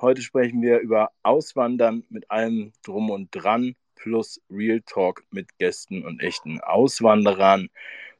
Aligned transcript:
Heute 0.00 0.22
sprechen 0.22 0.62
wir 0.62 0.78
über 0.78 1.10
Auswandern 1.22 2.04
mit 2.08 2.30
allem 2.30 2.72
Drum 2.84 3.10
und 3.10 3.28
Dran 3.30 3.74
plus 3.94 4.40
Real 4.50 4.80
Talk 4.86 5.24
mit 5.30 5.58
Gästen 5.58 6.04
und 6.04 6.22
echten 6.22 6.60
Auswanderern 6.60 7.68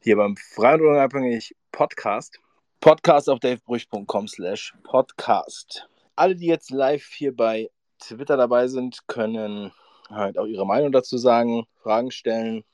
hier 0.02 0.16
beim 0.16 0.36
Freien 0.36 0.80
und 0.80 0.88
Unabhängig 0.88 1.54
Podcast. 1.72 2.38
Podcast 2.80 3.30
auf 3.30 3.40
davebrüch.com 3.40 4.28
slash 4.28 4.74
podcast. 4.82 5.88
Alle, 6.14 6.36
die 6.36 6.46
jetzt 6.46 6.70
live 6.70 7.06
hier 7.06 7.34
bei 7.34 7.70
Twitter 7.98 8.36
dabei 8.36 8.68
sind, 8.68 9.06
können 9.06 9.72
halt 10.10 10.38
auch 10.38 10.46
ihre 10.46 10.66
Meinung 10.66 10.92
dazu 10.92 11.18
sagen, 11.18 11.66
Fragen 11.82 12.10
stellen. 12.10 12.64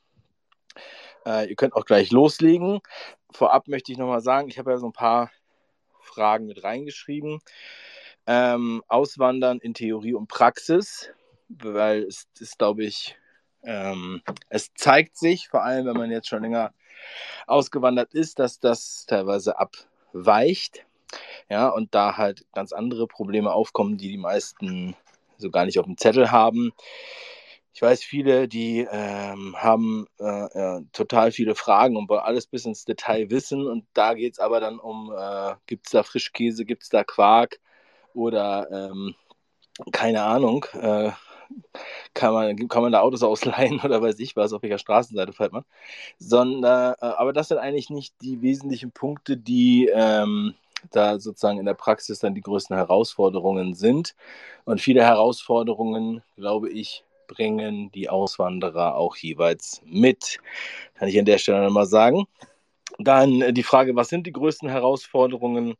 Äh, 1.25 1.49
ihr 1.49 1.55
könnt 1.55 1.73
auch 1.73 1.85
gleich 1.85 2.11
loslegen. 2.11 2.81
Vorab 3.31 3.67
möchte 3.67 3.91
ich 3.91 3.97
nochmal 3.97 4.21
sagen, 4.21 4.49
ich 4.49 4.59
habe 4.59 4.71
ja 4.71 4.77
so 4.77 4.87
ein 4.87 4.93
paar 4.93 5.31
Fragen 6.01 6.45
mit 6.45 6.63
reingeschrieben. 6.63 7.39
Ähm, 8.25 8.83
Auswandern 8.87 9.59
in 9.59 9.73
Theorie 9.73 10.13
und 10.13 10.27
Praxis, 10.27 11.11
weil 11.49 12.03
es 12.03 12.27
ist, 12.39 12.57
glaube 12.57 12.83
ich, 12.85 13.17
ähm, 13.63 14.21
es 14.49 14.73
zeigt 14.73 15.17
sich, 15.17 15.49
vor 15.49 15.63
allem 15.63 15.85
wenn 15.85 15.97
man 15.97 16.11
jetzt 16.11 16.29
schon 16.29 16.41
länger 16.41 16.73
ausgewandert 17.47 18.13
ist, 18.13 18.39
dass 18.39 18.59
das 18.59 19.05
teilweise 19.07 19.57
abweicht. 19.57 20.85
Ja, 21.49 21.69
und 21.69 21.93
da 21.93 22.17
halt 22.17 22.45
ganz 22.53 22.73
andere 22.73 23.07
Probleme 23.07 23.51
aufkommen, 23.51 23.97
die 23.97 24.09
die 24.09 24.17
meisten 24.17 24.95
so 25.37 25.51
gar 25.51 25.65
nicht 25.65 25.77
auf 25.79 25.85
dem 25.85 25.97
Zettel 25.97 26.31
haben. 26.31 26.71
Ich 27.75 27.81
weiß, 27.81 28.03
viele, 28.03 28.47
die 28.47 28.87
ähm, 28.89 29.55
haben 29.57 30.07
äh, 30.19 30.57
ja, 30.57 30.81
total 30.91 31.31
viele 31.31 31.55
Fragen 31.55 31.97
und 31.97 32.07
wollen 32.07 32.21
alles 32.21 32.47
bis 32.47 32.65
ins 32.65 32.85
Detail 32.85 33.29
wissen. 33.31 33.67
Und 33.67 33.85
da 33.93 34.13
geht 34.13 34.33
es 34.33 34.39
aber 34.39 34.59
dann 34.59 34.79
um, 34.79 35.11
äh, 35.11 35.55
gibt 35.65 35.87
es 35.87 35.91
da 35.91 36.03
Frischkäse, 36.03 36.65
gibt 36.65 36.83
es 36.83 36.89
da 36.89 37.03
Quark 37.03 37.59
oder 38.13 38.69
ähm, 38.71 39.15
keine 39.91 40.23
Ahnung, 40.23 40.65
äh, 40.73 41.11
kann, 42.13 42.33
man, 42.33 42.67
kann 42.67 42.81
man 42.81 42.91
da 42.91 43.01
Autos 43.01 43.23
ausleihen 43.23 43.79
oder 43.81 44.01
weiß 44.01 44.19
ich 44.19 44.35
was, 44.35 44.53
auf 44.53 44.63
welcher 44.63 44.77
Straßenseite 44.77 45.33
fährt 45.33 45.53
man. 45.53 45.65
Sondern, 46.19 46.93
äh, 46.93 47.05
aber 47.05 47.33
das 47.33 47.47
sind 47.49 47.57
eigentlich 47.57 47.89
nicht 47.89 48.13
die 48.21 48.41
wesentlichen 48.41 48.91
Punkte, 48.91 49.37
die 49.37 49.89
ähm, 49.93 50.55
da 50.91 51.19
sozusagen 51.19 51.59
in 51.59 51.65
der 51.65 51.73
Praxis 51.73 52.19
dann 52.19 52.35
die 52.35 52.41
größten 52.41 52.75
Herausforderungen 52.75 53.73
sind. 53.73 54.15
Und 54.65 54.81
viele 54.81 55.03
Herausforderungen, 55.03 56.23
glaube 56.35 56.69
ich, 56.69 57.03
bringen 57.27 57.91
die 57.91 58.09
Auswanderer 58.09 58.95
auch 58.95 59.15
jeweils 59.15 59.81
mit. 59.85 60.39
Kann 60.95 61.07
ich 61.07 61.17
an 61.17 61.25
der 61.25 61.37
Stelle 61.37 61.63
nochmal 61.63 61.85
sagen. 61.85 62.25
Dann 62.99 63.41
äh, 63.41 63.53
die 63.53 63.63
Frage, 63.63 63.95
was 63.95 64.09
sind 64.09 64.27
die 64.27 64.33
größten 64.33 64.69
Herausforderungen? 64.69 65.75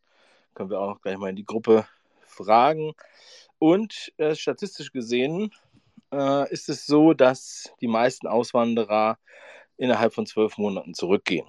Können 0.56 0.70
wir 0.70 0.80
auch 0.80 1.02
gleich 1.02 1.18
mal 1.18 1.30
in 1.30 1.36
die 1.36 1.46
Gruppe 1.46 1.86
fragen. 2.34 2.94
Und 3.60 4.12
äh, 4.18 4.36
statistisch 4.36 4.92
gesehen 4.92 5.52
äh, 6.12 6.52
ist 6.52 6.70
es 6.70 6.86
so, 6.86 7.14
dass 7.14 7.74
die 7.82 7.88
meisten 7.88 8.28
Auswanderer 8.28 9.18
innerhalb 9.78 10.14
von 10.14 10.26
zwölf 10.26 10.58
Monaten 10.58 10.94
zurückgehen. 10.94 11.48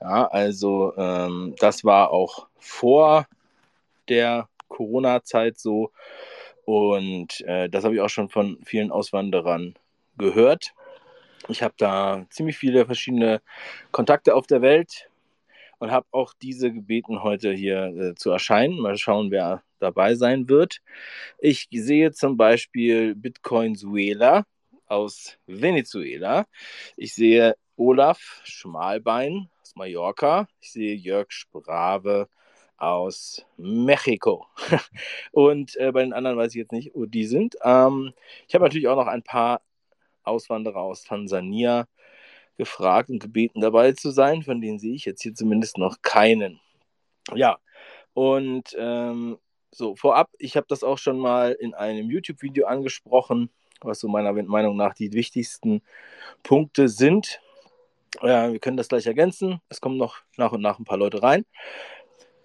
Ja, 0.00 0.26
also 0.26 0.94
ähm, 0.96 1.54
das 1.58 1.84
war 1.84 2.10
auch 2.10 2.46
vor 2.58 3.26
der 4.08 4.48
Corona-Zeit 4.68 5.58
so. 5.58 5.92
Und 6.64 7.40
äh, 7.42 7.68
das 7.68 7.84
habe 7.84 7.94
ich 7.94 8.00
auch 8.00 8.10
schon 8.10 8.28
von 8.28 8.58
vielen 8.64 8.92
Auswanderern 8.92 9.74
gehört. 10.18 10.74
Ich 11.48 11.62
habe 11.62 11.74
da 11.78 12.26
ziemlich 12.30 12.58
viele 12.58 12.84
verschiedene 12.86 13.40
Kontakte 13.90 14.34
auf 14.34 14.46
der 14.46 14.60
Welt 14.60 15.08
und 15.78 15.90
habe 15.90 16.06
auch 16.10 16.34
diese 16.40 16.72
gebeten, 16.72 17.22
heute 17.22 17.52
hier 17.52 17.86
äh, 17.86 18.14
zu 18.14 18.30
erscheinen. 18.30 18.80
Mal 18.80 18.96
schauen, 18.96 19.30
wer 19.30 19.62
dabei 19.78 20.14
sein 20.14 20.48
wird. 20.48 20.78
Ich 21.38 21.68
sehe 21.70 22.12
zum 22.12 22.36
Beispiel 22.36 23.14
Bitcoin 23.14 23.74
Suela 23.74 24.44
aus 24.86 25.38
Venezuela. 25.46 26.46
Ich 26.96 27.14
sehe 27.14 27.56
Olaf 27.76 28.40
Schmalbein 28.44 29.48
aus 29.62 29.76
Mallorca. 29.76 30.48
Ich 30.60 30.72
sehe 30.72 30.94
Jörg 30.94 31.30
Sprave 31.30 32.28
aus 32.76 33.44
Mexiko. 33.56 34.46
Und 35.32 35.76
äh, 35.76 35.92
bei 35.92 36.02
den 36.02 36.12
anderen 36.12 36.38
weiß 36.38 36.52
ich 36.52 36.58
jetzt 36.58 36.72
nicht, 36.72 36.92
wo 36.94 37.06
die 37.06 37.26
sind. 37.26 37.56
Ähm, 37.62 38.12
ich 38.46 38.54
habe 38.54 38.64
natürlich 38.64 38.88
auch 38.88 38.96
noch 38.96 39.08
ein 39.08 39.22
paar 39.22 39.62
Auswanderer 40.22 40.80
aus 40.80 41.04
Tansania 41.04 41.86
gefragt 42.58 43.08
und 43.08 43.20
gebeten, 43.20 43.60
dabei 43.60 43.92
zu 43.92 44.10
sein. 44.10 44.42
Von 44.42 44.60
denen 44.60 44.78
sehe 44.78 44.94
ich 44.94 45.06
jetzt 45.06 45.22
hier 45.22 45.34
zumindest 45.34 45.78
noch 45.78 46.02
keinen. 46.02 46.60
Ja, 47.34 47.58
und 48.14 48.74
ähm, 48.78 49.38
so, 49.70 49.94
vorab, 49.94 50.30
ich 50.38 50.56
habe 50.56 50.66
das 50.68 50.82
auch 50.82 50.98
schon 50.98 51.18
mal 51.18 51.52
in 51.52 51.74
einem 51.74 52.10
YouTube-Video 52.10 52.66
angesprochen, 52.66 53.50
was 53.80 54.00
so 54.00 54.08
meiner 54.08 54.32
Meinung 54.32 54.76
nach 54.76 54.94
die 54.94 55.12
wichtigsten 55.12 55.82
Punkte 56.42 56.88
sind. 56.88 57.40
Ja, 58.22 58.50
wir 58.50 58.58
können 58.58 58.76
das 58.76 58.88
gleich 58.88 59.06
ergänzen. 59.06 59.60
Es 59.68 59.80
kommen 59.80 59.98
noch 59.98 60.16
nach 60.36 60.52
und 60.52 60.62
nach 60.62 60.78
ein 60.78 60.84
paar 60.84 60.98
Leute 60.98 61.22
rein. 61.22 61.44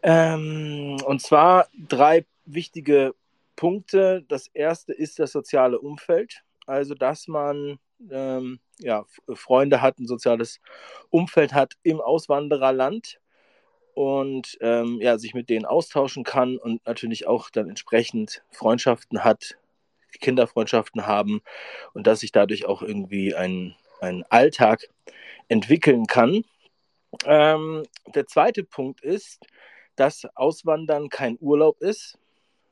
Ähm, 0.03 0.97
und 1.05 1.21
zwar 1.21 1.67
drei 1.87 2.25
wichtige 2.45 3.15
Punkte. 3.55 4.25
Das 4.27 4.47
erste 4.47 4.93
ist 4.93 5.19
das 5.19 5.31
soziale 5.31 5.79
Umfeld, 5.79 6.43
also 6.67 6.93
dass 6.93 7.27
man 7.27 7.79
ähm, 8.11 8.59
ja, 8.79 9.05
Freunde 9.33 9.81
hat, 9.81 9.99
ein 9.99 10.07
soziales 10.07 10.59
Umfeld 11.09 11.53
hat 11.53 11.73
im 11.83 12.01
Auswandererland 12.01 13.19
und 13.93 14.57
ähm, 14.61 14.99
ja, 15.01 15.17
sich 15.17 15.33
mit 15.33 15.49
denen 15.49 15.65
austauschen 15.65 16.23
kann 16.23 16.57
und 16.57 16.85
natürlich 16.85 17.27
auch 17.27 17.49
dann 17.49 17.69
entsprechend 17.69 18.43
Freundschaften 18.51 19.23
hat, 19.23 19.57
Kinderfreundschaften 20.19 21.05
haben 21.05 21.41
und 21.93 22.07
dass 22.07 22.21
sich 22.21 22.31
dadurch 22.31 22.65
auch 22.65 22.81
irgendwie 22.81 23.35
ein, 23.35 23.75
ein 24.01 24.23
Alltag 24.29 24.89
entwickeln 25.47 26.07
kann. 26.07 26.43
Ähm, 27.25 27.83
der 28.15 28.25
zweite 28.27 28.63
Punkt 28.63 29.01
ist, 29.01 29.39
dass 29.95 30.25
Auswandern 30.35 31.09
kein 31.09 31.37
Urlaub 31.39 31.81
ist. 31.81 32.17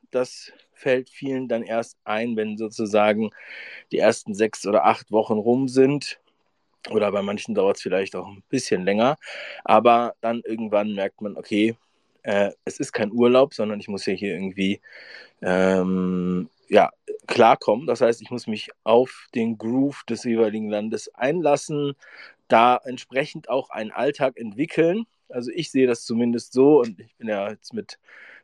Das 0.10 0.52
fällt 0.82 1.10
vielen 1.10 1.48
dann 1.48 1.64
erst 1.64 1.98
ein, 2.04 2.36
wenn 2.36 2.58
sozusagen 2.58 3.32
die 3.92 4.00
ersten 4.00 4.34
sechs 4.34 4.66
oder 4.68 4.86
acht 4.86 5.12
Wochen 5.12 5.38
rum 5.38 5.68
sind. 5.68 6.20
Oder 6.90 7.12
bei 7.12 7.22
manchen 7.22 7.56
dauert 7.56 7.78
es 7.78 7.84
vielleicht 7.84 8.16
auch 8.16 8.28
ein 8.28 8.44
bisschen 8.50 8.84
länger. 8.84 9.18
Aber 9.64 10.16
dann 10.22 10.42
irgendwann 10.44 10.94
merkt 10.96 11.22
man, 11.22 11.38
okay, 11.38 11.76
äh, 12.24 12.52
es 12.66 12.80
ist 12.80 12.92
kein 12.92 13.12
Urlaub, 13.12 13.54
sondern 13.54 13.80
ich 13.80 13.88
muss 13.88 14.06
ja 14.06 14.14
hier 14.14 14.34
irgendwie 14.34 14.82
ähm, 15.42 16.50
ja, 16.70 16.90
klarkommen. 17.28 17.88
Das 17.88 18.02
heißt, 18.02 18.22
ich 18.22 18.32
muss 18.32 18.48
mich 18.48 18.70
auf 18.84 19.28
den 19.36 19.58
Groove 19.58 20.04
des 20.10 20.24
jeweiligen 20.24 20.70
Landes 20.70 21.14
einlassen, 21.14 21.94
da 22.48 22.78
entsprechend 22.84 23.50
auch 23.50 23.70
einen 23.70 23.92
Alltag 23.92 24.38
entwickeln 24.38 25.06
also 25.32 25.52
ich 25.54 25.72
sehe 25.72 25.88
das 25.88 26.06
zumindest 26.06 26.54
so 26.54 26.80
und 26.82 27.00
ich 27.00 27.16
bin 27.16 27.28
ja 27.28 27.50
jetzt 27.50 27.74
mit, 27.74 28.00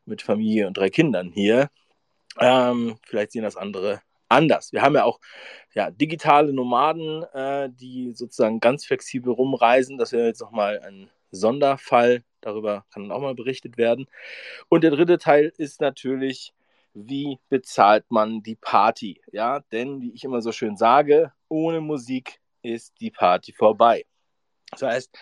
mit 0.06 0.22
Familie 0.22 0.68
und 0.68 0.78
drei 0.78 0.90
Kindern 0.90 1.31
hier. 1.31 1.69
Ähm, 2.40 2.98
vielleicht 3.03 3.31
sehen 3.31 3.44
das 3.44 3.58
andere 3.58 4.02
anders. 4.30 4.74
Wir 4.74 4.81
haben 4.81 4.96
ja 4.96 5.03
auch 5.03 5.20
ja, 5.74 5.92
digitale 5.92 6.53
Nomaden, 6.53 7.24
äh, 7.34 7.70
die 7.72 8.14
sozusagen 8.14 8.59
ganz 8.59 8.86
flexibel 8.86 9.34
rumreisen. 9.34 9.98
Das 9.98 10.12
wäre 10.12 10.28
jetzt 10.28 10.42
nochmal 10.42 10.80
ein 10.80 11.09
Sonderfall. 11.31 12.24
Darüber 12.42 12.86
kann 12.92 13.03
dann 13.03 13.12
auch 13.12 13.22
mal 13.22 13.36
berichtet 13.36 13.78
werden. 13.78 14.08
Und 14.70 14.84
der 14.84 14.92
dritte 14.92 15.18
Teil 15.18 15.52
ist 15.58 15.81
natürlich, 15.81 16.53
wie 16.94 17.40
bezahlt 17.50 18.06
man 18.09 18.42
die 18.42 18.56
Party? 18.56 19.22
Ja, 19.31 19.59
denn 19.72 20.02
wie 20.02 20.12
ich 20.14 20.24
immer 20.24 20.42
so 20.42 20.52
schön 20.52 20.78
sage, 20.78 21.31
ohne 21.48 21.81
Musik 21.81 22.40
ist 22.62 23.00
die 23.00 23.12
Party 23.12 23.54
vorbei. 23.54 24.06
Das 24.72 24.81
heißt, 24.81 25.18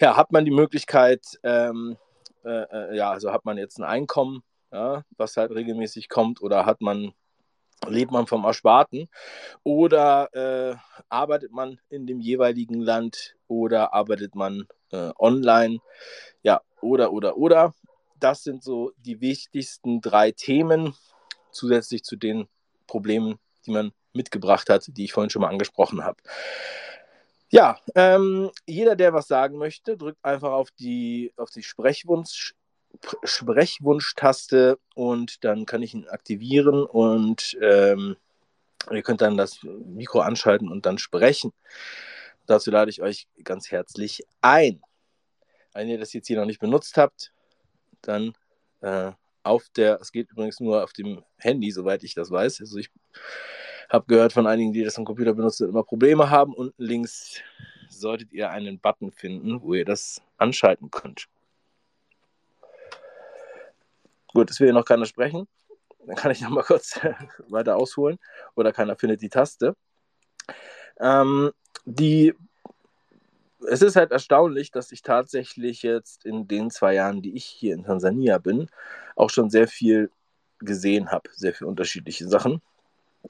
ja, 0.00 0.16
hat 0.16 0.32
man 0.32 0.44
die 0.44 0.50
Möglichkeit, 0.50 1.38
ähm, 1.44 1.96
äh, 2.44 2.48
äh, 2.62 2.96
ja, 2.96 3.10
also 3.10 3.32
hat 3.32 3.44
man 3.44 3.58
jetzt 3.58 3.78
ein 3.78 3.84
Einkommen, 3.84 4.42
ja, 4.72 5.04
was 5.16 5.36
halt 5.36 5.52
regelmäßig 5.52 6.08
kommt, 6.08 6.42
oder 6.42 6.66
hat 6.66 6.80
man, 6.80 7.12
lebt 7.86 8.12
man 8.12 8.26
vom 8.26 8.44
Ersparten, 8.44 9.08
oder 9.62 10.28
äh, 10.34 10.76
arbeitet 11.08 11.52
man 11.52 11.80
in 11.88 12.06
dem 12.06 12.20
jeweiligen 12.20 12.80
Land, 12.80 13.36
oder 13.48 13.94
arbeitet 13.94 14.34
man 14.34 14.66
äh, 14.92 15.10
online, 15.18 15.78
ja, 16.42 16.60
oder, 16.80 17.12
oder, 17.12 17.36
oder. 17.36 17.74
Das 18.18 18.42
sind 18.42 18.62
so 18.62 18.92
die 18.98 19.20
wichtigsten 19.20 20.00
drei 20.00 20.30
Themen, 20.30 20.94
zusätzlich 21.50 22.04
zu 22.04 22.16
den 22.16 22.48
Problemen, 22.86 23.38
die 23.66 23.70
man 23.70 23.92
mitgebracht 24.12 24.68
hat, 24.68 24.84
die 24.88 25.04
ich 25.04 25.12
vorhin 25.12 25.30
schon 25.30 25.42
mal 25.42 25.48
angesprochen 25.48 26.04
habe. 26.04 26.18
Ja, 27.52 27.78
ähm, 27.96 28.50
jeder, 28.66 28.94
der 28.94 29.12
was 29.12 29.26
sagen 29.26 29.58
möchte, 29.58 29.96
drückt 29.96 30.24
einfach 30.24 30.52
auf 30.52 30.70
die, 30.70 31.32
auf 31.36 31.50
die 31.50 31.64
Sprechwunsch, 31.64 32.54
Sprechwunschtaste 33.22 34.78
und 34.94 35.44
dann 35.44 35.66
kann 35.66 35.82
ich 35.82 35.94
ihn 35.94 36.08
aktivieren 36.08 36.82
und 36.84 37.56
ähm, 37.60 38.16
ihr 38.90 39.02
könnt 39.02 39.20
dann 39.20 39.36
das 39.36 39.60
Mikro 39.62 40.20
anschalten 40.20 40.70
und 40.70 40.86
dann 40.86 40.98
sprechen. 40.98 41.52
Dazu 42.46 42.70
lade 42.70 42.90
ich 42.90 43.00
euch 43.00 43.28
ganz 43.44 43.70
herzlich 43.70 44.22
ein. 44.40 44.82
Wenn 45.72 45.88
ihr 45.88 45.98
das 45.98 46.12
jetzt 46.12 46.26
hier 46.26 46.38
noch 46.38 46.46
nicht 46.46 46.60
benutzt 46.60 46.96
habt, 46.96 47.32
dann 48.02 48.32
äh, 48.80 49.12
auf 49.42 49.68
der, 49.76 50.00
es 50.00 50.12
geht 50.12 50.30
übrigens 50.30 50.60
nur 50.60 50.82
auf 50.82 50.92
dem 50.92 51.22
Handy, 51.36 51.70
soweit 51.70 52.02
ich 52.02 52.14
das 52.14 52.30
weiß. 52.30 52.60
Also 52.60 52.78
ich 52.78 52.90
habe 53.88 54.06
gehört 54.06 54.32
von 54.32 54.46
einigen, 54.46 54.72
die 54.72 54.84
das 54.84 54.98
am 54.98 55.04
Computer 55.04 55.34
benutzen, 55.34 55.68
immer 55.68 55.82
Probleme 55.82 56.30
haben. 56.30 56.54
Unten 56.54 56.82
links 56.82 57.40
solltet 57.88 58.32
ihr 58.32 58.50
einen 58.50 58.78
Button 58.78 59.10
finden, 59.12 59.62
wo 59.62 59.74
ihr 59.74 59.84
das 59.84 60.22
anschalten 60.36 60.90
könnt. 60.90 61.28
Gut, 64.32 64.50
es 64.50 64.60
will 64.60 64.68
ja 64.68 64.74
noch 64.74 64.84
keiner 64.84 65.06
sprechen. 65.06 65.48
Dann 66.06 66.16
kann 66.16 66.30
ich 66.30 66.40
noch 66.40 66.50
mal 66.50 66.62
kurz 66.62 67.00
weiter 67.48 67.76
ausholen. 67.76 68.18
Oder 68.54 68.72
keiner 68.72 68.96
findet 68.96 69.22
die 69.22 69.28
Taste. 69.28 69.74
Ähm, 70.98 71.50
die, 71.84 72.34
es 73.68 73.82
ist 73.82 73.96
halt 73.96 74.12
erstaunlich, 74.12 74.70
dass 74.70 74.92
ich 74.92 75.02
tatsächlich 75.02 75.82
jetzt 75.82 76.24
in 76.24 76.46
den 76.46 76.70
zwei 76.70 76.94
Jahren, 76.94 77.22
die 77.22 77.34
ich 77.34 77.44
hier 77.44 77.74
in 77.74 77.84
Tansania 77.84 78.38
bin, 78.38 78.68
auch 79.16 79.30
schon 79.30 79.50
sehr 79.50 79.68
viel 79.68 80.10
gesehen 80.58 81.10
habe. 81.10 81.30
Sehr 81.34 81.54
viele 81.54 81.68
unterschiedliche 81.68 82.28
Sachen. 82.28 82.62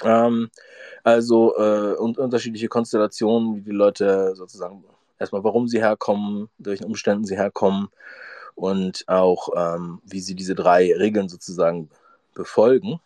Ähm, 0.03 0.51
also 1.03 1.57
äh, 1.57 1.95
und 1.95 2.19
unterschiedliche 2.19 2.69
Konstellationen, 2.69 3.57
wie 3.57 3.63
die 3.63 3.71
Leute 3.71 4.35
sozusagen 4.37 4.85
erstmal, 5.19 5.45
warum 5.45 5.67
sie 5.69 5.81
herkommen, 5.81 6.49
durch 6.59 6.81
welchen 6.81 6.87
Umständen 6.87 7.25
sie 7.25 7.37
herkommen 7.37 7.89
und 8.55 9.05
auch 9.09 9.49
ähm, 9.57 10.01
wie 10.05 10.21
sie 10.21 10.35
diese 10.35 10.55
drei 10.55 10.95
Regeln 10.95 11.29
sozusagen 11.29 11.91
befolgen. 12.35 13.01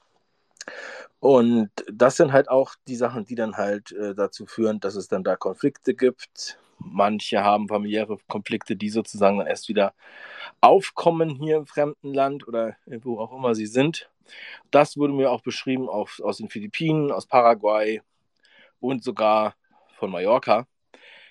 Und 1.21 1.71
das 1.91 2.17
sind 2.17 2.33
halt 2.33 2.49
auch 2.51 2.75
die 2.87 2.97
Sachen, 2.97 3.25
die 3.25 3.35
dann 3.35 3.57
halt 3.57 3.93
äh, 3.93 4.15
dazu 4.15 4.47
führen, 4.47 4.81
dass 4.81 4.95
es 4.95 5.09
dann 5.09 5.25
da 5.25 5.37
Konflikte 5.37 5.95
gibt. 5.95 6.59
Manche 6.79 7.43
haben 7.43 7.69
familiäre 7.69 8.19
Konflikte, 8.29 8.77
die 8.77 8.91
sozusagen 8.91 9.39
dann 9.39 9.47
erst 9.47 9.69
wieder 9.69 9.95
aufkommen 10.61 11.31
hier 11.31 11.57
im 11.57 11.67
fremden 11.67 12.13
Land 12.13 12.47
oder 12.47 12.77
wo 13.03 13.21
auch 13.21 13.33
immer 13.33 13.55
sie 13.55 13.67
sind. 13.67 14.11
Das 14.71 14.97
wurde 14.97 15.15
mir 15.15 15.31
auch 15.31 15.43
beschrieben 15.43 15.89
auf, 15.89 16.21
aus 16.23 16.39
den 16.39 16.49
Philippinen, 16.49 17.11
aus 17.11 17.27
Paraguay 17.27 18.03
und 18.81 19.03
sogar 19.03 19.55
von 19.99 20.11
Mallorca. 20.11 20.67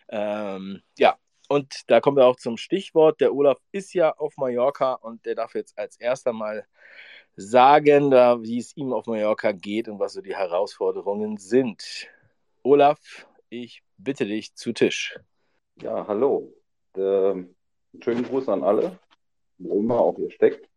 Ähm, 0.09 0.81
ja, 0.97 1.17
und 1.49 1.89
da 1.89 1.99
kommen 2.01 2.17
wir 2.17 2.25
auch 2.25 2.37
zum 2.37 2.57
Stichwort. 2.57 3.21
Der 3.21 3.33
Olaf 3.33 3.59
ist 3.71 3.93
ja 3.93 4.15
auf 4.17 4.37
Mallorca 4.37 4.93
und 4.93 5.25
der 5.25 5.35
darf 5.35 5.55
jetzt 5.55 5.77
als 5.77 5.99
erster 5.99 6.33
mal 6.33 6.65
sagen, 7.35 8.11
da, 8.11 8.41
wie 8.41 8.59
es 8.59 8.75
ihm 8.77 8.93
auf 8.93 9.07
Mallorca 9.07 9.51
geht 9.51 9.87
und 9.87 9.99
was 9.99 10.13
so 10.13 10.21
die 10.21 10.35
Herausforderungen 10.35 11.37
sind. 11.37 12.07
Olaf, 12.63 13.27
ich 13.49 13.83
bitte 13.97 14.25
dich 14.25 14.55
zu 14.55 14.73
Tisch. 14.73 15.19
Ja, 15.81 16.07
hallo. 16.07 16.53
Ähm, 16.95 17.55
schönen 18.01 18.23
Gruß 18.23 18.49
an 18.49 18.63
alle, 18.63 18.99
wo 19.57 19.79
immer 19.79 19.99
auch 19.99 20.17
ihr 20.19 20.31
steckt. 20.31 20.69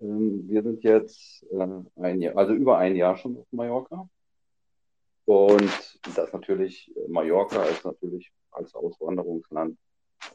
Ähm, 0.00 0.48
wir 0.48 0.62
sind 0.62 0.82
jetzt 0.82 1.44
äh, 1.50 2.00
ein 2.00 2.20
Jahr, 2.20 2.36
also 2.36 2.52
über 2.52 2.78
ein 2.78 2.96
Jahr 2.96 3.16
schon 3.16 3.38
auf 3.38 3.46
Mallorca. 3.52 4.08
Und 5.24 6.00
das 6.16 6.32
natürlich, 6.32 6.90
äh, 6.96 7.08
Mallorca 7.08 7.62
ist 7.64 7.84
natürlich 7.84 8.32
als 8.50 8.74
Auswanderungsland, 8.74 9.78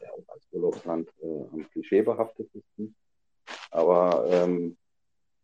ja, 0.00 0.10
auch 0.12 0.28
als 0.28 0.46
Urlaubsland 0.52 1.08
äh, 1.22 1.44
am 1.52 1.68
Klischee 1.70 2.02
behaftetesten. 2.02 2.94
Aber 3.70 4.26
ähm, 4.30 4.76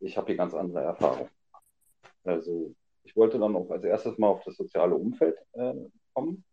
ich 0.00 0.16
habe 0.16 0.28
hier 0.28 0.36
ganz 0.36 0.54
andere 0.54 0.82
Erfahrungen. 0.82 1.30
Also 2.24 2.74
ich 3.04 3.16
wollte 3.16 3.38
dann 3.38 3.56
auch 3.56 3.70
als 3.70 3.84
erstes 3.84 4.18
mal 4.18 4.28
auf 4.28 4.44
das 4.44 4.56
soziale 4.56 4.94
Umfeld 4.94 5.36
äh, 5.52 5.74
kommen. 6.14 6.44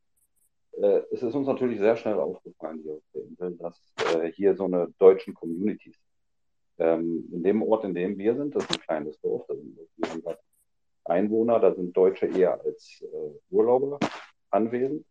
Äh, 0.73 1.01
es 1.11 1.23
ist 1.23 1.35
uns 1.35 1.47
natürlich 1.47 1.79
sehr 1.79 1.97
schnell 1.97 2.19
aufgefallen 2.19 2.81
hier 2.83 2.93
auf 2.93 3.03
der 3.13 3.23
Insel, 3.23 3.57
dass 3.57 3.81
äh, 4.15 4.31
hier 4.31 4.55
so 4.55 4.65
eine 4.65 4.93
deutschen 4.97 5.33
Communities 5.33 5.97
ähm, 6.77 7.27
in 7.31 7.43
dem 7.43 7.63
Ort, 7.63 7.83
in 7.85 7.93
dem 7.93 8.17
wir 8.17 8.35
sind, 8.35 8.55
das 8.55 8.63
ist 8.63 8.71
ein 8.71 8.81
kleines 8.81 9.19
Dorf, 9.21 9.45
da 9.47 9.55
sind 9.55 9.77
400 10.03 10.39
Einwohner, 11.05 11.59
da 11.59 11.73
sind 11.73 11.95
Deutsche 11.95 12.27
eher 12.27 12.61
als 12.61 13.01
äh, 13.01 13.39
Urlauber 13.49 13.99
anwesend. 14.49 15.05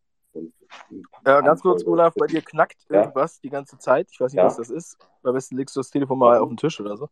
Ja, 1.25 1.41
ganz 1.41 1.63
kurz, 1.63 1.85
Olaf, 1.87 2.15
bei 2.15 2.27
dir 2.27 2.43
knackt 2.43 2.87
ja? 2.89 3.01
irgendwas 3.01 3.41
die 3.41 3.51
ganze 3.51 3.79
Zeit. 3.79 4.09
Ich 4.11 4.21
weiß 4.21 4.33
nicht, 4.33 4.39
ja? 4.39 4.47
was 4.47 4.57
das 4.57 4.71
ist. 4.71 4.99
Am 5.23 5.35
besten 5.35 5.57
legst 5.57 5.75
du 5.77 5.81
das 5.81 5.91
Telefon 5.91 6.19
mal 6.19 6.39
auf 6.39 6.49
den 6.49 6.57
Tisch 6.57 6.81
oder 6.81 6.97
so. 6.97 7.09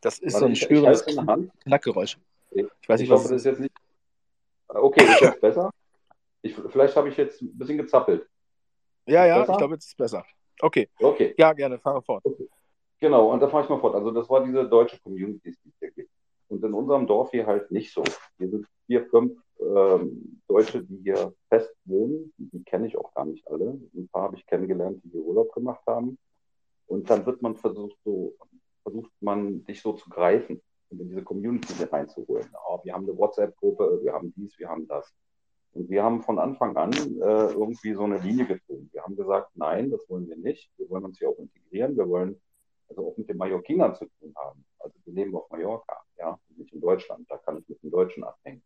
Das 0.00 0.18
ist 0.18 0.34
Warte, 0.34 0.44
so 0.44 0.46
ein 0.46 0.56
störendes 0.56 1.04
Knackgeräusch. 1.64 2.18
Ich 2.50 2.64
weiß 2.88 3.00
nicht, 3.00 3.08
ich 3.08 3.10
was 3.10 3.20
hoffe, 3.20 3.34
das 3.34 3.42
ist 3.42 3.44
jetzt 3.44 3.60
nicht. 3.60 3.74
Okay, 4.68 5.04
ist 5.04 5.20
jetzt 5.20 5.40
besser? 5.40 5.70
Ich, 6.42 6.54
vielleicht 6.54 6.96
habe 6.96 7.08
ich 7.08 7.16
jetzt 7.16 7.42
ein 7.42 7.56
bisschen 7.58 7.76
gezappelt. 7.76 8.26
Ja, 9.06 9.26
ja, 9.26 9.40
besser? 9.40 9.52
ich 9.52 9.58
glaube, 9.58 9.74
jetzt 9.74 9.84
ist 9.84 9.90
es 9.90 9.96
besser. 9.96 10.24
Okay. 10.60 10.88
Okay. 10.98 11.34
Ja, 11.36 11.52
gerne, 11.52 11.78
fahre 11.78 12.02
fort. 12.02 12.24
Okay. 12.24 12.48
Genau, 13.00 13.32
und 13.32 13.40
da 13.40 13.48
fahre 13.48 13.64
ich 13.64 13.70
mal 13.70 13.80
fort. 13.80 13.94
Also 13.94 14.10
das 14.10 14.28
war 14.28 14.44
diese 14.44 14.68
deutsche 14.68 14.98
Community, 15.00 15.56
die 15.64 15.68
es 15.68 15.78
hier 15.78 15.90
gibt. 15.90 16.10
Und 16.48 16.62
in 16.64 16.74
unserem 16.74 17.06
Dorf 17.06 17.30
hier 17.30 17.46
halt 17.46 17.70
nicht 17.70 17.92
so. 17.92 18.02
Hier 18.38 18.48
sind 18.48 18.66
vier, 18.86 19.06
fünf 19.06 19.38
ähm, 19.60 20.40
Deutsche, 20.48 20.82
die 20.82 20.98
hier 21.02 21.32
fest 21.48 21.74
wohnen. 21.84 22.32
Die, 22.38 22.62
kenne 22.64 22.86
ich 22.86 22.96
auch 22.96 23.12
gar 23.14 23.24
nicht 23.24 23.46
alle. 23.48 23.78
Ein 23.94 24.08
paar 24.12 24.24
habe 24.24 24.36
ich 24.36 24.46
kennengelernt, 24.46 25.02
die 25.04 25.10
hier 25.10 25.22
Urlaub 25.22 25.52
gemacht 25.52 25.82
haben. 25.86 26.18
Und 26.86 27.08
dann 27.08 27.24
wird 27.26 27.40
man 27.42 27.56
versucht, 27.56 27.96
so, 28.04 28.34
versucht 28.82 29.10
man, 29.20 29.64
dich 29.64 29.80
so 29.80 29.92
zu 29.92 30.08
greifen 30.10 30.60
und 30.90 31.00
in 31.00 31.08
diese 31.08 31.22
Community 31.22 31.84
reinzuholen. 31.84 32.48
Oh, 32.68 32.80
wir 32.82 32.92
haben 32.94 33.04
eine 33.04 33.16
WhatsApp-Gruppe, 33.16 34.00
wir 34.02 34.12
haben 34.12 34.32
dies, 34.36 34.58
wir 34.58 34.68
haben 34.68 34.88
das. 34.88 35.12
Und 35.72 35.88
wir 35.88 36.02
haben 36.02 36.20
von 36.22 36.40
Anfang 36.40 36.76
an 36.76 36.92
äh, 36.92 37.52
irgendwie 37.52 37.94
so 37.94 38.02
eine 38.02 38.18
Linie 38.18 38.46
gezogen. 38.46 38.90
Wir 38.92 39.02
haben 39.02 39.16
gesagt, 39.16 39.52
nein, 39.54 39.90
das 39.90 40.08
wollen 40.08 40.28
wir 40.28 40.36
nicht. 40.36 40.68
Wir 40.78 40.90
wollen 40.90 41.04
uns 41.04 41.18
hier 41.18 41.28
auch 41.28 41.38
integrieren. 41.38 41.96
Wir 41.96 42.08
wollen 42.08 42.40
also 42.88 43.06
auch 43.06 43.16
mit 43.16 43.28
den 43.28 43.36
Mallorquinern 43.36 43.94
zu 43.94 44.06
tun 44.06 44.34
haben. 44.36 44.64
Also 44.80 44.96
wir 45.04 45.14
leben 45.14 45.34
auf 45.36 45.48
Mallorca, 45.50 45.96
ja, 46.18 46.38
nicht 46.56 46.72
in 46.74 46.80
Deutschland. 46.80 47.30
Da 47.30 47.36
kann 47.38 47.58
ich 47.58 47.68
mit 47.68 47.80
den 47.84 47.90
Deutschen 47.90 48.24
abhängen. 48.24 48.62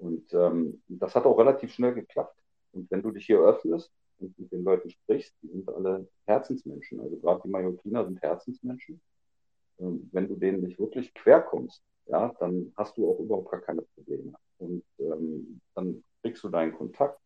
Und 0.00 0.32
ähm, 0.32 0.82
das 0.88 1.14
hat 1.14 1.24
auch 1.26 1.38
relativ 1.38 1.72
schnell 1.72 1.94
geklappt. 1.94 2.36
Und 2.72 2.90
wenn 2.90 3.02
du 3.02 3.10
dich 3.10 3.26
hier 3.26 3.40
öffnest 3.40 3.92
und 4.18 4.38
mit 4.38 4.50
den 4.50 4.64
Leuten 4.64 4.90
sprichst, 4.90 5.34
die 5.42 5.48
sind 5.48 5.68
alle 5.68 6.08
Herzensmenschen. 6.26 7.00
Also 7.00 7.16
gerade 7.16 7.42
die 7.44 7.48
Mallorquiner 7.48 8.04
sind 8.04 8.22
Herzensmenschen. 8.22 9.00
Ähm, 9.78 10.08
wenn 10.12 10.28
du 10.28 10.36
denen 10.36 10.62
nicht 10.62 10.78
wirklich 10.78 11.12
quer 11.14 11.42
kommst, 11.42 11.82
ja, 12.06 12.34
dann 12.40 12.72
hast 12.76 12.96
du 12.96 13.10
auch 13.10 13.18
überhaupt 13.20 13.50
gar 13.50 13.60
keine 13.60 13.82
Probleme. 13.82 14.32
Und 14.58 14.84
ähm, 14.98 15.60
dann 15.74 16.02
kriegst 16.22 16.42
du 16.44 16.48
deinen 16.48 16.72
Kontakt, 16.72 17.20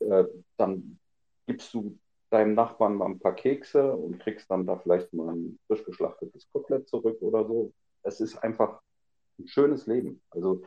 äh, 0.00 0.24
dann 0.56 0.98
gibst 1.46 1.72
du 1.74 1.96
deinem 2.30 2.54
Nachbarn 2.54 2.96
mal 2.96 3.06
ein 3.06 3.20
paar 3.20 3.34
Kekse 3.34 3.92
und 3.92 4.18
kriegst 4.18 4.50
dann 4.50 4.66
da 4.66 4.76
vielleicht 4.76 5.12
mal 5.12 5.32
ein 5.34 5.58
frisch 5.66 5.84
geschlachtetes 5.84 6.48
Kotelett 6.50 6.88
zurück 6.88 7.18
oder 7.20 7.46
so. 7.46 7.72
Es 8.02 8.20
ist 8.20 8.36
einfach 8.38 8.80
ein 9.38 9.46
schönes 9.46 9.86
Leben. 9.86 10.20
Also 10.30 10.62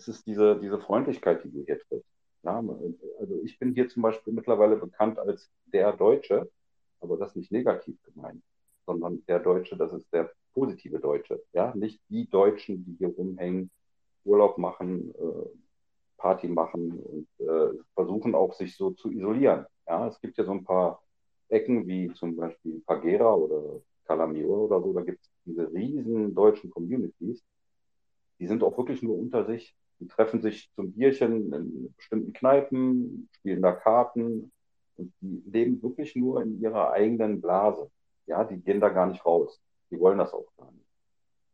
es 0.00 0.08
ist 0.08 0.26
diese, 0.26 0.58
diese 0.58 0.80
Freundlichkeit, 0.80 1.44
die 1.44 1.50
du 1.50 1.64
hier 1.64 1.78
triffst. 1.78 2.08
Also 2.42 3.40
ich 3.44 3.58
bin 3.58 3.74
hier 3.74 3.88
zum 3.88 4.02
Beispiel 4.02 4.32
mittlerweile 4.32 4.76
bekannt 4.76 5.18
als 5.18 5.50
der 5.66 5.92
Deutsche, 5.92 6.50
aber 7.00 7.18
das 7.18 7.36
nicht 7.36 7.52
negativ 7.52 7.96
gemeint, 8.02 8.42
sondern 8.86 9.22
der 9.26 9.40
Deutsche, 9.40 9.76
das 9.76 9.92
ist 9.92 10.10
der 10.12 10.32
positive 10.54 11.00
Deutsche. 11.00 11.42
Ja, 11.52 11.74
nicht 11.76 12.00
die 12.08 12.28
Deutschen, 12.28 12.84
die 12.86 12.94
hier 12.98 13.08
rumhängen, 13.08 13.70
Urlaub 14.24 14.56
machen, 14.56 15.14
äh, 15.14 15.48
Party 16.16 16.48
machen 16.48 16.92
und 16.92 17.28
äh, 17.46 17.78
versuchen 17.94 18.34
auch 18.34 18.54
sich 18.54 18.76
so 18.76 18.90
zu 18.92 19.10
isolieren. 19.10 19.66
Ja, 19.86 20.08
es 20.08 20.18
gibt 20.20 20.38
ja 20.38 20.44
so 20.44 20.52
ein 20.52 20.64
paar 20.64 21.02
Ecken 21.48 21.86
wie 21.86 22.10
zum 22.14 22.36
Beispiel 22.36 22.80
Pagera 22.86 23.34
oder 23.34 23.82
Calamior 24.04 24.64
oder 24.64 24.80
so, 24.80 24.92
da 24.94 25.02
gibt 25.02 25.22
es 25.22 25.30
diese 25.44 25.70
riesen 25.72 26.34
deutschen 26.34 26.70
Communities. 26.70 27.42
Die 28.38 28.46
sind 28.46 28.62
auch 28.62 28.76
wirklich 28.78 29.02
nur 29.02 29.18
unter 29.18 29.44
sich. 29.44 29.76
Die 30.00 30.08
treffen 30.08 30.40
sich 30.40 30.70
zum 30.74 30.92
Bierchen 30.92 31.52
in 31.52 31.94
bestimmten 31.96 32.32
Kneipen, 32.32 33.28
spielen 33.32 33.62
da 33.62 33.72
Karten 33.72 34.50
und 34.96 35.12
die 35.20 35.42
leben 35.50 35.82
wirklich 35.82 36.16
nur 36.16 36.42
in 36.42 36.60
ihrer 36.60 36.90
eigenen 36.92 37.40
Blase. 37.40 37.90
Ja, 38.26 38.44
die 38.44 38.56
gehen 38.56 38.80
da 38.80 38.88
gar 38.88 39.06
nicht 39.06 39.24
raus. 39.24 39.60
Die 39.90 40.00
wollen 40.00 40.18
das 40.18 40.32
auch 40.32 40.46
gar 40.56 40.70
nicht. 40.72 40.86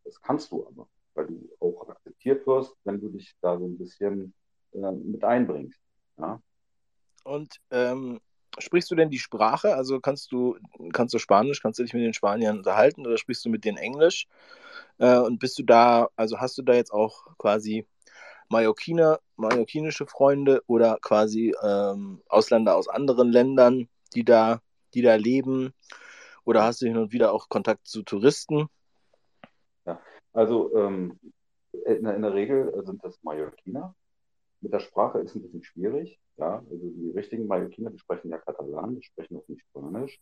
Das 0.04 0.20
kannst 0.20 0.52
du 0.52 0.66
aber, 0.66 0.88
weil 1.14 1.26
du 1.26 1.48
auch 1.58 1.88
akzeptiert 1.88 2.46
wirst, 2.46 2.76
wenn 2.84 3.00
du 3.00 3.08
dich 3.08 3.34
da 3.40 3.58
so 3.58 3.66
ein 3.66 3.78
bisschen 3.78 4.32
äh, 4.72 4.92
mit 4.92 5.24
einbringst. 5.24 5.80
Ja? 6.18 6.40
Und 7.24 7.60
ähm, 7.70 8.20
sprichst 8.58 8.90
du 8.90 8.94
denn 8.94 9.10
die 9.10 9.18
Sprache? 9.18 9.74
Also 9.74 10.00
kannst 10.00 10.30
du, 10.30 10.56
kannst 10.92 11.14
du 11.14 11.18
Spanisch, 11.18 11.60
kannst 11.60 11.78
du 11.78 11.82
dich 11.82 11.94
mit 11.94 12.02
den 12.02 12.14
Spaniern 12.14 12.58
unterhalten 12.58 13.06
oder 13.06 13.18
sprichst 13.18 13.44
du 13.44 13.50
mit 13.50 13.64
denen 13.64 13.78
Englisch? 13.78 14.28
Äh, 14.98 15.18
und 15.18 15.38
bist 15.38 15.58
du 15.58 15.62
da, 15.62 16.08
also 16.16 16.38
hast 16.38 16.56
du 16.58 16.62
da 16.62 16.74
jetzt 16.74 16.92
auch 16.92 17.26
quasi 17.38 17.86
Mallorquiner, 18.48 19.20
mallorquinische 19.36 20.06
Freunde 20.06 20.62
oder 20.66 20.98
quasi 21.02 21.54
ähm, 21.62 22.22
Ausländer 22.28 22.76
aus 22.76 22.88
anderen 22.88 23.30
Ländern, 23.30 23.88
die 24.14 24.24
da, 24.24 24.60
die 24.94 25.02
da 25.02 25.14
leben? 25.16 25.72
Oder 26.44 26.62
hast 26.62 26.80
du 26.80 26.86
hin 26.86 26.96
und 26.96 27.12
wieder 27.12 27.32
auch 27.32 27.48
Kontakt 27.48 27.86
zu 27.88 28.02
Touristen? 28.02 28.68
Ja, 29.84 30.00
also 30.32 30.74
ähm, 30.76 31.18
in, 31.72 32.06
in, 32.06 32.22
der 32.22 32.34
Regel 32.34 32.72
sind 32.84 33.02
das 33.04 33.20
Mallorquiner. 33.22 33.94
Mit 34.60 34.72
der 34.72 34.80
Sprache 34.80 35.18
ist 35.18 35.34
ein 35.34 35.42
bisschen 35.42 35.62
schwierig. 35.62 36.18
Ja, 36.36 36.58
also 36.70 36.90
die 36.90 37.10
richtigen 37.10 37.46
Mallorquiner, 37.46 37.90
die 37.90 37.98
sprechen 37.98 38.30
ja 38.30 38.38
Katalan, 38.38 38.96
die 38.96 39.02
sprechen 39.02 39.36
auch 39.36 39.48
nicht 39.48 39.64
Spanisch. 39.70 40.20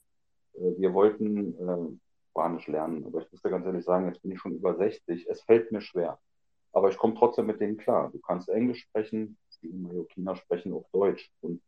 Äh, 0.54 0.78
wir 0.78 0.94
wollten 0.94 1.54
äh, 1.58 1.98
Spanisch 2.30 2.66
lernen. 2.66 3.04
Aber 3.06 3.22
ich 3.22 3.30
muss 3.30 3.42
dir 3.42 3.50
ganz 3.50 3.66
ehrlich 3.66 3.84
sagen, 3.84 4.08
jetzt 4.08 4.22
bin 4.22 4.32
ich 4.32 4.40
schon 4.40 4.54
über 4.54 4.74
60. 4.74 5.28
Es 5.28 5.42
fällt 5.42 5.72
mir 5.72 5.80
schwer. 5.80 6.18
Aber 6.74 6.90
ich 6.90 6.98
komme 6.98 7.14
trotzdem 7.14 7.46
mit 7.46 7.60
denen 7.60 7.76
klar. 7.76 8.10
Du 8.10 8.18
kannst 8.18 8.48
Englisch 8.48 8.80
sprechen, 8.80 9.38
die 9.62 9.68
Mallorquiner 9.68 10.34
sprechen 10.34 10.72
auch 10.74 10.84
Deutsch. 10.90 11.30
Und 11.40 11.62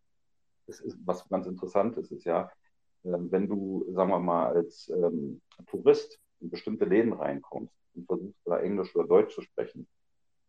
es 0.67 0.81
ist, 0.81 0.99
was 1.07 1.29
ganz 1.29 1.47
interessant 1.47 1.97
ist, 1.97 2.11
ist 2.11 2.25
ja, 2.25 2.51
äh, 3.05 3.13
wenn 3.31 3.47
du, 3.47 3.87
sagen 3.93 4.11
wir 4.11 4.19
mal, 4.19 4.49
als 4.49 4.89
ähm, 4.89 5.41
Tourist 5.69 6.19
in 6.41 6.51
bestimmte 6.51 6.87
Läden 6.87 7.13
reinkommst 7.13 7.73
und 7.95 8.07
versuchst 8.07 8.41
da 8.45 8.59
Englisch 8.59 8.95
oder 8.97 9.07
Deutsch 9.07 9.33
zu 9.33 9.43
sprechen, 9.43 9.87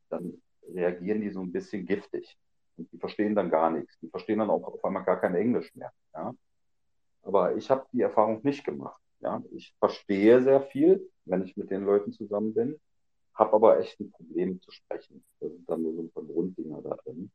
dann 0.09 0.41
reagieren 0.73 1.21
die 1.21 1.29
so 1.29 1.41
ein 1.41 1.51
bisschen 1.51 1.85
giftig. 1.85 2.35
Und 2.77 2.91
die 2.91 2.97
verstehen 2.97 3.35
dann 3.35 3.51
gar 3.51 3.69
nichts. 3.69 3.99
Die 3.99 4.09
verstehen 4.09 4.39
dann 4.39 4.49
auch 4.49 4.63
auf 4.63 4.83
einmal 4.83 5.03
gar 5.03 5.21
kein 5.21 5.35
Englisch 5.35 5.73
mehr. 5.75 5.93
Ja? 6.15 6.33
Aber 7.21 7.55
ich 7.55 7.69
habe 7.69 7.85
die 7.91 8.01
Erfahrung 8.01 8.41
nicht 8.41 8.63
gemacht. 8.63 8.99
Ja? 9.19 9.43
Ich 9.51 9.75
verstehe 9.77 10.41
sehr 10.41 10.61
viel, 10.61 11.07
wenn 11.25 11.43
ich 11.43 11.55
mit 11.57 11.69
den 11.69 11.85
Leuten 11.85 12.11
zusammen 12.11 12.55
bin, 12.55 12.79
habe 13.37 13.53
aber 13.53 13.79
echt 13.79 13.99
ein 13.99 14.11
Problem 14.11 14.61
zu 14.61 14.71
sprechen. 14.71 15.23
Da 15.39 15.47
sind 15.47 15.69
dann 15.69 15.83
nur 15.83 15.93
so 15.93 16.01
ein 16.01 16.11
paar 16.11 16.23
Grunddinger 16.23 16.81
da 16.81 16.95
drin. 16.95 17.31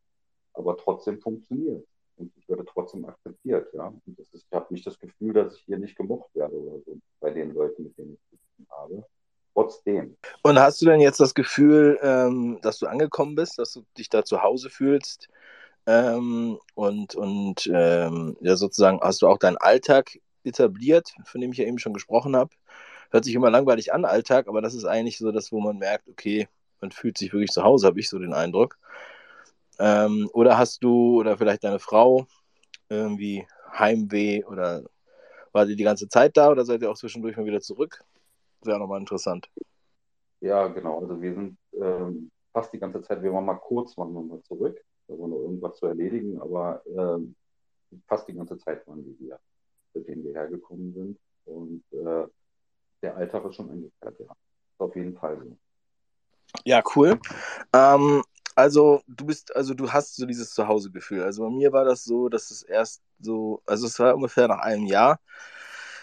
Aber 0.54 0.76
trotzdem 0.76 1.20
funktioniert 1.20 1.86
und 2.16 2.32
ich 2.36 2.48
werde 2.48 2.64
trotzdem 2.64 3.04
akzeptiert, 3.06 3.72
ja. 3.72 3.86
Und 3.86 4.18
das 4.18 4.28
ist, 4.34 4.46
ich 4.48 4.52
habe 4.52 4.72
nicht 4.72 4.86
das 4.86 4.98
Gefühl, 4.98 5.32
dass 5.32 5.56
ich 5.56 5.62
hier 5.62 5.78
nicht 5.78 5.96
gemocht 5.96 6.34
werde 6.34 6.54
oder 6.54 6.80
so 6.84 6.98
bei 7.20 7.30
den 7.30 7.54
Leuten, 7.54 7.84
mit 7.84 7.96
denen 7.96 8.14
ich 8.14 8.30
zu 8.30 8.36
tun 8.36 8.66
habe 8.70 9.06
trotzdem. 9.54 10.16
Und 10.42 10.58
hast 10.58 10.80
du 10.80 10.86
denn 10.86 11.00
jetzt 11.00 11.20
das 11.20 11.34
Gefühl, 11.34 11.98
ähm, 12.02 12.58
dass 12.62 12.78
du 12.78 12.86
angekommen 12.86 13.34
bist, 13.34 13.58
dass 13.58 13.72
du 13.72 13.84
dich 13.98 14.08
da 14.08 14.24
zu 14.24 14.42
Hause 14.42 14.70
fühlst? 14.70 15.28
Ähm, 15.86 16.58
und 16.74 17.14
und 17.16 17.68
ähm, 17.72 18.36
ja, 18.40 18.56
sozusagen 18.56 19.00
hast 19.00 19.22
du 19.22 19.26
auch 19.26 19.38
deinen 19.38 19.56
Alltag 19.56 20.18
etabliert, 20.44 21.12
von 21.24 21.40
dem 21.40 21.52
ich 21.52 21.58
ja 21.58 21.66
eben 21.66 21.78
schon 21.78 21.92
gesprochen 21.92 22.36
habe. 22.36 22.50
Hört 23.12 23.24
sich 23.24 23.34
immer 23.34 23.50
langweilig 23.50 23.92
an, 23.92 24.04
Alltag, 24.04 24.48
aber 24.48 24.62
das 24.62 24.74
ist 24.74 24.84
eigentlich 24.84 25.18
so 25.18 25.32
das, 25.32 25.52
wo 25.52 25.60
man 25.60 25.78
merkt, 25.78 26.08
okay, 26.08 26.48
man 26.80 26.90
fühlt 26.90 27.18
sich 27.18 27.32
wirklich 27.32 27.52
zu 27.52 27.62
Hause, 27.62 27.86
habe 27.86 28.00
ich 28.00 28.08
so 28.08 28.18
den 28.18 28.32
Eindruck. 28.32 28.78
Ähm, 29.78 30.28
oder 30.32 30.58
hast 30.58 30.82
du, 30.82 31.20
oder 31.20 31.36
vielleicht 31.36 31.62
deine 31.62 31.78
Frau, 31.78 32.26
irgendwie 32.88 33.46
Heimweh 33.70 34.44
oder 34.44 34.82
war 35.52 35.66
sie 35.66 35.76
die 35.76 35.84
ganze 35.84 36.08
Zeit 36.08 36.36
da 36.36 36.50
oder 36.50 36.64
seid 36.64 36.82
ihr 36.82 36.90
auch 36.90 36.96
zwischendurch 36.96 37.36
mal 37.36 37.46
wieder 37.46 37.60
zurück? 37.60 38.02
wäre 38.64 38.78
nochmal 38.78 39.00
interessant. 39.00 39.50
Ja, 40.40 40.68
genau. 40.68 41.00
Also 41.00 41.20
wir 41.20 41.34
sind 41.34 41.58
ähm, 41.80 42.30
fast 42.52 42.72
die 42.72 42.78
ganze 42.78 43.02
Zeit, 43.02 43.22
wir 43.22 43.32
waren 43.32 43.44
mal 43.44 43.54
kurz, 43.54 43.96
waren 43.96 44.12
wir 44.12 44.22
mal 44.22 44.42
zurück, 44.42 44.80
da 45.08 45.18
war 45.18 45.28
noch 45.28 45.40
irgendwas 45.40 45.76
zu 45.76 45.86
erledigen, 45.86 46.40
aber 46.40 46.82
ähm, 46.86 47.34
fast 48.06 48.28
die 48.28 48.34
ganze 48.34 48.58
Zeit 48.58 48.86
waren 48.86 49.04
wir 49.04 49.14
hier, 49.18 49.38
seitdem 49.94 50.24
wir 50.24 50.34
hergekommen 50.34 50.92
sind. 50.94 51.18
Und 51.44 51.82
äh, 51.92 52.26
der 53.02 53.16
Alltag 53.16 53.44
ist 53.44 53.56
schon 53.56 53.70
eingekehrt, 53.70 54.18
ja. 54.20 54.34
Auf 54.78 54.96
jeden 54.96 55.16
Fall 55.16 55.38
so. 55.38 55.56
Ja, 56.64 56.82
cool. 56.94 57.18
Ähm, 57.72 58.22
also 58.54 59.02
du 59.06 59.26
bist, 59.26 59.54
also 59.56 59.74
du 59.74 59.92
hast 59.92 60.16
so 60.16 60.26
dieses 60.26 60.52
Zuhausegefühl. 60.52 61.22
Also 61.22 61.44
bei 61.44 61.50
mir 61.50 61.72
war 61.72 61.84
das 61.84 62.04
so, 62.04 62.28
dass 62.28 62.50
es 62.50 62.62
erst 62.62 63.02
so, 63.20 63.62
also 63.66 63.86
es 63.86 63.98
war 63.98 64.14
ungefähr 64.14 64.48
nach 64.48 64.60
einem 64.60 64.86
Jahr, 64.86 65.20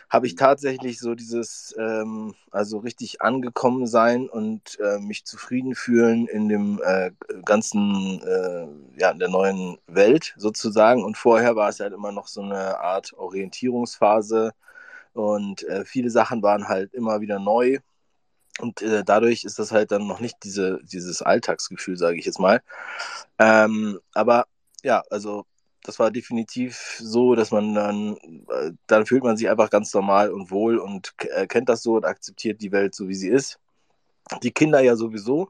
habe 0.09 0.25
ich 0.25 0.35
tatsächlich 0.35 0.99
so 0.99 1.13
dieses, 1.13 1.75
ähm, 1.77 2.33
also 2.49 2.79
richtig 2.79 3.21
angekommen 3.21 3.85
sein 3.85 4.27
und 4.27 4.79
äh, 4.79 4.97
mich 4.97 5.25
zufrieden 5.25 5.75
fühlen 5.75 6.27
in 6.27 6.49
dem 6.49 6.81
äh, 6.83 7.11
ganzen, 7.45 8.19
äh, 8.23 8.99
ja, 8.99 9.11
in 9.11 9.19
der 9.19 9.29
neuen 9.29 9.77
Welt 9.85 10.33
sozusagen. 10.37 11.03
Und 11.03 11.15
vorher 11.15 11.55
war 11.55 11.69
es 11.69 11.79
halt 11.79 11.93
immer 11.93 12.11
noch 12.11 12.27
so 12.27 12.41
eine 12.41 12.79
Art 12.79 13.13
Orientierungsphase 13.13 14.53
und 15.19 15.63
äh, 15.63 15.83
viele 15.85 16.09
Sachen 16.09 16.41
waren 16.41 16.67
halt 16.67 16.93
immer 16.93 17.19
wieder 17.21 17.39
neu. 17.39 17.79
Und 18.59 18.81
äh, 18.81 19.03
dadurch 19.03 19.43
ist 19.43 19.59
das 19.59 19.71
halt 19.71 19.91
dann 19.91 20.07
noch 20.07 20.19
nicht 20.19 20.37
diese, 20.43 20.79
dieses 20.83 21.21
Alltagsgefühl, 21.21 21.97
sage 21.97 22.17
ich 22.17 22.25
jetzt 22.25 22.39
mal. 22.39 22.61
Ähm, 23.37 23.99
aber 24.13 24.47
ja, 24.83 25.03
also 25.09 25.45
das 25.83 25.99
war 25.99 26.11
definitiv 26.11 26.97
so, 26.99 27.35
dass 27.35 27.51
man 27.51 27.73
dann, 27.73 28.17
äh, 28.49 28.71
dann 28.87 29.05
fühlt 29.05 29.23
man 29.23 29.37
sich 29.37 29.49
einfach 29.49 29.69
ganz 29.69 29.93
normal 29.93 30.31
und 30.31 30.51
wohl 30.51 30.77
und 30.77 31.13
äh, 31.19 31.47
kennt 31.47 31.69
das 31.69 31.83
so 31.83 31.95
und 31.95 32.05
akzeptiert 32.05 32.61
die 32.61 32.71
Welt 32.71 32.95
so, 32.95 33.07
wie 33.07 33.15
sie 33.15 33.29
ist. 33.29 33.59
Die 34.43 34.51
Kinder 34.51 34.81
ja 34.81 34.95
sowieso. 34.95 35.49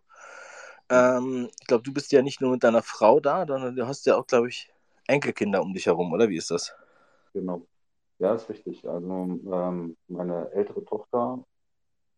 Ähm, 0.90 1.50
ich 1.60 1.68
glaube, 1.68 1.84
du 1.84 1.94
bist 1.94 2.12
ja 2.12 2.22
nicht 2.22 2.42
nur 2.42 2.52
mit 2.52 2.64
deiner 2.64 2.84
Frau 2.84 3.20
da, 3.20 3.46
sondern 3.48 3.76
du 3.76 3.88
hast 3.88 4.06
ja 4.06 4.16
auch, 4.16 4.26
glaube 4.26 4.50
ich, 4.50 4.70
Enkelkinder 5.08 5.62
um 5.62 5.74
dich 5.74 5.88
herum, 5.88 6.12
oder 6.14 6.30
wie 6.30 6.38
ist 6.38 6.52
das? 6.52 6.74
Genau. 7.34 7.66
Ja, 8.20 8.36
ist 8.36 8.50
richtig. 8.50 8.88
Also 8.88 9.40
ähm, 9.52 9.98
meine 10.08 10.52
ältere 10.52 10.84
Tochter, 10.84 11.44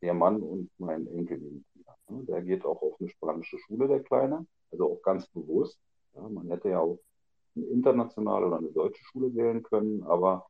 ihr 0.01 0.13
Mann 0.13 0.41
und 0.41 0.69
mein 0.79 1.07
Enkel. 1.07 1.63
Der 2.09 2.41
geht 2.41 2.65
auch 2.65 2.81
auf 2.81 2.99
eine 2.99 3.09
spanische 3.09 3.57
Schule, 3.59 3.87
der 3.87 4.01
Kleine. 4.01 4.45
Also 4.71 4.91
auch 4.91 5.01
ganz 5.03 5.27
bewusst. 5.27 5.79
Ja, 6.15 6.27
man 6.27 6.49
hätte 6.49 6.69
ja 6.69 6.79
auch 6.79 6.99
eine 7.55 7.65
internationale 7.67 8.47
oder 8.47 8.57
eine 8.57 8.71
deutsche 8.71 9.03
Schule 9.03 9.33
wählen 9.35 9.61
können, 9.63 10.03
aber 10.03 10.47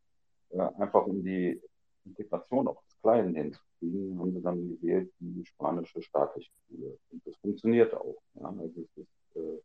äh, 0.50 0.60
einfach 0.60 1.06
um 1.06 1.24
die 1.24 1.62
Integration 2.06 2.68
auch 2.68 2.82
des 2.84 2.98
Kleinen 3.02 3.36
hinzukriegen, 3.36 4.20
haben 4.20 4.34
sie 4.34 4.42
dann 4.42 4.70
gewählt 4.70 5.12
die 5.20 5.46
spanische 5.46 6.02
staatliche 6.02 6.52
Schule. 6.68 6.98
Und 7.12 7.26
das 7.28 7.36
funktioniert 7.38 7.94
auch. 7.94 8.22
Ja? 8.36 8.50
Also 8.58 8.82
es 8.82 8.98
ist, 8.98 9.36
äh, 9.36 9.62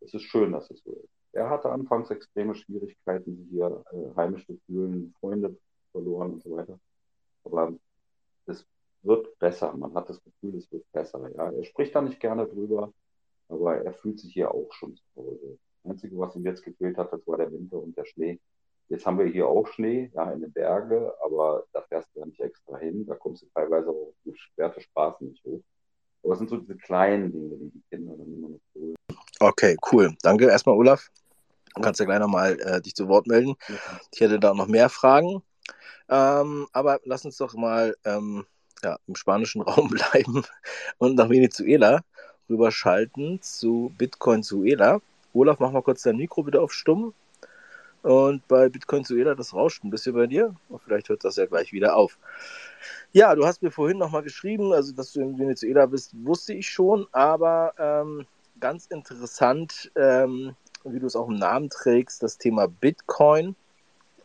es 0.00 0.14
ist 0.14 0.22
schön, 0.22 0.52
dass 0.52 0.70
es 0.70 0.82
so 0.82 0.92
ist. 0.92 1.25
Er 1.36 1.50
hatte 1.50 1.70
anfangs 1.70 2.08
extreme 2.10 2.54
Schwierigkeiten, 2.54 3.36
sich 3.36 3.48
hier 3.50 3.84
äh, 3.92 4.16
heimisch 4.16 4.46
zu 4.46 4.58
fühlen, 4.64 5.14
Freunde 5.20 5.54
verloren 5.92 6.32
und 6.32 6.42
so 6.42 6.56
weiter. 6.56 6.78
Aber 7.44 7.74
es 8.46 8.66
wird 9.02 9.38
besser. 9.38 9.76
Man 9.76 9.92
hat 9.94 10.08
das 10.08 10.22
Gefühl, 10.24 10.56
es 10.56 10.72
wird 10.72 10.90
besser. 10.92 11.30
Ja? 11.36 11.50
Er 11.50 11.64
spricht 11.64 11.94
da 11.94 12.00
nicht 12.00 12.20
gerne 12.20 12.46
drüber, 12.46 12.90
aber 13.50 13.76
er 13.76 13.92
fühlt 13.92 14.18
sich 14.18 14.32
hier 14.32 14.50
auch 14.50 14.72
schon 14.72 14.96
zu 14.96 15.02
Hause. 15.14 15.58
Das 15.82 15.92
Einzige, 15.92 16.18
was 16.18 16.34
ihm 16.36 16.46
jetzt 16.46 16.64
gefehlt 16.64 16.96
hat, 16.96 17.12
das 17.12 17.26
war 17.26 17.36
der 17.36 17.52
Winter 17.52 17.76
und 17.76 17.94
der 17.98 18.06
Schnee. 18.06 18.40
Jetzt 18.88 19.04
haben 19.04 19.18
wir 19.18 19.26
hier 19.26 19.46
auch 19.46 19.66
Schnee, 19.66 20.10
ja, 20.14 20.30
in 20.32 20.40
den 20.40 20.52
Bergen, 20.52 21.10
aber 21.22 21.64
da 21.74 21.82
fährst 21.82 22.08
du 22.14 22.20
ja 22.20 22.26
nicht 22.26 22.40
extra 22.40 22.78
hin. 22.78 23.04
Da 23.04 23.14
kommst 23.14 23.42
du 23.42 23.46
teilweise 23.52 23.90
auch 23.90 24.14
gesperrte 24.24 24.80
Straßen 24.80 25.28
nicht 25.28 25.44
hoch. 25.44 25.60
Aber 26.22 26.32
es 26.32 26.38
sind 26.38 26.48
so 26.48 26.56
diese 26.56 26.76
kleinen 26.76 27.30
Dinge, 27.30 27.56
die 27.56 27.70
die 27.72 27.82
Kinder 27.90 28.16
dann 28.16 28.32
immer 28.32 28.48
noch 28.48 28.60
holen. 28.74 28.94
Okay, 29.38 29.76
cool. 29.92 30.16
Danke 30.22 30.46
erstmal, 30.46 30.76
Olaf. 30.76 31.10
Du 31.76 31.82
kannst 31.82 32.00
ja 32.00 32.06
gleich 32.06 32.18
nochmal 32.18 32.58
äh, 32.60 32.80
dich 32.80 32.94
zu 32.94 33.06
Wort 33.08 33.26
melden. 33.26 33.54
Ja. 33.68 33.74
Ich 34.12 34.20
hätte 34.20 34.40
da 34.40 34.54
noch 34.54 34.66
mehr 34.66 34.88
Fragen. 34.88 35.42
Ähm, 36.08 36.66
aber 36.72 37.00
lass 37.04 37.24
uns 37.24 37.36
doch 37.36 37.54
mal 37.54 37.96
ähm, 38.04 38.46
ja, 38.82 38.98
im 39.06 39.14
spanischen 39.14 39.62
Raum 39.62 39.88
bleiben 39.88 40.42
und 40.98 41.16
nach 41.16 41.28
Venezuela 41.28 42.02
rüberschalten 42.48 43.40
zu 43.42 43.92
Bitcoin 43.98 44.42
Zuela. 44.42 45.00
Olaf, 45.34 45.58
mach 45.58 45.70
mal 45.70 45.82
kurz 45.82 46.02
dein 46.02 46.16
Mikro 46.16 46.42
bitte 46.42 46.60
auf 46.60 46.72
Stumm. 46.72 47.12
Und 48.02 48.46
bei 48.46 48.68
Bitcoin 48.68 49.02
Suela, 49.02 49.34
das 49.34 49.52
rauscht 49.52 49.82
ein 49.82 49.90
bisschen 49.90 50.14
bei 50.14 50.28
dir. 50.28 50.54
Und 50.68 50.80
vielleicht 50.80 51.08
hört 51.08 51.24
das 51.24 51.36
ja 51.36 51.46
gleich 51.46 51.72
wieder 51.72 51.96
auf. 51.96 52.18
Ja, 53.12 53.34
du 53.34 53.44
hast 53.44 53.62
mir 53.62 53.72
vorhin 53.72 53.98
nochmal 53.98 54.22
geschrieben, 54.22 54.72
also 54.72 54.92
dass 54.92 55.12
du 55.12 55.20
in 55.20 55.38
Venezuela 55.38 55.86
bist, 55.86 56.12
wusste 56.24 56.52
ich 56.54 56.70
schon, 56.70 57.08
aber 57.10 57.74
ähm, 57.78 58.24
ganz 58.60 58.86
interessant, 58.86 59.90
ähm, 59.96 60.54
wie 60.92 61.00
du 61.00 61.06
es 61.06 61.16
auch 61.16 61.28
im 61.28 61.36
Namen 61.36 61.70
trägst, 61.70 62.22
das 62.22 62.38
Thema 62.38 62.68
Bitcoin. 62.68 63.54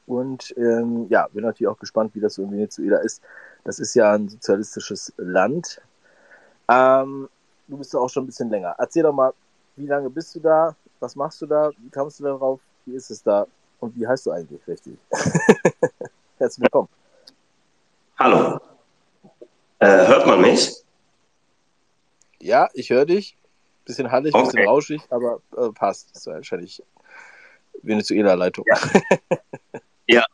Und 0.07 0.53
ähm, 0.57 1.07
ja, 1.09 1.27
bin 1.27 1.43
natürlich 1.43 1.67
auch 1.69 1.79
gespannt, 1.79 2.15
wie 2.15 2.19
das 2.19 2.35
so 2.35 2.43
in 2.43 2.51
Venezuela 2.51 2.97
ist. 2.97 3.21
Das 3.63 3.79
ist 3.79 3.93
ja 3.93 4.13
ein 4.13 4.27
sozialistisches 4.29 5.13
Land. 5.17 5.81
Ähm, 6.69 7.29
du 7.67 7.77
bist 7.77 7.93
ja 7.93 7.99
auch 7.99 8.09
schon 8.09 8.23
ein 8.23 8.27
bisschen 8.27 8.49
länger. 8.49 8.75
Erzähl 8.77 9.03
doch 9.03 9.13
mal, 9.13 9.33
wie 9.75 9.87
lange 9.87 10.09
bist 10.09 10.35
du 10.35 10.39
da? 10.39 10.75
Was 10.99 11.15
machst 11.15 11.41
du 11.41 11.45
da? 11.45 11.71
Wie 11.77 11.89
kamst 11.89 12.19
du 12.19 12.23
darauf? 12.23 12.59
Wie 12.85 12.93
ist 12.93 13.09
es 13.09 13.23
da? 13.23 13.47
Und 13.79 13.95
wie 13.97 14.05
heißt 14.05 14.25
du 14.25 14.31
eigentlich 14.31 14.65
richtig? 14.67 14.97
Herzlich 16.37 16.63
willkommen. 16.63 16.89
Hallo. 18.17 18.59
Äh, 19.79 20.07
hört 20.07 20.27
man 20.27 20.41
mich? 20.41 20.75
Ja, 22.39 22.69
ich 22.73 22.89
höre 22.89 23.05
dich. 23.05 23.37
Bisschen 23.85 24.11
hallig, 24.11 24.33
okay. 24.33 24.45
bisschen 24.45 24.67
rauschig, 24.67 25.01
aber 25.09 25.41
äh, 25.57 25.69
passt. 25.71 26.11
Das 26.11 26.21
ist 26.21 26.27
wahrscheinlich 26.27 26.83
Venezuela-Leitung. 27.81 28.65
Ja. 28.67 28.79
ja. 30.07 30.25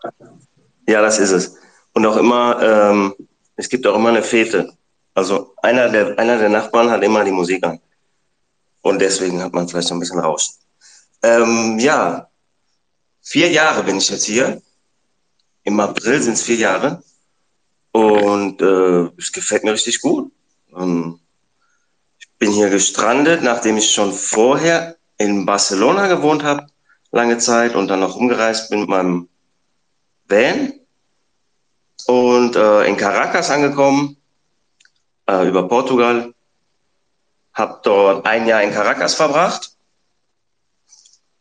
ja, 0.88 1.01
das 1.01 1.20
ist 1.20 1.32
es. 1.32 1.58
Und 1.94 2.06
auch 2.06 2.18
immer, 2.18 2.62
ähm, 2.62 3.16
es 3.56 3.70
gibt 3.70 3.88
auch 3.88 3.96
immer 3.96 4.10
eine 4.10 4.24
Fete. 4.24 4.74
Also 5.13 5.54
einer 5.63 5.89
der, 5.89 6.20
einer 6.20 6.38
der 6.38 6.50
Nachbarn 6.50 6.92
hat 6.92 7.04
immer 7.04 7.24
die 7.24 7.32
Musik 7.32 7.66
an. 7.66 7.80
Und 8.82 9.00
deswegen 9.00 9.42
hat 9.42 9.54
man 9.54 9.68
vielleicht 9.68 9.88
so 9.88 9.96
ein 9.96 10.00
bisschen 10.00 10.20
Rauschen. 10.20 10.54
Ähm, 11.24 11.80
ja, 11.80 12.30
vier 13.22 13.50
Jahre 13.50 13.84
bin 13.84 13.98
ich 13.98 14.10
jetzt 14.10 14.25
hier. 14.25 14.62
Im 15.63 15.80
April 15.80 16.22
sind 16.22 16.34
es 16.34 16.44
vier 16.44 16.58
Jahre. 16.58 17.04
Und 17.92 18.62
äh, 18.62 19.10
es 19.18 19.32
gefällt 19.32 19.63
mir 19.63 19.74
richtig 19.74 20.00
gut. 20.01 20.32
Ähm, 20.77 21.20
bin 22.39 22.51
hier 22.51 22.70
gestrandet, 22.70 23.44
nachdem 23.44 23.77
ich 23.77 23.91
schon 23.91 24.13
vorher 24.13 24.96
in 25.17 25.46
Barcelona 25.46 26.08
gewohnt 26.08 26.44
habe, 26.44 26.67
lange 27.12 27.38
Zeit, 27.38 27.75
und 27.75 27.88
dann 27.88 28.00
noch 28.00 28.15
umgereist 28.15 28.70
bin 28.70 28.82
mit 28.82 28.89
meinem 28.89 29.29
Van. 30.27 30.74
und 32.06 32.56
äh, 32.56 32.84
in 32.86 32.96
Caracas 32.96 33.50
angekommen, 33.50 34.17
äh, 35.27 35.48
über 35.48 35.67
Portugal. 35.67 36.34
Habe 37.53 37.79
dort 37.84 38.25
ein 38.25 38.48
Jahr 38.48 38.62
in 38.62 38.72
Caracas 38.72 39.15
verbracht. 39.15 39.72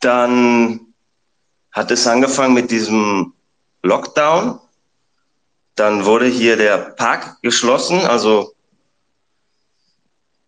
Dann 0.00 0.80
hat 1.72 1.90
es 1.90 2.06
angefangen 2.06 2.54
mit 2.54 2.70
diesem 2.70 3.34
Lockdown. 3.82 4.58
Dann 5.74 6.06
wurde 6.06 6.26
hier 6.26 6.56
der 6.56 6.78
Park 6.78 7.36
geschlossen, 7.42 8.00
also 8.00 8.55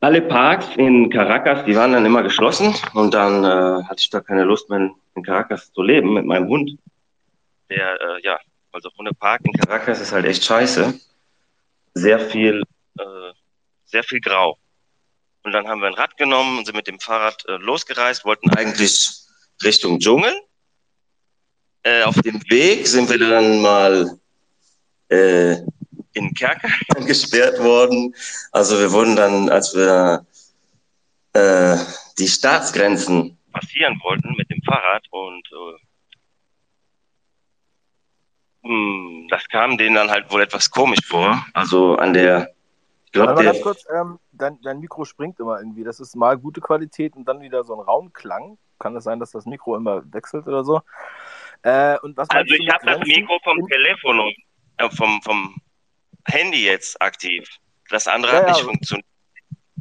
alle 0.01 0.23
Parks 0.23 0.67
in 0.77 1.11
Caracas, 1.11 1.65
die 1.65 1.75
waren 1.75 1.93
dann 1.93 2.07
immer 2.07 2.23
geschlossen 2.23 2.75
und 2.95 3.15
dann 3.15 3.45
äh, 3.45 3.85
hatte 3.85 4.01
ich 4.01 4.11
da 4.11 4.21
keine 4.21 4.45
Lust 4.45 4.71
mehr 4.71 4.91
in 5.15 5.23
Caracas 5.23 5.73
zu 5.73 5.83
leben 5.83 6.15
mit 6.15 6.25
meinem 6.25 6.49
Hund. 6.49 6.79
Der, 7.69 8.01
äh, 8.01 8.23
ja, 8.23 8.39
also 8.73 8.91
ohne 8.99 9.13
Park 9.13 9.41
in 9.45 9.53
Caracas 9.53 10.01
ist 10.01 10.13
halt 10.13 10.25
echt 10.25 10.45
scheiße. 10.45 10.95
Sehr 11.95 12.21
viel, 12.21 12.63
äh, 12.99 13.33
sehr 13.85 14.05
viel 14.05 14.21
Grau. 14.21 14.57
Und 15.43 15.53
dann 15.53 15.67
haben 15.67 15.81
wir 15.81 15.89
ein 15.89 15.95
Rad 15.95 16.17
genommen 16.17 16.59
und 16.59 16.67
sind 16.67 16.77
mit 16.77 16.87
dem 16.87 17.01
Fahrrad 17.01 17.45
äh, 17.49 17.57
losgereist, 17.57 18.25
wollten 18.25 18.51
eigentlich 18.51 19.09
Richtung 19.65 19.99
Dschungel. 19.99 20.33
Äh, 21.83 22.03
auf 22.05 22.17
dem 22.23 22.41
Weg 22.51 22.87
sind 22.87 23.11
wir 23.11 23.19
dann 23.19 23.63
mal 23.63 24.19
in 26.19 26.35
Kerker 26.35 26.69
gesperrt 27.07 27.59
worden. 27.59 28.15
Also 28.53 28.79
wir 28.79 28.93
wurden 28.93 29.17
dann, 29.17 29.49
als 29.49 29.75
wir 29.75 30.27
äh, 31.33 31.77
die 32.19 32.29
Staatsgrenzen 32.29 33.39
passieren 33.53 33.99
wollten 34.03 34.35
mit 34.37 34.51
dem 34.51 34.61
Fahrrad 34.63 35.05
und 35.11 35.49
äh, 35.53 35.79
hm, 38.69 39.29
das 39.31 39.49
kam 39.49 39.79
denen 39.79 39.95
dann 39.95 40.11
halt 40.11 40.31
wohl 40.31 40.43
etwas 40.43 40.71
komisch 40.71 41.05
vor. 41.07 41.45
Also 41.55 41.97
an 41.97 42.13
der, 42.13 42.51
ich 43.07 43.13
glaube, 43.13 43.43
ganz 43.43 43.61
kurz, 43.63 43.85
ähm, 43.95 44.19
dein, 44.33 44.61
dein 44.63 44.81
Mikro 44.81 45.05
springt 45.05 45.41
immer 45.41 45.59
irgendwie. 45.59 45.85
Das 45.85 46.01
ist 46.01 46.15
mal 46.17 46.37
gute 46.37 46.61
Qualität 46.61 47.17
und 47.17 47.27
dann 47.27 47.41
wieder 47.41 47.65
so 47.65 47.75
ein 47.75 47.81
Raumklang. 47.81 48.59
Kann 48.79 48.93
es 48.93 48.99
das 48.99 49.05
sein, 49.05 49.19
dass 49.19 49.31
das 49.33 49.47
Mikro 49.47 49.77
immer 49.77 50.03
wechselt 50.13 50.47
oder 50.47 50.65
so? 50.65 50.83
Äh, 51.63 51.99
und 52.01 52.17
was 52.17 52.31
also 52.31 52.55
ich 52.55 52.69
habe 52.71 52.87
das 52.87 53.01
Mikro 53.01 53.39
vom 53.43 53.67
Telefon, 53.67 54.33
äh, 54.77 54.91
vom, 54.91 55.21
vom 55.23 55.57
Handy 56.29 56.65
jetzt 56.65 57.01
aktiv. 57.01 57.49
Das 57.91 58.07
andere 58.07 58.33
ja, 58.33 58.39
hat 58.39 58.49
nicht 58.49 58.61
ja. 58.61 58.65
funktioniert. 58.65 59.07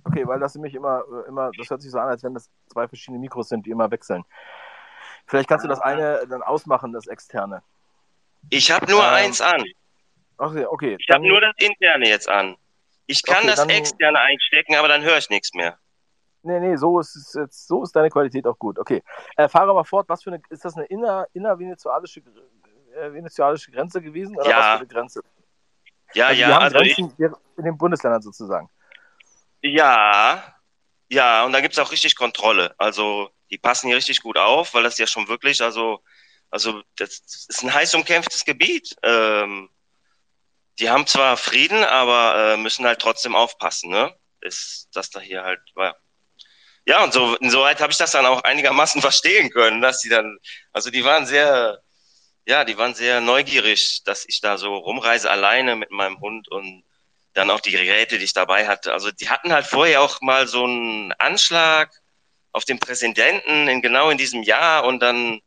Okay, 0.04 0.26
weil 0.26 0.40
das 0.40 0.56
nämlich 0.56 0.74
immer, 0.74 1.04
immer, 1.28 1.52
das 1.58 1.70
hört 1.70 1.82
sich 1.82 1.92
so 1.92 2.00
an, 2.00 2.08
als 2.08 2.24
wenn 2.24 2.34
das 2.34 2.50
zwei 2.72 2.88
verschiedene 2.88 3.20
Mikros 3.20 3.50
sind, 3.50 3.66
die 3.66 3.72
immer 3.72 3.92
wechseln. 3.92 4.24
Vielleicht 5.26 5.50
kannst 5.50 5.66
du 5.66 5.70
das 5.70 5.82
eine 5.82 6.26
dann 6.30 6.42
ausmachen, 6.42 6.94
das 6.94 7.08
externe. 7.08 7.62
Ich 8.50 8.72
habe 8.72 8.90
nur 8.90 9.04
ähm, 9.04 9.14
eins 9.14 9.42
an. 9.42 9.64
Okay, 10.38 10.66
okay. 10.66 10.98
Ich 11.00 11.14
habe 11.14 11.28
nur 11.28 11.42
das 11.42 11.54
interne 11.58 12.08
jetzt 12.08 12.30
an. 12.30 12.56
Ich 13.08 13.24
kann 13.24 13.40
okay, 13.40 13.48
das 13.48 13.56
dann, 13.58 13.70
externe 13.70 14.20
einstecken, 14.20 14.76
aber 14.76 14.88
dann 14.88 15.04
höre 15.04 15.18
ich 15.18 15.30
nichts 15.30 15.54
mehr. 15.54 15.78
Nee, 16.44 16.60
nee, 16.62 16.76
so 16.78 17.00
ist 17.00 17.36
jetzt, 17.36 17.68
so 17.68 17.84
ist 17.84 17.94
deine 17.94 18.10
Qualität 18.10 18.48
auch 18.48 18.58
gut. 18.58 18.80
Okay. 18.80 19.04
Äh, 19.36 19.50
fahre 19.50 19.74
mal 19.74 19.84
fort. 19.84 20.08
Was 20.08 20.24
für 20.24 20.30
eine, 20.30 20.42
ist 20.50 20.64
das 20.64 20.76
eine 20.76 20.86
inner, 20.86 21.28
innervenezuelische 21.34 22.22
äh, 22.96 23.12
venezuelische 23.12 23.72
Grenze 23.72 24.02
gewesen? 24.02 24.38
Oder 24.38 24.50
ja. 24.50 24.58
was 24.58 24.66
für 24.66 24.78
eine 24.78 24.88
Grenze? 24.88 25.22
Ja, 26.14 26.28
also 26.28 26.42
ja, 26.42 26.58
also 26.58 26.78
Grenzen 26.78 27.14
ich, 27.18 27.26
in 27.58 27.64
den 27.64 27.78
Bundesländern 27.78 28.22
sozusagen. 28.22 28.70
Ja, 29.62 30.56
ja, 31.10 31.46
und 31.46 31.54
da 31.54 31.62
gibt 31.62 31.74
es 31.74 31.80
auch 31.80 31.92
richtig 31.92 32.16
Kontrolle. 32.16 32.74
Also 32.78 33.30
die 33.50 33.58
passen 33.58 33.88
hier 33.88 33.98
richtig 33.98 34.22
gut 34.22 34.38
auf, 34.38 34.74
weil 34.74 34.84
das 34.84 34.98
ja 34.98 35.08
schon 35.08 35.28
wirklich, 35.28 35.62
also, 35.62 36.04
also 36.50 36.82
das 36.98 37.22
ist 37.48 37.64
ein 37.64 37.74
heiß 37.74 37.96
umkämpftes 37.96 38.46
Gebiet. 38.46 38.96
Ähm, 39.04 39.70
die 40.80 40.90
haben 40.90 41.08
zwar 41.08 41.38
Frieden, 41.38 41.84
aber 41.84 42.54
äh, 42.54 42.58
müssen 42.58 42.86
halt 42.86 43.00
trotzdem 43.00 43.36
aufpassen, 43.36 43.90
ne? 43.90 44.14
Ist, 44.42 44.90
dass 44.94 45.10
da 45.10 45.20
hier 45.20 45.44
halt, 45.44 45.62
ja. 45.76 45.96
Ja, 46.86 47.04
und 47.04 47.12
so, 47.12 47.36
insoweit 47.38 47.82
habe 47.82 47.92
ich 47.92 47.98
das 47.98 48.12
dann 48.12 48.26
auch 48.26 48.44
einigermaßen 48.44 49.02
verstehen 49.08 49.50
können, 49.50 49.82
dass 49.82 50.02
die 50.02 50.10
dann, 50.10 50.38
also 50.74 50.90
die 50.90 51.04
waren 51.04 51.26
sehr, 51.26 51.82
ja, 52.48 52.64
die 52.64 52.78
waren 52.78 52.96
sehr 52.96 53.20
neugierig, 53.20 54.04
dass 54.06 54.26
ich 54.26 54.40
da 54.40 54.58
so 54.58 54.74
rumreise 54.74 55.30
alleine 55.30 55.76
mit 55.76 55.92
meinem 55.92 56.22
Hund 56.22 56.48
und 56.48 56.84
dann 57.34 57.52
auch 57.52 57.60
die 57.60 57.72
Geräte, 57.72 58.18
die 58.18 58.24
ich 58.24 58.34
dabei 58.34 58.68
hatte. 58.68 58.94
Also 58.94 59.12
die 59.12 59.30
hatten 59.30 59.52
halt 59.52 59.66
vorher 59.68 60.02
auch 60.02 60.22
mal 60.22 60.48
so 60.48 60.64
einen 60.64 61.12
Anschlag 61.14 61.92
auf 62.54 62.64
den 62.64 62.80
Präsidenten 62.80 63.68
in 63.68 63.82
genau 63.82 64.10
in 64.10 64.18
diesem 64.18 64.44
Jahr 64.44 64.86
und 64.86 65.02
dann 65.02 65.42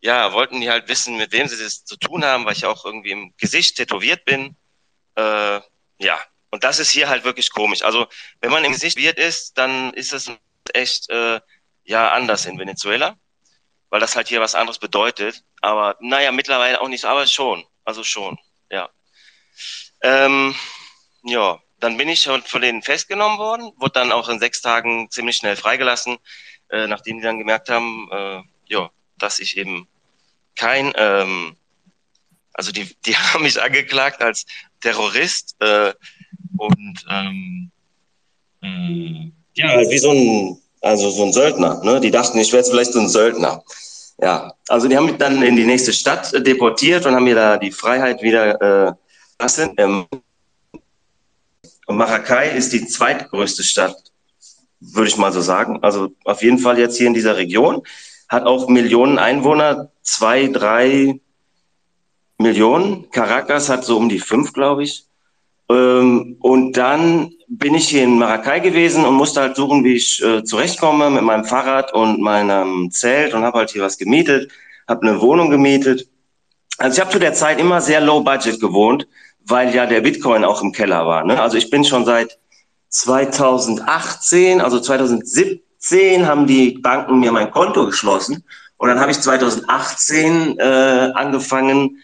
ja 0.00 0.32
wollten 0.32 0.60
die 0.60 0.68
halt 0.68 0.88
wissen, 0.88 1.16
mit 1.16 1.30
wem 1.30 1.46
sie 1.46 1.62
das 1.62 1.84
zu 1.84 1.96
tun 1.96 2.24
haben, 2.24 2.44
weil 2.44 2.54
ich 2.54 2.66
auch 2.66 2.84
irgendwie 2.84 3.12
im 3.12 3.32
Gesicht 3.38 3.76
tätowiert 3.76 4.24
bin. 4.24 4.56
Äh, 5.14 5.60
ja, 6.00 6.20
und 6.50 6.64
das 6.64 6.80
ist 6.80 6.90
hier 6.90 7.08
halt 7.08 7.22
wirklich 7.22 7.52
komisch. 7.52 7.82
Also 7.82 8.08
wenn 8.40 8.50
man 8.50 8.64
im 8.64 8.72
Gesicht 8.72 8.96
tätowiert 8.96 9.20
ist, 9.20 9.56
dann 9.56 9.94
ist 9.94 10.12
es 10.12 10.32
echt 10.74 11.10
äh, 11.10 11.40
ja 11.84 12.10
anders 12.10 12.44
in 12.46 12.58
Venezuela 12.58 13.16
weil 13.90 14.00
das 14.00 14.16
halt 14.16 14.28
hier 14.28 14.40
was 14.40 14.54
anderes 14.54 14.78
bedeutet. 14.78 15.44
Aber 15.60 15.96
naja, 16.00 16.32
mittlerweile 16.32 16.80
auch 16.80 16.88
nicht, 16.88 17.04
aber 17.04 17.26
schon. 17.26 17.64
Also 17.84 18.04
schon, 18.04 18.38
ja. 18.70 18.88
Ähm, 20.02 20.54
ja, 21.24 21.60
dann 21.80 21.96
bin 21.96 22.08
ich 22.08 22.24
von 22.24 22.62
denen 22.62 22.82
festgenommen 22.82 23.38
worden, 23.38 23.72
wurde 23.76 23.92
dann 23.94 24.12
auch 24.12 24.28
in 24.28 24.38
sechs 24.38 24.60
Tagen 24.60 25.10
ziemlich 25.10 25.36
schnell 25.36 25.56
freigelassen, 25.56 26.18
äh, 26.70 26.86
nachdem 26.86 27.18
die 27.18 27.24
dann 27.24 27.38
gemerkt 27.38 27.68
haben, 27.68 28.08
äh, 28.12 28.42
ja, 28.66 28.90
dass 29.18 29.38
ich 29.38 29.56
eben 29.56 29.88
kein, 30.56 30.92
ähm, 30.96 31.56
also 32.52 32.70
die, 32.70 32.94
die 33.06 33.16
haben 33.16 33.42
mich 33.42 33.60
angeklagt 33.60 34.22
als 34.22 34.46
Terrorist 34.80 35.56
äh, 35.60 35.94
und 36.56 37.04
ähm, 37.08 37.70
äh, 38.62 39.32
ja, 39.54 39.80
wie 39.88 39.98
so 39.98 40.10
ein 40.10 40.62
also 40.80 41.10
so 41.10 41.24
ein 41.24 41.32
Söldner. 41.32 41.82
Ne? 41.84 42.00
Die 42.00 42.10
dachten, 42.10 42.38
ich 42.38 42.52
wäre 42.52 42.62
jetzt 42.62 42.70
vielleicht 42.70 42.92
so 42.92 43.00
ein 43.00 43.08
Söldner. 43.08 43.62
Ja, 44.22 44.52
also 44.68 44.86
die 44.86 44.96
haben 44.96 45.06
mich 45.06 45.16
dann 45.16 45.42
in 45.42 45.56
die 45.56 45.64
nächste 45.64 45.92
Stadt 45.92 46.32
äh, 46.34 46.42
deportiert 46.42 47.06
und 47.06 47.14
haben 47.14 47.24
mir 47.24 47.34
da 47.34 47.56
die 47.56 47.72
Freiheit 47.72 48.22
wieder 48.22 48.60
äh, 48.60 48.92
lassen. 49.38 49.72
Ähm, 49.78 50.06
Maracay 51.88 52.56
ist 52.56 52.72
die 52.72 52.86
zweitgrößte 52.86 53.62
Stadt, 53.62 53.96
würde 54.80 55.08
ich 55.08 55.16
mal 55.16 55.32
so 55.32 55.40
sagen. 55.40 55.78
Also 55.82 56.10
auf 56.24 56.42
jeden 56.42 56.58
Fall 56.58 56.78
jetzt 56.78 56.98
hier 56.98 57.06
in 57.06 57.14
dieser 57.14 57.36
Region. 57.36 57.82
Hat 58.28 58.44
auch 58.44 58.68
Millionen 58.68 59.18
Einwohner, 59.18 59.90
zwei, 60.02 60.48
drei 60.48 61.18
Millionen. 62.38 63.10
Caracas 63.10 63.68
hat 63.68 63.84
so 63.84 63.96
um 63.96 64.08
die 64.08 64.20
fünf, 64.20 64.52
glaube 64.52 64.84
ich. 64.84 65.06
Ähm, 65.70 66.36
und 66.40 66.72
dann 66.74 67.32
bin 67.52 67.74
ich 67.74 67.88
hier 67.88 68.04
in 68.04 68.16
Maracay 68.16 68.60
gewesen 68.60 69.04
und 69.04 69.14
musste 69.14 69.40
halt 69.40 69.56
suchen, 69.56 69.82
wie 69.82 69.94
ich 69.94 70.22
äh, 70.22 70.44
zurechtkomme 70.44 71.10
mit 71.10 71.22
meinem 71.22 71.44
Fahrrad 71.44 71.92
und 71.92 72.20
meinem 72.20 72.92
Zelt 72.92 73.34
und 73.34 73.42
habe 73.42 73.58
halt 73.58 73.70
hier 73.70 73.82
was 73.82 73.98
gemietet, 73.98 74.52
habe 74.86 75.02
eine 75.02 75.20
Wohnung 75.20 75.50
gemietet. 75.50 76.08
Also 76.78 76.94
ich 76.94 77.00
habe 77.00 77.10
zu 77.10 77.18
der 77.18 77.34
Zeit 77.34 77.58
immer 77.58 77.80
sehr 77.80 78.00
low 78.00 78.20
budget 78.20 78.60
gewohnt, 78.60 79.08
weil 79.44 79.74
ja 79.74 79.86
der 79.86 80.00
Bitcoin 80.00 80.44
auch 80.44 80.62
im 80.62 80.70
Keller 80.70 81.06
war. 81.06 81.24
Ne? 81.24 81.42
Also 81.42 81.56
ich 81.56 81.70
bin 81.70 81.84
schon 81.84 82.04
seit 82.04 82.38
2018, 82.90 84.60
also 84.60 84.78
2017 84.78 86.26
haben 86.26 86.46
die 86.46 86.78
Banken 86.78 87.18
mir 87.18 87.32
mein 87.32 87.50
Konto 87.50 87.86
geschlossen 87.86 88.44
und 88.76 88.88
dann 88.88 89.00
habe 89.00 89.10
ich 89.10 89.20
2018 89.20 90.56
äh, 90.56 90.62
angefangen, 91.14 91.98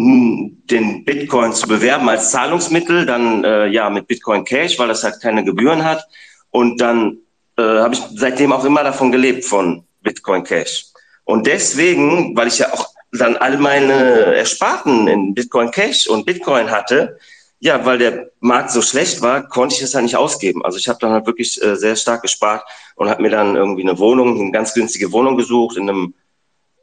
den 0.00 1.04
Bitcoin 1.04 1.52
zu 1.52 1.66
bewerben 1.66 2.08
als 2.08 2.30
Zahlungsmittel, 2.30 3.04
dann 3.04 3.42
äh, 3.42 3.66
ja 3.66 3.90
mit 3.90 4.06
Bitcoin 4.06 4.44
Cash, 4.44 4.78
weil 4.78 4.86
das 4.86 5.02
halt 5.02 5.20
keine 5.20 5.42
Gebühren 5.42 5.84
hat. 5.84 6.06
Und 6.50 6.80
dann 6.80 7.18
äh, 7.56 7.62
habe 7.62 7.94
ich 7.94 8.00
seitdem 8.14 8.52
auch 8.52 8.64
immer 8.64 8.84
davon 8.84 9.10
gelebt, 9.10 9.44
von 9.44 9.84
Bitcoin 10.02 10.44
Cash. 10.44 10.86
Und 11.24 11.48
deswegen, 11.48 12.36
weil 12.36 12.46
ich 12.46 12.60
ja 12.60 12.72
auch 12.72 12.86
dann 13.10 13.36
all 13.38 13.58
meine 13.58 14.36
Ersparten 14.36 15.08
in 15.08 15.34
Bitcoin 15.34 15.72
Cash 15.72 16.06
und 16.06 16.26
Bitcoin 16.26 16.70
hatte, 16.70 17.18
ja, 17.58 17.84
weil 17.84 17.98
der 17.98 18.30
Markt 18.38 18.70
so 18.70 18.82
schlecht 18.82 19.20
war, 19.20 19.48
konnte 19.48 19.74
ich 19.74 19.82
es 19.82 19.94
halt 19.94 20.04
nicht 20.04 20.16
ausgeben. 20.16 20.64
Also 20.64 20.78
ich 20.78 20.88
habe 20.88 21.00
dann 21.00 21.10
halt 21.10 21.26
wirklich 21.26 21.60
äh, 21.60 21.74
sehr 21.74 21.96
stark 21.96 22.22
gespart 22.22 22.62
und 22.94 23.10
habe 23.10 23.22
mir 23.22 23.30
dann 23.30 23.56
irgendwie 23.56 23.82
eine 23.82 23.98
Wohnung, 23.98 24.40
eine 24.40 24.52
ganz 24.52 24.74
günstige 24.74 25.10
Wohnung 25.10 25.36
gesucht 25.36 25.76
in 25.76 25.88
einem 25.88 26.14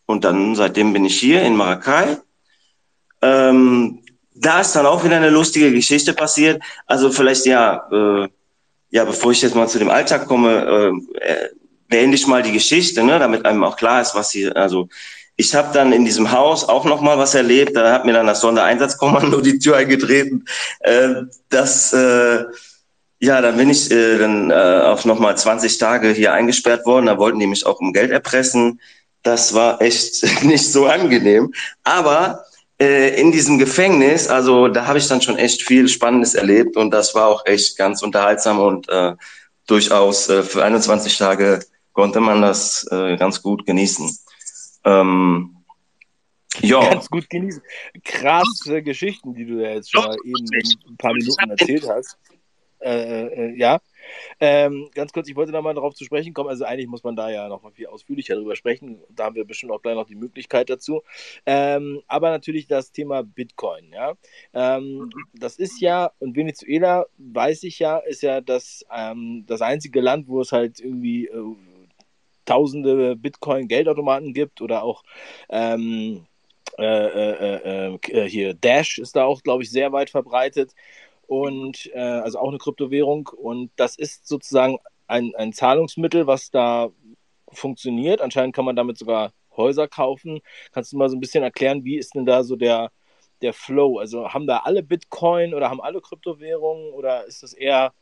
und 0.06 0.24
dann 0.24 0.56
seitdem 0.56 0.94
bin 0.94 1.06
ich 1.06 1.20
hier 1.20 1.41
in 1.41 1.56
Maracay. 1.56 2.18
Ähm, 3.22 4.00
da 4.34 4.62
ist 4.62 4.76
dann 4.76 4.86
auch 4.86 5.04
wieder 5.04 5.15
eine 5.15 5.30
lustige 5.30 5.72
Geschichte 5.72 6.13
passiert. 6.13 6.62
Also 6.86 7.12
vielleicht 7.12 7.46
ja, 7.46 7.88
äh, 7.91 8.28
ja, 8.89 9.06
bevor 9.06 9.32
ich 9.32 9.41
jetzt 9.41 9.56
mal 9.56 9.68
zu 9.68 9.80
dem 9.80 9.89
Alltag 9.89 10.28
komme, 10.28 10.91
äh, 11.22 11.50
beende 11.88 12.15
ich 12.15 12.28
mal 12.28 12.44
die 12.44 12.52
Geschichte, 12.52 13.04
ne, 13.04 13.20
damit 13.20 13.46
einem 13.46 13.63
auch 13.63 13.78
klar 13.78 14.02
ist, 14.02 14.15
was 14.15 14.32
hier, 14.32 14.56
also 14.56 14.89
ich 15.38 15.54
habe 15.54 15.74
dann 15.74 15.91
in 15.91 16.06
diesem 16.06 16.32
Haus 16.32 16.68
auch 16.68 16.86
noch 16.86 17.02
mal 17.02 17.18
was 17.18 17.36
erlebt. 17.36 17.76
Da 17.76 17.91
hat 17.91 18.06
mir 18.06 18.13
dann 18.13 18.28
das 18.28 18.41
Sondereinsatzkommando 18.41 19.41
die 19.41 19.60
Tür 19.60 19.78
eingetreten. 19.78 20.46
Äh, 20.80 21.24
das, 21.50 21.91
äh, 21.94 22.46
ja, 23.20 23.41
dann 23.41 23.58
bin 23.58 23.70
ich 23.70 23.91
äh, 23.91 24.18
dann 24.18 24.50
äh, 24.50 24.54
auch 24.54 25.04
noch 25.06 25.20
mal 25.20 25.36
20 25.36 25.78
Tage 25.78 26.10
hier 26.10 26.34
eingesperrt 26.34 26.86
worden. 26.86 27.08
Da 27.08 27.18
wollten 27.18 27.39
die 27.39 27.48
mich 27.48 27.65
auch 27.65 27.80
um 27.80 27.91
Geld 27.91 28.12
erpressen. 28.12 28.80
Das 29.25 29.55
war 29.55 29.81
echt 29.81 30.23
nicht 30.43 30.71
so 30.71 30.85
angenehm. 30.85 31.51
Aber 31.83 32.45
äh, 32.79 33.19
in 33.19 33.31
diesem 33.31 33.57
Gefängnis, 33.57 34.27
also 34.27 34.67
da 34.67 34.85
habe 34.85 34.99
ich 34.99 35.07
dann 35.07 35.19
schon 35.19 35.38
echt 35.38 35.63
viel 35.63 35.88
Spannendes 35.89 36.35
erlebt 36.35 36.77
und 36.77 36.91
das 36.91 37.15
war 37.15 37.27
auch 37.27 37.45
echt 37.47 37.75
ganz 37.75 38.03
unterhaltsam 38.03 38.59
und 38.59 38.88
äh, 38.88 39.15
durchaus 39.65 40.29
äh, 40.29 40.43
für 40.43 40.63
21 40.63 41.17
Tage 41.17 41.65
konnte 41.93 42.19
man 42.19 42.43
das 42.43 42.88
äh, 42.91 43.17
ganz 43.17 43.41
gut 43.41 43.65
genießen. 43.65 44.15
Ähm, 44.83 45.55
ja. 46.59 46.88
Ganz 46.88 47.09
gut 47.09 47.27
genießen. 47.27 47.63
Krasse 48.03 48.83
Geschichten, 48.83 49.33
die 49.33 49.45
du 49.45 49.63
ja 49.63 49.71
jetzt 49.71 49.91
schon 49.91 50.03
mal 50.03 50.17
eben 50.23 50.45
in 50.53 50.91
ein 50.91 50.97
paar 50.97 51.13
Minuten 51.13 51.49
erzählt 51.49 51.89
hast. 51.89 52.15
Äh, 52.79 53.25
äh, 53.25 53.57
ja. 53.57 53.79
Ähm, 54.39 54.89
ganz 54.94 55.13
kurz, 55.13 55.28
ich 55.30 55.36
wollte 55.36 55.52
da 55.52 55.62
mal 55.62 55.74
darauf 55.74 55.96
zu 55.96 56.04
sprechen 56.04 56.34
kommen. 56.34 56.50
Also 56.50 56.65
eigentlich 56.65 56.88
muss 56.88 57.04
man 57.04 57.15
da 57.15 57.30
ja 57.30 57.48
noch 57.48 57.62
viel 57.74 57.88
ausführlicher 57.88 58.36
darüber 58.36 58.56
sprechen. 58.56 59.02
Da 59.10 59.26
haben 59.26 59.36
wir 59.36 59.46
bestimmt 59.46 59.72
auch 59.72 59.82
gleich 59.82 59.96
noch 59.96 60.08
die 60.08 60.15
Möglichkeit 60.15 60.70
dazu. 60.70 61.02
Ähm, 61.46 62.02
aber 62.08 62.30
natürlich 62.30 62.68
das 62.68 62.91
Thema 62.91 63.24
Bitcoin. 63.24 63.91
Ja, 63.94 64.13
ähm, 64.54 65.10
das 65.34 65.58
ist 65.58 65.82
ja 65.82 66.12
und 66.20 66.36
Venezuela 66.36 67.06
weiß 67.18 67.63
ich 67.63 67.80
ja, 67.80 67.98
ist 67.98 68.22
ja 68.22 68.41
das 68.41 68.86
ähm, 68.94 69.46
das 69.48 69.62
einzige 69.62 70.02
Land, 70.02 70.28
wo 70.28 70.41
es 70.41 70.52
halt 70.52 70.80
irgendwie 70.80 71.28
äh, 71.28 71.56
tausende 72.46 73.15
Bitcoin-Geldautomaten 73.15 74.34
gibt 74.34 74.62
oder 74.62 74.84
auch 74.84 75.04
ähm, 75.50 76.26
äh, 76.78 76.84
äh, 76.84 77.94
äh, 77.94 78.00
äh, 78.12 78.30
hier 78.30 78.54
Dash 78.54 78.98
ist 78.98 79.15
da 79.15 79.24
auch, 79.24 79.41
glaube 79.44 79.63
ich, 79.63 79.72
sehr 79.72 79.94
weit 79.94 80.10
verbreitet 80.10 80.74
und 81.27 81.89
äh, 81.93 81.99
also 81.99 82.39
auch 82.39 82.49
eine 82.49 82.57
Kryptowährung 82.57 83.27
und 83.27 83.71
das 83.75 83.97
ist 83.97 84.27
sozusagen 84.27 84.77
ein, 85.07 85.33
ein 85.35 85.53
Zahlungsmittel, 85.53 86.27
was 86.27 86.51
da 86.51 86.89
funktioniert. 87.51 88.21
Anscheinend 88.21 88.55
kann 88.55 88.65
man 88.65 88.75
damit 88.75 88.97
sogar 88.97 89.33
Häuser 89.55 89.88
kaufen. 89.88 90.41
Kannst 90.71 90.93
du 90.93 90.97
mal 90.97 91.09
so 91.09 91.15
ein 91.15 91.21
bisschen 91.21 91.43
erklären, 91.43 91.83
wie 91.83 91.97
ist 91.97 92.15
denn 92.15 92.25
da 92.25 92.43
so 92.43 92.55
der, 92.55 92.91
der 93.41 93.53
Flow? 93.53 93.99
Also 93.99 94.29
haben 94.33 94.47
da 94.47 94.59
alle 94.59 94.83
Bitcoin 94.83 95.53
oder 95.53 95.69
haben 95.69 95.81
alle 95.81 96.01
Kryptowährungen 96.01 96.91
oder 96.93 97.25
ist 97.25 97.43
das 97.43 97.53
eher 97.53 97.93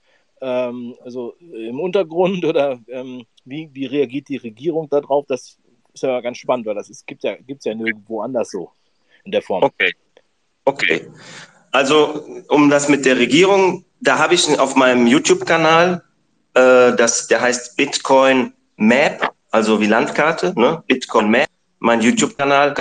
ähm, 0.41 0.95
also 1.03 1.33
im 1.39 1.79
Untergrund 1.79 2.45
oder 2.45 2.79
ähm, 2.87 3.25
wie, 3.45 3.69
wie 3.73 3.85
reagiert 3.85 4.29
die 4.29 4.37
Regierung 4.37 4.89
darauf? 4.89 5.25
Das 5.27 5.57
ist 5.93 6.03
ja 6.03 6.21
ganz 6.21 6.37
spannend, 6.37 6.65
weil 6.65 6.75
das 6.75 7.05
gibt 7.05 7.23
ja, 7.23 7.35
gibt's 7.35 7.65
ja 7.65 7.75
nirgendwo 7.75 8.21
anders 8.21 8.49
so 8.51 8.71
in 9.23 9.31
der 9.31 9.41
Form. 9.41 9.63
Okay. 9.63 9.93
Okay. 10.65 11.07
Also, 11.73 12.23
um 12.49 12.69
das 12.69 12.87
mit 12.87 13.03
der 13.03 13.17
Regierung, 13.17 13.83
da 13.99 14.19
habe 14.19 14.35
ich 14.35 14.59
auf 14.59 14.75
meinem 14.75 15.07
YouTube-Kanal, 15.07 16.03
äh, 16.53 16.93
das, 16.93 17.27
der 17.27 17.41
heißt 17.41 17.75
Bitcoin 17.75 18.53
Map, 18.77 19.33
also 19.49 19.81
wie 19.81 19.87
Landkarte, 19.87 20.53
ne? 20.55 20.83
Bitcoin 20.85 21.29
Map, 21.29 21.49
mein 21.79 21.99
YouTube-Kanal. 21.99 22.75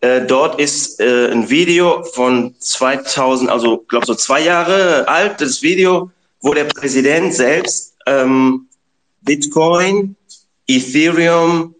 Äh, 0.00 0.26
dort 0.26 0.60
ist 0.60 1.00
äh, 1.00 1.30
ein 1.30 1.48
Video 1.48 2.04
von 2.04 2.54
2000, 2.58 3.48
also 3.48 3.78
glaube 3.88 4.04
so 4.04 4.14
zwei 4.14 4.42
Jahre 4.42 5.08
alt, 5.08 5.40
das 5.40 5.62
Video, 5.62 6.10
wo 6.42 6.52
der 6.52 6.64
Präsident 6.64 7.32
selbst 7.34 7.96
ähm, 8.06 8.68
Bitcoin, 9.22 10.14
Ethereum 10.66 11.74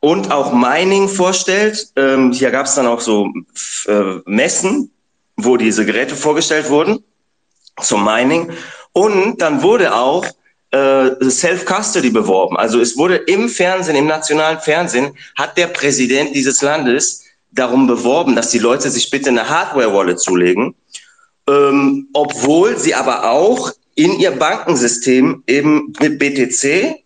und 0.00 0.32
auch 0.32 0.54
Mining 0.54 1.06
vorstellt. 1.06 1.92
Ähm, 1.96 2.32
hier 2.32 2.50
gab 2.50 2.64
es 2.64 2.76
dann 2.76 2.86
auch 2.86 3.00
so 3.00 3.28
äh, 3.86 4.20
Messen, 4.24 4.90
wo 5.44 5.56
diese 5.56 5.84
Geräte 5.84 6.14
vorgestellt 6.14 6.68
wurden 6.70 7.04
zum 7.80 8.04
Mining. 8.04 8.50
Und 8.92 9.40
dann 9.40 9.62
wurde 9.62 9.94
auch 9.94 10.26
äh, 10.72 11.10
Self-Custody 11.28 12.10
beworben. 12.10 12.56
Also 12.56 12.80
es 12.80 12.96
wurde 12.96 13.16
im 13.16 13.48
Fernsehen, 13.48 13.96
im 13.96 14.06
nationalen 14.06 14.60
Fernsehen, 14.60 15.16
hat 15.36 15.56
der 15.56 15.68
Präsident 15.68 16.34
dieses 16.34 16.62
Landes 16.62 17.24
darum 17.52 17.86
beworben, 17.86 18.36
dass 18.36 18.50
die 18.50 18.58
Leute 18.58 18.90
sich 18.90 19.10
bitte 19.10 19.30
eine 19.30 19.48
Hardware-Wallet 19.48 20.20
zulegen 20.20 20.74
ähm, 21.50 22.08
obwohl 22.12 22.76
sie 22.78 22.94
aber 22.94 23.30
auch 23.30 23.72
in 23.94 24.18
ihr 24.18 24.30
Bankensystem 24.30 25.42
eben 25.46 25.92
mit 26.00 26.18
BTC, 26.18 26.96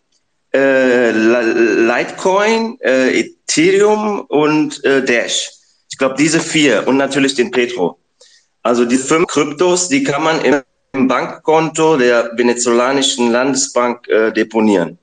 äh, 0.53 1.11
Litecoin, 1.11 2.79
äh, 2.81 3.21
Ethereum 3.21 4.21
und 4.21 4.85
äh, 4.85 5.05
Dash. 5.05 5.51
Ich 5.91 5.99
glaube, 5.99 6.17
diese 6.19 6.41
vier 6.41 6.87
und 6.87 6.97
natürlich 6.97 7.35
den 7.35 7.51
Petro. 7.51 7.99
Also 8.65 8.87
die 8.87 8.97
fünf 8.97 9.27
Kryptos, 9.27 9.89
die 9.89 10.03
kann 10.03 10.25
man 10.25 10.41
im 10.41 11.07
Bankkonto 11.07 11.99
der 11.99 12.33
venezolanischen 12.35 13.31
Landesbank 13.31 14.09
äh, 14.09 14.33
deponieren. 14.33 14.99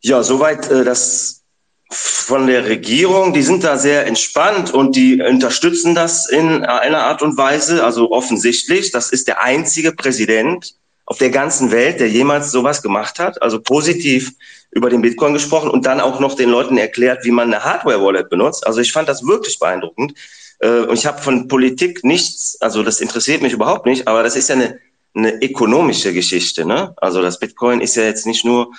Ja, 0.00 0.22
soweit 0.22 0.70
äh, 0.70 0.82
das 0.82 1.42
von 1.90 2.46
der 2.46 2.64
Regierung, 2.64 3.34
die 3.34 3.42
sind 3.42 3.62
da 3.62 3.76
sehr 3.76 4.06
entspannt 4.06 4.72
und 4.72 4.96
die 4.96 5.20
unterstützen 5.20 5.94
das 5.94 6.30
in 6.30 6.64
einer 6.64 7.02
Art 7.02 7.20
und 7.20 7.36
Weise, 7.36 7.84
also 7.84 8.10
offensichtlich. 8.10 8.90
Das 8.90 9.10
ist 9.10 9.28
der 9.28 9.42
einzige 9.42 9.92
Präsident 9.92 10.76
auf 11.04 11.18
der 11.18 11.30
ganzen 11.30 11.72
Welt, 11.72 12.00
der 12.00 12.08
jemals 12.08 12.52
sowas 12.52 12.80
gemacht 12.80 13.18
hat, 13.18 13.42
also 13.42 13.60
positiv 13.60 14.32
über 14.70 14.90
den 14.90 15.02
Bitcoin 15.02 15.32
gesprochen 15.32 15.70
und 15.70 15.86
dann 15.86 16.00
auch 16.00 16.20
noch 16.20 16.34
den 16.34 16.50
Leuten 16.50 16.78
erklärt, 16.78 17.24
wie 17.24 17.30
man 17.30 17.52
eine 17.52 17.64
Hardware-Wallet 17.64 18.30
benutzt. 18.30 18.66
Also 18.66 18.80
ich 18.80 18.92
fand 18.92 19.08
das 19.08 19.26
wirklich 19.26 19.58
beeindruckend. 19.58 20.14
Äh, 20.60 20.80
und 20.82 20.94
ich 20.94 21.06
habe 21.06 21.20
von 21.20 21.48
Politik 21.48 22.04
nichts, 22.04 22.56
also 22.60 22.82
das 22.82 23.00
interessiert 23.00 23.42
mich 23.42 23.52
überhaupt 23.52 23.86
nicht, 23.86 24.06
aber 24.06 24.22
das 24.22 24.36
ist 24.36 24.48
ja 24.48 24.54
eine, 24.54 24.78
eine 25.14 25.42
ökonomische 25.42 26.12
Geschichte. 26.12 26.64
Ne? 26.64 26.94
Also 26.98 27.20
das 27.20 27.40
Bitcoin 27.40 27.80
ist 27.80 27.96
ja 27.96 28.04
jetzt 28.04 28.26
nicht 28.26 28.44
nur 28.44 28.72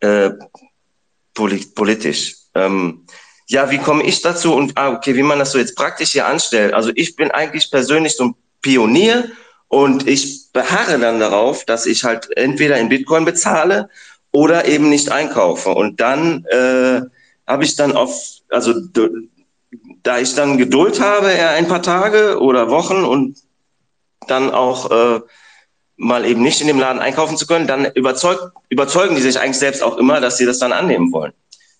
äh, 0.00 0.30
politisch. 1.34 2.36
Ähm, 2.54 3.06
ja, 3.48 3.70
wie 3.70 3.78
komme 3.78 4.02
ich 4.02 4.22
dazu 4.22 4.54
und 4.54 4.76
ah, 4.76 4.90
okay, 4.90 5.14
wie 5.14 5.22
man 5.22 5.38
das 5.38 5.52
so 5.52 5.58
jetzt 5.58 5.76
praktisch 5.76 6.12
hier 6.12 6.26
anstellt? 6.26 6.74
Also 6.74 6.90
ich 6.94 7.14
bin 7.14 7.30
eigentlich 7.30 7.70
persönlich 7.70 8.16
so 8.16 8.24
ein 8.24 8.34
Pionier 8.60 9.30
und 9.68 10.08
ich 10.08 10.52
beharre 10.52 10.98
dann 10.98 11.20
darauf, 11.20 11.64
dass 11.64 11.86
ich 11.86 12.02
halt 12.02 12.36
entweder 12.36 12.78
in 12.78 12.88
Bitcoin 12.88 13.24
bezahle 13.24 13.88
oder 14.36 14.66
eben 14.66 14.90
nicht 14.90 15.10
einkaufe. 15.10 15.70
Und 15.70 15.98
dann 15.98 16.44
äh, 16.50 17.00
habe 17.46 17.64
ich 17.64 17.74
dann 17.74 17.96
auf, 17.96 18.20
also 18.50 18.74
da 20.02 20.18
ich 20.18 20.34
dann 20.34 20.58
Geduld 20.58 21.00
habe, 21.00 21.30
eher 21.30 21.50
ein 21.50 21.68
paar 21.68 21.80
Tage 21.80 22.38
oder 22.38 22.68
Wochen 22.68 23.02
und 23.04 23.38
dann 24.28 24.50
auch 24.50 24.90
äh, 24.90 25.20
mal 25.96 26.26
eben 26.26 26.42
nicht 26.42 26.60
in 26.60 26.66
dem 26.66 26.78
Laden 26.78 27.00
einkaufen 27.00 27.38
zu 27.38 27.46
können, 27.46 27.66
dann 27.66 27.86
überzeug, 27.94 28.52
überzeugen 28.68 29.16
die 29.16 29.22
sich 29.22 29.40
eigentlich 29.40 29.58
selbst 29.58 29.82
auch 29.82 29.96
immer, 29.96 30.20
dass 30.20 30.36
sie 30.36 30.44
das 30.44 30.58
dann 30.58 30.72
annehmen 30.72 31.12
wollen. 31.12 31.32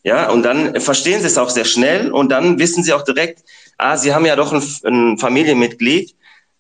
Ja, 0.03 0.31
und 0.31 0.43
dann 0.43 0.81
verstehen 0.81 1.21
sie 1.21 1.27
es 1.27 1.37
auch 1.37 1.51
sehr 1.51 1.67
schnell 1.67 2.11
und 2.11 2.31
dann 2.31 2.59
wissen 2.59 2.83
sie 2.83 2.95
auch 2.95 3.03
direkt, 3.03 3.43
ah, 3.77 3.99
sie 3.99 4.15
haben 4.15 4.25
ja 4.25 4.37
doch 4.37 4.53
ein, 4.55 4.63
ein 4.85 5.19
Familienmitglied, 5.19 6.15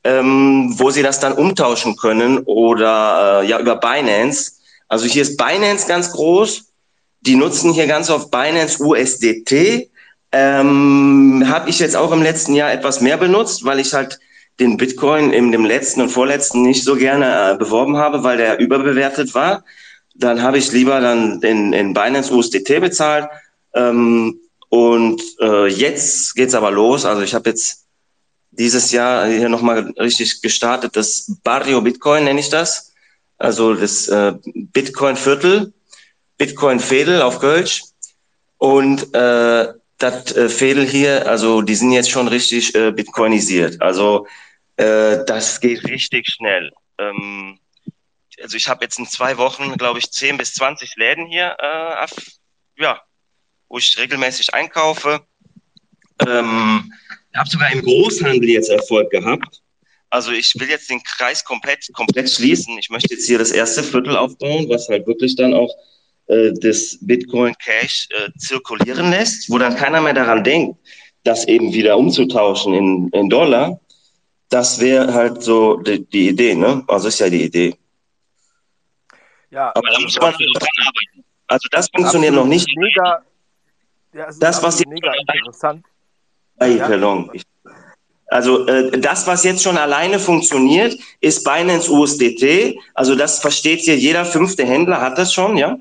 ähm, 0.04 0.74
wo 0.76 0.90
sie 0.90 1.02
das 1.02 1.20
dann 1.20 1.32
umtauschen 1.32 1.96
können 1.96 2.40
oder 2.40 3.40
äh, 3.40 3.46
ja 3.46 3.58
über 3.60 3.76
Binance. 3.76 4.55
Also 4.88 5.06
hier 5.06 5.22
ist 5.22 5.36
Binance 5.36 5.86
ganz 5.86 6.12
groß. 6.12 6.64
Die 7.20 7.36
nutzen 7.36 7.72
hier 7.72 7.86
ganz 7.86 8.10
oft 8.10 8.30
Binance 8.30 8.82
USDT. 8.82 9.90
Ähm, 10.32 11.44
Habe 11.46 11.70
ich 11.70 11.78
jetzt 11.78 11.96
auch 11.96 12.12
im 12.12 12.22
letzten 12.22 12.54
Jahr 12.54 12.72
etwas 12.72 13.00
mehr 13.00 13.16
benutzt, 13.16 13.64
weil 13.64 13.80
ich 13.80 13.94
halt 13.94 14.18
den 14.60 14.76
Bitcoin 14.76 15.32
in 15.32 15.52
dem 15.52 15.64
letzten 15.64 16.00
und 16.00 16.08
vorletzten 16.08 16.62
nicht 16.62 16.84
so 16.84 16.96
gerne 16.96 17.52
äh, 17.52 17.56
beworben 17.56 17.96
habe, 17.96 18.24
weil 18.24 18.36
der 18.36 18.58
überbewertet 18.58 19.34
war 19.34 19.64
dann 20.18 20.42
habe 20.42 20.58
ich 20.58 20.72
lieber 20.72 21.00
dann 21.00 21.40
in, 21.42 21.72
in 21.72 21.92
Binance 21.92 22.32
USDT 22.32 22.80
bezahlt. 22.80 23.28
Ähm, 23.74 24.40
Und 24.68 25.22
äh, 25.40 25.68
jetzt 25.68 26.34
geht's 26.34 26.54
aber 26.54 26.70
los. 26.70 27.04
Also 27.04 27.22
ich 27.22 27.34
habe 27.34 27.50
jetzt 27.50 27.84
dieses 28.50 28.90
Jahr 28.90 29.26
hier 29.26 29.48
nochmal 29.48 29.92
richtig 29.98 30.40
gestartet, 30.40 30.96
das 30.96 31.30
Barrio 31.44 31.80
Bitcoin 31.82 32.24
nenne 32.24 32.40
ich 32.40 32.48
das. 32.48 32.92
Also 33.38 33.74
das 33.74 34.08
äh, 34.08 34.34
Bitcoin-Viertel, 34.54 35.72
Bitcoin-Fädel 36.38 37.22
auf 37.22 37.40
Kölsch. 37.40 37.82
Und 38.58 39.14
äh, 39.14 39.72
das 39.98 40.36
äh, 40.36 40.48
Fädel 40.48 40.86
hier, 40.86 41.26
also 41.26 41.62
die 41.62 41.74
sind 41.74 41.92
jetzt 41.92 42.10
schon 42.10 42.28
richtig 42.28 42.74
äh, 42.74 42.90
bitcoinisiert. 42.90 43.80
Also 43.80 44.26
äh, 44.76 45.24
das 45.26 45.60
geht 45.60 45.84
richtig 45.84 46.28
schnell. 46.28 46.72
Ähm, 46.98 47.58
also 48.42 48.56
ich 48.56 48.68
habe 48.68 48.84
jetzt 48.84 48.98
in 48.98 49.06
zwei 49.06 49.36
Wochen, 49.38 49.76
glaube 49.76 49.98
ich, 49.98 50.10
10 50.10 50.36
bis 50.36 50.54
20 50.54 50.96
Läden 50.96 51.26
hier, 51.26 51.56
äh, 51.58 52.04
auf, 52.04 52.10
ja, 52.76 53.00
wo 53.68 53.78
ich 53.78 53.96
regelmäßig 53.98 54.52
einkaufe. 54.54 55.20
Ähm, 56.26 56.92
habe 57.34 57.48
sogar 57.48 57.70
im 57.72 57.82
Großhandel 57.82 58.48
jetzt 58.48 58.70
Erfolg 58.70 59.10
gehabt. 59.10 59.62
Also 60.10 60.32
ich 60.32 60.54
will 60.58 60.68
jetzt 60.68 60.88
den 60.88 61.02
Kreis 61.02 61.44
komplett, 61.44 61.90
komplett 61.92 62.30
schließen. 62.30 62.78
Ich 62.78 62.90
möchte 62.90 63.14
jetzt 63.14 63.26
hier 63.26 63.38
das 63.38 63.50
erste 63.50 63.82
Viertel 63.82 64.16
aufbauen, 64.16 64.68
was 64.68 64.88
halt 64.88 65.06
wirklich 65.06 65.36
dann 65.36 65.52
auch 65.52 65.74
äh, 66.26 66.52
das 66.60 66.98
Bitcoin 67.00 67.54
Cash 67.58 68.08
äh, 68.10 68.30
zirkulieren 68.38 69.10
lässt, 69.10 69.50
wo 69.50 69.58
dann 69.58 69.76
keiner 69.76 70.00
mehr 70.00 70.14
daran 70.14 70.44
denkt, 70.44 70.78
das 71.24 71.46
eben 71.48 71.72
wieder 71.72 71.96
umzutauschen 71.96 72.74
in, 72.74 73.08
in 73.08 73.28
Dollar. 73.28 73.80
Das 74.48 74.80
wäre 74.80 75.12
halt 75.12 75.42
so 75.42 75.76
die, 75.76 76.04
die, 76.06 76.28
Idee, 76.28 76.54
ne? 76.54 76.84
Also 76.86 77.08
ist 77.08 77.18
ja 77.18 77.28
die 77.28 77.44
Idee. 77.44 77.74
Ja, 79.50 79.72
aber 79.74 79.90
da 79.90 80.00
muss 80.00 80.16
man 80.20 80.32
dran 80.32 80.68
arbeiten. 80.78 81.24
Also 81.48 81.68
das 81.70 81.88
funktioniert 81.94 82.34
noch 82.34 82.46
nicht. 82.46 82.68
Mega, 82.76 83.22
ja, 84.12 84.28
das, 84.40 84.62
was 84.62 84.78
jetzt 84.78 84.88
mega 84.88 85.12
interessant. 85.14 85.84
Hey, 86.58 86.78
ja. 86.78 86.88
Also 88.36 88.66
äh, 88.66 88.98
das, 89.00 89.26
was 89.26 89.44
jetzt 89.44 89.62
schon 89.62 89.78
alleine 89.78 90.18
funktioniert, 90.18 90.94
ist 91.22 91.42
Binance 91.42 91.90
USDT. 91.90 92.78
Also 92.92 93.14
das 93.14 93.38
versteht 93.38 93.80
hier 93.80 93.96
jeder 93.96 94.26
fünfte 94.26 94.66
Händler 94.66 95.00
hat 95.00 95.16
das 95.16 95.32
schon, 95.32 95.56
ja. 95.56 95.78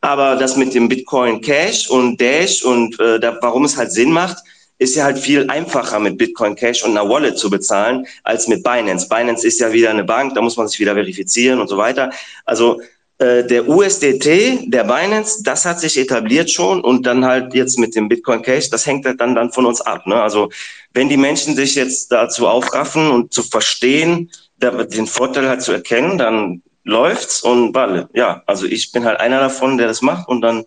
Aber 0.00 0.34
das 0.34 0.56
mit 0.56 0.74
dem 0.74 0.88
Bitcoin 0.88 1.40
Cash 1.40 1.88
und 1.88 2.20
Dash 2.20 2.64
und 2.64 2.98
äh, 2.98 3.20
da, 3.20 3.38
warum 3.40 3.64
es 3.64 3.76
halt 3.76 3.92
Sinn 3.92 4.10
macht, 4.10 4.38
ist 4.78 4.96
ja 4.96 5.04
halt 5.04 5.16
viel 5.16 5.48
einfacher 5.48 6.00
mit 6.00 6.18
Bitcoin 6.18 6.56
Cash 6.56 6.82
und 6.82 6.90
einer 6.90 7.08
Wallet 7.08 7.38
zu 7.38 7.48
bezahlen 7.48 8.04
als 8.24 8.48
mit 8.48 8.64
Binance. 8.64 9.08
Binance 9.08 9.46
ist 9.46 9.60
ja 9.60 9.72
wieder 9.72 9.90
eine 9.90 10.02
Bank, 10.02 10.34
da 10.34 10.40
muss 10.40 10.56
man 10.56 10.66
sich 10.66 10.80
wieder 10.80 10.94
verifizieren 10.94 11.60
und 11.60 11.68
so 11.68 11.76
weiter. 11.76 12.10
Also 12.44 12.80
äh, 13.22 13.46
der 13.46 13.68
USDT, 13.68 14.64
der 14.66 14.82
Binance, 14.82 15.44
das 15.44 15.64
hat 15.64 15.78
sich 15.78 15.96
etabliert 15.96 16.50
schon 16.50 16.80
und 16.80 17.06
dann 17.06 17.24
halt 17.24 17.54
jetzt 17.54 17.78
mit 17.78 17.94
dem 17.94 18.08
Bitcoin 18.08 18.42
Cash, 18.42 18.68
das 18.68 18.84
hängt 18.84 19.06
halt 19.06 19.20
dann, 19.20 19.36
dann 19.36 19.52
von 19.52 19.64
uns 19.64 19.80
ab. 19.80 20.08
Ne? 20.08 20.20
Also 20.20 20.50
wenn 20.92 21.08
die 21.08 21.16
Menschen 21.16 21.54
sich 21.54 21.76
jetzt 21.76 22.10
dazu 22.10 22.48
aufraffen 22.48 23.12
und 23.12 23.32
zu 23.32 23.44
verstehen, 23.44 24.32
den 24.60 25.06
Vorteil 25.06 25.48
halt 25.48 25.62
zu 25.62 25.70
erkennen, 25.70 26.18
dann 26.18 26.62
läuft's 26.82 27.42
und 27.42 27.70
Balle. 27.70 28.08
Ja, 28.12 28.42
also 28.46 28.66
ich 28.66 28.90
bin 28.90 29.04
halt 29.04 29.20
einer 29.20 29.38
davon, 29.38 29.78
der 29.78 29.86
das 29.86 30.02
macht 30.02 30.26
und 30.26 30.40
dann 30.40 30.64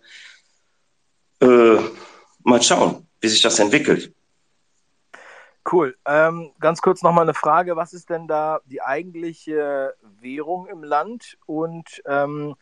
äh, 1.41 1.77
mal 2.43 2.61
schauen, 2.61 3.05
wie 3.19 3.27
sich 3.27 3.41
das 3.41 3.59
entwickelt. 3.59 4.13
Cool. 5.69 5.97
Ähm, 6.05 6.51
ganz 6.59 6.79
kurz 6.81 7.01
nochmal 7.01 7.23
eine 7.23 7.33
Frage. 7.33 7.75
Was 7.75 7.91
ist 7.91 8.09
denn 8.09 8.27
da 8.27 8.59
die 8.65 8.81
eigentliche 8.81 9.93
Währung 10.25 10.67
im 10.67 10.83
Land? 10.83 11.37
Und 11.45 12.01
ähm, 12.05 12.55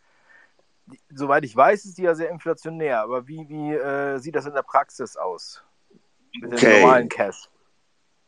soweit 1.10 1.44
ich 1.46 1.56
weiß, 1.56 1.86
ist 1.86 1.98
die 1.98 2.04
ja 2.04 2.14
sehr 2.14 2.30
inflationär. 2.30 3.02
Aber 3.02 3.28
wie, 3.28 3.48
wie 3.50 3.74
äh, 3.74 4.20
sieht 4.20 4.36
das 4.36 4.46
in 4.46 4.54
der 4.54 4.62
Praxis 4.62 5.18
aus? 5.18 5.64
Mit 6.40 6.54
okay. 6.54 6.74
dem 6.74 6.82
normalen 6.82 7.10
Cash? 7.10 7.50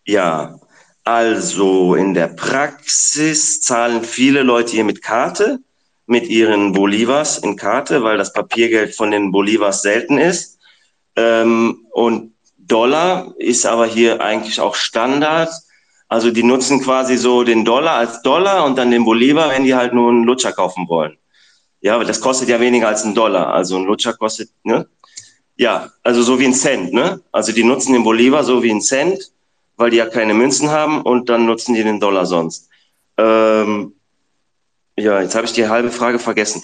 Ja, 0.06 0.60
also 1.04 1.96
in 1.96 2.14
der 2.14 2.28
Praxis 2.28 3.62
zahlen 3.62 4.04
viele 4.04 4.42
Leute 4.42 4.72
hier 4.72 4.84
mit 4.84 5.04
Karte, 5.04 5.60
mit 6.08 6.28
ihren 6.28 6.72
Bolivars 6.72 7.38
in 7.38 7.56
Karte, 7.56 8.04
weil 8.04 8.18
das 8.18 8.34
Papiergeld 8.34 8.96
von 8.96 9.12
den 9.12 9.32
Bolivars 9.32 9.82
selten 9.82 10.18
ist. 10.18 10.60
Ähm, 11.16 11.88
und 11.92 12.34
Dollar 12.58 13.34
ist 13.38 13.66
aber 13.66 13.86
hier 13.86 14.22
eigentlich 14.22 14.60
auch 14.60 14.76
Standard. 14.76 15.50
Also 16.08 16.32
die 16.32 16.44
nutzen 16.44 16.82
quasi 16.82 17.18
so 17.18 17.44
den 17.44 17.66
Dollar 17.66 17.96
als 17.96 18.22
Dollar 18.22 18.66
und 18.66 18.78
dann 18.78 18.92
den 18.92 19.06
Bolivar, 19.06 19.50
wenn 19.50 19.64
die 19.64 19.76
halt 19.76 19.94
nur 19.94 20.10
einen 20.10 20.24
Lutscher 20.24 20.52
kaufen 20.52 20.88
wollen. 20.88 21.18
Ja, 21.82 21.96
aber 21.96 22.06
das 22.06 22.22
kostet 22.22 22.50
ja 22.50 22.60
weniger 22.60 22.88
als 22.88 23.04
ein 23.04 23.16
Dollar. 23.16 23.54
Also 23.54 23.78
ein 23.78 23.86
Lutscher 23.86 24.14
kostet, 24.14 24.50
ne? 24.64 24.88
Ja, 25.58 25.92
also 26.04 26.22
so 26.22 26.40
wie 26.40 26.46
ein 26.46 26.54
Cent, 26.54 26.94
ne? 26.94 27.22
Also 27.32 27.52
die 27.52 27.64
nutzen 27.64 27.94
den 27.94 28.04
Bolivar 28.04 28.44
so 28.44 28.62
wie 28.62 28.72
ein 28.72 28.82
Cent, 28.82 29.32
weil 29.78 29.90
die 29.90 29.98
ja 29.98 30.06
keine 30.06 30.34
Münzen 30.34 30.70
haben 30.70 31.02
und 31.02 31.30
dann 31.30 31.46
nutzen 31.46 31.74
die 31.74 31.84
den 31.84 32.00
Dollar 32.00 32.26
sonst. 32.26 32.70
Ähm, 33.18 33.94
ja, 34.98 35.22
jetzt 35.22 35.36
habe 35.36 35.46
ich 35.46 35.54
die 35.54 35.68
halbe 35.68 35.92
Frage 35.92 36.20
vergessen. 36.20 36.64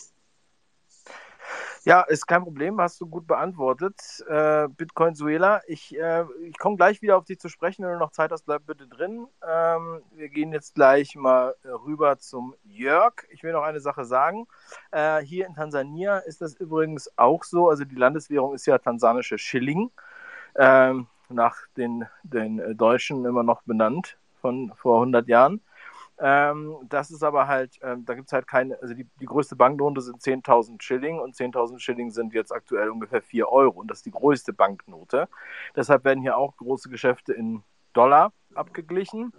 Ja, 1.83 2.01
ist 2.01 2.27
kein 2.27 2.43
Problem, 2.43 2.79
hast 2.79 3.01
du 3.01 3.07
gut 3.07 3.25
beantwortet. 3.25 3.95
Äh, 4.29 4.67
Bitcoin 4.67 5.15
Suela, 5.15 5.61
ich, 5.65 5.97
äh, 5.97 6.25
ich 6.43 6.55
komme 6.59 6.75
gleich 6.75 7.01
wieder 7.01 7.17
auf 7.17 7.25
dich 7.25 7.39
zu 7.39 7.49
sprechen, 7.49 7.83
wenn 7.83 7.93
du 7.93 7.97
noch 7.97 8.11
Zeit 8.11 8.31
hast, 8.31 8.45
bleib 8.45 8.67
bitte 8.67 8.87
drin. 8.87 9.25
Ähm, 9.43 10.03
wir 10.11 10.29
gehen 10.29 10.53
jetzt 10.53 10.75
gleich 10.75 11.15
mal 11.15 11.55
rüber 11.65 12.19
zum 12.19 12.53
Jörg. 12.63 13.13
Ich 13.31 13.41
will 13.41 13.53
noch 13.53 13.63
eine 13.63 13.79
Sache 13.79 14.05
sagen. 14.05 14.45
Äh, 14.91 15.21
hier 15.21 15.47
in 15.47 15.55
Tansania 15.55 16.19
ist 16.19 16.41
das 16.41 16.53
übrigens 16.53 17.09
auch 17.17 17.43
so, 17.43 17.67
also 17.69 17.83
die 17.83 17.95
Landeswährung 17.95 18.53
ist 18.53 18.67
ja 18.67 18.77
tansanische 18.77 19.39
Schilling, 19.39 19.89
ähm, 20.57 21.07
nach 21.29 21.57
den, 21.77 22.05
den 22.21 22.77
Deutschen 22.77 23.25
immer 23.25 23.41
noch 23.41 23.63
benannt 23.63 24.19
von 24.39 24.71
vor 24.75 24.97
100 24.97 25.27
Jahren. 25.27 25.61
Ähm, 26.23 26.77
das 26.87 27.09
ist 27.09 27.23
aber 27.23 27.47
halt, 27.47 27.79
ähm, 27.81 28.05
da 28.05 28.13
gibt 28.13 28.27
es 28.27 28.33
halt 28.33 28.47
keine, 28.47 28.79
also 28.79 28.93
die, 28.93 29.07
die 29.19 29.25
größte 29.25 29.55
Banknote 29.55 30.01
sind 30.01 30.21
10.000 30.21 30.79
Schilling 30.79 31.19
und 31.19 31.35
10.000 31.35 31.79
Schilling 31.79 32.11
sind 32.11 32.33
jetzt 32.33 32.51
aktuell 32.51 32.91
ungefähr 32.91 33.23
4 33.23 33.49
Euro 33.51 33.79
und 33.79 33.89
das 33.89 33.99
ist 33.99 34.05
die 34.05 34.11
größte 34.11 34.53
Banknote. 34.53 35.27
Deshalb 35.75 36.03
werden 36.03 36.21
hier 36.21 36.37
auch 36.37 36.55
große 36.57 36.89
Geschäfte 36.89 37.33
in 37.33 37.63
Dollar 37.93 38.33
abgeglichen. 38.53 39.33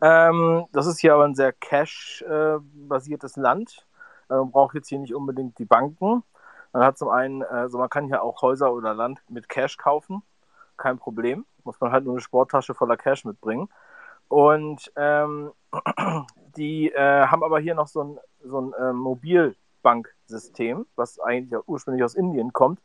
Ähm, 0.00 0.66
das 0.72 0.88
ist 0.88 0.98
hier 0.98 1.14
aber 1.14 1.24
ein 1.24 1.36
sehr 1.36 1.52
cash-basiertes 1.52 3.36
äh, 3.36 3.40
Land. 3.40 3.86
Äh, 4.30 4.34
man 4.34 4.50
braucht 4.50 4.74
jetzt 4.74 4.88
hier 4.88 4.98
nicht 4.98 5.14
unbedingt 5.14 5.58
die 5.60 5.64
Banken. 5.64 6.24
Man 6.72 6.82
hat 6.82 6.98
zum 6.98 7.08
einen, 7.08 7.44
also 7.44 7.78
man 7.78 7.88
kann 7.88 8.06
hier 8.06 8.24
auch 8.24 8.42
Häuser 8.42 8.72
oder 8.72 8.94
Land 8.94 9.22
mit 9.28 9.48
Cash 9.48 9.76
kaufen. 9.76 10.24
Kein 10.76 10.98
Problem. 10.98 11.46
Muss 11.62 11.80
man 11.80 11.92
halt 11.92 12.04
nur 12.04 12.14
eine 12.14 12.20
Sporttasche 12.20 12.74
voller 12.74 12.96
Cash 12.96 13.24
mitbringen. 13.24 13.68
Und 14.28 14.92
ähm, 14.96 15.52
die 16.56 16.90
äh, 16.90 17.26
haben 17.26 17.42
aber 17.42 17.60
hier 17.60 17.74
noch 17.74 17.88
so 17.88 18.02
ein, 18.02 18.18
so 18.44 18.60
ein 18.60 18.72
äh, 18.74 18.92
Mobilbanksystem, 18.92 20.86
was 20.96 21.18
eigentlich 21.18 21.60
ursprünglich 21.66 22.04
aus 22.04 22.14
Indien 22.14 22.52
kommt, 22.52 22.80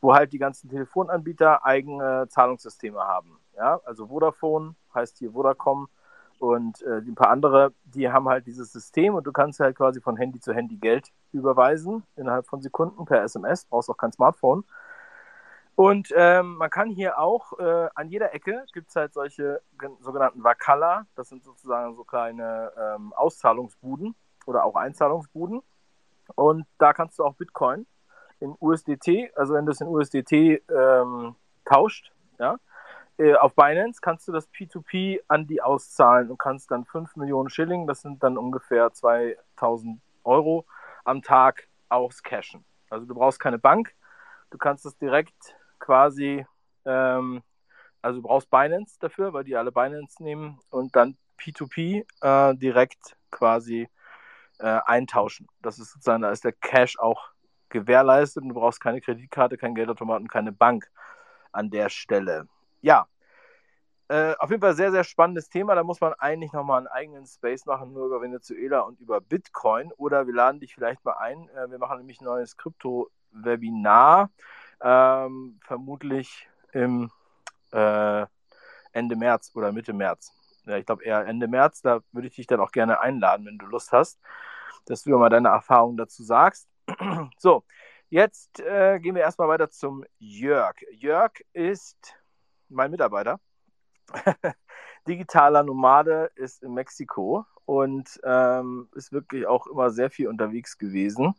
wo 0.00 0.14
halt 0.14 0.32
die 0.32 0.38
ganzen 0.38 0.68
Telefonanbieter 0.68 1.64
eigene 1.64 2.26
Zahlungssysteme 2.28 3.00
haben. 3.00 3.38
Ja, 3.56 3.80
also 3.84 4.08
Vodafone 4.08 4.74
heißt 4.94 5.18
hier 5.18 5.32
Vodacom 5.32 5.88
und 6.38 6.82
äh, 6.82 6.98
ein 6.98 7.14
paar 7.14 7.30
andere, 7.30 7.72
die 7.84 8.10
haben 8.10 8.28
halt 8.28 8.46
dieses 8.46 8.72
System 8.72 9.14
und 9.14 9.26
du 9.26 9.32
kannst 9.32 9.58
halt 9.60 9.76
quasi 9.76 10.00
von 10.00 10.16
Handy 10.16 10.38
zu 10.38 10.52
Handy 10.52 10.76
Geld 10.76 11.10
überweisen 11.32 12.04
innerhalb 12.16 12.46
von 12.46 12.60
Sekunden 12.62 13.04
per 13.04 13.22
SMS, 13.22 13.64
brauchst 13.64 13.90
auch 13.90 13.96
kein 13.96 14.12
Smartphone. 14.12 14.64
Und 15.78 16.12
ähm, 16.16 16.56
man 16.56 16.70
kann 16.70 16.90
hier 16.90 17.20
auch, 17.20 17.56
äh, 17.60 17.88
an 17.94 18.08
jeder 18.08 18.34
Ecke 18.34 18.64
gibt 18.72 18.88
es 18.88 18.96
halt 18.96 19.14
solche 19.14 19.60
sogenannten 20.00 20.42
Wakala, 20.42 21.06
das 21.14 21.28
sind 21.28 21.44
sozusagen 21.44 21.94
so 21.94 22.02
kleine 22.02 22.72
ähm, 22.76 23.12
Auszahlungsbuden 23.12 24.16
oder 24.46 24.64
auch 24.64 24.74
Einzahlungsbuden. 24.74 25.62
Und 26.34 26.66
da 26.78 26.92
kannst 26.92 27.20
du 27.20 27.24
auch 27.24 27.34
Bitcoin 27.34 27.86
in 28.40 28.56
USDT, 28.58 29.30
also 29.36 29.54
wenn 29.54 29.66
du 29.66 29.70
es 29.70 29.80
in 29.80 29.86
USDT 29.86 30.32
ähm, 30.68 31.36
tauscht, 31.64 32.10
ja, 32.40 32.56
äh, 33.16 33.36
auf 33.36 33.54
Binance 33.54 34.00
kannst 34.00 34.26
du 34.26 34.32
das 34.32 34.48
P2P 34.50 35.20
an 35.28 35.46
die 35.46 35.62
auszahlen 35.62 36.28
und 36.28 36.38
kannst 36.38 36.72
dann 36.72 36.86
5 36.86 37.14
Millionen 37.14 37.50
Schilling, 37.50 37.86
das 37.86 38.00
sind 38.00 38.24
dann 38.24 38.36
ungefähr 38.36 38.92
2000 38.92 40.00
Euro 40.24 40.66
am 41.04 41.22
Tag 41.22 41.68
auscashen. 41.88 42.64
Also 42.90 43.06
du 43.06 43.14
brauchst 43.14 43.38
keine 43.38 43.60
Bank, 43.60 43.94
du 44.50 44.58
kannst 44.58 44.84
es 44.84 44.98
direkt 44.98 45.54
quasi, 45.78 46.44
ähm, 46.84 47.42
also 48.02 48.20
du 48.20 48.26
brauchst 48.26 48.50
Binance 48.50 48.96
dafür, 49.00 49.32
weil 49.32 49.44
die 49.44 49.56
alle 49.56 49.72
Binance 49.72 50.22
nehmen 50.22 50.58
und 50.70 50.94
dann 50.96 51.16
P2P 51.38 52.04
äh, 52.20 52.56
direkt 52.56 53.16
quasi 53.30 53.88
äh, 54.58 54.80
eintauschen. 54.86 55.48
Das 55.62 55.78
ist 55.78 55.92
sozusagen, 55.92 56.22
da 56.22 56.30
ist 56.30 56.44
der 56.44 56.52
Cash 56.52 56.98
auch 56.98 57.30
gewährleistet 57.68 58.42
und 58.42 58.50
du 58.50 58.54
brauchst 58.54 58.80
keine 58.80 59.00
Kreditkarte, 59.00 59.56
kein 59.56 59.74
Geldautomaten, 59.74 60.28
keine 60.28 60.52
Bank 60.52 60.90
an 61.52 61.70
der 61.70 61.88
Stelle. 61.90 62.48
Ja, 62.80 63.06
äh, 64.08 64.34
auf 64.38 64.50
jeden 64.50 64.62
Fall 64.62 64.74
sehr, 64.74 64.90
sehr 64.90 65.04
spannendes 65.04 65.50
Thema. 65.50 65.74
Da 65.74 65.84
muss 65.84 66.00
man 66.00 66.14
eigentlich 66.14 66.52
nochmal 66.52 66.78
einen 66.78 66.86
eigenen 66.86 67.26
Space 67.26 67.66
machen, 67.66 67.92
nur 67.92 68.06
über 68.06 68.22
Venezuela 68.22 68.80
und 68.80 69.00
über 69.00 69.20
Bitcoin. 69.20 69.92
Oder 69.98 70.26
wir 70.26 70.34
laden 70.34 70.60
dich 70.60 70.74
vielleicht 70.74 71.04
mal 71.04 71.18
ein. 71.18 71.48
Äh, 71.50 71.70
wir 71.70 71.78
machen 71.78 71.98
nämlich 71.98 72.20
ein 72.20 72.24
neues 72.24 72.56
Krypto-Webinar 72.56 74.30
Ähm, 74.80 75.58
vermutlich 75.64 76.48
im 76.72 77.10
äh, 77.72 78.26
Ende 78.92 79.16
März 79.16 79.52
oder 79.54 79.72
Mitte 79.72 79.92
März. 79.92 80.32
Ja, 80.66 80.76
ich 80.76 80.86
glaube 80.86 81.04
eher 81.04 81.26
Ende 81.26 81.48
März. 81.48 81.82
Da 81.82 82.00
würde 82.12 82.28
ich 82.28 82.36
dich 82.36 82.46
dann 82.46 82.60
auch 82.60 82.72
gerne 82.72 83.00
einladen, 83.00 83.46
wenn 83.46 83.58
du 83.58 83.66
Lust 83.66 83.92
hast, 83.92 84.20
dass 84.86 85.02
du 85.02 85.16
mal 85.18 85.30
deine 85.30 85.48
Erfahrungen 85.48 85.96
dazu 85.96 86.22
sagst. 86.22 86.68
so, 87.38 87.64
jetzt 88.10 88.60
äh, 88.60 88.98
gehen 89.00 89.14
wir 89.14 89.22
erstmal 89.22 89.48
weiter 89.48 89.70
zum 89.70 90.04
Jörg. 90.18 90.76
Jörg 90.92 91.32
ist 91.52 92.16
mein 92.68 92.90
Mitarbeiter. 92.90 93.40
Digitaler 95.06 95.62
Nomade 95.62 96.30
ist 96.34 96.62
in 96.62 96.74
Mexiko 96.74 97.46
und 97.64 98.20
ähm, 98.24 98.88
ist 98.94 99.12
wirklich 99.12 99.46
auch 99.46 99.66
immer 99.66 99.90
sehr 99.90 100.10
viel 100.10 100.28
unterwegs 100.28 100.78
gewesen. 100.78 101.34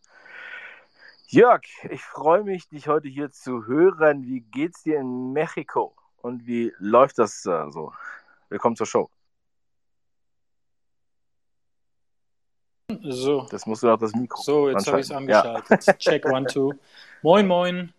Jörg, 1.32 1.62
ich 1.92 2.02
freue 2.02 2.44
mich, 2.44 2.68
dich 2.70 2.88
heute 2.88 3.08
hier 3.08 3.30
zu 3.30 3.68
hören. 3.68 4.24
Wie 4.24 4.42
geht's 4.42 4.82
dir 4.82 5.00
in 5.00 5.32
Mexiko 5.32 5.96
und 6.24 6.48
wie 6.48 6.74
läuft 6.80 7.20
das 7.20 7.46
äh, 7.46 7.70
so? 7.70 7.94
Willkommen 8.50 8.76
zur 8.76 8.88
Show. 8.88 9.12
So. 13.04 13.46
Das 13.52 13.68
musst 13.68 13.84
du 13.84 13.88
doch 13.88 14.00
das 14.00 14.14
Mikro. 14.14 14.42
So, 14.42 14.70
jetzt 14.72 14.88
habe 14.88 15.02
ich 15.02 15.06
es 15.06 15.12
angeschaltet. 15.12 15.86
Ja. 15.86 15.94
Check 15.94 16.26
one, 16.26 16.48
two. 16.48 16.74
Moin, 17.22 17.46
moin. 17.46 17.94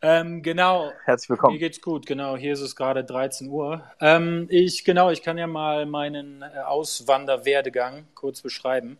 Ähm, 0.00 0.42
genau. 0.42 0.90
Herzlich 1.04 1.30
willkommen. 1.30 1.54
Mir 1.54 1.60
geht's 1.60 1.80
gut, 1.80 2.04
genau. 2.04 2.36
Hier 2.36 2.52
ist 2.52 2.62
es 2.62 2.74
gerade 2.74 3.04
13 3.04 3.48
Uhr. 3.48 3.84
Ähm, 4.00 4.48
ich, 4.50 4.84
genau, 4.84 5.12
ich 5.12 5.22
kann 5.22 5.38
ja 5.38 5.46
mal 5.46 5.86
meinen 5.86 6.42
äh, 6.42 6.58
Auswanderwerdegang 6.58 8.08
kurz 8.16 8.42
beschreiben. 8.42 8.98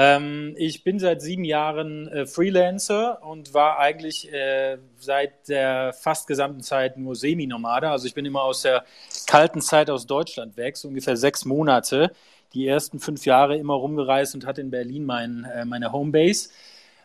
Ähm, 0.00 0.54
ich 0.56 0.84
bin 0.84 1.00
seit 1.00 1.20
sieben 1.20 1.42
Jahren 1.42 2.06
äh, 2.06 2.24
Freelancer 2.24 3.20
und 3.24 3.52
war 3.52 3.80
eigentlich 3.80 4.32
äh, 4.32 4.78
seit 4.96 5.48
der 5.48 5.92
fast 5.92 6.28
gesamten 6.28 6.60
Zeit 6.60 6.96
nur 6.96 7.16
Semi-Nomade. 7.16 7.90
Also 7.90 8.06
ich 8.06 8.14
bin 8.14 8.24
immer 8.24 8.42
aus 8.42 8.62
der 8.62 8.84
kalten 9.26 9.60
Zeit 9.60 9.90
aus 9.90 10.06
Deutschland 10.06 10.56
weg, 10.56 10.76
so 10.76 10.86
ungefähr 10.86 11.16
sechs 11.16 11.44
Monate. 11.44 12.12
Die 12.54 12.68
ersten 12.68 13.00
fünf 13.00 13.26
Jahre 13.26 13.56
immer 13.56 13.74
rumgereist 13.74 14.36
und 14.36 14.46
hatte 14.46 14.60
in 14.60 14.70
Berlin 14.70 15.04
mein, 15.04 15.42
äh, 15.52 15.64
meine 15.64 15.90
Homebase. 15.90 16.50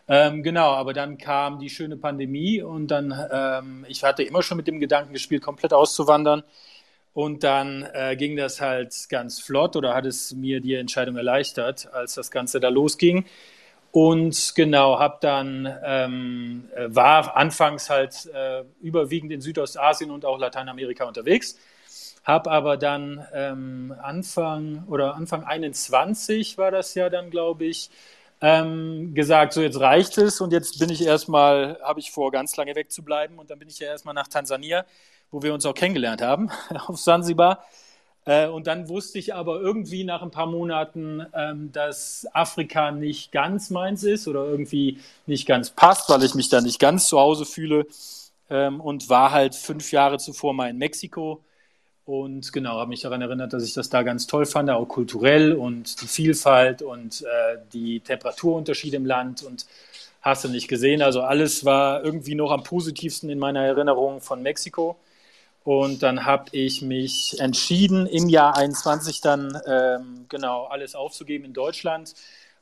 Ähm, 0.06 0.44
genau, 0.44 0.70
aber 0.70 0.92
dann 0.92 1.18
kam 1.18 1.58
die 1.58 1.70
schöne 1.70 1.96
Pandemie 1.96 2.62
und 2.62 2.88
dann, 2.92 3.12
ähm, 3.32 3.86
ich 3.88 4.04
hatte 4.04 4.22
immer 4.22 4.42
schon 4.42 4.56
mit 4.56 4.68
dem 4.68 4.78
Gedanken 4.78 5.14
gespielt, 5.14 5.42
komplett 5.42 5.72
auszuwandern. 5.72 6.44
Und 7.14 7.44
dann 7.44 7.88
äh, 7.94 8.16
ging 8.16 8.36
das 8.36 8.60
halt 8.60 8.92
ganz 9.08 9.40
flott 9.40 9.76
oder 9.76 9.94
hat 9.94 10.04
es 10.04 10.34
mir 10.34 10.60
die 10.60 10.74
Entscheidung 10.74 11.16
erleichtert, 11.16 11.88
als 11.92 12.14
das 12.14 12.30
Ganze 12.30 12.58
da 12.60 12.68
losging. 12.68 13.24
Und 13.92 14.54
genau, 14.56 14.98
habe 14.98 15.18
dann, 15.20 15.72
ähm, 15.84 16.68
war 16.88 17.36
anfangs 17.36 17.88
halt 17.88 18.26
äh, 18.34 18.64
überwiegend 18.82 19.30
in 19.30 19.40
Südostasien 19.40 20.10
und 20.10 20.24
auch 20.24 20.40
Lateinamerika 20.40 21.04
unterwegs. 21.04 21.56
Habe 22.24 22.50
aber 22.50 22.76
dann 22.76 23.24
ähm, 23.32 23.94
Anfang 24.02 24.82
oder 24.88 25.14
Anfang 25.14 25.44
21 25.44 26.58
war 26.58 26.72
das 26.72 26.94
ja 26.96 27.08
dann, 27.08 27.30
glaube 27.30 27.66
ich, 27.66 27.90
ähm, 28.40 29.14
gesagt, 29.14 29.52
so 29.52 29.62
jetzt 29.62 29.78
reicht 29.78 30.18
es 30.18 30.40
und 30.40 30.52
jetzt 30.52 30.78
bin 30.80 30.90
ich 30.90 31.06
erstmal, 31.06 31.78
habe 31.82 32.00
ich 32.00 32.10
vor, 32.10 32.32
ganz 32.32 32.56
lange 32.56 32.74
wegzubleiben 32.74 33.38
und 33.38 33.50
dann 33.50 33.58
bin 33.58 33.68
ich 33.68 33.78
ja 33.78 33.88
erstmal 33.88 34.14
nach 34.14 34.26
Tansania, 34.26 34.84
wo 35.30 35.42
wir 35.42 35.54
uns 35.54 35.66
auch 35.66 35.74
kennengelernt 35.74 36.22
haben, 36.22 36.50
auf 36.86 36.98
Sansibar. 36.98 37.64
Äh, 38.24 38.48
und 38.48 38.66
dann 38.66 38.88
wusste 38.88 39.18
ich 39.18 39.34
aber 39.34 39.60
irgendwie 39.60 40.04
nach 40.04 40.22
ein 40.22 40.30
paar 40.30 40.46
Monaten, 40.46 41.26
ähm, 41.34 41.72
dass 41.72 42.26
Afrika 42.32 42.90
nicht 42.90 43.32
ganz 43.32 43.70
meins 43.70 44.02
ist 44.02 44.28
oder 44.28 44.44
irgendwie 44.44 44.98
nicht 45.26 45.46
ganz 45.46 45.70
passt, 45.70 46.08
weil 46.08 46.22
ich 46.22 46.34
mich 46.34 46.48
da 46.48 46.60
nicht 46.60 46.78
ganz 46.78 47.08
zu 47.08 47.18
Hause 47.18 47.44
fühle 47.44 47.86
ähm, 48.48 48.80
und 48.80 49.08
war 49.08 49.30
halt 49.30 49.54
fünf 49.54 49.92
Jahre 49.92 50.18
zuvor 50.18 50.54
mal 50.54 50.70
in 50.70 50.78
Mexiko 50.78 51.42
und 52.06 52.52
genau, 52.52 52.78
habe 52.78 52.90
mich 52.90 53.00
daran 53.00 53.22
erinnert, 53.22 53.54
dass 53.54 53.64
ich 53.64 53.72
das 53.72 53.88
da 53.88 54.02
ganz 54.02 54.26
toll 54.26 54.44
fand, 54.44 54.68
auch 54.68 54.86
kulturell 54.86 55.54
und 55.54 56.02
die 56.02 56.06
Vielfalt 56.06 56.82
und 56.82 57.22
äh, 57.22 57.58
die 57.72 58.00
Temperaturunterschiede 58.00 58.96
im 58.96 59.06
Land 59.06 59.42
und 59.42 59.64
hast 60.20 60.44
du 60.44 60.48
nicht 60.48 60.68
gesehen. 60.68 61.00
Also 61.00 61.22
alles 61.22 61.64
war 61.64 62.04
irgendwie 62.04 62.34
noch 62.34 62.50
am 62.50 62.62
positivsten 62.62 63.30
in 63.30 63.38
meiner 63.38 63.64
Erinnerung 63.64 64.20
von 64.20 64.42
Mexiko. 64.42 64.96
Und 65.64 66.02
dann 66.02 66.24
habe 66.24 66.44
ich 66.52 66.82
mich 66.82 67.40
entschieden, 67.40 68.06
im 68.06 68.28
Jahr 68.28 68.56
21 68.56 69.20
dann 69.20 69.58
ähm, 69.66 70.26
genau 70.28 70.64
alles 70.64 70.94
aufzugeben 70.94 71.46
in 71.46 71.52
Deutschland. 71.52 72.14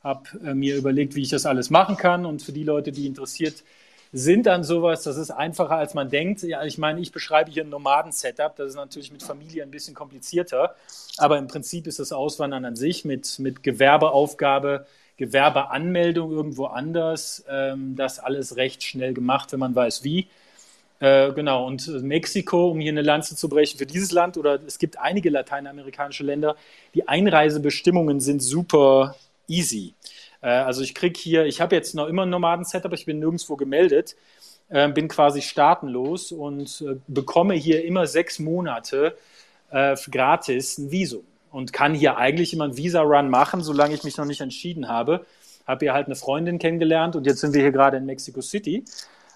Habe 0.03 0.23
äh, 0.43 0.53
mir 0.53 0.75
überlegt, 0.75 1.13
wie 1.15 1.21
ich 1.21 1.29
das 1.29 1.45
alles 1.45 1.69
machen 1.69 1.97
kann. 1.97 2.25
Und 2.25 2.41
für 2.41 2.53
die 2.53 2.63
Leute, 2.63 2.91
die 2.91 3.05
interessiert 3.05 3.63
sind 4.15 4.45
dann 4.45 4.63
sowas, 4.63 5.01
das 5.01 5.17
ist 5.17 5.31
einfacher, 5.31 5.75
als 5.75 5.95
man 5.95 6.09
denkt. 6.09 6.43
Ja, 6.43 6.63
ich 6.63 6.77
meine, 6.77 7.01
ich 7.01 7.11
beschreibe 7.11 7.49
hier 7.49 7.63
ein 7.63 7.69
Nomaden-Setup, 7.69 8.55
das 8.55 8.69
ist 8.69 8.75
natürlich 8.75 9.11
mit 9.11 9.23
Familie 9.23 9.63
ein 9.63 9.71
bisschen 9.71 9.95
komplizierter, 9.95 10.75
aber 11.17 11.39
im 11.39 11.47
Prinzip 11.47 11.87
ist 11.87 11.97
das 11.97 12.11
Auswandern 12.11 12.63
an 12.63 12.75
sich 12.75 13.05
mit, 13.05 13.39
mit 13.39 13.63
Gewerbeaufgabe, 13.63 14.85
Gewerbeanmeldung 15.17 16.31
irgendwo 16.31 16.65
anders, 16.65 17.43
ähm, 17.49 17.95
das 17.95 18.19
alles 18.19 18.55
recht 18.55 18.83
schnell 18.83 19.15
gemacht, 19.15 19.51
wenn 19.51 19.59
man 19.59 19.73
weiß 19.73 20.03
wie. 20.03 20.27
Äh, 20.99 21.33
genau, 21.33 21.67
und 21.67 21.85
Mexiko, 22.01 22.71
um 22.71 22.79
hier 22.79 22.91
eine 22.91 23.01
Lanze 23.01 23.35
zu 23.35 23.49
brechen 23.49 23.77
für 23.77 23.85
dieses 23.85 24.11
Land, 24.11 24.37
oder 24.37 24.59
es 24.65 24.79
gibt 24.79 24.99
einige 24.99 25.29
lateinamerikanische 25.29 26.23
Länder, 26.23 26.55
die 26.93 27.07
Einreisebestimmungen 27.07 28.19
sind 28.19 28.41
super 28.41 29.15
easy. 29.47 29.93
Äh, 30.41 30.47
also 30.47 30.81
ich 30.81 30.95
kriege 30.95 31.19
hier, 31.19 31.45
ich 31.45 31.61
habe 31.61 31.75
jetzt 31.75 31.95
noch 31.95 32.07
immer 32.07 32.23
ein 32.23 32.29
Nomaden-Setup, 32.29 32.93
ich 32.93 33.05
bin 33.05 33.19
nirgendwo 33.19 33.55
gemeldet, 33.55 34.15
äh, 34.69 34.87
bin 34.89 35.07
quasi 35.07 35.41
staatenlos 35.41 36.31
und 36.31 36.81
äh, 36.81 36.95
bekomme 37.07 37.55
hier 37.55 37.83
immer 37.83 38.07
sechs 38.07 38.39
Monate 38.39 39.17
äh, 39.71 39.95
gratis 40.09 40.77
ein 40.77 40.91
Visum 40.91 41.23
und 41.51 41.73
kann 41.73 41.93
hier 41.93 42.17
eigentlich 42.17 42.53
immer 42.53 42.65
einen 42.65 42.77
Visa-Run 42.77 43.29
machen, 43.29 43.61
solange 43.61 43.93
ich 43.93 44.03
mich 44.03 44.17
noch 44.17 44.25
nicht 44.25 44.41
entschieden 44.41 44.87
habe. 44.87 45.25
Habe 45.67 45.85
hier 45.85 45.93
halt 45.93 46.07
eine 46.07 46.15
Freundin 46.15 46.59
kennengelernt 46.59 47.15
und 47.15 47.25
jetzt 47.25 47.39
sind 47.39 47.53
wir 47.53 47.61
hier 47.61 47.71
gerade 47.71 47.97
in 47.97 48.05
Mexico 48.05 48.41
City. 48.41 48.83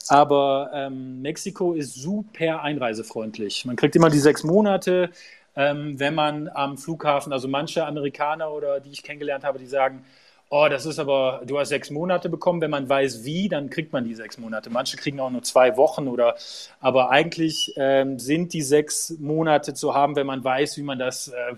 Aber 0.09 0.71
ähm, 0.73 1.21
Mexiko 1.21 1.73
ist 1.73 1.95
super 1.95 2.61
einreisefreundlich. 2.61 3.65
Man 3.65 3.75
kriegt 3.75 3.95
immer 3.95 4.09
die 4.09 4.19
sechs 4.19 4.43
Monate, 4.43 5.09
ähm, 5.55 5.99
wenn 5.99 6.15
man 6.15 6.49
am 6.49 6.77
Flughafen, 6.77 7.33
also 7.33 7.47
manche 7.47 7.85
Amerikaner 7.85 8.51
oder 8.51 8.79
die 8.79 8.91
ich 8.91 9.03
kennengelernt 9.03 9.43
habe, 9.43 9.59
die 9.59 9.65
sagen, 9.65 10.05
oh, 10.49 10.67
das 10.69 10.85
ist 10.85 10.99
aber, 10.99 11.41
du 11.45 11.59
hast 11.59 11.69
sechs 11.69 11.89
Monate 11.89 12.29
bekommen. 12.29 12.61
Wenn 12.61 12.71
man 12.71 12.87
weiß, 12.87 13.25
wie, 13.25 13.49
dann 13.49 13.69
kriegt 13.69 13.91
man 13.91 14.05
die 14.05 14.15
sechs 14.15 14.37
Monate. 14.37 14.69
Manche 14.69 14.97
kriegen 14.97 15.19
auch 15.19 15.29
nur 15.29 15.43
zwei 15.43 15.75
Wochen 15.77 16.07
oder, 16.07 16.35
aber 16.79 17.09
eigentlich 17.09 17.73
ähm, 17.77 18.19
sind 18.19 18.53
die 18.53 18.61
sechs 18.61 19.15
Monate 19.19 19.73
zu 19.73 19.93
haben, 19.93 20.15
wenn 20.15 20.27
man 20.27 20.43
weiß, 20.43 20.77
wie 20.77 20.83
man 20.83 20.99
das 20.99 21.29
äh, 21.29 21.55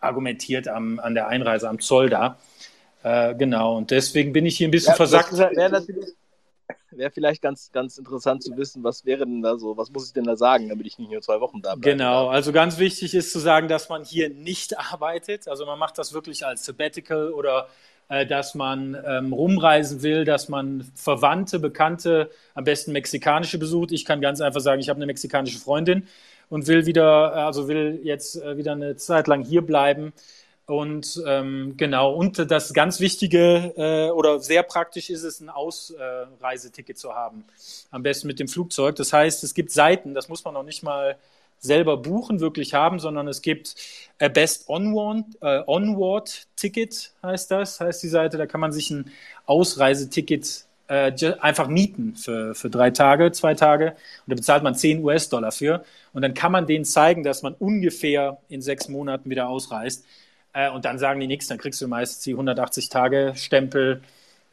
argumentiert 0.00 0.68
am, 0.68 1.00
an 1.00 1.14
der 1.14 1.28
Einreise 1.28 1.68
am 1.68 1.80
Zoll 1.80 2.10
da. 2.10 2.38
Äh, 3.02 3.34
genau, 3.34 3.76
und 3.76 3.90
deswegen 3.90 4.32
bin 4.32 4.46
ich 4.46 4.58
hier 4.58 4.68
ein 4.68 4.70
bisschen 4.70 4.92
ja, 4.92 4.96
versackt. 4.96 5.32
Wäre 5.32 5.70
natürlich 5.70 6.14
wäre 6.96 7.10
vielleicht 7.10 7.42
ganz, 7.42 7.70
ganz 7.72 7.98
interessant 7.98 8.42
zu 8.42 8.56
wissen, 8.56 8.82
was 8.84 9.04
wäre 9.04 9.26
denn 9.26 9.42
da 9.42 9.56
so, 9.58 9.76
was 9.76 9.90
muss 9.90 10.06
ich 10.06 10.12
denn 10.12 10.24
da 10.24 10.36
sagen, 10.36 10.68
damit 10.68 10.86
ich 10.86 10.98
nicht 10.98 11.10
nur 11.10 11.20
zwei 11.20 11.40
Wochen 11.40 11.62
da 11.62 11.74
bleibe. 11.74 11.96
Genau, 11.96 12.28
also 12.28 12.52
ganz 12.52 12.78
wichtig 12.78 13.14
ist 13.14 13.32
zu 13.32 13.38
sagen, 13.38 13.68
dass 13.68 13.88
man 13.88 14.04
hier 14.04 14.30
nicht 14.30 14.78
arbeitet. 14.92 15.48
Also 15.48 15.66
man 15.66 15.78
macht 15.78 15.98
das 15.98 16.12
wirklich 16.12 16.46
als 16.46 16.64
Sabbatical 16.64 17.32
oder 17.32 17.68
äh, 18.08 18.26
dass 18.26 18.54
man 18.54 18.96
ähm, 19.06 19.32
rumreisen 19.32 20.02
will, 20.02 20.24
dass 20.24 20.48
man 20.48 20.90
Verwandte, 20.94 21.58
Bekannte, 21.58 22.30
am 22.54 22.64
besten 22.64 22.92
mexikanische 22.92 23.58
besucht. 23.58 23.92
Ich 23.92 24.04
kann 24.04 24.20
ganz 24.20 24.40
einfach 24.40 24.60
sagen, 24.60 24.80
ich 24.80 24.88
habe 24.88 24.98
eine 24.98 25.06
mexikanische 25.06 25.58
Freundin 25.58 26.06
und 26.50 26.66
will 26.66 26.86
wieder, 26.86 27.34
also 27.34 27.68
will 27.68 28.00
jetzt 28.02 28.36
äh, 28.36 28.56
wieder 28.56 28.72
eine 28.72 28.96
Zeit 28.96 29.26
lang 29.26 29.42
hier 29.42 29.62
bleiben. 29.62 30.12
Und 30.66 31.22
ähm, 31.26 31.74
genau, 31.76 32.14
und 32.14 32.50
das 32.50 32.72
ganz 32.72 32.98
Wichtige 32.98 33.74
äh, 33.76 34.10
oder 34.10 34.40
sehr 34.40 34.62
praktisch 34.62 35.10
ist 35.10 35.22
es, 35.22 35.40
ein 35.40 35.50
Ausreiseticket 35.50 36.98
zu 36.98 37.14
haben. 37.14 37.44
Am 37.90 38.02
besten 38.02 38.28
mit 38.28 38.40
dem 38.40 38.48
Flugzeug. 38.48 38.96
Das 38.96 39.12
heißt, 39.12 39.44
es 39.44 39.52
gibt 39.52 39.70
Seiten, 39.70 40.14
das 40.14 40.28
muss 40.28 40.42
man 40.44 40.54
noch 40.54 40.62
nicht 40.62 40.82
mal 40.82 41.16
selber 41.58 41.96
buchen 41.98 42.40
wirklich 42.40 42.74
haben, 42.74 42.98
sondern 42.98 43.28
es 43.28 43.42
gibt 43.42 43.74
a 44.18 44.28
Best 44.28 44.68
Onward, 44.68 45.24
äh, 45.40 45.62
Onward 45.66 46.46
Ticket, 46.56 47.12
heißt 47.22 47.50
das, 47.50 47.80
heißt 47.80 48.02
die 48.02 48.08
Seite. 48.08 48.38
Da 48.38 48.46
kann 48.46 48.60
man 48.60 48.72
sich 48.72 48.90
ein 48.90 49.10
Ausreiseticket 49.46 50.64
äh, 50.88 51.12
einfach 51.40 51.68
mieten 51.68 52.16
für, 52.16 52.54
für 52.54 52.70
drei 52.70 52.90
Tage, 52.90 53.32
zwei 53.32 53.54
Tage. 53.54 53.90
Und 53.90 54.28
da 54.28 54.34
bezahlt 54.34 54.62
man 54.62 54.74
10 54.74 55.02
US-Dollar 55.02 55.52
für. 55.52 55.84
Und 56.12 56.22
dann 56.22 56.34
kann 56.34 56.52
man 56.52 56.66
denen 56.66 56.84
zeigen, 56.84 57.22
dass 57.22 57.42
man 57.42 57.54
ungefähr 57.54 58.38
in 58.48 58.60
sechs 58.62 58.88
Monaten 58.88 59.30
wieder 59.30 59.48
ausreist. 59.48 60.04
Äh, 60.54 60.70
und 60.70 60.86
dann 60.86 60.98
sagen 60.98 61.20
die 61.20 61.26
nichts, 61.26 61.48
dann 61.48 61.58
kriegst 61.58 61.80
du 61.80 61.88
meistens 61.88 62.22
die 62.22 62.32
180 62.32 62.88
Tage 62.88 63.34
Stempel 63.36 64.00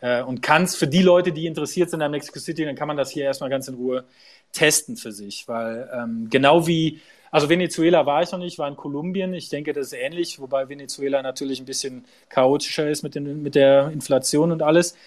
äh, 0.01 0.21
und 0.21 0.41
kannst 0.41 0.77
für 0.77 0.87
die 0.87 1.01
Leute, 1.01 1.31
die 1.31 1.45
interessiert 1.45 1.89
sind 1.89 2.01
an 2.01 2.11
Mexico 2.11 2.39
City, 2.39 2.65
dann 2.65 2.75
kann 2.75 2.87
man 2.87 2.97
das 2.97 3.11
hier 3.11 3.23
erstmal 3.23 3.49
ganz 3.49 3.67
in 3.67 3.75
Ruhe 3.75 4.03
testen 4.51 4.97
für 4.97 5.11
sich, 5.11 5.47
weil 5.47 5.89
ähm, 5.93 6.27
genau 6.29 6.67
wie, 6.67 6.99
also 7.29 7.47
Venezuela 7.47 8.05
war 8.05 8.21
ich 8.21 8.31
noch 8.31 8.39
nicht, 8.39 8.59
war 8.59 8.67
in 8.67 8.75
Kolumbien, 8.75 9.33
ich 9.33 9.47
denke, 9.47 9.71
das 9.71 9.87
ist 9.87 9.93
ähnlich, 9.93 10.39
wobei 10.39 10.67
Venezuela 10.67 11.21
natürlich 11.21 11.59
ein 11.61 11.65
bisschen 11.65 12.03
chaotischer 12.27 12.89
ist 12.89 13.03
mit, 13.03 13.15
den, 13.15 13.41
mit 13.41 13.55
der 13.55 13.89
Inflation 13.91 14.51
und 14.51 14.61
alles. 14.61 14.97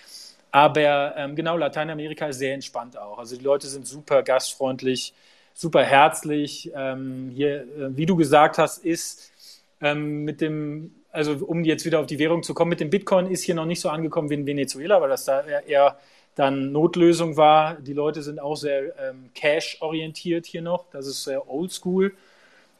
Aber 0.50 1.16
ähm, 1.16 1.34
genau, 1.34 1.56
Lateinamerika 1.56 2.28
ist 2.28 2.38
sehr 2.38 2.54
entspannt 2.54 2.96
auch. 2.96 3.18
Also 3.18 3.36
die 3.36 3.42
Leute 3.42 3.66
sind 3.66 3.88
super 3.88 4.22
gastfreundlich, 4.22 5.12
super 5.52 5.82
herzlich. 5.82 6.70
Ähm, 6.76 7.32
hier, 7.34 7.62
äh, 7.62 7.96
wie 7.96 8.06
du 8.06 8.14
gesagt 8.14 8.58
hast, 8.58 8.84
ist 8.84 9.32
ähm, 9.80 10.24
mit 10.24 10.40
dem, 10.40 10.94
also 11.10 11.32
um 11.46 11.64
jetzt 11.64 11.84
wieder 11.84 12.00
auf 12.00 12.06
die 12.06 12.18
Währung 12.18 12.42
zu 12.42 12.54
kommen, 12.54 12.70
mit 12.70 12.80
dem 12.80 12.90
Bitcoin 12.90 13.26
ist 13.26 13.42
hier 13.42 13.54
noch 13.54 13.66
nicht 13.66 13.80
so 13.80 13.88
angekommen 13.88 14.30
wie 14.30 14.34
in 14.34 14.46
Venezuela, 14.46 15.00
weil 15.00 15.10
das 15.10 15.24
da 15.24 15.42
eher 15.42 15.98
dann 16.34 16.72
Notlösung 16.72 17.36
war. 17.36 17.74
Die 17.74 17.92
Leute 17.92 18.22
sind 18.22 18.40
auch 18.40 18.56
sehr 18.56 18.98
ähm, 18.98 19.30
cash-orientiert 19.34 20.46
hier 20.46 20.62
noch. 20.62 20.86
Das 20.90 21.06
ist 21.06 21.24
sehr 21.24 21.48
oldschool. 21.48 22.14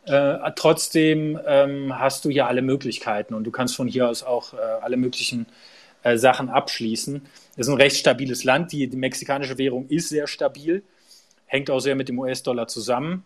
Äh, 0.07 0.53
trotzdem 0.57 1.39
ähm, 1.47 1.99
hast 1.99 2.25
du 2.25 2.31
hier 2.31 2.47
alle 2.47 2.63
Möglichkeiten 2.63 3.33
und 3.33 3.45
du 3.45 3.51
kannst 3.51 3.75
von 3.75 3.89
hier 3.89 4.09
aus 4.09 4.23
auch 4.23 4.53
äh, 4.53 4.57
alle 4.57 4.97
möglichen 4.99 5.47
äh, 6.03 6.19
Sachen 6.19 6.51
abschließen. 6.51 7.23
Es 7.57 7.67
ist 7.67 7.73
ein 7.73 7.81
recht 7.81 7.97
stabiles 7.97 8.45
Land. 8.45 8.73
Die, 8.73 8.87
die, 8.87 8.97
mexikanische 8.97 9.57
Währung 9.57 9.89
ist 9.89 10.11
sehr 10.11 10.27
stabil, 10.27 10.83
hängt 11.47 11.71
auch 11.71 11.81
sehr 11.81 11.95
mit 11.95 12.11
dem 12.11 12.19
US-Dollar 12.19 12.69
zusammen. 12.69 13.25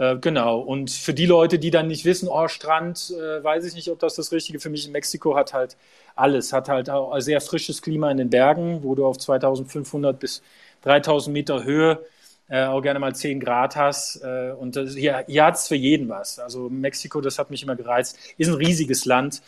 Äh, 0.00 0.16
genau. 0.16 0.60
Und 0.60 0.90
für 0.90 1.12
die 1.12 1.26
Leute, 1.26 1.58
die 1.58 1.70
dann 1.70 1.86
nicht 1.86 2.06
wissen, 2.06 2.26
oh, 2.26 2.48
Strand, 2.48 3.10
äh, 3.10 3.44
weiß 3.44 3.66
ich 3.66 3.74
nicht, 3.74 3.90
ob 3.90 3.98
das 3.98 4.14
das 4.14 4.32
Richtige 4.32 4.58
für 4.58 4.70
mich 4.70 4.86
in 4.86 4.92
Mexiko 4.92 5.36
hat 5.36 5.52
halt 5.52 5.76
alles. 6.16 6.54
Hat 6.54 6.70
halt 6.70 6.88
auch 6.88 7.12
ein 7.12 7.20
sehr 7.20 7.42
frisches 7.42 7.82
Klima 7.82 8.10
in 8.10 8.16
den 8.16 8.30
Bergen, 8.30 8.82
wo 8.82 8.94
du 8.94 9.04
auf 9.04 9.18
2500 9.18 10.18
bis 10.18 10.42
3000 10.84 11.34
Meter 11.34 11.64
Höhe 11.64 12.02
äh, 12.48 12.64
auch 12.64 12.80
gerne 12.80 12.98
mal 12.98 13.14
10 13.14 13.40
Grad 13.40 13.76
hast. 13.76 14.24
Äh, 14.24 14.54
und 14.58 14.74
das, 14.74 14.94
hier, 14.94 15.22
hier 15.28 15.44
hat 15.44 15.56
es 15.56 15.68
für 15.68 15.76
jeden 15.76 16.08
was. 16.08 16.38
Also 16.38 16.70
Mexiko, 16.70 17.20
das 17.20 17.38
hat 17.38 17.50
mich 17.50 17.62
immer 17.62 17.76
gereizt, 17.76 18.16
ist 18.38 18.48
ein 18.48 18.54
riesiges 18.54 19.04
Land. 19.04 19.42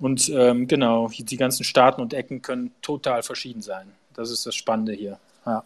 Und 0.00 0.30
ähm, 0.30 0.68
genau, 0.68 1.10
die 1.10 1.36
ganzen 1.36 1.64
Staaten 1.64 2.00
und 2.00 2.14
Ecken 2.14 2.40
können 2.40 2.72
total 2.80 3.22
verschieden 3.22 3.60
sein. 3.60 3.92
Das 4.14 4.30
ist 4.30 4.46
das 4.46 4.54
Spannende 4.54 4.94
hier. 4.94 5.18
Ja. 5.44 5.64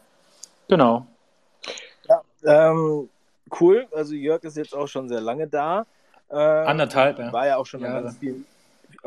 Genau. 0.69 1.07
Ja, 2.09 2.23
ähm, 2.45 3.09
cool. 3.61 3.87
Also 3.93 4.15
Jörg 4.15 4.43
ist 4.45 4.57
jetzt 4.57 4.75
auch 4.75 4.89
schon 4.89 5.09
sehr 5.09 5.21
lange 5.21 5.47
da. 5.47 5.87
Äh, 6.31 6.37
Anderthalb, 6.37 7.19
ja. 7.19 7.33
War 7.33 7.47
ja 7.47 7.57
auch 7.57 7.67
schon 7.67 7.85
an 7.85 8.05
ganz 8.05 8.19
vielen, 8.19 8.47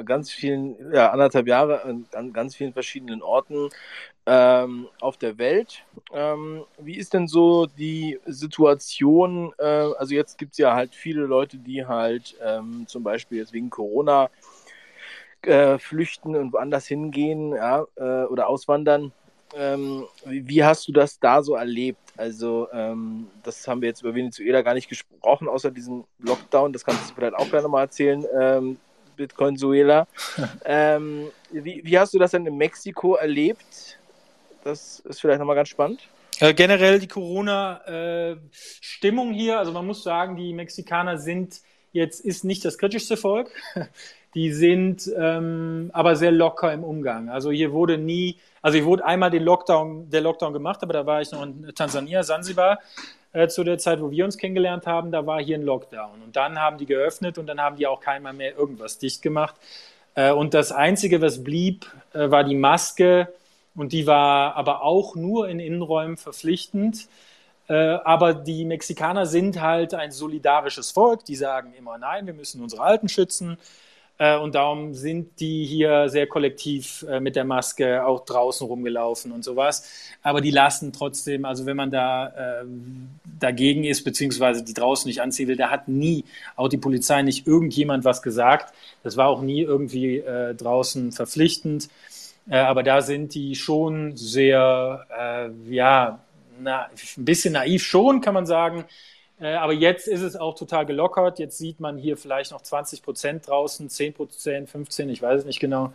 ganz 0.06 0.32
vielen, 0.32 0.93
ja, 0.93 1.12
anderthalb 1.12 1.48
Jahre 1.48 1.82
an 2.14 2.34
ganz 2.34 2.56
vielen 2.56 2.74
verschiedenen 2.74 3.22
Orten 3.22 3.70
ähm, 4.26 4.88
auf 5.00 5.18
der 5.18 5.38
Welt. 5.38 5.84
Ähm, 6.14 6.64
wie 6.78 6.98
ist 6.98 7.14
denn 7.14 7.28
so 7.28 7.66
die 7.66 8.20
Situation? 8.26 9.54
Äh, 9.58 9.66
also 9.66 10.14
jetzt 10.14 10.38
gibt 10.38 10.54
es 10.54 10.58
ja 10.58 10.74
halt 10.74 10.96
viele 10.96 11.22
Leute, 11.22 11.58
die 11.58 11.86
halt 11.86 12.36
ähm, 12.43 12.86
zum 12.88 13.04
Beispiel 13.04 13.39
jetzt 13.39 13.54
wegen 13.54 13.70
Corona 13.70 14.30
äh, 15.43 15.78
flüchten 15.78 16.36
und 16.36 16.54
woanders 16.54 16.88
hingehen 16.88 17.54
ja, 17.54 17.86
äh, 17.96 18.26
oder 18.26 18.48
auswandern. 18.50 19.12
Ähm, 19.56 20.06
wie, 20.26 20.64
hast 20.64 20.88
du 20.88 20.91
das 20.91 21.20
da 21.20 21.41
so 21.41 21.56
erlebt? 21.56 21.99
Also, 22.18 22.68
ähm, 22.74 23.28
das 23.43 23.68
haben 23.68 23.82
wir 23.82 23.89
jetzt 23.89 24.01
über 24.01 24.14
Venezuela 24.14 24.62
gar 24.62 24.74
nicht 24.74 24.89
gesprochen, 24.89 25.47
außer 25.47 25.72
diesem 25.72 26.03
Lockdown. 26.20 26.74
Das 26.74 26.84
kannst 26.84 27.10
du 27.10 27.16
vielleicht 27.16 27.36
auch 27.36 27.49
gerne 27.49 27.68
mal 27.68 27.82
erzählen, 27.82 28.26
ähm, 28.39 28.78
Bitcoin-Suela. 29.16 30.08
Ähm, 30.66 31.30
wie, 31.51 31.82
wie 31.86 31.99
hast 31.99 32.14
du 32.14 32.20
das 32.20 32.32
denn 32.32 32.45
in 32.45 32.58
Mexiko 32.58 33.16
erlebt? 33.16 33.97
Das 34.64 34.99
ist 35.01 35.22
vielleicht 35.22 35.39
nochmal 35.39 35.56
ganz 35.56 35.70
spannend. 35.70 36.01
Äh, 36.39 36.53
generell 36.53 36.99
die 36.99 37.08
Corona-Stimmung 37.08 39.32
äh, 39.32 39.36
hier, 39.36 39.58
also 39.60 39.72
man 39.72 39.86
muss 39.86 40.03
sagen, 40.03 40.36
die 40.36 40.51
Mexikaner 40.53 41.18
sind 41.18 41.62
jetzt, 41.93 42.20
ist 42.20 42.43
nicht 42.43 42.66
das 42.66 42.78
kritischste 42.78 43.16
Volk. 43.16 43.49
Die 44.36 44.52
sind 44.52 45.10
ähm, 45.18 45.90
aber 45.94 46.16
sehr 46.18 46.32
locker 46.32 46.72
im 46.74 46.84
Umgang. 46.84 47.30
Also 47.30 47.52
hier 47.52 47.72
wurde 47.72 47.98
nie, 47.98 48.38
also 48.62 48.76
hier 48.76 48.86
wurde 48.86 49.06
einmal 49.06 49.32
den 49.32 49.44
Lockdown, 49.44 50.10
der 50.10 50.22
Lockdown 50.22 50.52
gemacht, 50.52 50.84
aber 50.84 50.94
da 50.94 51.06
war 51.06 51.22
ich 51.22 51.32
noch 51.32 51.42
in 51.42 51.72
Tansania, 51.74 52.22
Sansibar, 52.22 52.80
äh, 53.32 53.48
zu 53.48 53.64
der 53.64 53.78
Zeit, 53.78 54.02
wo 54.02 54.12
wir 54.12 54.26
uns 54.26 54.38
kennengelernt 54.38 54.88
haben, 54.88 55.12
da 55.12 55.26
war 55.26 55.42
hier 55.42 55.58
ein 55.58 55.64
Lockdown. 55.64 56.22
Und 56.22 56.36
dann 56.36 56.60
haben 56.60 56.78
die 56.78 56.86
geöffnet 56.86 57.38
und 57.38 57.48
dann 57.48 57.62
haben 57.62 57.78
die 57.78 57.88
auch 57.88 58.02
keiner 58.02 58.34
mehr 58.34 58.58
irgendwas 58.58 58.98
dicht 58.98 59.22
gemacht. 59.22 59.56
Äh, 60.16 60.32
und 60.32 60.54
das 60.54 60.72
Einzige, 60.72 61.22
was 61.22 61.44
blieb, 61.44 61.86
äh, 62.14 62.30
war 62.30 62.44
die 62.44 62.56
Maske 62.56 63.30
und 63.76 63.94
die 63.94 64.08
war 64.08 64.56
aber 64.56 64.84
auch 64.84 65.16
nur 65.16 65.48
in 65.48 65.60
Innenräumen 65.60 66.18
verpflichtend. 66.18 67.08
Äh, 67.68 67.74
aber 67.74 68.34
die 68.34 68.64
Mexikaner 68.66 69.26
sind 69.26 69.62
halt 69.62 69.94
ein 69.94 70.12
solidarisches 70.12 70.92
Volk. 70.92 71.26
Die 71.26 71.36
sagen 71.36 71.74
immer, 71.78 71.98
nein, 71.98 72.26
wir 72.28 72.34
müssen 72.34 72.62
unsere 72.62 72.84
Alten 72.84 73.10
schützen. 73.10 73.58
Äh, 74.18 74.38
und 74.38 74.55
darum 74.55 74.93
sind 74.93 75.39
die 75.39 75.66
hier 75.66 76.09
sehr 76.09 76.28
kollektiv 76.28 77.05
äh, 77.09 77.20
mit 77.20 77.36
der 77.36 77.43
Maske 77.43 78.05
auch 78.05 78.26
draußen 78.26 78.66
rumgelaufen 78.66 79.32
und 79.32 79.43
sowas. 79.43 79.89
Aber 80.24 80.41
die 80.41 80.51
lassen 80.51 80.93
trotzdem, 80.93 81.45
also 81.45 81.66
wenn 81.66 81.76
man 81.78 81.91
da 81.91 82.61
äh, 82.61 82.66
dagegen 83.39 83.84
ist, 83.84 84.03
beziehungsweise 84.03 84.63
die 84.63 84.74
draußen 84.74 85.07
nicht 85.07 85.22
anziehen 85.22 85.47
will, 85.47 85.57
da 85.57 85.70
hat 85.70 85.88
nie, 85.88 86.24
auch 86.55 86.70
die 86.70 86.78
Polizei, 86.78 87.22
nicht 87.22 87.45
irgendjemand 87.47 88.05
was 88.05 88.22
gesagt. 88.22 88.74
Das 89.03 89.18
war 89.18 89.28
auch 89.28 89.41
nie 89.41 89.61
irgendwie 89.61 90.18
äh, 90.20 90.55
draußen 90.55 91.11
verpflichtend. 91.11 91.89
Äh, 92.49 92.57
aber 92.57 92.84
da 92.84 93.01
sind 93.01 93.34
die 93.34 93.55
schon 93.55 94.16
sehr, 94.16 95.05
äh, 95.18 95.74
ja, 95.74 96.20
na, 96.61 96.86
ein 97.18 97.26
bisschen 97.26 97.53
naiv 97.53 97.84
schon, 97.84 98.22
kann 98.22 98.34
man 98.34 98.45
sagen. 98.45 98.86
Äh, 99.40 99.54
aber 99.56 99.74
jetzt 99.74 100.08
ist 100.08 100.22
es 100.22 100.36
auch 100.36 100.56
total 100.56 100.86
gelockert. 100.86 101.40
Jetzt 101.40 101.58
sieht 101.58 101.80
man 101.80 101.98
hier 101.98 102.18
vielleicht 102.18 102.52
noch 102.52 102.62
20 102.62 103.04
Prozent 103.04 103.48
draußen, 103.48 103.90
10 103.90 104.14
Prozent, 104.14 104.70
15, 104.70 105.10
ich 105.10 105.22
weiß 105.22 105.42
es 105.42 105.46
nicht 105.46 105.60
genau. 105.60 105.94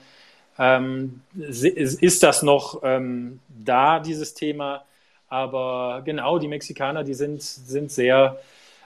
Ähm, 0.59 1.23
ist 1.39 2.23
das 2.23 2.43
noch 2.43 2.81
ähm, 2.83 3.41
da, 3.49 4.01
dieses 4.01 4.35
Thema? 4.35 4.85
Aber 5.29 6.03
genau, 6.05 6.39
die 6.39 6.49
Mexikaner, 6.49 7.05
die 7.05 7.15
sind, 7.15 7.43
sind 7.43 7.91
sehr 7.91 8.39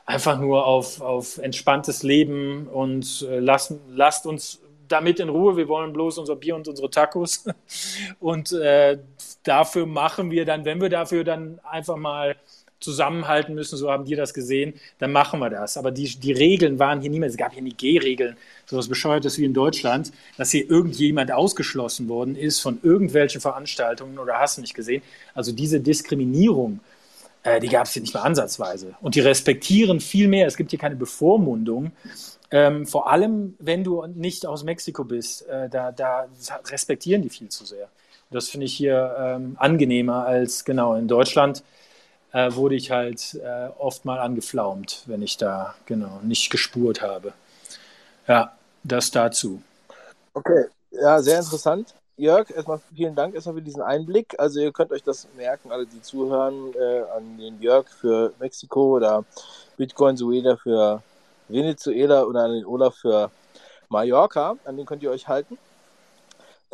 einfach 0.06 0.38
nur 0.38 0.66
auf, 0.66 1.00
auf 1.00 1.38
entspanntes 1.38 2.02
Leben 2.02 2.68
und 2.68 3.26
äh, 3.28 3.38
lassen, 3.38 3.80
lasst 3.88 4.26
uns 4.26 4.60
damit 4.88 5.18
in 5.18 5.30
Ruhe. 5.30 5.56
Wir 5.56 5.68
wollen 5.68 5.92
bloß 5.92 6.18
unser 6.18 6.36
Bier 6.36 6.54
und 6.54 6.68
unsere 6.68 6.90
Tacos. 6.90 7.46
Und 8.20 8.52
äh, 8.52 8.98
dafür 9.42 9.86
machen 9.86 10.30
wir 10.30 10.44
dann, 10.44 10.64
wenn 10.64 10.80
wir 10.80 10.90
dafür 10.90 11.24
dann 11.24 11.58
einfach 11.64 11.96
mal 11.96 12.36
zusammenhalten 12.84 13.54
müssen, 13.54 13.76
so 13.76 13.90
haben 13.90 14.04
die 14.04 14.14
das 14.14 14.34
gesehen, 14.34 14.74
dann 14.98 15.10
machen 15.10 15.40
wir 15.40 15.50
das. 15.50 15.76
Aber 15.76 15.90
die, 15.90 16.08
die 16.16 16.32
Regeln 16.32 16.78
waren 16.78 17.00
hier 17.00 17.10
niemals, 17.10 17.32
es 17.32 17.38
gab 17.38 17.52
hier 17.52 17.62
nie 17.62 17.72
G-Regeln, 17.72 18.36
so 18.66 18.76
was 18.76 18.88
Bescheuertes 18.88 19.38
wie 19.38 19.44
in 19.44 19.54
Deutschland, 19.54 20.12
dass 20.36 20.50
hier 20.50 20.70
irgendjemand 20.70 21.32
ausgeschlossen 21.32 22.08
worden 22.08 22.36
ist 22.36 22.60
von 22.60 22.78
irgendwelchen 22.82 23.40
Veranstaltungen 23.40 24.18
oder 24.18 24.38
hast 24.38 24.58
du 24.58 24.60
nicht 24.60 24.74
gesehen. 24.74 25.02
Also 25.34 25.50
diese 25.50 25.80
Diskriminierung, 25.80 26.80
äh, 27.42 27.60
die 27.60 27.68
gab 27.68 27.86
es 27.86 27.92
hier 27.92 28.02
nicht 28.02 28.14
mehr 28.14 28.24
ansatzweise. 28.24 28.94
Und 29.00 29.14
die 29.14 29.20
respektieren 29.20 30.00
viel 30.00 30.28
mehr, 30.28 30.46
es 30.46 30.56
gibt 30.56 30.70
hier 30.70 30.78
keine 30.78 30.96
Bevormundung. 30.96 31.92
Ähm, 32.50 32.86
vor 32.86 33.10
allem, 33.10 33.54
wenn 33.58 33.84
du 33.84 34.06
nicht 34.06 34.46
aus 34.46 34.64
Mexiko 34.64 35.04
bist, 35.04 35.46
äh, 35.48 35.68
da, 35.68 35.92
da, 35.92 36.26
respektieren 36.70 37.22
die 37.22 37.28
viel 37.28 37.48
zu 37.48 37.64
sehr. 37.64 37.88
das 38.30 38.48
finde 38.48 38.66
ich 38.66 38.74
hier 38.74 39.14
ähm, 39.18 39.56
angenehmer 39.58 40.24
als 40.26 40.64
genau 40.64 40.94
in 40.94 41.08
Deutschland. 41.08 41.62
Äh, 42.34 42.52
wurde 42.56 42.74
ich 42.74 42.90
halt 42.90 43.34
äh, 43.34 43.68
oft 43.78 44.04
mal 44.04 44.18
angeflaumt, 44.18 45.04
wenn 45.06 45.22
ich 45.22 45.36
da 45.36 45.76
genau 45.86 46.18
nicht 46.24 46.50
gespurt 46.50 47.00
habe. 47.00 47.32
Ja, 48.26 48.58
das 48.82 49.12
dazu. 49.12 49.62
Okay, 50.34 50.64
ja, 50.90 51.22
sehr 51.22 51.38
interessant. 51.38 51.94
Jörg, 52.16 52.50
erstmal 52.50 52.80
vielen 52.92 53.14
Dank 53.14 53.36
erstmal 53.36 53.54
für 53.54 53.62
diesen 53.62 53.82
Einblick. 53.82 54.34
Also 54.36 54.58
ihr 54.58 54.72
könnt 54.72 54.90
euch 54.90 55.04
das 55.04 55.28
merken, 55.36 55.70
alle 55.70 55.86
die 55.86 56.02
zuhören, 56.02 56.74
äh, 56.74 57.02
an 57.16 57.38
den 57.38 57.62
Jörg 57.62 57.86
für 57.88 58.32
Mexiko 58.40 58.96
oder 58.96 59.24
Bitcoin 59.76 60.16
Sueda 60.16 60.56
für 60.56 61.02
Venezuela 61.48 62.24
oder 62.24 62.46
an 62.46 62.52
den 62.52 62.66
Olaf 62.66 62.96
für 62.96 63.30
Mallorca. 63.88 64.56
An 64.64 64.76
den 64.76 64.86
könnt 64.86 65.04
ihr 65.04 65.12
euch 65.12 65.28
halten. 65.28 65.56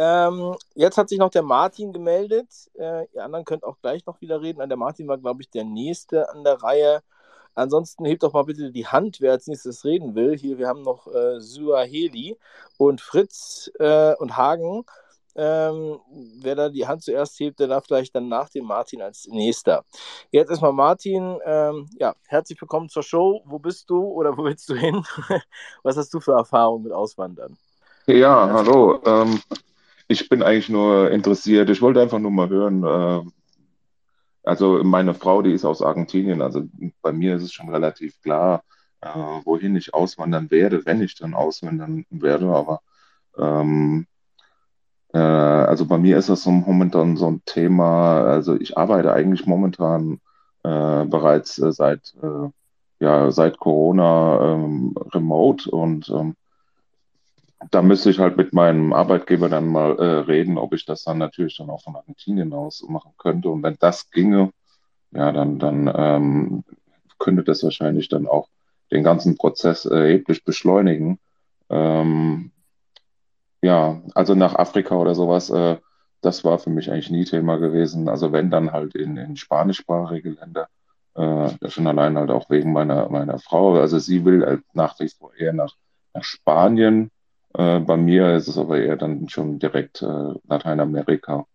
Ähm, 0.02 0.56
jetzt 0.74 0.96
hat 0.96 1.10
sich 1.10 1.18
noch 1.18 1.28
der 1.28 1.42
Martin 1.42 1.92
gemeldet. 1.92 2.48
Äh, 2.78 3.04
ihr 3.12 3.22
anderen 3.22 3.44
könnt 3.44 3.64
auch 3.64 3.76
gleich 3.82 4.06
noch 4.06 4.18
wieder 4.22 4.40
reden. 4.40 4.66
Der 4.66 4.78
Martin 4.78 5.06
war, 5.08 5.18
glaube 5.18 5.42
ich, 5.42 5.50
der 5.50 5.64
Nächste 5.64 6.30
an 6.30 6.42
der 6.42 6.62
Reihe. 6.62 7.02
Ansonsten 7.54 8.06
hebt 8.06 8.22
doch 8.22 8.32
mal 8.32 8.44
bitte 8.44 8.72
die 8.72 8.86
Hand, 8.86 9.20
wer 9.20 9.32
als 9.32 9.46
nächstes 9.46 9.84
reden 9.84 10.14
will. 10.14 10.38
Hier, 10.38 10.56
wir 10.56 10.68
haben 10.68 10.80
noch 10.80 11.06
äh, 11.06 11.38
Suaheli 11.40 12.38
und 12.78 13.02
Fritz 13.02 13.70
äh, 13.78 14.14
und 14.14 14.38
Hagen. 14.38 14.86
Ähm, 15.36 16.00
wer 16.40 16.54
da 16.54 16.70
die 16.70 16.86
Hand 16.86 17.02
zuerst 17.02 17.38
hebt, 17.38 17.60
der 17.60 17.68
darf 17.68 17.84
vielleicht 17.84 18.14
dann 18.14 18.28
nach 18.28 18.48
dem 18.48 18.64
Martin 18.64 19.02
als 19.02 19.28
nächster. 19.28 19.84
Jetzt 20.30 20.48
erstmal 20.48 20.72
Martin, 20.72 21.38
ähm, 21.44 21.90
ja, 21.98 22.14
herzlich 22.26 22.58
willkommen 22.58 22.88
zur 22.88 23.02
Show. 23.02 23.42
Wo 23.44 23.58
bist 23.58 23.90
du 23.90 24.02
oder 24.02 24.34
wo 24.34 24.44
willst 24.44 24.66
du 24.70 24.74
hin? 24.74 25.04
Was 25.82 25.98
hast 25.98 26.14
du 26.14 26.20
für 26.20 26.32
Erfahrungen 26.32 26.84
mit 26.84 26.92
Auswandern? 26.92 27.58
Ja, 28.06 28.50
hallo. 28.50 28.98
Ähm, 29.04 29.40
ich 30.10 30.28
bin 30.28 30.42
eigentlich 30.42 30.68
nur 30.68 31.10
interessiert. 31.10 31.70
Ich 31.70 31.82
wollte 31.82 32.00
einfach 32.02 32.18
nur 32.18 32.30
mal 32.30 32.48
hören. 32.48 32.84
Äh, 32.84 33.30
also 34.42 34.82
meine 34.84 35.14
Frau, 35.14 35.42
die 35.42 35.52
ist 35.52 35.64
aus 35.64 35.82
Argentinien. 35.82 36.42
Also 36.42 36.62
bei 37.02 37.12
mir 37.12 37.36
ist 37.36 37.42
es 37.44 37.52
schon 37.52 37.68
relativ 37.70 38.20
klar, 38.22 38.62
äh, 39.00 39.08
wohin 39.44 39.76
ich 39.76 39.94
auswandern 39.94 40.50
werde, 40.50 40.84
wenn 40.86 41.02
ich 41.02 41.14
dann 41.16 41.34
auswandern 41.34 42.04
werde. 42.10 42.46
Aber 42.54 42.80
ähm, 43.38 44.06
Äh, 45.12 45.18
also 45.18 45.86
bei 45.86 45.98
mir 45.98 46.18
ist 46.18 46.28
das 46.28 46.42
so 46.42 46.50
momentan 46.50 47.16
so 47.16 47.28
ein 47.30 47.42
Thema. 47.44 48.22
Also 48.24 48.56
ich 48.60 48.76
arbeite 48.78 49.12
eigentlich 49.12 49.46
momentan 49.46 50.20
äh, 50.62 51.04
bereits 51.06 51.58
äh, 51.58 51.72
seit 51.72 52.14
äh, 52.22 52.48
ja 53.00 53.30
seit 53.32 53.58
Corona 53.58 54.54
ähm, 54.54 54.94
remote 55.12 55.70
und 55.70 56.08
ähm, 56.10 56.36
da 57.70 57.82
müsste 57.82 58.10
ich 58.10 58.18
halt 58.18 58.36
mit 58.36 58.52
meinem 58.52 58.92
Arbeitgeber 58.92 59.48
dann 59.48 59.68
mal 59.68 59.98
äh, 59.98 60.18
reden, 60.20 60.58
ob 60.58 60.72
ich 60.72 60.86
das 60.86 61.04
dann 61.04 61.18
natürlich 61.18 61.56
dann 61.58 61.70
auch 61.70 61.82
von 61.82 61.96
Argentinien 61.96 62.52
aus 62.52 62.84
machen 62.88 63.12
könnte. 63.18 63.50
Und 63.50 63.62
wenn 63.62 63.76
das 63.78 64.10
ginge, 64.10 64.50
ja, 65.10 65.32
dann, 65.32 65.58
dann 65.58 65.92
ähm, 65.94 66.64
könnte 67.18 67.42
das 67.42 67.62
wahrscheinlich 67.62 68.08
dann 68.08 68.26
auch 68.26 68.48
den 68.90 69.04
ganzen 69.04 69.36
Prozess 69.36 69.84
erheblich 69.84 70.44
beschleunigen. 70.44 71.18
Ähm, 71.68 72.50
ja, 73.62 74.00
also 74.14 74.34
nach 74.34 74.54
Afrika 74.54 74.96
oder 74.96 75.14
sowas, 75.14 75.50
äh, 75.50 75.76
das 76.22 76.44
war 76.44 76.58
für 76.58 76.70
mich 76.70 76.90
eigentlich 76.90 77.10
nie 77.10 77.24
Thema 77.24 77.56
gewesen. 77.58 78.08
Also 78.08 78.32
wenn 78.32 78.50
dann 78.50 78.72
halt 78.72 78.94
in, 78.94 79.16
in 79.16 79.36
spanischsprachige 79.36 80.30
Länder, 80.30 80.68
äh, 81.14 81.50
schon 81.68 81.86
allein 81.86 82.16
halt 82.16 82.30
auch 82.30 82.50
wegen 82.50 82.72
meiner, 82.72 83.08
meiner 83.10 83.38
Frau. 83.38 83.74
Also 83.78 83.98
sie 83.98 84.24
will 84.24 84.44
halt 84.44 84.62
nach 84.72 84.98
wie 85.00 85.08
vor 85.08 85.34
eher 85.34 85.52
nach, 85.52 85.74
nach 86.14 86.24
Spanien. 86.24 87.10
Äh, 87.54 87.80
bei 87.80 87.96
mir 87.96 88.36
ist 88.36 88.48
es 88.48 88.58
aber 88.58 88.78
eher 88.78 88.96
dann 88.96 89.28
schon 89.28 89.58
direkt 89.58 90.02
äh, 90.02 90.34
Lateinamerika. 90.48 91.46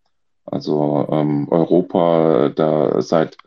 Also 0.45 1.07
ähm, 1.11 1.47
Europa, 1.49 2.49
da 2.49 3.01
seit 3.01 3.37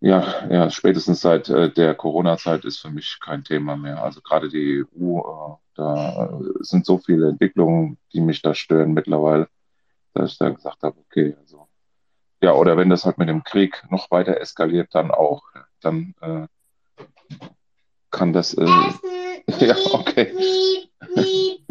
ja, 0.00 0.48
ja, 0.48 0.70
spätestens 0.70 1.20
seit 1.20 1.48
äh, 1.48 1.72
der 1.72 1.94
Corona-Zeit 1.94 2.64
ist 2.64 2.78
für 2.78 2.90
mich 2.90 3.18
kein 3.20 3.42
Thema 3.42 3.76
mehr. 3.76 4.02
Also 4.02 4.20
gerade 4.20 4.48
die 4.48 4.84
EU, 4.96 5.18
äh, 5.18 5.56
da 5.74 6.40
sind 6.60 6.86
so 6.86 6.98
viele 6.98 7.28
Entwicklungen, 7.28 7.98
die 8.12 8.20
mich 8.20 8.40
da 8.42 8.54
stören 8.54 8.92
mittlerweile, 8.92 9.48
dass 10.14 10.32
ich 10.32 10.38
da 10.38 10.50
gesagt 10.50 10.82
habe, 10.82 10.98
okay, 11.00 11.36
also 11.40 11.68
ja, 12.40 12.52
oder 12.52 12.76
wenn 12.76 12.90
das 12.90 13.04
halt 13.04 13.18
mit 13.18 13.28
dem 13.28 13.42
Krieg 13.42 13.82
noch 13.90 14.10
weiter 14.12 14.40
eskaliert, 14.40 14.94
dann 14.94 15.10
auch. 15.10 15.42
Dann 15.80 16.14
äh, 16.20 16.46
kann 18.10 18.32
das. 18.32 18.54
Ja, 19.60 19.76
okay. 19.92 20.32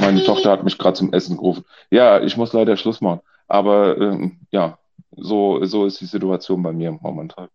Meine 0.00 0.24
Tochter 0.24 0.50
hat 0.50 0.64
mich 0.64 0.78
gerade 0.78 0.96
zum 0.96 1.12
Essen 1.12 1.36
gerufen. 1.36 1.64
Ja, 1.90 2.22
ich 2.22 2.36
muss 2.36 2.52
leider 2.52 2.76
Schluss 2.76 3.00
machen. 3.00 3.20
Aber 3.48 3.98
ähm, 3.98 4.38
ja, 4.50 4.78
so, 5.16 5.64
so 5.64 5.86
ist 5.86 6.00
die 6.00 6.06
Situation 6.06 6.62
bei 6.62 6.72
mir 6.72 6.92
momentan. 6.92 7.48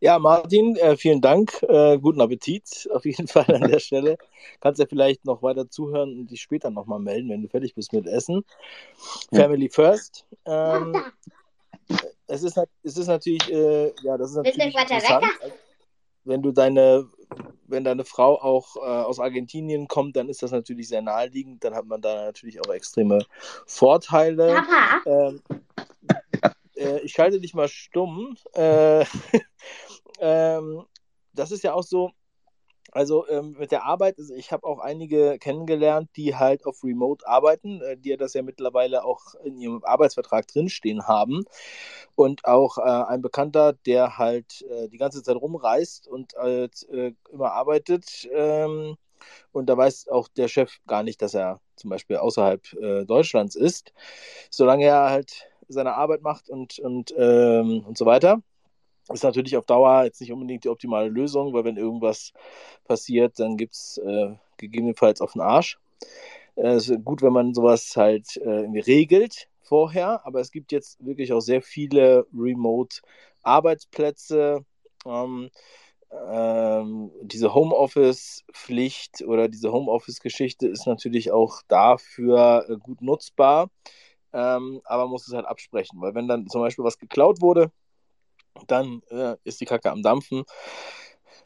Ja, 0.00 0.18
Martin, 0.18 0.76
äh, 0.76 0.96
vielen 0.96 1.20
Dank. 1.20 1.62
Äh, 1.62 1.98
guten 1.98 2.20
Appetit 2.20 2.88
auf 2.94 3.04
jeden 3.04 3.28
Fall 3.28 3.46
an 3.54 3.70
der 3.70 3.78
Stelle. 3.78 4.18
Kannst 4.60 4.80
ja 4.80 4.86
vielleicht 4.86 5.24
noch 5.24 5.42
weiter 5.42 5.68
zuhören 5.68 6.18
und 6.18 6.30
dich 6.30 6.42
später 6.42 6.70
nochmal 6.70 6.98
melden, 6.98 7.28
wenn 7.28 7.42
du 7.42 7.48
fertig 7.48 7.74
bist 7.74 7.92
mit 7.92 8.06
Essen. 8.06 8.44
Ja. 9.30 9.42
Family 9.42 9.68
first. 9.68 10.26
Ähm, 10.44 10.96
es, 12.26 12.42
ist, 12.42 12.60
es 12.82 12.96
ist 12.96 13.06
natürlich, 13.06 13.48
äh, 13.52 13.92
ja, 14.02 14.16
das 14.16 14.30
ist 14.30 14.36
natürlich 14.36 14.76
interessant. 14.76 15.24
Wenn 16.24 16.42
du 16.42 16.52
deine, 16.52 17.08
wenn 17.66 17.84
deine 17.84 18.04
Frau 18.04 18.40
auch 18.40 18.76
äh, 18.76 18.80
aus 18.80 19.18
Argentinien 19.18 19.88
kommt, 19.88 20.16
dann 20.16 20.28
ist 20.28 20.42
das 20.42 20.50
natürlich 20.50 20.88
sehr 20.88 21.02
naheliegend. 21.02 21.64
Dann 21.64 21.74
hat 21.74 21.86
man 21.86 22.00
da 22.00 22.26
natürlich 22.26 22.60
auch 22.60 22.72
extreme 22.72 23.24
Vorteile. 23.66 24.62
Ähm, 25.04 25.40
äh, 26.76 27.00
ich 27.00 27.12
schalte 27.12 27.40
dich 27.40 27.54
mal 27.54 27.68
stumm. 27.68 28.36
Äh, 28.54 29.04
ähm, 30.20 30.84
das 31.32 31.50
ist 31.50 31.64
ja 31.64 31.72
auch 31.72 31.82
so, 31.82 32.12
also 32.92 33.26
ähm, 33.28 33.56
mit 33.58 33.72
der 33.72 33.84
Arbeit, 33.84 34.18
also 34.18 34.34
ich 34.34 34.52
habe 34.52 34.66
auch 34.66 34.78
einige 34.78 35.38
kennengelernt, 35.38 36.10
die 36.16 36.36
halt 36.36 36.66
auf 36.66 36.84
Remote 36.84 37.26
arbeiten, 37.26 37.80
äh, 37.80 37.96
die 37.96 38.10
ja 38.10 38.16
das 38.16 38.34
ja 38.34 38.42
mittlerweile 38.42 39.04
auch 39.04 39.34
in 39.44 39.58
ihrem 39.58 39.82
Arbeitsvertrag 39.82 40.46
drinstehen 40.46 41.06
haben. 41.08 41.44
Und 42.14 42.44
auch 42.44 42.78
äh, 42.78 42.82
ein 42.82 43.22
Bekannter, 43.22 43.72
der 43.86 44.18
halt 44.18 44.62
äh, 44.70 44.88
die 44.88 44.98
ganze 44.98 45.22
Zeit 45.22 45.36
rumreist 45.36 46.06
und 46.06 46.34
äh, 46.34 46.68
immer 47.32 47.52
arbeitet. 47.52 48.28
Ähm, 48.32 48.96
und 49.52 49.66
da 49.68 49.76
weiß 49.76 50.08
auch 50.08 50.28
der 50.28 50.48
Chef 50.48 50.78
gar 50.86 51.02
nicht, 51.02 51.22
dass 51.22 51.34
er 51.34 51.60
zum 51.76 51.90
Beispiel 51.90 52.16
außerhalb 52.16 52.72
äh, 52.74 53.04
Deutschlands 53.06 53.56
ist, 53.56 53.92
solange 54.50 54.84
er 54.84 55.10
halt 55.10 55.48
seine 55.68 55.94
Arbeit 55.94 56.22
macht 56.22 56.50
und, 56.50 56.78
und, 56.78 57.14
ähm, 57.16 57.84
und 57.86 57.96
so 57.96 58.04
weiter. 58.06 58.42
Ist 59.08 59.24
natürlich 59.24 59.56
auf 59.56 59.64
Dauer 59.66 60.04
jetzt 60.04 60.20
nicht 60.20 60.32
unbedingt 60.32 60.62
die 60.64 60.68
optimale 60.68 61.08
Lösung, 61.08 61.52
weil 61.52 61.64
wenn 61.64 61.76
irgendwas 61.76 62.32
passiert, 62.84 63.40
dann 63.40 63.56
gibt 63.56 63.74
es 63.74 63.98
äh, 63.98 64.34
gegebenenfalls 64.56 65.20
auf 65.20 65.32
den 65.32 65.42
Arsch. 65.42 65.78
Äh, 66.56 66.74
es 66.74 66.88
ist 66.88 67.04
gut, 67.04 67.22
wenn 67.22 67.32
man 67.32 67.54
sowas 67.54 67.96
halt 67.96 68.36
äh, 68.36 68.66
regelt 68.80 69.48
vorher, 69.62 70.24
aber 70.26 70.40
es 70.40 70.50
gibt 70.52 70.72
jetzt 70.72 71.04
wirklich 71.04 71.32
auch 71.32 71.40
sehr 71.40 71.62
viele 71.62 72.26
Remote-Arbeitsplätze. 72.32 74.64
Ähm, 75.04 75.50
ähm, 76.30 77.10
diese 77.22 77.54
Homeoffice-Pflicht 77.54 79.22
oder 79.22 79.48
diese 79.48 79.72
Homeoffice-Geschichte 79.72 80.68
ist 80.68 80.86
natürlich 80.86 81.32
auch 81.32 81.62
dafür 81.68 82.66
äh, 82.68 82.76
gut 82.76 83.02
nutzbar 83.02 83.70
ähm, 84.32 84.80
aber 84.84 85.08
muss 85.08 85.28
es 85.28 85.34
halt 85.34 85.46
absprechen, 85.46 86.00
weil 86.00 86.14
wenn 86.14 86.28
dann 86.28 86.48
zum 86.48 86.62
Beispiel 86.62 86.84
was 86.84 86.98
geklaut 86.98 87.40
wurde, 87.40 87.70
dann 88.66 89.02
äh, 89.10 89.36
ist 89.44 89.60
die 89.60 89.66
Kacke 89.66 89.90
am 89.90 90.02
Dampfen 90.02 90.44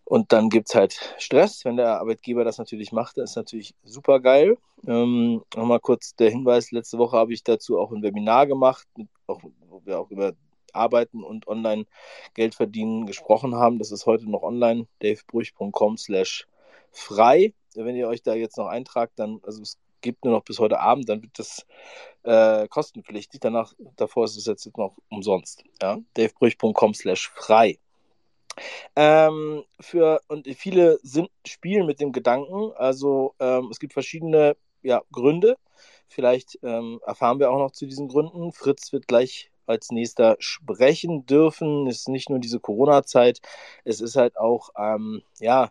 und 0.04 0.32
dann 0.32 0.50
gibt 0.50 0.68
es 0.68 0.74
halt 0.76 1.14
Stress. 1.18 1.64
Wenn 1.64 1.76
der 1.76 1.98
Arbeitgeber 1.98 2.44
das 2.44 2.58
natürlich 2.58 2.92
macht, 2.92 3.16
dann 3.16 3.24
ist 3.24 3.36
natürlich 3.36 3.74
super 3.82 4.20
geil. 4.20 4.56
Ähm, 4.86 5.42
Nochmal 5.56 5.80
kurz 5.80 6.14
der 6.14 6.30
Hinweis: 6.30 6.70
Letzte 6.70 6.98
Woche 6.98 7.16
habe 7.16 7.32
ich 7.32 7.42
dazu 7.42 7.78
auch 7.78 7.90
ein 7.90 8.04
Webinar 8.04 8.46
gemacht, 8.46 8.86
mit, 8.96 9.08
auch, 9.26 9.40
wo 9.68 9.82
wir 9.84 9.98
auch 9.98 10.10
über 10.10 10.34
Arbeiten 10.72 11.24
und 11.24 11.48
online 11.48 11.86
Geld 12.34 12.54
verdienen 12.54 13.06
gesprochen 13.06 13.56
haben. 13.56 13.80
Das 13.80 13.90
ist 13.90 14.06
heute 14.06 14.30
noch 14.30 14.42
online, 14.42 14.86
davebrüch.com/slash 15.00 16.46
frei. 16.92 17.52
Wenn 17.74 17.96
ihr 17.96 18.06
euch 18.06 18.22
da 18.22 18.34
jetzt 18.34 18.58
noch 18.58 18.68
eintragt, 18.68 19.14
dann, 19.16 19.40
also 19.42 19.60
es 19.62 19.76
gibt 20.06 20.24
nur 20.24 20.34
noch 20.34 20.44
bis 20.44 20.58
heute 20.58 20.80
Abend, 20.80 21.08
dann 21.08 21.22
wird 21.22 21.38
das 21.38 21.66
äh, 22.22 22.66
kostenpflichtig. 22.68 23.40
Danach, 23.40 23.74
davor 23.96 24.24
ist 24.24 24.36
es 24.36 24.46
jetzt 24.46 24.66
noch 24.76 24.96
umsonst. 25.10 25.64
Ja? 25.82 25.98
davebrüch.com 26.14 26.94
slash 26.94 27.28
frei. 27.30 27.78
Ähm, 28.94 29.64
für, 29.80 30.20
und 30.28 30.48
viele 30.56 30.98
sind, 31.02 31.28
spielen 31.46 31.86
mit 31.86 32.00
dem 32.00 32.12
Gedanken, 32.12 32.72
also 32.76 33.34
ähm, 33.38 33.68
es 33.70 33.78
gibt 33.78 33.92
verschiedene 33.92 34.56
ja, 34.82 35.02
Gründe. 35.12 35.56
Vielleicht 36.08 36.58
ähm, 36.62 37.00
erfahren 37.04 37.38
wir 37.38 37.50
auch 37.50 37.58
noch 37.58 37.72
zu 37.72 37.84
diesen 37.84 38.08
Gründen. 38.08 38.52
Fritz 38.52 38.92
wird 38.92 39.08
gleich 39.08 39.50
als 39.66 39.90
nächster 39.90 40.36
sprechen 40.38 41.26
dürfen. 41.26 41.86
Es 41.88 41.98
ist 41.98 42.08
nicht 42.08 42.30
nur 42.30 42.38
diese 42.38 42.60
Corona-Zeit, 42.60 43.40
es 43.84 44.00
ist 44.00 44.16
halt 44.16 44.38
auch, 44.38 44.70
ähm, 44.78 45.22
ja, 45.40 45.70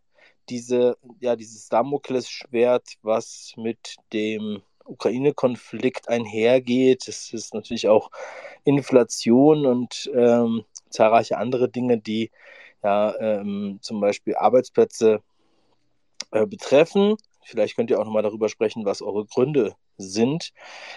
diese, 0.50 0.98
ja, 1.20 1.36
dieses 1.36 1.68
Damoklesschwert, 1.70 2.96
was 3.02 3.54
mit 3.58 3.96
dem 4.14 4.62
Ukraine-Konflikt 4.86 6.10
einhergeht. 6.10 7.08
Es 7.08 7.34
ist 7.34 7.54
natürlich 7.54 7.88
auch 7.88 8.12
Inflation 8.64 9.66
und 9.66 10.10
ähm, 10.14 10.64
zahlreiche 10.89 11.38
andere 11.38 11.70
Dinge, 11.70 11.98
die 11.98 12.32
ja 12.84 13.16
ähm, 13.20 13.80
zum 13.82 14.00
Beispiel 14.00 14.36
Arbeitsplätze 14.36 15.22
äh, 16.32 16.46
betreffen. 16.46 17.16
Vielleicht 17.43 17.76
könnt 17.76 17.89
ihr 17.89 18.00
auch 18.00 18.06
nochmal 18.06 18.24
darüber 18.24 18.50
sprechen, 18.50 18.86
was 18.86 19.02
eure 19.02 19.26
Gründe 19.26 19.76
sind, 19.98 20.52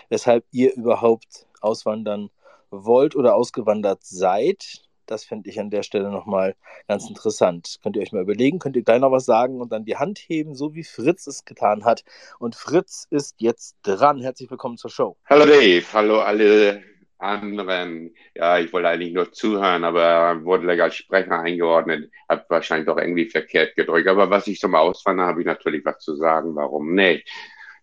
weshalb 0.09 0.44
ihr 0.51 0.74
überhaupt 0.74 1.46
auswandern 1.61 2.30
wollt 2.70 3.16
oder 3.16 3.34
ausgewandert 3.34 4.05
seid. 4.05 4.88
Das 5.09 5.24
fände 5.24 5.48
ich 5.48 5.59
an 5.59 5.70
der 5.70 5.82
Stelle 5.82 6.11
nochmal 6.11 6.54
ganz 6.86 7.09
interessant. 7.09 7.78
Könnt 7.82 7.96
ihr 7.96 8.02
euch 8.02 8.12
mal 8.12 8.22
überlegen, 8.22 8.59
könnt 8.59 8.76
ihr 8.76 8.82
gleich 8.82 9.00
noch 9.00 9.11
was 9.11 9.24
sagen 9.24 9.59
und 9.59 9.72
dann 9.72 9.86
die 9.86 9.96
Hand 9.96 10.18
heben, 10.18 10.54
so 10.54 10.74
wie 10.74 10.84
Fritz 10.84 11.26
es 11.26 11.46
getan 11.46 11.86
hat. 11.86 12.04
Und 12.38 12.54
Fritz 12.54 13.06
ist 13.11 13.34
jetzt 13.38 13.76
dran. 13.82 14.20
Herzlich 14.20 14.50
willkommen 14.50 14.76
zur 14.76 14.90
Show. 14.90 15.16
Hallo 15.24 15.46
Dave, 15.46 15.82
hallo 15.94 16.20
alle 16.20 16.82
anderen. 17.16 18.14
Ja, 18.34 18.59
ich 18.59 18.70
wollte 18.70 18.88
eigentlich 18.88 19.14
nur 19.14 19.32
zuhören, 19.32 19.82
aber 19.82 20.44
wurde 20.44 20.64
gleich 20.64 20.82
als 20.82 20.96
Sprecher 20.96 21.40
eingeordnet. 21.40 22.11
Hab 22.28 22.48
wahrscheinlich 22.50 22.86
doch 22.86 22.98
irgendwie 22.98 23.30
verkehrt 23.30 23.76
gedrückt. 23.76 24.09
Aber 24.09 24.28
was 24.28 24.46
ich 24.46 24.61
zum 24.61 24.74
Auswandern 24.74 25.26
habe 25.26 25.40
ich 25.40 25.46
natürlich 25.46 25.86
was 25.86 26.00
zu 26.00 26.16
sagen. 26.16 26.54
Warum 26.54 26.94
nicht? 26.94 27.26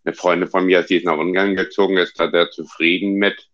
Eine 0.03 0.13
Freundin 0.13 0.47
von 0.47 0.67
mir, 0.67 0.83
die 0.83 0.97
ist 0.97 1.05
nach 1.05 1.17
Ungarn 1.17 1.55
gezogen 1.55 1.97
ist, 1.97 2.19
da 2.19 2.27
der 2.27 2.51
zufrieden 2.51 3.13
mit, 3.13 3.49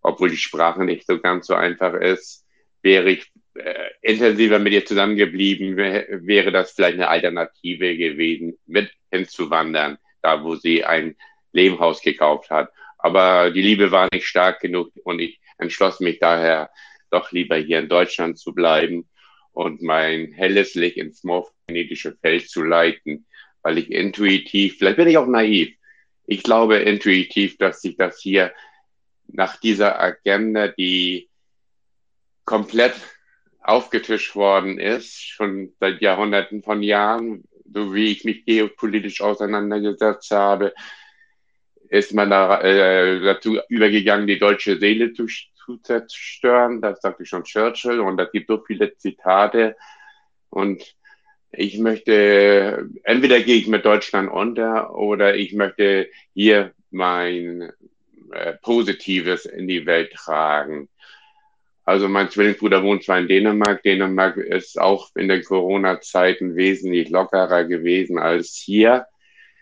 obwohl 0.00 0.30
die 0.30 0.36
Sprache 0.36 0.84
nicht 0.84 1.08
so 1.08 1.18
ganz 1.18 1.48
so 1.48 1.54
einfach 1.54 1.94
ist 1.94 2.39
wäre 2.82 3.10
ich 3.10 3.30
äh, 3.54 3.90
intensiver 4.02 4.58
mit 4.58 4.72
ihr 4.72 4.84
zusammengeblieben, 4.84 5.76
wäre 5.76 6.52
das 6.52 6.72
vielleicht 6.72 6.94
eine 6.94 7.08
Alternative 7.08 7.96
gewesen, 7.96 8.58
mit 8.66 8.90
hinzuwandern, 9.10 9.98
da 10.22 10.42
wo 10.44 10.54
sie 10.56 10.84
ein 10.84 11.16
Lehmhaus 11.52 12.00
gekauft 12.02 12.50
hat. 12.50 12.70
Aber 12.98 13.50
die 13.50 13.62
Liebe 13.62 13.90
war 13.90 14.08
nicht 14.12 14.26
stark 14.26 14.60
genug 14.60 14.92
und 15.04 15.20
ich 15.20 15.40
entschloss 15.58 16.00
mich 16.00 16.18
daher, 16.18 16.70
doch 17.10 17.32
lieber 17.32 17.56
hier 17.56 17.80
in 17.80 17.88
Deutschland 17.88 18.38
zu 18.38 18.54
bleiben 18.54 19.08
und 19.52 19.82
mein 19.82 20.32
helles 20.32 20.74
Licht 20.74 20.96
ins 20.96 21.24
morphogenetische 21.24 22.16
Feld 22.20 22.48
zu 22.48 22.62
leiten, 22.62 23.26
weil 23.62 23.78
ich 23.78 23.90
intuitiv, 23.90 24.78
vielleicht 24.78 24.96
bin 24.96 25.08
ich 25.08 25.18
auch 25.18 25.26
naiv, 25.26 25.74
ich 26.26 26.42
glaube 26.42 26.76
intuitiv, 26.76 27.56
dass 27.56 27.80
sich 27.80 27.96
das 27.96 28.20
hier 28.20 28.52
nach 29.26 29.58
dieser 29.58 30.00
Agenda, 30.00 30.68
die 30.68 31.29
komplett 32.50 32.94
aufgetischt 33.62 34.34
worden 34.34 34.80
ist, 34.80 35.22
schon 35.22 35.72
seit 35.78 36.00
Jahrhunderten 36.00 36.64
von 36.64 36.82
Jahren, 36.82 37.44
so 37.72 37.94
wie 37.94 38.10
ich 38.10 38.24
mich 38.24 38.44
geopolitisch 38.44 39.20
auseinandergesetzt 39.20 40.32
habe, 40.32 40.74
ist 41.90 42.12
man 42.12 42.28
da, 42.28 42.60
äh, 42.60 43.20
dazu 43.20 43.60
übergegangen, 43.68 44.26
die 44.26 44.40
deutsche 44.40 44.80
Seele 44.80 45.12
zu, 45.12 45.26
zu 45.64 45.76
zerstören. 45.76 46.80
Das 46.80 47.00
sagte 47.00 47.24
schon 47.24 47.44
Churchill 47.44 48.00
und 48.00 48.16
da 48.16 48.24
gibt 48.24 48.48
so 48.48 48.60
viele 48.66 48.96
Zitate. 48.96 49.76
Und 50.48 50.96
ich 51.52 51.78
möchte, 51.78 52.88
entweder 53.04 53.40
gehe 53.42 53.58
ich 53.58 53.68
mit 53.68 53.84
Deutschland 53.84 54.28
unter 54.28 54.92
oder 54.96 55.36
ich 55.36 55.52
möchte 55.52 56.08
hier 56.34 56.72
mein 56.90 57.72
äh, 58.32 58.54
Positives 58.54 59.46
in 59.46 59.68
die 59.68 59.86
Welt 59.86 60.12
tragen. 60.14 60.88
Also 61.84 62.08
mein 62.08 62.30
Zwillingsbruder 62.30 62.82
wohnt 62.82 63.04
zwar 63.04 63.18
in 63.18 63.28
Dänemark. 63.28 63.82
Dänemark 63.82 64.36
ist 64.36 64.80
auch 64.80 65.10
in 65.16 65.28
den 65.28 65.42
Corona-Zeiten 65.42 66.56
wesentlich 66.56 67.08
lockerer 67.08 67.64
gewesen 67.64 68.18
als 68.18 68.54
hier. 68.54 69.06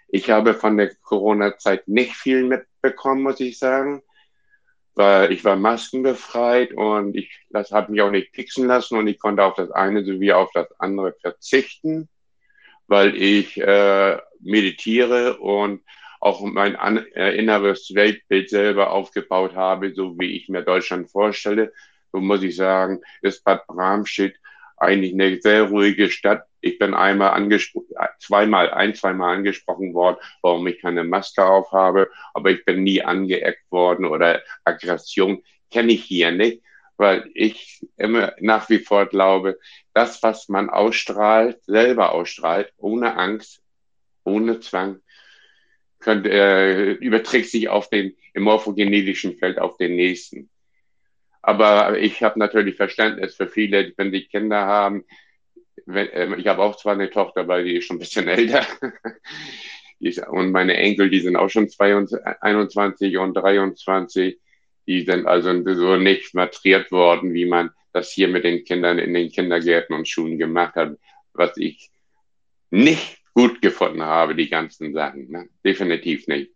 Ich 0.08 0.30
habe 0.30 0.54
von 0.54 0.76
der 0.76 0.94
Corona-Zeit 0.96 1.86
nicht 1.86 2.14
viel 2.14 2.44
mitbekommen, 2.44 3.22
muss 3.22 3.40
ich 3.40 3.58
sagen, 3.58 4.02
weil 4.94 5.32
ich 5.32 5.44
war 5.44 5.56
maskenbefreit 5.56 6.72
und 6.72 7.14
ich 7.14 7.30
hat 7.54 7.88
mich 7.88 8.02
auch 8.02 8.10
nicht 8.10 8.32
pixen 8.32 8.66
lassen 8.66 8.98
und 8.98 9.06
ich 9.06 9.18
konnte 9.18 9.44
auf 9.44 9.54
das 9.54 9.70
eine 9.70 10.04
sowie 10.04 10.32
auf 10.32 10.50
das 10.52 10.68
andere 10.80 11.14
verzichten, 11.20 12.08
weil 12.88 13.14
ich 13.16 13.60
äh, 13.60 14.18
meditiere 14.40 15.38
und 15.38 15.82
auch 16.20 16.40
mein 16.40 16.74
äh, 17.14 17.36
inneres 17.36 17.94
Weltbild 17.94 18.50
selber 18.50 18.90
aufgebaut 18.90 19.54
habe, 19.54 19.94
so 19.94 20.18
wie 20.18 20.36
ich 20.36 20.48
mir 20.48 20.62
Deutschland 20.62 21.10
vorstelle 21.10 21.72
so 22.12 22.20
muss 22.20 22.42
ich 22.42 22.56
sagen, 22.56 23.00
ist 23.22 23.44
Bad 23.44 23.66
Bramstedt 23.66 24.36
eigentlich 24.78 25.12
eine 25.12 25.40
sehr 25.40 25.64
ruhige 25.64 26.10
Stadt. 26.10 26.44
Ich 26.60 26.78
bin 26.78 26.94
einmal 26.94 27.30
angesprochen, 27.30 27.94
zweimal, 28.18 28.70
ein, 28.70 28.94
zweimal 28.94 29.36
angesprochen 29.36 29.94
worden, 29.94 30.18
warum 30.42 30.66
ich 30.66 30.80
keine 30.80 31.04
Maske 31.04 31.44
aufhabe, 31.44 32.10
aber 32.34 32.50
ich 32.50 32.64
bin 32.64 32.82
nie 32.82 33.02
angeeckt 33.02 33.70
worden 33.70 34.06
oder 34.06 34.42
Aggression 34.64 35.42
kenne 35.70 35.92
ich 35.92 36.04
hier 36.04 36.30
nicht, 36.30 36.62
weil 36.96 37.30
ich 37.34 37.86
immer 37.96 38.32
nach 38.40 38.68
wie 38.70 38.78
vor 38.78 39.06
glaube, 39.06 39.58
das, 39.94 40.22
was 40.22 40.48
man 40.48 40.70
ausstrahlt, 40.70 41.62
selber 41.64 42.12
ausstrahlt, 42.12 42.72
ohne 42.76 43.16
Angst, 43.16 43.62
ohne 44.24 44.60
Zwang, 44.60 45.00
könnte, 46.00 46.30
äh, 46.30 46.92
überträgt 46.92 47.50
sich 47.50 47.68
auf 47.68 47.88
den, 47.88 48.16
im 48.34 48.44
morphogenetischen 48.44 49.36
Feld 49.36 49.58
auf 49.58 49.76
den 49.76 49.96
nächsten. 49.96 50.48
Aber 51.42 51.98
ich 51.98 52.22
habe 52.22 52.38
natürlich 52.38 52.76
Verständnis 52.76 53.36
für 53.36 53.48
viele, 53.48 53.92
wenn 53.96 54.12
die 54.12 54.26
Kinder 54.26 54.66
haben. 54.66 55.04
Wenn, 55.86 56.08
äh, 56.08 56.36
ich 56.36 56.46
habe 56.46 56.62
auch 56.62 56.76
zwar 56.76 56.94
eine 56.94 57.10
Tochter, 57.10 57.40
aber 57.40 57.62
die 57.62 57.76
ist 57.76 57.86
schon 57.86 57.96
ein 57.96 58.00
bisschen 58.00 58.28
älter. 58.28 58.66
und 60.30 60.52
meine 60.52 60.76
Enkel, 60.76 61.10
die 61.10 61.20
sind 61.20 61.36
auch 61.36 61.48
schon 61.48 61.68
22, 61.68 62.26
21 62.40 63.18
und 63.18 63.34
23. 63.34 64.38
Die 64.86 65.04
sind 65.04 65.26
also 65.26 65.62
so 65.74 65.96
nicht 65.96 66.34
matriert 66.34 66.90
worden, 66.90 67.34
wie 67.34 67.46
man 67.46 67.70
das 67.92 68.10
hier 68.10 68.28
mit 68.28 68.44
den 68.44 68.64
Kindern 68.64 68.98
in 68.98 69.14
den 69.14 69.30
Kindergärten 69.30 69.94
und 69.94 70.08
Schulen 70.08 70.38
gemacht 70.38 70.74
hat, 70.76 70.96
was 71.32 71.56
ich 71.56 71.90
nicht 72.70 73.18
gut 73.34 73.62
gefunden 73.62 74.02
habe, 74.02 74.34
die 74.34 74.48
ganzen 74.48 74.92
Sachen. 74.92 75.30
Ne? 75.30 75.48
Definitiv 75.64 76.26
nicht. 76.26 76.52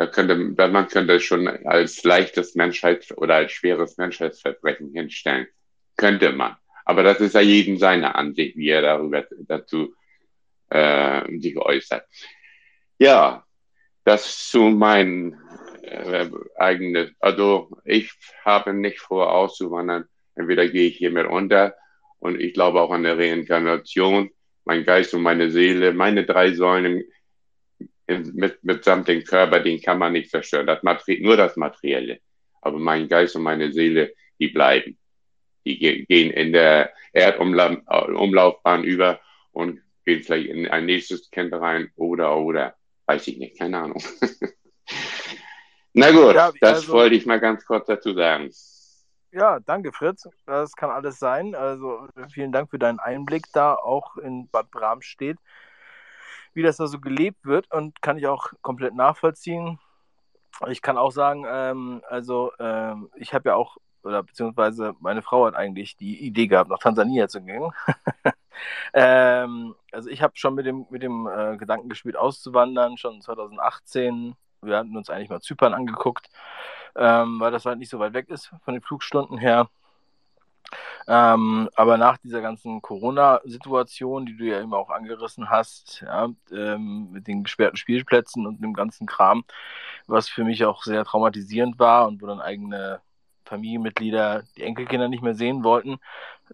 Da 0.00 0.06
könnte, 0.06 0.34
man 0.34 0.88
könnte 0.88 1.16
es 1.16 1.24
schon 1.24 1.46
als 1.46 2.04
leichtes 2.04 2.54
Menschheits- 2.54 3.14
oder 3.18 3.34
als 3.34 3.52
schweres 3.52 3.98
Menschheitsverbrechen 3.98 4.94
hinstellen. 4.94 5.46
Könnte 5.94 6.32
man. 6.32 6.56
Aber 6.86 7.02
das 7.02 7.20
ist 7.20 7.34
ja 7.34 7.42
jedem 7.42 7.76
seine 7.76 8.14
Ansicht, 8.14 8.56
wie 8.56 8.70
er 8.70 8.80
darüber 8.80 9.26
dazu 9.40 9.94
äh, 10.70 11.38
sich 11.38 11.54
äußert. 11.58 12.06
Ja, 12.98 13.44
das 14.04 14.48
zu 14.48 14.70
meinen 14.70 15.38
äh, 15.82 16.30
eigenen. 16.56 17.14
Also 17.20 17.68
ich 17.84 18.10
habe 18.42 18.72
nicht 18.72 19.00
vor 19.00 19.30
auszuwandern. 19.30 20.06
Entweder 20.34 20.66
gehe 20.66 20.88
ich 20.88 20.96
hiermit 20.96 21.26
unter 21.26 21.74
und 22.20 22.40
ich 22.40 22.54
glaube 22.54 22.80
auch 22.80 22.90
an 22.90 23.02
der 23.02 23.18
Reinkarnation. 23.18 24.30
Mein 24.64 24.86
Geist 24.86 25.12
und 25.12 25.20
meine 25.20 25.50
Seele, 25.50 25.92
meine 25.92 26.24
drei 26.24 26.54
Säulen 26.54 27.04
mit, 28.18 28.62
mitsamt 28.62 29.08
dem 29.08 29.24
Körper, 29.24 29.60
den 29.60 29.80
kann 29.80 29.98
man 29.98 30.12
nicht 30.12 30.30
zerstören. 30.30 30.66
Das 30.66 30.82
Materi 30.82 31.20
nur 31.20 31.36
das 31.36 31.56
Materielle. 31.56 32.20
Aber 32.60 32.78
mein 32.78 33.08
Geist 33.08 33.36
und 33.36 33.42
meine 33.42 33.72
Seele, 33.72 34.14
die 34.38 34.48
bleiben. 34.48 34.98
Die 35.64 35.78
gehen 35.78 36.30
in 36.30 36.52
der 36.52 36.92
Erdumlaufbahn 37.12 38.84
über 38.84 39.20
und 39.52 39.80
gehen 40.04 40.22
vielleicht 40.22 40.48
in 40.48 40.68
ein 40.68 40.86
nächstes 40.86 41.30
Kind 41.30 41.52
rein 41.52 41.90
oder, 41.96 42.36
oder. 42.36 42.76
Weiß 43.06 43.26
ich 43.28 43.38
nicht, 43.38 43.58
keine 43.58 43.78
Ahnung. 43.78 44.02
Na 45.92 46.10
gut, 46.12 46.34
ja, 46.34 46.52
das 46.60 46.80
also, 46.80 46.92
wollte 46.92 47.16
ich 47.16 47.26
mal 47.26 47.40
ganz 47.40 47.64
kurz 47.64 47.86
dazu 47.86 48.14
sagen. 48.14 48.50
Ja, 49.32 49.60
danke 49.60 49.92
Fritz. 49.92 50.28
Das 50.46 50.74
kann 50.74 50.90
alles 50.90 51.18
sein. 51.18 51.54
Also 51.54 52.08
vielen 52.32 52.52
Dank 52.52 52.70
für 52.70 52.78
deinen 52.78 52.98
Einblick 52.98 53.44
da 53.52 53.74
auch 53.74 54.16
in 54.16 54.48
Bad 54.48 54.70
Bramstedt 54.70 55.38
wie 56.52 56.62
das 56.62 56.76
da 56.76 56.86
so 56.86 57.00
gelebt 57.00 57.44
wird 57.44 57.70
und 57.72 58.02
kann 58.02 58.18
ich 58.18 58.26
auch 58.26 58.52
komplett 58.62 58.94
nachvollziehen. 58.94 59.78
Ich 60.68 60.82
kann 60.82 60.98
auch 60.98 61.12
sagen, 61.12 61.44
ähm, 61.48 62.02
also 62.08 62.52
ähm, 62.58 63.10
ich 63.16 63.32
habe 63.34 63.50
ja 63.50 63.54
auch, 63.54 63.76
oder 64.02 64.22
beziehungsweise 64.22 64.94
meine 65.00 65.22
Frau 65.22 65.46
hat 65.46 65.54
eigentlich 65.54 65.96
die 65.96 66.20
Idee 66.20 66.48
gehabt, 66.48 66.70
nach 66.70 66.78
Tansania 66.78 67.28
zu 67.28 67.40
gehen. 67.40 67.70
ähm, 68.94 69.74
also 69.92 70.10
ich 70.10 70.22
habe 70.22 70.32
schon 70.36 70.54
mit 70.54 70.66
dem, 70.66 70.86
mit 70.90 71.02
dem 71.02 71.26
äh, 71.26 71.56
Gedanken 71.56 71.88
gespielt, 71.88 72.16
auszuwandern, 72.16 72.96
schon 72.96 73.20
2018. 73.20 74.34
Wir 74.62 74.76
hatten 74.76 74.96
uns 74.96 75.08
eigentlich 75.08 75.30
mal 75.30 75.40
Zypern 75.40 75.72
angeguckt, 75.72 76.28
ähm, 76.96 77.40
weil 77.40 77.52
das 77.52 77.64
halt 77.64 77.78
nicht 77.78 77.90
so 77.90 77.98
weit 77.98 78.12
weg 78.12 78.28
ist 78.28 78.52
von 78.64 78.74
den 78.74 78.82
Flugstunden 78.82 79.38
her. 79.38 79.68
Ähm, 81.12 81.68
aber 81.74 81.96
nach 81.98 82.18
dieser 82.18 82.40
ganzen 82.40 82.82
Corona-Situation, 82.82 84.26
die 84.26 84.36
du 84.36 84.44
ja 84.44 84.60
immer 84.60 84.78
auch 84.78 84.90
angerissen 84.90 85.50
hast, 85.50 86.02
ja, 86.02 86.28
ähm, 86.52 87.10
mit 87.10 87.26
den 87.26 87.42
gesperrten 87.42 87.76
Spielplätzen 87.76 88.46
und 88.46 88.62
dem 88.62 88.74
ganzen 88.74 89.08
Kram, 89.08 89.44
was 90.06 90.28
für 90.28 90.44
mich 90.44 90.64
auch 90.64 90.84
sehr 90.84 91.04
traumatisierend 91.04 91.80
war 91.80 92.06
und 92.06 92.22
wo 92.22 92.26
dann 92.28 92.40
eigene 92.40 93.00
Familienmitglieder 93.44 94.44
die 94.56 94.62
Enkelkinder 94.62 95.08
nicht 95.08 95.22
mehr 95.24 95.34
sehen 95.34 95.64
wollten, 95.64 95.98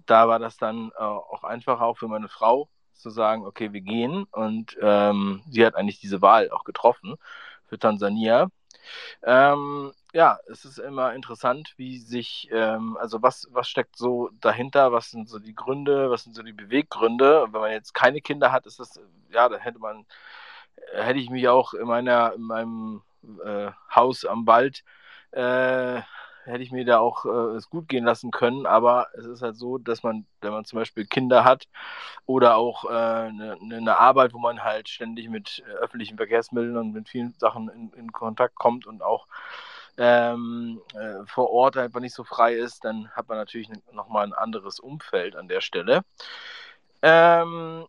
da 0.07 0.27
war 0.29 0.39
das 0.39 0.57
dann 0.57 0.91
äh, 0.99 1.03
auch 1.03 1.45
einfacher 1.45 1.85
auch 1.85 1.99
für 1.99 2.09
meine 2.09 2.29
Frau 2.29 2.71
zu 2.95 3.11
sagen, 3.11 3.45
okay, 3.45 3.75
wir 3.75 3.83
gehen. 3.83 4.25
Und 4.33 4.77
ähm, 4.81 5.43
sie 5.51 5.67
hat 5.67 5.75
eigentlich 5.75 6.01
diese 6.01 6.23
Wahl 6.23 6.51
auch 6.51 6.65
getroffen 6.65 7.17
für 7.67 7.79
Tansania. 7.79 8.49
Ähm, 9.23 9.93
ja, 10.13 10.39
es 10.49 10.65
ist 10.65 10.79
immer 10.79 11.15
interessant, 11.15 11.75
wie 11.77 11.99
sich, 11.99 12.49
ähm, 12.53 12.97
also 12.99 13.23
was, 13.23 13.49
was 13.51 13.69
steckt 13.69 13.97
so 13.97 14.31
dahinter, 14.41 14.93
was 14.93 15.11
sind 15.11 15.29
so 15.29 15.39
die 15.39 15.55
Gründe, 15.55 16.11
was 16.11 16.25
sind 16.25 16.35
so 16.35 16.43
die 16.43 16.53
Beweggründe. 16.53 17.49
Wenn 17.51 17.61
man 17.61 17.73
jetzt 17.73 17.93
keine 17.95 18.21
Kinder 18.21 18.53
hat, 18.53 18.67
ist 18.67 18.81
das, 18.81 19.01
ja, 19.31 19.49
da 19.49 19.59
hätte 19.59 19.79
man, 19.79 20.07
äh, 20.93 21.03
hätte 21.03 21.19
ich 21.19 21.31
mich 21.31 21.49
auch 21.49 21.75
in 21.75 21.87
meiner, 21.87 22.33
in 22.35 22.43
meinem 22.43 23.03
äh, 23.45 23.71
Haus 23.95 24.25
am 24.25 24.47
Wald, 24.47 24.85
äh, 25.33 26.01
hätte 26.47 26.63
ich 26.63 26.73
mir 26.73 26.85
da 26.85 26.99
auch 26.99 27.25
äh, 27.27 27.57
es 27.57 27.69
gut 27.69 27.89
gehen 27.89 28.05
lassen 28.05 28.31
können, 28.31 28.67
aber 28.67 29.09
es 29.15 29.27
ist 29.27 29.43
halt 29.43 29.57
so, 29.57 29.79
dass 29.79 30.03
man, 30.03 30.27
wenn 30.41 30.53
man 30.53 30.65
zum 30.65 30.79
Beispiel 30.79 31.07
Kinder 31.07 31.45
hat 31.45 31.69
oder 32.25 32.57
auch 32.57 32.85
eine, 32.85 33.59
äh, 33.61 33.75
eine 33.75 33.99
Arbeit, 33.99 34.33
wo 34.33 34.39
man 34.39 34.63
halt 34.65 34.89
ständig 34.89 35.29
mit 35.29 35.63
äh, 35.67 35.73
öffentlichen 35.73 36.17
Verkehrsmitteln 36.17 36.77
und 36.77 36.93
mit 36.93 37.09
vielen 37.09 37.35
Sachen 37.39 37.69
in, 37.69 37.93
in 37.95 38.13
Kontakt 38.13 38.55
kommt 38.55 38.87
und 38.87 39.03
auch 39.03 39.27
ähm, 39.99 40.81
äh, 40.95 41.25
vor 41.27 41.51
Ort 41.51 41.77
einfach 41.77 42.01
nicht 42.01 42.15
so 42.15 42.25
frei 42.25 42.55
ist, 42.55 42.85
dann 42.85 43.11
hat 43.11 43.29
man 43.29 43.39
natürlich 43.39 43.71
nochmal 43.93 44.27
ein 44.27 44.35
anderes 44.35 44.79
Umfeld 44.79 45.37
an 45.37 45.49
der 45.49 45.61
Stelle. 45.61 46.03
Ähm, 47.03 47.87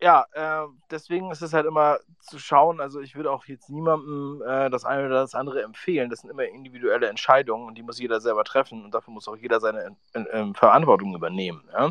ja, 0.00 0.26
äh, 0.32 0.66
deswegen 0.90 1.30
ist 1.30 1.40
es 1.40 1.54
halt 1.54 1.64
immer 1.64 1.98
zu 2.20 2.38
schauen, 2.38 2.80
also 2.80 3.00
ich 3.00 3.16
würde 3.16 3.30
auch 3.30 3.46
jetzt 3.46 3.70
niemandem 3.70 4.42
äh, 4.46 4.68
das 4.68 4.84
eine 4.84 5.06
oder 5.06 5.20
das 5.20 5.34
andere 5.34 5.62
empfehlen. 5.62 6.10
Das 6.10 6.20
sind 6.20 6.30
immer 6.30 6.44
individuelle 6.44 7.08
Entscheidungen 7.08 7.66
und 7.66 7.76
die 7.76 7.82
muss 7.82 7.98
jeder 7.98 8.20
selber 8.20 8.44
treffen 8.44 8.84
und 8.84 8.92
dafür 8.92 9.14
muss 9.14 9.26
auch 9.26 9.36
jeder 9.36 9.58
seine 9.58 9.96
äh, 10.12 10.52
Verantwortung 10.54 11.14
übernehmen. 11.14 11.64
Ja? 11.72 11.90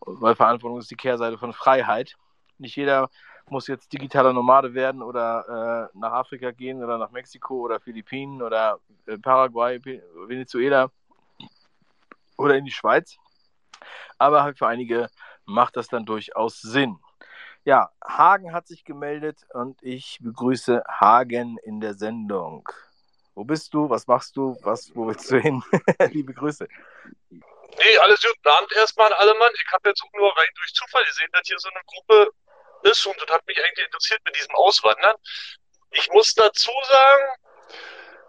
Weil 0.00 0.34
Verantwortung 0.34 0.78
ist 0.78 0.90
die 0.90 0.96
Kehrseite 0.96 1.38
von 1.38 1.52
Freiheit. 1.52 2.16
Nicht 2.58 2.74
jeder 2.74 3.08
muss 3.50 3.68
jetzt 3.68 3.92
digitaler 3.92 4.32
Nomade 4.32 4.74
werden 4.74 5.00
oder 5.00 5.90
äh, 5.94 5.98
nach 5.98 6.12
Afrika 6.12 6.50
gehen 6.50 6.82
oder 6.82 6.98
nach 6.98 7.12
Mexiko 7.12 7.60
oder 7.60 7.78
Philippinen 7.78 8.42
oder 8.42 8.80
äh, 9.06 9.16
Paraguay, 9.16 9.80
Venezuela 10.26 10.90
oder 12.36 12.56
in 12.56 12.64
die 12.64 12.72
Schweiz. 12.72 13.16
Aber 14.18 14.42
halt 14.42 14.58
für 14.58 14.66
einige 14.66 15.08
macht 15.44 15.76
das 15.76 15.88
dann 15.88 16.04
durchaus 16.04 16.60
Sinn. 16.60 16.98
Ja, 17.64 17.90
Hagen 18.02 18.52
hat 18.52 18.66
sich 18.66 18.84
gemeldet 18.84 19.38
und 19.52 19.82
ich 19.82 20.18
begrüße 20.20 20.82
Hagen 20.88 21.58
in 21.58 21.80
der 21.80 21.94
Sendung. 21.94 22.68
Wo 23.34 23.44
bist 23.44 23.74
du? 23.74 23.90
Was 23.90 24.06
machst 24.06 24.36
du? 24.36 24.56
Was, 24.62 24.90
wo 24.94 25.06
willst 25.06 25.30
du 25.30 25.38
hin? 25.38 25.62
Liebe 26.10 26.32
Grüße. 26.32 26.66
Nee, 27.30 27.98
alles 27.98 28.22
gut. 28.22 28.36
Abend 28.44 28.72
erstmal 28.74 29.12
an 29.12 29.18
alle 29.18 29.34
Mann. 29.38 29.52
Ich 29.54 29.72
habe 29.72 29.88
jetzt 29.90 30.02
auch 30.02 30.12
nur 30.18 30.36
rein 30.36 30.48
durch 30.56 30.72
Zufall 30.74 31.04
gesehen, 31.04 31.28
dass 31.32 31.46
hier 31.46 31.58
so 31.58 31.68
eine 31.68 31.82
Gruppe 31.86 32.30
ist 32.82 33.06
und 33.06 33.16
das 33.20 33.28
hat 33.28 33.46
mich 33.46 33.58
eigentlich 33.58 33.86
interessiert 33.86 34.20
mit 34.24 34.36
diesem 34.36 34.54
Auswandern. 34.54 35.16
Ich 35.90 36.08
muss 36.10 36.34
dazu 36.34 36.70
sagen, 36.82 37.24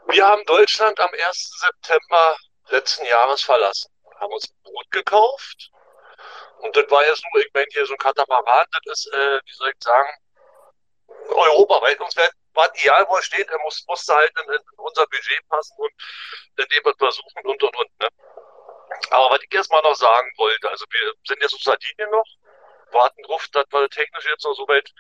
wir 0.08 0.26
haben 0.26 0.44
Deutschland 0.46 1.00
am 1.00 1.10
1. 1.12 1.60
September 1.60 2.36
letzten 2.70 3.06
Jahres 3.06 3.44
verlassen. 3.44 3.92
Haben 4.20 4.34
uns 4.34 4.48
Boot 4.64 4.92
gekauft 4.92 5.72
und 6.60 6.76
das 6.76 6.90
war 6.90 7.06
ja 7.06 7.16
so, 7.16 7.24
ich 7.40 7.50
meine, 7.54 7.68
hier 7.72 7.86
so 7.86 7.94
ein 7.94 7.98
Katamaran, 7.98 8.66
das 8.86 9.06
ist, 9.06 9.14
äh, 9.14 9.40
wie 9.44 9.54
soll 9.54 9.70
ich 9.70 9.84
sagen, 9.84 10.10
europaweit. 11.30 12.00
Uns 12.00 12.16
wäre 12.16 12.30
egal, 12.74 13.06
wo 13.08 13.16
er 13.16 13.24
steht, 13.24 13.50
er 13.50 13.60
muss, 13.60 13.84
musste 13.88 14.14
halt 14.14 14.32
in, 14.40 14.54
in 14.54 14.62
unser 14.78 15.06
Budget 15.08 15.48
passen 15.48 15.76
und 15.78 15.92
in 16.58 16.66
dem 16.66 16.86
wir 16.86 16.96
versuchen 16.98 17.46
und 17.46 17.64
und 17.64 17.76
und. 17.78 18.00
Ne? 18.02 18.10
Aber 19.12 19.32
was 19.32 19.40
ich 19.44 19.54
erstmal 19.54 19.82
noch 19.84 19.96
sagen 19.96 20.32
wollte, 20.38 20.70
also 20.70 20.86
wir 20.90 21.14
sind 21.26 21.42
jetzt 21.42 21.54
auf 21.54 21.62
Sardinien 21.62 22.10
noch, 22.12 22.26
warten 22.92 23.22
drauf, 23.24 23.48
dass 23.52 23.66
wir 23.72 23.90
technisch 23.90 24.26
jetzt 24.26 24.44
noch 24.44 24.54
so 24.54 24.68
weit 24.68 24.92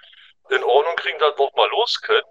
in 0.49 0.63
Ordnung 0.63 0.95
kriegen, 0.95 1.19
dass 1.19 1.37
wir 1.37 1.45
auch 1.45 1.55
mal 1.55 1.69
los 1.69 1.99
können. 2.01 2.25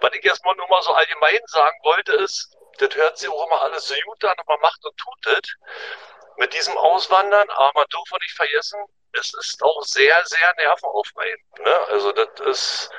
Was 0.00 0.12
ich 0.14 0.24
erstmal 0.24 0.54
nur 0.56 0.68
mal 0.68 0.82
so 0.82 0.92
allgemein 0.92 1.40
sagen 1.46 1.78
wollte, 1.82 2.12
ist, 2.12 2.56
das 2.78 2.94
hört 2.94 3.18
sich 3.18 3.28
auch 3.28 3.46
immer 3.46 3.62
alles 3.62 3.86
so 3.86 3.94
gut 4.04 4.24
an 4.24 4.36
und 4.38 4.48
man 4.48 4.60
macht 4.60 4.84
und 4.84 4.96
tut 4.96 5.26
es 5.26 5.56
mit 6.38 6.54
diesem 6.54 6.76
Auswandern, 6.78 7.50
aber 7.50 7.72
man 7.74 7.86
darf 7.90 8.20
nicht 8.20 8.36
vergessen, 8.36 8.80
es 9.12 9.34
ist 9.34 9.62
auch 9.62 9.82
sehr, 9.82 10.24
sehr 10.24 10.54
nervenaufreibend. 10.56 11.58
Ne? 11.58 11.80
Also 11.88 12.12
das 12.12 12.28
ist, 12.46 12.90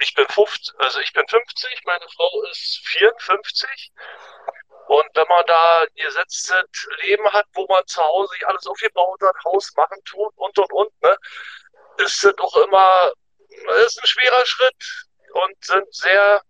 ich 0.00 0.14
bin 0.14 0.26
50, 0.28 0.74
also 0.78 0.98
ich 1.00 1.12
bin 1.12 1.26
50, 1.28 1.82
meine 1.84 2.06
Frau 2.16 2.42
ist 2.50 2.80
54. 2.84 3.92
Und 4.88 5.06
wenn 5.14 5.28
man 5.28 5.44
da 5.46 5.80
ein 5.80 5.88
gesetztes 5.94 6.88
Leben 7.02 7.30
hat, 7.32 7.46
wo 7.52 7.66
man 7.68 7.86
zu 7.86 8.02
Hause 8.02 8.32
sich 8.32 8.46
alles 8.46 8.66
aufgebaut 8.66 9.20
hat, 9.22 9.36
Haus 9.44 9.72
machen 9.76 10.02
tut 10.04 10.32
und 10.36 10.58
und 10.58 10.72
und, 10.72 11.02
ne, 11.02 11.16
ist 11.98 12.24
es 12.24 12.34
doch 12.36 12.56
immer, 12.56 13.12
ist 13.84 14.02
ein 14.02 14.06
schwerer 14.06 14.46
Schritt 14.46 15.06
und 15.32 15.64
sind 15.64 15.94
sehr 15.94 16.42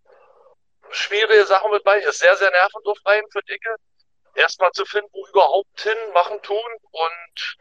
schwierige 0.90 1.44
Sachen 1.46 1.70
mit 1.72 1.82
bei. 1.84 1.98
Ist 1.98 2.20
sehr, 2.20 2.36
sehr 2.36 2.50
nervenaufreibend 2.50 3.32
für 3.32 3.42
Dicke 3.42 3.76
erstmal 4.38 4.72
zu 4.72 4.84
finden, 4.84 5.10
wo 5.12 5.26
überhaupt 5.26 5.80
hin, 5.80 5.96
machen, 6.14 6.40
tun. 6.42 6.70
Und 6.90 7.56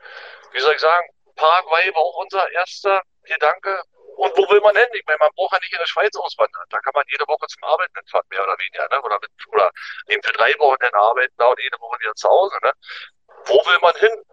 wie 0.51 0.59
soll 0.59 0.73
ich 0.73 0.82
sagen, 0.82 1.07
Paraguay 1.36 1.93
war 1.93 2.01
auch 2.01 2.17
unser 2.17 2.49
erster 2.51 3.01
Gedanke. 3.23 3.82
Und 4.17 4.36
wo 4.36 4.49
will 4.49 4.61
man 4.61 4.75
hin? 4.75 4.88
Ich 4.93 5.05
meine, 5.05 5.19
man 5.19 5.30
braucht 5.36 5.53
ja 5.53 5.59
nicht 5.59 5.73
in 5.73 5.80
der 5.80 5.86
Schweiz 5.86 6.15
auswandern. 6.15 6.65
Da 6.69 6.80
kann 6.80 6.93
man 6.95 7.03
jede 7.07 7.28
Woche 7.28 7.45
zum 7.47 7.63
Arbeiten 7.63 7.93
hinfahren, 7.95 8.25
mehr 8.30 8.43
oder 8.43 8.57
weniger. 8.57 8.88
Ne? 8.89 9.01
Oder, 9.01 9.19
mit, 9.21 9.32
oder 9.49 9.71
eben 10.07 10.23
für 10.23 10.34
drei 10.34 10.53
Wochen 10.57 10.78
dann 10.80 10.93
arbeiten 10.93 11.34
da 11.38 11.45
und 11.45 11.59
jede 11.59 11.80
Woche 11.80 11.99
wieder 11.99 12.15
zu 12.15 12.28
Hause. 12.28 12.57
Ne? 12.63 12.73
Wo 13.45 13.53
will 13.65 13.80
man 13.80 13.95
hin, 13.95 14.23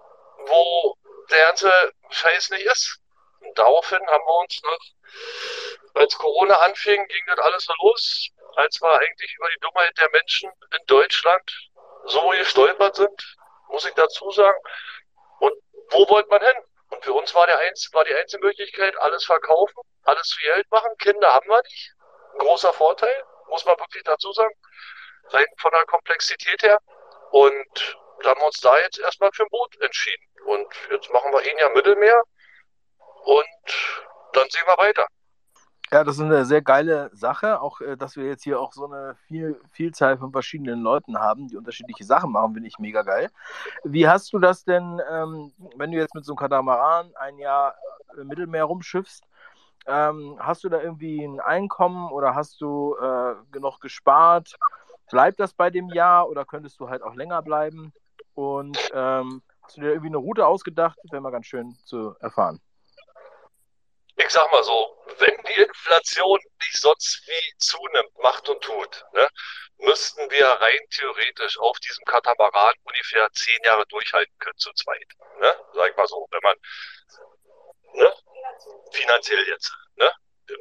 wo 0.47 0.97
der 1.31 1.47
ganze 1.49 1.93
Scheiß 2.11 2.51
nicht 2.51 2.65
ist? 2.65 2.99
Und 3.41 3.59
daraufhin 3.59 4.01
haben 4.07 4.25
wir 4.25 4.41
uns 4.41 4.63
noch, 4.63 6.01
als 6.01 6.17
Corona 6.17 6.55
anfing, 6.61 7.07
ging 7.07 7.23
das 7.27 7.39
alles 7.39 7.65
so 7.65 7.75
los, 7.83 8.29
als 8.57 8.81
wir 8.81 8.91
eigentlich 8.91 9.35
über 9.37 9.49
die 9.51 9.61
Dummheit 9.61 9.93
der 9.99 10.11
Menschen 10.11 10.51
in 10.73 10.87
Deutschland 10.87 11.71
so 12.07 12.29
gestolpert 12.31 12.97
sind, 12.97 13.37
muss 13.69 13.87
ich 13.87 13.95
dazu 13.95 14.31
sagen. 14.31 14.59
Und 15.41 15.55
wo 15.91 16.09
wollte 16.09 16.29
man 16.29 16.41
hin? 16.41 16.65
Und 16.91 17.05
für 17.05 17.13
uns 17.13 17.35
war, 17.35 17.47
der 17.47 17.59
einz, 17.59 17.89
war 17.93 18.05
die 18.05 18.15
einzige 18.15 18.45
Möglichkeit, 18.45 18.97
alles 18.99 19.25
verkaufen, 19.25 19.81
alles 20.05 20.33
für 20.33 20.47
Geld 20.55 20.71
machen. 20.71 20.91
Kinder 20.99 21.33
haben 21.33 21.49
wir 21.49 21.63
nicht. 21.63 21.93
Ein 22.33 22.39
großer 22.39 22.73
Vorteil, 22.73 23.25
muss 23.49 23.65
man 23.65 23.79
wirklich 23.79 24.03
dazu 24.05 24.33
sagen. 24.33 24.55
Rein 25.29 25.47
von 25.59 25.71
der 25.73 25.85
Komplexität 25.87 26.63
her. 26.63 26.79
Und 27.31 27.99
da 28.23 28.31
haben 28.31 28.41
wir 28.41 28.47
uns 28.47 28.61
da 28.61 28.79
jetzt 28.79 28.99
erstmal 28.99 29.31
für 29.33 29.45
ein 29.45 29.51
Boot 29.51 29.81
entschieden. 29.81 30.25
Und 30.47 30.73
jetzt 30.91 31.11
machen 31.11 31.33
wir 31.33 31.43
ihn 31.45 31.59
ja 31.59 31.69
Mittelmeer. 31.71 32.23
Und 33.25 33.47
dann 34.33 34.49
sehen 34.51 34.67
wir 34.67 34.79
weiter. 34.79 35.07
Ja, 35.93 36.03
das 36.03 36.17
ist 36.17 36.23
eine 36.23 36.45
sehr 36.45 36.63
geile 36.63 37.11
Sache, 37.15 37.61
auch 37.61 37.81
äh, 37.81 37.97
dass 37.97 38.17
wir 38.17 38.25
jetzt 38.25 38.43
hier 38.43 38.59
auch 38.59 38.73
so 38.73 38.87
eine 38.87 39.17
viel, 39.27 39.61
Vielzahl 39.71 40.19
von 40.19 40.33
verschiedenen 40.33 40.81
Leuten 40.81 41.19
haben, 41.19 41.49
die 41.49 41.57
unterschiedliche 41.57 42.05
Sachen 42.05 42.33
machen, 42.33 42.55
finde 42.55 42.69
ich 42.69 42.79
mega 42.79 43.03
geil. 43.03 43.31
Wie 43.85 44.09
hast 44.09 44.33
du 44.33 44.39
das 44.39 44.65
denn, 44.65 45.01
ähm, 45.11 45.53
wenn 45.77 45.93
du 45.93 45.99
jetzt 45.99 46.15
mit 46.15 46.25
so 46.25 46.33
einem 46.33 46.39
Katamaran 46.39 47.11
ein 47.17 47.39
Jahr 47.39 47.75
im 48.17 48.29
Mittelmeer 48.29 48.65
rumschiffst, 48.65 49.25
ähm, 49.87 50.37
hast 50.41 50.65
du 50.65 50.69
da 50.69 50.81
irgendwie 50.81 51.23
ein 51.23 51.41
Einkommen 51.41 52.11
oder 52.11 52.35
hast 52.35 52.61
du 52.61 52.97
äh, 52.97 53.35
genug 53.53 53.81
gespart? 53.81 54.57
Bleibt 55.11 55.39
das 55.39 55.53
bei 55.53 55.71
dem 55.71 55.91
Jahr 55.91 56.29
oder 56.29 56.45
könntest 56.45 56.81
du 56.81 56.89
halt 56.89 57.03
auch 57.03 57.15
länger 57.15 57.43
bleiben? 57.43 57.93
Und 58.35 58.79
ähm, 58.95 59.43
hast 59.63 59.77
du 59.77 59.83
dir 59.83 59.89
irgendwie 59.91 60.09
eine 60.09 60.17
Route 60.17 60.47
ausgedacht? 60.47 60.99
Wäre 61.11 61.23
mal 61.23 61.31
ganz 61.31 61.47
schön 61.47 61.77
zu 61.85 62.15
erfahren 62.21 62.61
sag 64.35 64.51
mal 64.51 64.65
so, 64.65 64.97
wenn 65.19 65.37
die 65.45 65.63
Inflation 65.63 66.41
nicht 66.61 66.77
sonst 66.77 67.23
wie 67.27 67.55
zunimmt, 67.59 68.19
macht 68.19 68.49
und 68.49 68.61
tut, 68.63 69.05
ne, 69.13 69.29
müssten 69.79 70.29
wir 70.31 70.47
rein 70.47 70.81
theoretisch 70.91 71.57
auf 71.59 71.79
diesem 71.79 72.05
Katamaran 72.05 72.75
ungefähr 72.83 73.29
zehn 73.33 73.59
Jahre 73.65 73.87
durchhalten 73.87 74.37
können 74.39 74.59
zu 74.59 74.73
zweit. 74.73 75.09
Ne? 75.39 75.55
Sag 75.75 75.91
ich 75.91 75.97
mal 75.97 76.07
so, 76.09 76.27
wenn 76.31 76.41
man 76.43 76.57
ne, 77.93 78.13
finanziell 78.91 79.47
jetzt. 79.49 79.73
Ne? 79.97 80.13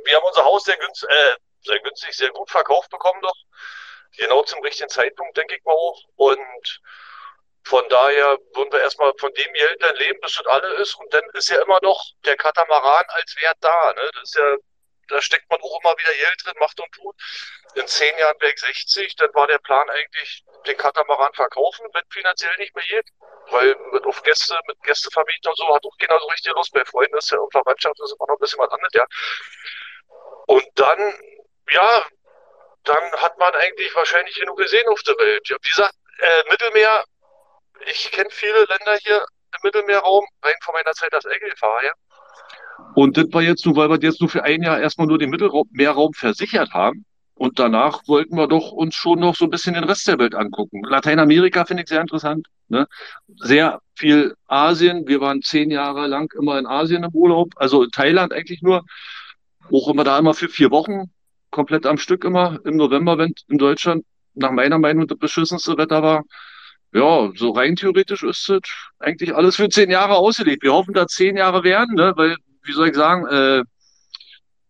Wir 0.05 0.17
haben 0.17 0.26
unser 0.26 0.45
Haus 0.45 0.63
sehr 0.65 0.78
günstig, 0.78 1.09
äh, 1.09 1.36
sehr 1.63 1.80
günstig, 1.80 2.15
sehr 2.15 2.30
gut 2.30 2.51
verkauft 2.51 2.89
bekommen 2.91 3.21
doch. 3.21 3.36
Genau 4.17 4.43
zum 4.43 4.61
richtigen 4.61 4.89
Zeitpunkt, 4.89 5.36
denke 5.36 5.55
ich 5.55 5.63
mal 5.63 5.74
auch. 5.74 5.99
Und 6.15 6.82
von 7.66 7.88
daher 7.89 8.38
würden 8.53 8.72
wir 8.72 8.82
erstmal 8.82 9.14
von 9.20 9.34
dem 9.34 9.53
Geld 9.53 9.82
dann 9.82 9.95
leben, 9.95 10.20
bis 10.22 10.36
das 10.36 10.45
alle 10.47 10.74
ist. 10.76 10.95
Und 10.95 11.14
dann 11.14 11.24
ist 11.34 11.49
ja 11.49 11.61
immer 11.61 11.80
noch 11.82 12.03
der 12.26 12.36
Katamaran 12.36 13.05
als 13.07 13.36
Wert 13.41 13.57
da. 13.61 13.93
Ne? 13.93 14.09
Das 14.14 14.24
ist 14.24 14.36
ja, 14.36 14.55
da 15.07 15.22
steckt 15.22 15.49
man 15.49 15.61
auch 15.61 15.80
immer 15.82 15.97
wieder 15.97 16.14
Geld 16.14 16.41
drin, 16.43 16.55
macht 16.59 16.80
und 16.80 16.91
tut. 16.91 17.16
In 17.76 17.88
zehn 17.88 18.18
Jahren 18.18 18.36
wäre 18.39 18.51
ich 18.53 18.59
60, 18.59 19.16
dann 19.16 19.34
war 19.34 19.47
der 19.47 19.59
Plan 19.59 19.89
eigentlich, 19.89 20.43
den 20.68 20.78
Katamaran 20.78 21.34
verkaufen, 21.34 21.86
wenn 21.93 22.03
finanziell 22.09 22.55
nicht 22.57 22.76
mehr 22.76 22.86
geht. 22.86 23.07
Weil 23.49 23.76
mit 23.91 24.05
auf 24.05 24.22
Gäste, 24.24 24.57
mit 24.68 24.82
Gästevermieter 24.84 25.49
und 25.49 25.57
so 25.57 25.76
hat 25.76 25.84
auch 25.86 25.97
keiner 25.97 26.20
so 26.20 26.28
richtig 26.28 26.53
Lust. 26.53 26.74
Bei 26.74 26.86
Freunden 26.86 27.18
ist 27.18 27.32
ja 27.32 27.38
und 27.39 27.51
Verwandtschaft 27.51 27.99
ist 28.03 28.11
immer 28.11 28.28
noch 28.28 28.36
ein 28.36 28.39
bisschen 28.39 28.59
was 28.59 28.72
anderes, 28.72 28.93
ja. 28.93 29.05
Und 30.47 30.66
dann, 30.76 31.20
ja, 31.72 32.05
dann 32.84 33.11
hat 33.14 33.38
man 33.38 33.53
eigentlich 33.55 33.95
wahrscheinlich 33.95 34.36
genug 34.36 34.57
gesehen 34.57 34.88
auf 34.89 35.01
der 35.03 35.18
Welt. 35.18 35.47
Ja, 35.49 35.57
wie 35.61 35.70
gesagt, 35.70 35.95
äh, 36.20 36.43
Mittelmeer 36.49 37.05
ich 37.86 38.11
kenne 38.11 38.30
viele 38.32 38.59
Länder 38.59 38.97
hier 39.01 39.17
im 39.17 39.59
Mittelmeerraum, 39.63 40.26
rein 40.43 40.53
von 40.61 40.74
meiner 40.74 40.93
Zeit 40.93 41.13
als 41.13 41.26
LKW-Fahrer 41.26 41.82
her. 41.82 41.93
Und 42.95 43.17
das 43.17 43.26
war 43.32 43.41
jetzt 43.41 43.65
nur, 43.65 43.76
weil 43.76 43.89
wir 43.89 43.97
jetzt 43.99 44.21
nur 44.21 44.30
für 44.30 44.43
ein 44.43 44.63
Jahr 44.63 44.80
erstmal 44.80 45.07
nur 45.07 45.17
den 45.17 45.30
Mittelmeerraum 45.30 46.13
versichert 46.13 46.74
haben. 46.74 47.05
Und 47.36 47.57
danach 47.59 48.07
wollten 48.07 48.36
wir 48.36 48.47
doch 48.47 48.71
uns 48.71 48.95
schon 48.95 49.19
noch 49.19 49.36
so 49.36 49.45
ein 49.45 49.49
bisschen 49.49 49.74
den 49.74 49.84
Rest 49.84 50.07
der 50.07 50.19
Welt 50.19 50.36
angucken. 50.36 50.84
Lateinamerika 50.84 51.65
finde 51.65 51.84
ich 51.84 51.89
sehr 51.89 52.01
interessant. 52.01 52.47
Ne? 52.67 52.88
Sehr 53.38 53.82
viel 53.95 54.36
Asien. 54.47 55.07
Wir 55.07 55.19
waren 55.19 55.41
zehn 55.41 55.71
Jahre 55.71 56.07
lang 56.07 56.32
immer 56.38 56.59
in 56.59 56.67
Asien 56.67 57.03
im 57.03 57.11
Urlaub. 57.11 57.49
Also 57.55 57.84
in 57.84 57.89
Thailand 57.89 58.34
eigentlich 58.34 58.61
nur. 58.61 58.86
Auch 59.71 59.88
immer 59.88 60.03
da 60.03 60.19
immer 60.19 60.34
für 60.34 60.47
vier 60.47 60.69
Wochen. 60.71 61.11
Komplett 61.49 61.86
am 61.88 61.97
Stück 61.97 62.24
immer. 62.24 62.59
Im 62.65 62.78
November, 62.78 63.17
wenn 63.17 63.34
in 63.49 63.57
Deutschland 63.57 64.05
nach 64.36 64.51
meiner 64.51 64.78
Meinung 64.78 65.07
das 65.07 65.17
beschissenste 65.17 65.78
Wetter 65.78 66.03
war 66.03 66.24
ja, 66.93 67.31
so 67.35 67.51
rein 67.51 67.75
theoretisch 67.75 68.23
ist 68.23 68.49
es 68.49 68.59
eigentlich 68.99 69.35
alles 69.35 69.55
für 69.55 69.69
zehn 69.69 69.89
Jahre 69.89 70.15
ausgelegt. 70.15 70.63
Wir 70.63 70.73
hoffen, 70.73 70.93
dass 70.93 71.13
zehn 71.13 71.37
Jahre 71.37 71.63
werden, 71.63 71.95
ne? 71.95 72.13
weil, 72.15 72.37
wie 72.63 72.73
soll 72.73 72.89
ich 72.89 72.95
sagen, 72.95 73.25
äh, 73.27 73.63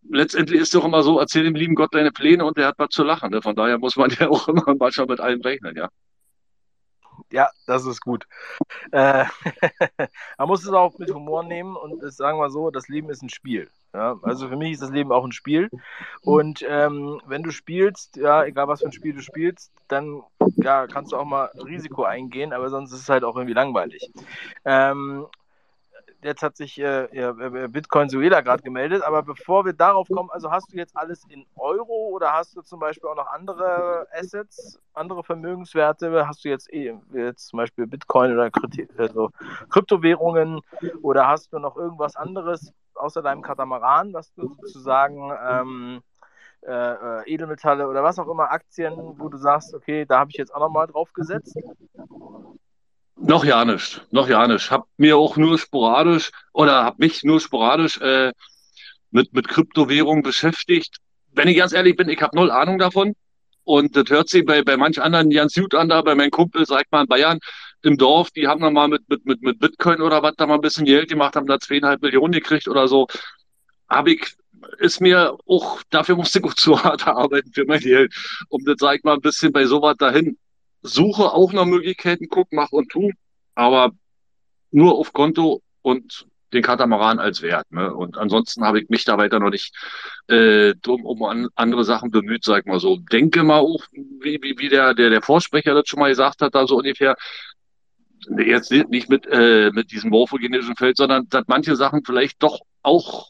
letztendlich 0.10 0.62
ist 0.62 0.74
doch 0.76 0.86
immer 0.86 1.04
so, 1.04 1.20
erzähl 1.20 1.44
dem 1.44 1.56
lieben 1.56 1.76
Gott 1.76 1.94
deine 1.94 2.12
Pläne 2.12 2.46
und 2.46 2.58
der 2.58 2.68
hat 2.68 2.76
was 2.78 2.90
zu 2.90 3.04
lachen. 3.04 3.32
Ne? 3.32 3.42
Von 3.42 3.56
daher 3.56 3.78
muss 3.78 3.96
man 3.96 4.10
ja 4.20 4.30
auch 4.30 4.48
immer 4.48 4.76
manchmal 4.80 5.08
mit 5.08 5.20
allem 5.20 5.42
rechnen, 5.42 5.76
ja. 5.76 5.90
Ja, 7.34 7.50
das 7.66 7.88
ist 7.88 8.02
gut. 8.02 8.28
Äh, 8.92 9.26
man 10.38 10.48
muss 10.48 10.64
es 10.64 10.70
auch 10.70 11.00
mit 11.00 11.12
Humor 11.12 11.44
nehmen 11.44 11.76
und 11.76 12.00
sagen 12.14 12.38
wir 12.38 12.52
so, 12.52 12.70
das 12.70 12.88
Leben 12.90 13.10
ist 13.10 13.24
ein 13.24 13.30
Spiel. 13.30 13.72
Ja? 13.92 14.20
Also 14.22 14.50
für 14.50 14.56
mich 14.56 14.74
ist 14.74 14.84
das 14.84 14.92
Leben 14.92 15.12
auch 15.12 15.26
ein 15.26 15.32
Spiel. 15.32 15.72
Und 16.22 16.64
ähm, 16.70 17.20
wenn 17.26 17.42
du 17.42 17.50
spielst, 17.50 18.18
ja, 18.18 18.46
egal 18.46 18.68
was 18.68 18.82
für 18.82 18.86
ein 18.86 18.92
Spiel 18.94 19.14
du 19.14 19.22
spielst, 19.24 19.72
dann 19.88 20.22
ja, 20.58 20.86
kannst 20.86 21.12
du 21.12 21.18
auch 21.18 21.26
mal 21.26 21.46
Risiko 21.56 22.04
eingehen, 22.04 22.54
aber 22.54 22.70
sonst 22.70 22.94
ist 22.94 23.02
es 23.02 23.10
halt 23.10 23.24
auch 23.24 23.36
irgendwie 23.36 23.56
langweilig. 23.56 24.12
Ähm, 24.64 25.26
jetzt 26.24 26.44
hat 26.44 26.58
sich 26.58 26.80
äh, 26.80 27.06
äh 27.06 27.68
Bitcoin 27.68 28.10
Suela 28.10 28.42
gerade 28.42 28.64
gemeldet, 28.64 29.04
aber 29.04 29.24
bevor 29.24 29.66
wir 29.66 29.74
darauf 29.74 30.08
kommen, 30.10 30.30
also 30.32 30.52
hast 30.52 30.72
du 30.74 30.78
jetzt 30.78 30.96
alles 30.96 31.24
in 31.30 31.46
Euro 31.56 32.10
oder 32.10 32.34
hast 32.34 32.56
du 32.56 32.62
zum 32.62 32.80
Beispiel 32.80 33.10
auch 33.10 33.16
noch 33.16 33.28
andere 33.28 34.08
Assets, 34.14 34.80
andere 34.94 35.24
Vermögenswerte? 35.24 36.28
Hast 36.28 36.44
du 36.46 36.50
jetzt, 36.50 36.72
eh, 36.74 36.94
jetzt 37.14 37.48
zum 37.48 37.58
Beispiel 37.58 37.88
Bitcoin 37.88 38.34
oder 38.34 38.50
also 38.98 39.32
Kryptowährungen 39.70 40.62
oder 41.02 41.28
hast 41.28 41.54
du 41.54 41.60
noch 41.60 41.78
irgendwas 41.78 42.16
anderes 42.16 42.74
außer 42.96 43.22
deinem 43.22 43.42
Katamaran, 43.42 44.14
was 44.14 44.34
du 44.34 44.48
sozusagen 44.48 45.32
ähm, 45.48 46.02
äh, 46.66 46.72
äh, 46.72 47.34
Edelmetalle 47.34 47.88
oder 47.88 48.04
was 48.04 48.20
auch 48.20 48.28
immer, 48.30 48.52
Aktien, 48.52 48.94
wo 49.18 49.28
du 49.28 49.38
sagst, 49.38 49.74
okay, 49.74 50.06
da 50.06 50.20
habe 50.20 50.32
ich 50.32 50.38
jetzt 50.38 50.54
auch 50.56 50.62
nochmal 50.62 50.88
drauf 50.88 51.12
gesetzt? 51.12 51.58
Noch 53.16 53.46
ja 53.46 53.64
nicht, 53.64 54.02
noch 54.12 54.28
ja 54.28 54.48
nicht. 54.48 54.72
Hab 54.72 54.88
mir 54.98 55.18
auch 55.18 55.38
nur 55.38 55.58
sporadisch 55.60 56.32
oder 56.52 56.84
hab 56.84 57.00
mich 57.00 57.24
nur 57.24 57.40
sporadisch 57.40 58.00
äh, 58.02 58.32
mit, 59.12 59.34
mit 59.34 59.48
Kryptowährungen 59.48 60.24
beschäftigt. 60.24 60.98
Wenn 61.32 61.48
ich 61.48 61.58
ganz 61.58 61.74
ehrlich 61.74 61.96
bin, 61.96 62.10
ich 62.10 62.22
habe 62.22 62.36
null 62.36 62.52
Ahnung 62.52 62.80
davon. 62.80 63.14
Und 63.64 63.96
das 63.96 64.10
hört 64.10 64.30
sich 64.30 64.46
bei, 64.46 64.62
bei 64.62 64.76
manch 64.76 65.02
anderen 65.02 65.30
ganz 65.30 65.54
gut 65.54 65.74
an, 65.74 65.88
da 65.88 66.02
bei 66.02 66.16
meinem 66.16 66.32
Kumpel, 66.32 66.66
sag 66.66 66.92
mal, 66.92 67.02
in 67.02 67.08
Bayern 67.08 67.40
im 67.82 67.98
Dorf, 67.98 68.32
die 68.32 68.48
haben 68.48 68.62
dann 68.62 68.74
mal 68.74 68.88
mit, 68.88 69.08
mit, 69.10 69.26
mit, 69.26 69.42
mit 69.42 69.60
Bitcoin 69.60 70.02
oder 70.02 70.24
was 70.24 70.34
da 70.38 70.48
mal 70.48 70.56
ein 70.56 70.62
bisschen 70.62 70.86
Geld 70.86 71.10
gemacht, 71.10 71.36
haben 71.36 71.48
da 71.48 71.60
zweieinhalb 71.60 72.02
Millionen 72.02 72.34
gekriegt 72.34 72.68
oder 72.68 72.88
so. 72.88 73.08
Habe 73.90 74.14
ich, 74.14 74.36
ist 74.80 75.02
mir 75.02 75.38
auch, 75.46 75.82
dafür 75.90 76.16
musste 76.16 76.40
ich 76.40 76.46
auch 76.46 76.54
zu 76.56 76.84
hart 76.84 77.08
arbeiten 77.08 77.52
für 77.54 77.66
mein 77.66 77.82
Geld, 77.82 78.14
um 78.50 78.64
das, 78.66 78.78
sag 78.80 78.98
ich 78.98 79.04
mal, 79.04 79.14
ein 79.16 79.22
bisschen 79.22 79.52
bei 79.52 79.66
sowas 79.66 79.96
dahin. 79.98 80.38
Suche 80.84 81.32
auch 81.32 81.54
nach 81.54 81.66
Möglichkeiten, 81.66 82.28
guck, 82.30 82.52
mach 82.52 82.72
und 82.72 82.90
tu, 82.90 83.12
aber 83.56 83.92
nur 84.72 84.98
auf 84.98 85.14
Konto 85.14 85.62
und 85.82 86.28
den 86.54 86.64
Katamaran 86.64 87.20
als 87.20 87.42
Wert. 87.42 87.72
Ne? 87.72 87.94
Und 87.94 88.18
ansonsten 88.18 88.64
habe 88.64 88.80
ich 88.80 88.90
mich 88.90 89.04
da 89.06 89.18
weiter 89.18 89.40
noch 89.40 89.50
nicht 89.50 89.76
äh, 90.28 90.76
drum 90.82 91.06
um 91.06 91.24
an, 91.24 91.48
andere 91.56 91.84
Sachen 91.84 92.12
bemüht, 92.12 92.44
sag 92.44 92.68
mal 92.68 92.80
so. 92.80 92.98
Denke 92.98 93.44
mal 93.44 93.60
auch, 93.60 93.86
wie, 93.92 94.40
wie, 94.42 94.56
wie 94.58 94.70
der, 94.70 94.94
der, 94.94 95.10
der 95.10 95.22
Vorsprecher 95.22 95.74
das 95.74 95.88
schon 95.88 96.00
mal 96.00 96.10
gesagt 96.10 96.42
hat, 96.42 96.56
da 96.56 96.68
so 96.68 96.78
ungefähr, 96.78 97.16
jetzt 98.38 98.72
nicht 98.72 99.10
mit, 99.10 99.26
äh, 99.28 99.72
mit 99.74 99.92
diesem 99.92 100.12
morphogenetischen 100.12 100.76
Feld, 100.76 100.98
sondern 100.98 101.28
dass 101.30 101.44
manche 101.48 101.76
Sachen 101.76 102.04
vielleicht 102.06 102.42
doch 102.42 102.60
auch 102.82 103.30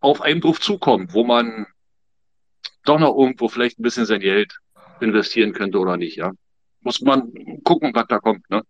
auf 0.00 0.20
einen 0.20 0.40
drauf 0.40 0.60
zukommen, 0.60 1.08
wo 1.12 1.24
man 1.24 1.66
doch 2.84 2.98
noch 2.98 3.16
irgendwo 3.16 3.48
vielleicht 3.48 3.78
ein 3.78 3.82
bisschen 3.82 4.06
sein 4.06 4.20
Geld 4.20 4.58
investieren 5.00 5.52
könnte 5.52 5.78
oder 5.78 5.96
nicht, 5.96 6.16
ja. 6.16 6.32
Muss 6.82 7.00
man 7.00 7.32
gucken, 7.64 7.92
was 7.94 8.06
da 8.08 8.18
kommt, 8.18 8.48
ne? 8.50 8.62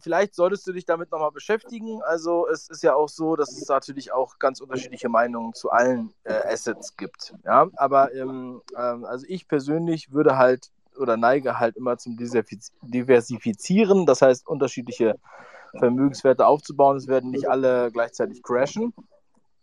vielleicht 0.00 0.34
solltest 0.34 0.66
du 0.66 0.72
dich 0.72 0.84
damit 0.84 1.12
nochmal 1.12 1.30
beschäftigen. 1.30 2.02
Also 2.02 2.48
es 2.48 2.68
ist 2.68 2.82
ja 2.82 2.94
auch 2.94 3.08
so, 3.08 3.36
dass 3.36 3.52
es 3.52 3.68
natürlich 3.68 4.12
auch 4.12 4.38
ganz 4.38 4.60
unterschiedliche 4.60 5.08
Meinungen 5.08 5.54
zu 5.54 5.70
allen 5.70 6.12
äh, 6.24 6.32
Assets 6.32 6.96
gibt. 6.96 7.34
Ja, 7.44 7.68
aber 7.76 8.12
ähm, 8.14 8.62
ähm, 8.76 9.04
also 9.04 9.26
ich 9.28 9.46
persönlich 9.46 10.12
würde 10.12 10.36
halt 10.36 10.70
oder 10.98 11.16
neige 11.16 11.58
halt 11.58 11.76
immer 11.76 11.96
zum 11.98 12.16
Diversifizieren, 12.16 14.06
das 14.06 14.22
heißt 14.22 14.46
unterschiedliche 14.46 15.16
Vermögenswerte 15.78 16.46
aufzubauen. 16.46 16.96
Es 16.96 17.06
werden 17.06 17.30
nicht 17.30 17.48
alle 17.48 17.90
gleichzeitig 17.92 18.42
crashen. 18.42 18.92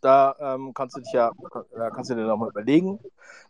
Da 0.01 0.35
ähm, 0.39 0.73
kannst 0.73 0.95
du 0.95 1.01
dich 1.01 1.11
ja, 1.11 1.31
da 1.75 1.89
kannst 1.89 2.09
du 2.09 2.15
dir 2.15 2.25
nochmal 2.25 2.49
überlegen, 2.49 2.99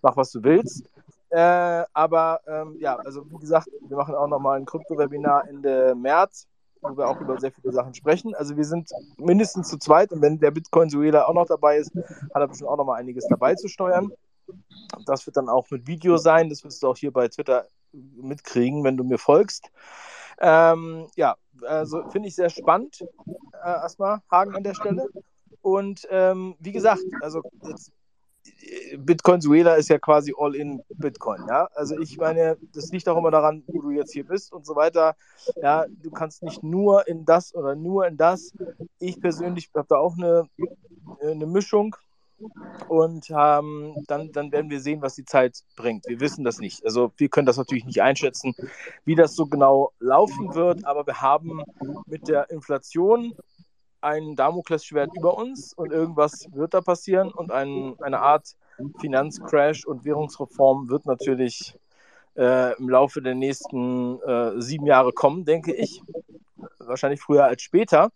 mach 0.02 0.18
was 0.18 0.32
du 0.32 0.44
willst. 0.44 0.90
Äh, 1.30 1.84
aber 1.94 2.42
ähm, 2.48 2.78
ja, 2.80 2.96
also 2.96 3.30
wie 3.30 3.38
gesagt, 3.38 3.68
wir 3.82 3.98
machen 3.98 4.16
auch 4.16 4.28
nochmal 4.28 4.58
ein 4.58 4.66
Krypto-Webinar 4.66 5.48
Ende 5.48 5.94
März 5.96 6.48
wo 6.82 6.98
wir 6.98 7.08
auch 7.08 7.20
über 7.20 7.40
sehr 7.40 7.52
viele 7.52 7.74
Sachen 7.74 7.94
sprechen. 7.94 8.36
Also 8.36 8.58
wir 8.58 8.66
sind 8.66 8.90
mindestens 9.18 9.70
zu 9.70 9.78
zweit 9.78 10.12
und 10.12 10.22
wenn 10.22 10.40
der 10.40 10.52
Bitcoin-Suela 10.52 11.28
auch 11.28 11.34
noch 11.34 11.48
dabei 11.48 11.78
ist, 11.78 11.96
hat 11.96 12.42
er 12.42 12.48
bestimmt 12.48 12.70
auch 12.70 12.78
noch 12.78 12.86
mal 12.86 12.96
einiges 12.96 13.28
dabei 13.28 13.56
zu 13.56 13.68
steuern. 13.68 14.12
Das 15.06 15.26
wird 15.26 15.38
dann 15.38 15.50
auch 15.50 15.70
mit 15.70 15.88
Video 15.88 16.18
sein. 16.18 16.50
Das 16.50 16.64
wirst 16.64 16.82
du 16.84 16.88
auch 16.88 16.98
hier 16.98 17.12
bei 17.12 17.28
Twitter 17.28 17.66
mitkriegen, 17.92 18.84
wenn 18.84 18.98
du 18.98 19.04
mir 19.04 19.18
folgst. 19.18 19.70
Ähm, 20.40 21.08
ja, 21.16 21.36
also 21.64 22.10
finde 22.10 22.30
ich 22.30 22.36
sehr 22.36 22.50
spannend. 22.50 23.02
Äh, 23.64 23.68
erstmal 23.68 24.20
Hagen 24.32 24.56
an 24.56 24.64
der 24.64 24.76
Stelle. 24.76 25.08
Und 25.62 26.08
ähm, 26.12 26.56
wie 26.60 26.72
gesagt, 26.72 27.04
also 27.22 27.42
jetzt 27.64 27.92
Bitcoin 28.98 29.42
Suela 29.42 29.76
ist 29.76 29.90
ja 29.90 29.98
quasi 29.98 30.34
all 30.38 30.56
in 30.56 30.82
Bitcoin, 30.90 31.42
ja. 31.48 31.68
Also 31.76 32.00
ich 32.00 32.18
meine, 32.18 32.58
das 32.74 32.92
liegt 32.92 33.08
auch 33.08 33.18
immer 33.18 33.32
daran, 33.32 33.64
wo 33.68 33.82
du 33.82 33.92
jetzt 33.92 34.14
hier 34.14 34.26
bist 34.26 34.52
und 34.52 34.66
so 34.66 34.76
weiter. 34.76 35.16
Ja, 35.62 35.86
du 35.88 36.12
kannst 36.12 36.44
nicht 36.44 36.64
nur 36.64 37.08
in 37.08 37.26
das 37.26 37.54
oder 37.56 37.76
nur 37.76 38.08
in 38.08 38.18
das. 38.18 38.54
Ich 39.00 39.20
persönlich 39.20 39.70
habe 39.76 39.88
da 39.90 39.98
auch 39.98 40.18
eine, 40.18 40.48
eine 41.22 41.46
Mischung. 41.46 41.96
Und 42.88 43.32
ähm, 43.32 43.96
dann, 44.08 44.32
dann 44.32 44.52
werden 44.52 44.70
wir 44.70 44.80
sehen, 44.80 45.02
was 45.02 45.16
die 45.16 45.26
Zeit 45.26 45.64
bringt. 45.76 46.06
Wir 46.08 46.20
wissen 46.20 46.44
das 46.44 46.60
nicht. 46.60 46.86
Also 46.86 47.12
wir 47.18 47.30
können 47.30 47.48
das 47.48 47.58
natürlich 47.58 47.86
nicht 47.86 48.02
einschätzen, 48.02 48.54
wie 49.06 49.16
das 49.16 49.36
so 49.36 49.48
genau 49.48 49.92
laufen 50.00 50.54
wird, 50.54 50.86
aber 50.86 51.08
wir 51.08 51.20
haben 51.20 51.64
mit 52.06 52.28
der 52.28 52.50
Inflation 52.52 53.34
ein 54.02 54.36
Damoklesschwert 54.36 55.12
über 55.16 55.38
uns 55.38 55.74
und 55.74 55.92
irgendwas 55.92 56.48
wird 56.52 56.74
da 56.74 56.82
passieren 56.82 57.32
und 57.32 57.52
ein, 57.52 57.96
eine 58.02 58.20
Art 58.20 58.56
Finanzcrash 59.00 59.86
und 59.86 60.06
Währungsreform 60.06 60.90
wird 60.90 61.06
natürlich 61.06 61.76
äh, 62.36 62.78
im 62.78 62.90
Laufe 62.90 63.22
der 63.22 63.36
nächsten 63.36 64.22
äh, 64.22 64.62
sieben 64.62 64.86
Jahre 64.86 65.12
kommen, 65.12 65.46
denke 65.46 65.74
ich. 65.74 66.02
Wahrscheinlich 66.80 67.22
früher 67.22 67.46
als 67.46 67.62
später. 67.62 68.12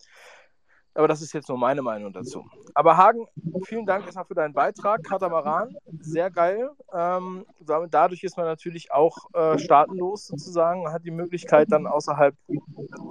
Aber 0.94 1.08
das 1.08 1.22
ist 1.22 1.34
jetzt 1.34 1.48
nur 1.48 1.58
meine 1.58 1.82
Meinung 1.82 2.12
dazu. 2.12 2.46
Aber 2.74 2.98
Hagen, 2.98 3.26
vielen 3.64 3.86
Dank 3.86 4.06
erstmal 4.06 4.26
für 4.26 4.34
deinen 4.34 4.54
Beitrag. 4.54 5.04
Katamaran, 5.04 5.78
sehr 6.02 6.30
geil. 6.30 6.70
Ähm, 6.94 7.46
dadurch 7.90 8.24
ist 8.24 8.36
man 8.36 8.46
natürlich 8.46 8.92
auch 8.92 9.18
äh, 9.34 9.58
staatenlos 9.58 10.28
sozusagen, 10.28 10.92
hat 10.92 11.06
die 11.06 11.12
Möglichkeit 11.12 11.72
dann 11.72 11.88
außerhalb 11.88 12.36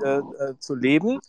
äh, 0.04 0.18
äh, 0.18 0.22
zu 0.58 0.74
leben 0.74 1.20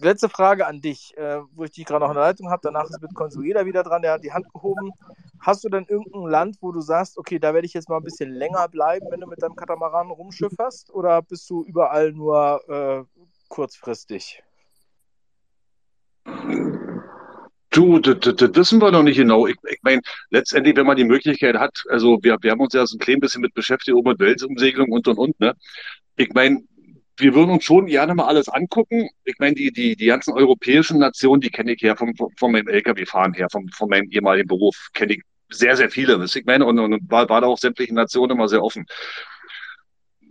letzte 0.00 0.28
Frage 0.28 0.66
an 0.66 0.80
dich, 0.80 1.16
äh, 1.16 1.40
wo 1.52 1.64
ich 1.64 1.72
dich 1.72 1.84
gerade 1.84 2.04
noch 2.04 2.10
in 2.10 2.16
der 2.16 2.24
Leitung 2.24 2.50
habe. 2.50 2.60
Danach 2.62 2.84
ist 2.84 3.00
Bitcoin 3.00 3.30
so 3.30 3.42
jeder 3.42 3.66
wieder 3.66 3.82
dran, 3.82 4.02
der 4.02 4.12
hat 4.12 4.24
die 4.24 4.32
Hand 4.32 4.52
gehoben. 4.52 4.92
Hast 5.40 5.64
du 5.64 5.68
denn 5.68 5.86
irgendein 5.88 6.30
Land, 6.30 6.56
wo 6.60 6.72
du 6.72 6.80
sagst, 6.80 7.18
okay, 7.18 7.38
da 7.38 7.54
werde 7.54 7.66
ich 7.66 7.74
jetzt 7.74 7.88
mal 7.88 7.98
ein 7.98 8.02
bisschen 8.02 8.30
länger 8.30 8.68
bleiben, 8.68 9.06
wenn 9.10 9.20
du 9.20 9.26
mit 9.26 9.42
deinem 9.42 9.56
Katamaran 9.56 10.10
rumschifferst? 10.10 10.92
Oder 10.92 11.22
bist 11.22 11.48
du 11.50 11.64
überall 11.64 12.12
nur 12.12 12.60
äh, 12.68 13.22
kurzfristig? 13.48 14.42
Du, 17.70 17.98
das, 17.98 18.16
wissen 18.54 18.80
wir 18.80 18.92
noch 18.92 19.02
nicht 19.02 19.16
genau. 19.16 19.48
Ich, 19.48 19.56
ich 19.68 19.80
meine, 19.82 20.00
letztendlich, 20.30 20.76
wenn 20.76 20.86
man 20.86 20.96
die 20.96 21.04
Möglichkeit 21.04 21.56
hat, 21.56 21.76
also 21.88 22.18
wir, 22.22 22.38
wir 22.40 22.52
haben 22.52 22.60
uns 22.60 22.72
ja 22.72 22.86
so 22.86 22.96
ein 22.96 23.00
klein 23.00 23.18
bisschen 23.18 23.42
mit 23.42 23.52
beschäftigt, 23.52 23.96
mit 24.04 24.20
Weltumsegelung 24.20 24.92
und 24.92 25.08
und 25.08 25.18
und, 25.18 25.40
ne? 25.40 25.54
Ich 26.16 26.32
meine, 26.32 26.62
wir 27.16 27.34
würden 27.34 27.50
uns 27.50 27.64
schon 27.64 27.86
gerne 27.86 28.14
mal 28.14 28.26
alles 28.26 28.48
angucken. 28.48 29.08
Ich 29.24 29.38
meine, 29.38 29.54
die, 29.54 29.72
die, 29.72 29.96
die 29.96 30.06
ganzen 30.06 30.32
europäischen 30.32 30.98
Nationen, 30.98 31.40
die 31.40 31.50
kenne 31.50 31.74
ich 31.74 31.82
her 31.82 31.96
vom, 31.96 32.14
von 32.36 32.52
meinem 32.52 32.68
Lkw-Fahren 32.68 33.34
her, 33.34 33.48
vom, 33.50 33.68
von 33.68 33.88
meinem 33.88 34.10
ehemaligen 34.10 34.48
Beruf, 34.48 34.88
kenne 34.92 35.14
ich 35.14 35.22
sehr, 35.50 35.76
sehr 35.76 35.90
viele. 35.90 36.22
Ich 36.24 36.44
meine, 36.44 36.66
und, 36.66 36.78
und 36.78 37.10
war, 37.10 37.28
war 37.28 37.40
da 37.40 37.46
auch 37.46 37.58
sämtliche 37.58 37.94
Nationen 37.94 38.32
immer 38.32 38.48
sehr 38.48 38.62
offen. 38.62 38.86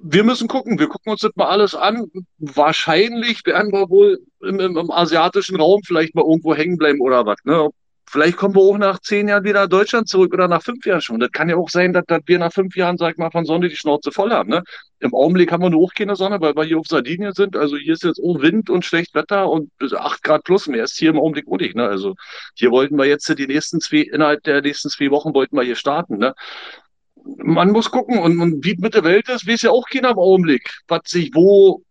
Wir 0.06 0.26
müssen 0.26 0.50
gucken, 0.50 0.80
wir 0.80 0.88
gucken 0.88 1.14
uns 1.14 1.22
das 1.22 1.32
mal 1.36 1.48
alles 1.48 1.76
an. 1.76 2.12
Wahrscheinlich 2.38 3.46
werden 3.46 3.72
wir 3.72 3.90
wohl 3.90 4.20
im, 4.42 4.60
im, 4.60 4.78
im 4.78 4.92
asiatischen 4.92 5.56
Raum 5.56 5.82
vielleicht 5.86 6.14
mal 6.14 6.26
irgendwo 6.26 6.54
hängen 6.54 6.78
bleiben 6.78 7.00
oder 7.00 7.26
was. 7.26 7.38
Ne? 7.46 7.70
Vielleicht 8.06 8.38
kommen 8.38 8.56
wir 8.56 8.62
auch 8.62 8.78
nach 8.78 9.00
zehn 9.00 9.28
Jahren 9.28 9.44
wieder 9.44 9.62
nach 9.62 9.70
Deutschland 9.70 10.08
zurück 10.08 10.34
oder 10.34 10.48
nach 10.48 10.62
fünf 10.62 10.86
Jahren 10.86 11.02
schon. 11.02 11.20
Das 11.20 11.32
kann 11.32 11.50
ja 11.50 11.56
auch 11.56 11.70
sein, 11.70 11.94
dass, 11.94 12.06
dass 12.06 12.22
wir 12.26 12.38
nach 12.38 12.54
fünf 12.54 12.76
Jahren, 12.76 12.98
sag 12.98 13.14
ich 13.14 13.18
mal, 13.18 13.32
von 13.32 13.46
Sonne 13.46 13.70
die 13.70 13.76
Schnauze 13.76 14.12
voll 14.12 14.32
haben. 14.32 14.50
Ne? 14.50 14.64
Im 15.00 15.14
Augenblick 15.14 15.52
haben 15.52 15.64
wir 15.64 15.70
nur 15.70 15.84
auch 15.84 15.94
keine 15.94 16.16
Sonne, 16.16 16.40
weil 16.40 16.56
wir 16.56 16.64
hier 16.64 16.78
auf 16.78 16.88
Sardinien 16.88 17.34
sind. 17.34 17.56
Also 17.56 17.78
hier 17.78 17.94
ist 17.94 18.04
jetzt 18.04 18.20
auch 18.20 18.42
Wind 18.42 18.70
und 18.70 18.86
schlecht 18.86 19.16
Wetter 19.16 19.50
und 19.50 19.72
acht 19.96 20.22
Grad 20.22 20.44
plus. 20.44 20.68
Mehr 20.68 20.84
ist 20.84 20.98
hier 20.98 21.10
im 21.10 21.18
Augenblick 21.18 21.48
auch 21.48 21.58
nicht. 21.58 21.76
Ne? 21.76 21.88
Also 21.88 22.16
hier 22.56 22.72
wollten 22.72 22.98
wir 22.98 23.06
jetzt 23.06 23.28
die 23.38 23.48
nächsten 23.48 23.80
zwei, 23.80 24.02
innerhalb 24.02 24.44
der 24.44 24.62
nächsten 24.62 24.90
zwei 24.90 25.10
Wochen 25.10 25.34
wollten 25.34 25.56
wir 25.56 25.64
hier 25.64 25.76
starten. 25.76 26.18
Ne? 26.18 26.36
Man 27.24 27.72
muss 27.72 27.90
gucken 27.90 28.20
und, 28.20 28.40
und 28.40 28.66
wie 28.66 28.76
mit 28.78 28.94
der 28.94 29.04
Welt 29.04 29.30
ist, 29.30 29.48
weiß 29.48 29.62
ja 29.64 29.72
auch 29.72 29.88
keiner 29.90 30.12
im 30.12 30.20
Augenblick, 30.20 30.70
was 30.88 31.02
sich 31.06 31.32
wo 31.34 31.84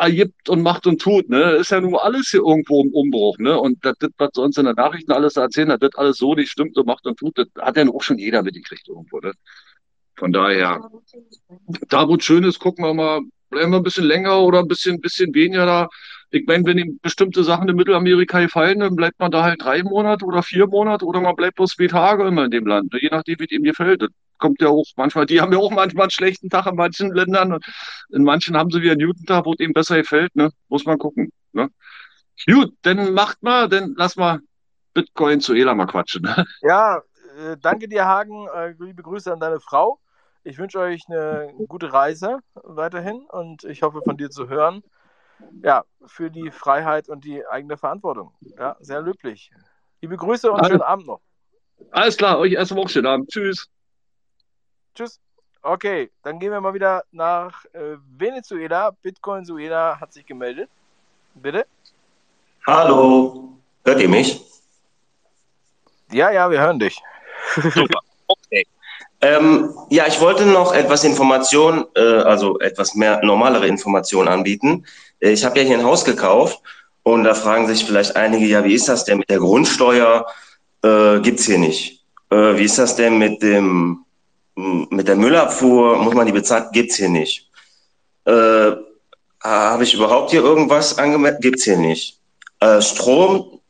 ergibt 0.00 0.48
und 0.48 0.62
macht 0.62 0.86
und 0.86 1.00
tut. 1.00 1.28
Ne? 1.28 1.56
Ist 1.56 1.70
ja 1.70 1.80
nun 1.80 1.94
alles 1.94 2.28
hier 2.30 2.40
irgendwo 2.40 2.82
im 2.82 2.92
Umbruch. 2.92 3.38
Ne? 3.38 3.58
Und 3.58 3.84
das, 3.84 3.94
das 3.98 4.10
was 4.16 4.30
sie 4.34 4.42
uns 4.42 4.56
in 4.56 4.64
den 4.64 4.74
Nachrichten 4.74 5.12
alles 5.12 5.36
erzählen, 5.36 5.68
das 5.68 5.80
wird 5.80 5.98
alles 5.98 6.16
so 6.16 6.34
nicht 6.34 6.50
stimmt 6.50 6.76
und 6.78 6.86
macht 6.86 7.06
und 7.06 7.18
tut, 7.18 7.36
das 7.36 7.48
hat 7.60 7.76
ja 7.76 7.86
auch 7.88 8.02
schon 8.02 8.18
jeder 8.18 8.42
mitgekriegt 8.42 8.88
irgendwo. 8.88 9.20
Ne? 9.20 9.32
Von 10.16 10.32
daher, 10.32 10.80
da 11.88 12.08
wo 12.08 12.16
es 12.16 12.24
schön 12.24 12.44
ist, 12.44 12.58
gucken 12.58 12.84
wir 12.84 12.94
mal, 12.94 13.20
bleiben 13.50 13.72
wir 13.72 13.78
ein 13.78 13.82
bisschen 13.82 14.04
länger 14.04 14.40
oder 14.40 14.60
ein 14.60 14.68
bisschen, 14.68 15.00
bisschen 15.00 15.34
weniger 15.34 15.66
da. 15.66 15.88
Ich 16.30 16.46
meine, 16.46 16.64
wenn 16.64 16.78
ihm 16.78 16.98
bestimmte 17.02 17.42
Sachen 17.42 17.68
in 17.68 17.76
Mittelamerika 17.76 18.40
gefallen, 18.40 18.78
dann 18.78 18.94
bleibt 18.94 19.18
man 19.18 19.32
da 19.32 19.42
halt 19.42 19.62
drei 19.62 19.82
Monate 19.82 20.24
oder 20.24 20.42
vier 20.42 20.68
Monate 20.68 21.04
oder 21.04 21.20
man 21.20 21.34
bleibt 21.34 21.56
bloß 21.56 21.72
zwei 21.72 21.88
Tage 21.88 22.26
immer 22.26 22.44
in 22.44 22.52
dem 22.52 22.66
Land, 22.66 22.92
ne? 22.92 23.00
je 23.02 23.08
nachdem, 23.10 23.40
wie 23.40 23.44
es 23.44 23.50
ihm 23.50 23.64
gefällt. 23.64 24.02
Das 24.02 24.10
kommt 24.38 24.62
ja 24.62 24.68
auch 24.68 24.84
manchmal, 24.96 25.26
die 25.26 25.40
haben 25.40 25.52
ja 25.52 25.58
auch 25.58 25.70
manchmal 25.70 26.04
einen 26.04 26.10
schlechten 26.10 26.48
Tag 26.48 26.66
in 26.66 26.76
manchen 26.76 27.12
Ländern 27.12 27.52
und 27.52 27.64
in 28.10 28.22
manchen 28.22 28.56
haben 28.56 28.70
sie 28.70 28.80
wieder 28.80 28.92
einen 28.92 29.06
guten 29.06 29.26
Tag, 29.26 29.44
wo 29.44 29.52
es 29.52 29.60
ihm 29.60 29.72
besser 29.72 29.96
gefällt, 29.96 30.34
ne? 30.36 30.50
Muss 30.68 30.86
man 30.86 30.98
gucken. 30.98 31.30
Ne? 31.52 31.68
Gut, 32.46 32.72
dann 32.82 33.12
macht 33.12 33.42
mal, 33.42 33.68
dann 33.68 33.94
lass 33.96 34.16
mal 34.16 34.40
Bitcoin 34.94 35.40
zu 35.40 35.54
Ela 35.54 35.74
mal 35.74 35.86
quatschen. 35.86 36.22
Ne? 36.22 36.46
Ja, 36.62 37.02
äh, 37.38 37.56
danke 37.60 37.88
dir, 37.88 38.06
Hagen. 38.06 38.46
Äh, 38.54 38.74
liebe 38.78 39.02
Grüße 39.02 39.32
an 39.32 39.40
deine 39.40 39.60
Frau. 39.60 40.00
Ich 40.42 40.58
wünsche 40.58 40.78
euch 40.78 41.02
eine 41.08 41.52
gute 41.68 41.92
Reise 41.92 42.38
weiterhin 42.54 43.26
und 43.28 43.64
ich 43.64 43.82
hoffe 43.82 44.00
von 44.02 44.16
dir 44.16 44.30
zu 44.30 44.48
hören. 44.48 44.82
Ja, 45.62 45.84
für 46.06 46.30
die 46.30 46.50
Freiheit 46.50 47.08
und 47.08 47.24
die 47.24 47.46
eigene 47.46 47.76
Verantwortung. 47.76 48.32
Ja, 48.58 48.76
sehr 48.80 49.00
löblich. 49.02 49.50
Liebe 50.00 50.16
Grüße 50.16 50.50
und 50.50 50.66
schönen 50.66 50.82
Abend 50.82 51.06
noch. 51.06 51.20
Alles 51.90 52.16
klar, 52.16 52.38
euch 52.38 52.52
erstmal 52.52 52.84
auch 52.84 52.88
schönen 52.88 53.06
Abend. 53.06 53.30
Tschüss. 53.30 53.68
Tschüss. 54.94 55.20
Okay, 55.62 56.10
dann 56.22 56.38
gehen 56.38 56.52
wir 56.52 56.60
mal 56.60 56.72
wieder 56.72 57.04
nach 57.10 57.64
äh, 57.72 57.96
Venezuela. 58.16 58.92
Bitcoin 59.02 59.44
Suela 59.44 60.00
hat 60.00 60.12
sich 60.12 60.24
gemeldet. 60.24 60.70
Bitte? 61.34 61.66
Hallo. 62.66 63.58
Hört 63.84 64.00
ihr 64.00 64.08
mich? 64.08 64.40
Ja, 66.12 66.30
ja, 66.30 66.50
wir 66.50 66.60
hören 66.60 66.78
dich. 66.78 67.00
Super. 67.54 68.00
Ähm, 69.22 69.74
ja, 69.90 70.06
ich 70.06 70.20
wollte 70.20 70.46
noch 70.46 70.72
etwas 70.72 71.04
Information, 71.04 71.84
äh, 71.94 72.00
also 72.00 72.58
etwas 72.58 72.94
mehr 72.94 73.20
normalere 73.22 73.66
Information 73.66 74.28
anbieten. 74.28 74.86
Äh, 75.20 75.30
ich 75.32 75.44
habe 75.44 75.58
ja 75.58 75.64
hier 75.64 75.78
ein 75.78 75.84
Haus 75.84 76.04
gekauft 76.04 76.60
und 77.02 77.24
da 77.24 77.34
fragen 77.34 77.66
sich 77.66 77.84
vielleicht 77.84 78.16
einige, 78.16 78.46
ja, 78.46 78.64
wie 78.64 78.74
ist 78.74 78.88
das 78.88 79.04
denn 79.04 79.18
mit 79.18 79.28
der 79.28 79.38
Grundsteuer? 79.38 80.26
Äh, 80.82 81.20
gibt's 81.20 81.44
hier 81.44 81.58
nicht. 81.58 82.02
Äh, 82.30 82.56
wie 82.56 82.64
ist 82.64 82.78
das 82.78 82.96
denn 82.96 83.18
mit 83.18 83.42
dem 83.42 84.04
mit 84.56 85.08
der 85.08 85.16
Müllabfuhr? 85.16 85.96
Muss 85.98 86.14
man 86.14 86.26
die 86.26 86.32
bezahlen? 86.32 86.66
Gibt's 86.72 86.96
hier 86.96 87.08
nicht. 87.08 87.50
Äh, 88.24 88.72
Habe 89.42 89.84
ich 89.84 89.94
überhaupt 89.94 90.30
hier 90.30 90.42
irgendwas 90.42 90.98
angemeldet? 90.98 91.40
Gibt's 91.40 91.64
hier 91.64 91.78
nicht. 91.78 92.20
Äh, 92.60 92.82
Strom 92.82 93.60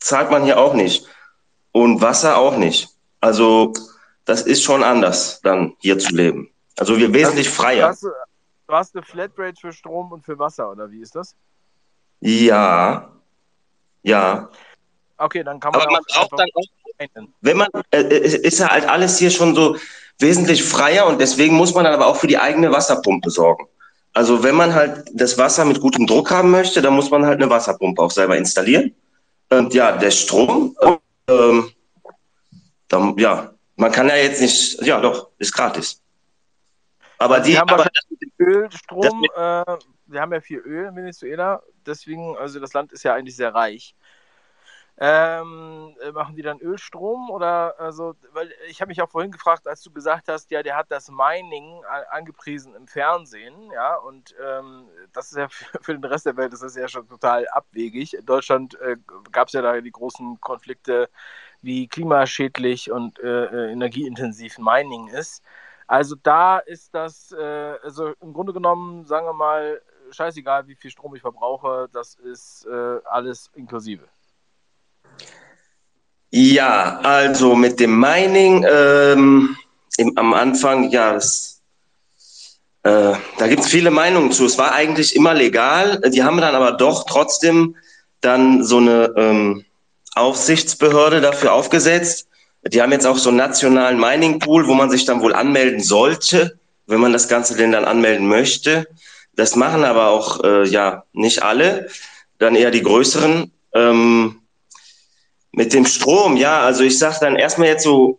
zahlt 0.00 0.30
man 0.30 0.44
hier 0.44 0.58
auch 0.58 0.74
nicht 0.74 1.06
und 1.72 2.00
Wasser 2.00 2.38
auch 2.38 2.56
nicht. 2.56 2.88
Also 3.20 3.72
das 4.28 4.42
ist 4.42 4.62
schon 4.62 4.82
anders, 4.82 5.40
dann 5.42 5.74
hier 5.78 5.98
zu 5.98 6.14
leben. 6.14 6.50
Also 6.76 6.98
wir 6.98 7.12
wesentlich 7.14 7.48
freier. 7.48 7.88
Hast 7.88 8.02
du, 8.02 8.10
du 8.66 8.74
hast 8.74 8.94
eine 8.94 9.02
Flatrate 9.02 9.58
für 9.58 9.72
Strom 9.72 10.12
und 10.12 10.22
für 10.22 10.38
Wasser, 10.38 10.70
oder 10.70 10.90
wie 10.90 11.00
ist 11.00 11.14
das? 11.14 11.34
Ja, 12.20 13.10
ja. 14.02 14.50
Okay, 15.16 15.42
dann 15.42 15.58
kann 15.58 15.72
man. 15.72 15.80
Aber 15.80 15.92
man 15.92 16.02
braucht 16.12 16.32
dann 16.38 16.48
auch, 16.54 17.26
wenn 17.40 17.56
man, 17.56 17.68
äh, 17.90 18.02
ist 18.02 18.58
ja 18.58 18.68
halt 18.68 18.86
alles 18.86 19.18
hier 19.18 19.30
schon 19.30 19.54
so 19.54 19.76
wesentlich 20.18 20.62
freier 20.62 21.06
und 21.06 21.20
deswegen 21.20 21.56
muss 21.56 21.74
man 21.74 21.84
dann 21.84 21.94
aber 21.94 22.06
auch 22.06 22.16
für 22.16 22.26
die 22.26 22.38
eigene 22.38 22.70
Wasserpumpe 22.70 23.30
sorgen. 23.30 23.66
Also 24.12 24.42
wenn 24.42 24.56
man 24.56 24.74
halt 24.74 25.10
das 25.14 25.38
Wasser 25.38 25.64
mit 25.64 25.80
gutem 25.80 26.06
Druck 26.06 26.30
haben 26.30 26.50
möchte, 26.50 26.82
dann 26.82 26.94
muss 26.94 27.10
man 27.10 27.24
halt 27.24 27.40
eine 27.40 27.50
Wasserpumpe 27.50 28.02
auch 28.02 28.10
selber 28.10 28.36
installieren. 28.36 28.94
Und 29.48 29.72
ja, 29.72 29.92
der 29.92 30.10
Strom, 30.10 30.76
ähm, 31.28 31.70
dann, 32.88 33.16
ja, 33.16 33.52
man 33.78 33.92
kann 33.92 34.08
ja 34.08 34.16
jetzt 34.16 34.40
nicht, 34.40 34.82
ja 34.82 35.00
doch, 35.00 35.30
ist 35.38 35.52
gratis. 35.52 36.02
Aber 37.18 37.36
Also 37.36 37.50
die, 37.50 37.58
haben 37.58 37.70
aber 37.70 37.84
wahrscheinlich 37.84 38.32
Öl, 38.38 38.70
Strom, 38.70 39.24
äh, 39.24 39.78
wir 40.06 40.20
haben 40.20 40.32
ja 40.32 40.40
viel 40.40 40.58
Öl 40.58 40.86
in 40.86 40.96
Venezuela, 40.96 41.62
deswegen, 41.86 42.36
also 42.36 42.60
das 42.60 42.72
Land 42.72 42.92
ist 42.92 43.04
ja 43.04 43.14
eigentlich 43.14 43.36
sehr 43.36 43.54
reich. 43.54 43.94
Ähm, 45.00 45.94
äh, 46.02 46.10
machen 46.10 46.34
die 46.34 46.42
dann 46.42 46.58
Ölstrom 46.58 47.30
oder 47.30 47.78
also, 47.78 48.16
weil 48.32 48.52
ich 48.68 48.80
habe 48.80 48.88
mich 48.88 49.00
auch 49.00 49.08
vorhin 49.08 49.30
gefragt, 49.30 49.68
als 49.68 49.80
du 49.82 49.92
gesagt 49.92 50.26
hast, 50.26 50.50
ja, 50.50 50.64
der 50.64 50.74
hat 50.74 50.86
das 50.90 51.08
Mining 51.08 51.80
angepriesen 52.10 52.74
im 52.74 52.88
Fernsehen, 52.88 53.70
ja, 53.72 53.94
und 53.94 54.34
ähm, 54.44 54.88
das 55.12 55.30
ist 55.30 55.36
ja 55.36 55.48
für, 55.50 55.78
für 55.80 55.92
den 55.92 56.02
Rest 56.04 56.26
der 56.26 56.36
Welt 56.36 56.52
ist 56.52 56.64
das 56.64 56.74
ja 56.74 56.88
schon 56.88 57.08
total 57.08 57.46
abwegig. 57.50 58.14
In 58.14 58.26
Deutschland 58.26 58.74
äh, 58.80 58.96
gab 59.30 59.46
es 59.46 59.52
ja 59.52 59.62
da 59.62 59.80
die 59.80 59.92
großen 59.92 60.40
Konflikte, 60.40 61.08
wie 61.62 61.88
klimaschädlich 61.88 62.90
und 62.90 63.18
äh, 63.20 63.44
äh, 63.44 63.72
energieintensiv 63.72 64.58
Mining 64.58 65.08
ist. 65.08 65.42
Also 65.86 66.16
da 66.22 66.58
ist 66.58 66.94
das, 66.94 67.32
äh, 67.32 67.74
also 67.82 68.12
im 68.20 68.32
Grunde 68.32 68.52
genommen, 68.52 69.06
sagen 69.06 69.26
wir 69.26 69.32
mal, 69.32 69.80
scheißegal, 70.10 70.66
wie 70.68 70.74
viel 70.74 70.90
Strom 70.90 71.14
ich 71.14 71.22
verbrauche, 71.22 71.88
das 71.92 72.14
ist 72.14 72.66
äh, 72.66 72.98
alles 73.10 73.50
inklusive. 73.54 74.04
Ja, 76.30 76.98
also 77.02 77.56
mit 77.56 77.80
dem 77.80 77.98
Mining 77.98 78.64
ähm, 78.68 79.56
im, 79.96 80.16
am 80.18 80.34
Anfang, 80.34 80.90
ja, 80.90 81.14
das, 81.14 81.62
äh, 82.82 83.14
da 83.38 83.48
gibt's 83.48 83.68
viele 83.68 83.90
Meinungen 83.90 84.30
zu. 84.30 84.44
Es 84.44 84.58
war 84.58 84.72
eigentlich 84.72 85.16
immer 85.16 85.32
legal. 85.32 86.00
Die 86.10 86.22
haben 86.22 86.38
dann 86.38 86.54
aber 86.54 86.72
doch 86.72 87.04
trotzdem 87.06 87.76
dann 88.20 88.62
so 88.62 88.76
eine 88.76 89.12
ähm, 89.16 89.64
Aufsichtsbehörde 90.18 91.20
dafür 91.20 91.52
aufgesetzt. 91.52 92.28
Die 92.66 92.82
haben 92.82 92.92
jetzt 92.92 93.06
auch 93.06 93.18
so 93.18 93.30
einen 93.30 93.38
nationalen 93.38 93.98
Mining 93.98 94.38
Pool, 94.38 94.66
wo 94.66 94.74
man 94.74 94.90
sich 94.90 95.04
dann 95.04 95.22
wohl 95.22 95.34
anmelden 95.34 95.80
sollte, 95.80 96.58
wenn 96.86 97.00
man 97.00 97.12
das 97.12 97.28
Ganze 97.28 97.56
denn 97.56 97.72
dann 97.72 97.84
anmelden 97.84 98.28
möchte. 98.28 98.86
Das 99.36 99.54
machen 99.54 99.84
aber 99.84 100.08
auch 100.08 100.42
äh, 100.42 100.66
ja 100.66 101.04
nicht 101.12 101.42
alle, 101.42 101.88
dann 102.38 102.56
eher 102.56 102.70
die 102.70 102.82
größeren. 102.82 103.52
Ähm, 103.74 104.40
mit 105.52 105.72
dem 105.72 105.86
Strom, 105.86 106.36
ja, 106.36 106.60
also 106.60 106.82
ich 106.82 106.98
sag 106.98 107.20
dann 107.20 107.36
erstmal 107.36 107.68
jetzt 107.68 107.84
so, 107.84 108.18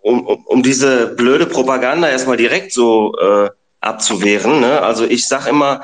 um, 0.00 0.26
um, 0.26 0.44
um 0.46 0.62
diese 0.62 1.08
blöde 1.08 1.46
Propaganda 1.46 2.08
erstmal 2.08 2.36
direkt 2.36 2.72
so 2.72 3.14
äh, 3.18 3.50
abzuwehren. 3.80 4.60
Ne? 4.60 4.80
Also 4.82 5.04
ich 5.04 5.26
sag 5.26 5.46
immer, 5.46 5.82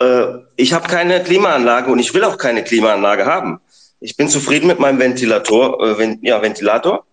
äh, 0.00 0.26
ich 0.56 0.72
habe 0.72 0.88
keine 0.88 1.22
Klimaanlage 1.22 1.90
und 1.90 1.98
ich 1.98 2.12
will 2.14 2.24
auch 2.24 2.38
keine 2.38 2.64
Klimaanlage 2.64 3.26
haben. 3.26 3.60
Ich 4.06 4.16
bin 4.16 4.28
zufrieden 4.28 4.68
mit 4.68 4.78
meinem 4.78 5.00
Ventilator, 5.00 5.82
äh, 5.82 5.98
Ven 5.98 6.20
ja, 6.22 6.40
Ventilator. 6.40 7.04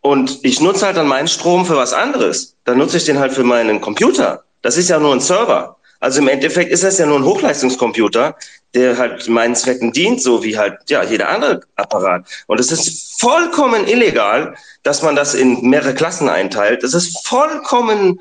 Und 0.00 0.40
ich 0.42 0.60
nutze 0.60 0.86
halt 0.86 0.96
dann 0.96 1.06
meinen 1.06 1.28
Strom 1.28 1.64
für 1.64 1.76
was 1.76 1.92
anderes. 1.92 2.56
Dann 2.64 2.78
nutze 2.78 2.96
ich 2.96 3.04
den 3.04 3.20
halt 3.20 3.32
für 3.32 3.44
meinen 3.44 3.80
Computer. 3.80 4.42
Das 4.60 4.76
ist 4.76 4.88
ja 4.88 4.98
nur 4.98 5.14
ein 5.14 5.20
Server. 5.20 5.76
Also 6.00 6.20
im 6.20 6.26
Endeffekt 6.26 6.72
ist 6.72 6.82
das 6.82 6.98
ja 6.98 7.06
nur 7.06 7.20
ein 7.20 7.24
Hochleistungscomputer, 7.24 8.34
der 8.74 8.98
halt 8.98 9.28
meinen 9.28 9.54
Zwecken 9.54 9.92
dient, 9.92 10.20
so 10.20 10.42
wie 10.42 10.58
halt 10.58 10.78
ja 10.88 11.04
jeder 11.04 11.28
andere 11.28 11.60
Apparat. 11.76 12.26
Und 12.48 12.58
es 12.58 12.72
ist 12.72 13.20
vollkommen 13.20 13.86
illegal, 13.86 14.56
dass 14.82 15.00
man 15.02 15.14
das 15.14 15.34
in 15.34 15.70
mehrere 15.70 15.94
Klassen 15.94 16.28
einteilt. 16.28 16.82
Das 16.82 16.92
ist 16.92 17.24
vollkommen, 17.24 18.18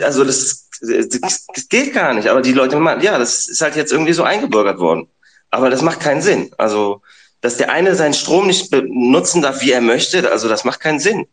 also 0.00 0.22
das, 0.22 0.68
das 0.80 1.68
geht 1.68 1.92
gar 1.92 2.14
nicht. 2.14 2.28
Aber 2.28 2.40
die 2.40 2.52
Leute, 2.52 2.76
ja, 3.00 3.18
das 3.18 3.48
ist 3.48 3.62
halt 3.62 3.74
jetzt 3.74 3.90
irgendwie 3.90 4.12
so 4.12 4.22
eingebürgert 4.22 4.78
worden. 4.78 5.08
Aber 5.50 5.70
das 5.70 5.82
macht 5.82 6.00
keinen 6.00 6.22
Sinn. 6.22 6.50
Also 6.58 7.02
dass 7.46 7.58
der 7.58 7.70
eine 7.70 7.94
seinen 7.94 8.12
Strom 8.12 8.48
nicht 8.48 8.72
benutzen 8.72 9.40
darf, 9.40 9.62
wie 9.62 9.70
er 9.70 9.80
möchte, 9.80 10.28
also 10.32 10.48
das 10.48 10.64
macht 10.64 10.80
keinen 10.80 10.98
Sinn. 10.98 11.28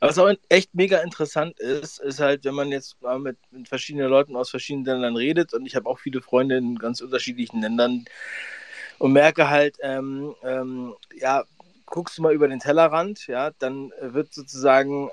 Was 0.00 0.18
auch 0.18 0.32
echt 0.48 0.74
mega 0.74 1.00
interessant 1.00 1.60
ist, 1.60 2.00
ist 2.00 2.18
halt, 2.18 2.46
wenn 2.46 2.54
man 2.54 2.72
jetzt 2.72 2.96
mal 3.02 3.18
mit, 3.18 3.36
mit 3.50 3.68
verschiedenen 3.68 4.08
Leuten 4.08 4.34
aus 4.34 4.48
verschiedenen 4.48 4.86
Ländern 4.86 5.16
redet 5.16 5.52
und 5.52 5.66
ich 5.66 5.76
habe 5.76 5.86
auch 5.86 5.98
viele 5.98 6.22
Freunde 6.22 6.56
in 6.56 6.78
ganz 6.78 7.02
unterschiedlichen 7.02 7.60
Ländern 7.60 8.06
und 8.98 9.12
merke 9.12 9.50
halt, 9.50 9.76
ähm, 9.82 10.34
ähm, 10.42 10.94
ja, 11.20 11.44
guckst 11.84 12.16
du 12.16 12.22
mal 12.22 12.32
über 12.32 12.48
den 12.48 12.60
Tellerrand, 12.60 13.26
ja, 13.26 13.50
dann 13.58 13.92
wird 14.00 14.32
sozusagen 14.32 15.10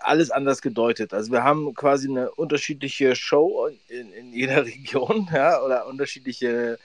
alles 0.00 0.30
anders 0.30 0.62
gedeutet. 0.62 1.12
Also 1.12 1.32
wir 1.32 1.42
haben 1.42 1.74
quasi 1.74 2.08
eine 2.08 2.30
unterschiedliche 2.30 3.16
Show 3.16 3.68
in, 3.88 4.12
in 4.12 4.32
jeder 4.32 4.64
Region, 4.64 5.28
ja, 5.32 5.60
oder 5.60 5.88
unterschiedliche 5.88 6.78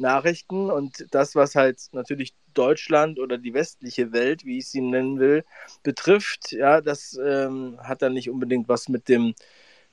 Nachrichten 0.00 0.70
und 0.70 1.06
das, 1.10 1.34
was 1.34 1.54
halt 1.54 1.78
natürlich 1.92 2.34
Deutschland 2.54 3.18
oder 3.18 3.38
die 3.38 3.54
westliche 3.54 4.12
Welt, 4.12 4.44
wie 4.44 4.58
ich 4.58 4.68
sie 4.68 4.80
nennen 4.80 5.18
will, 5.18 5.44
betrifft, 5.82 6.52
ja, 6.52 6.80
das 6.80 7.18
ähm, 7.22 7.78
hat 7.82 8.02
dann 8.02 8.14
nicht 8.14 8.30
unbedingt 8.30 8.68
was 8.68 8.88
mit 8.88 9.08
dem, 9.08 9.34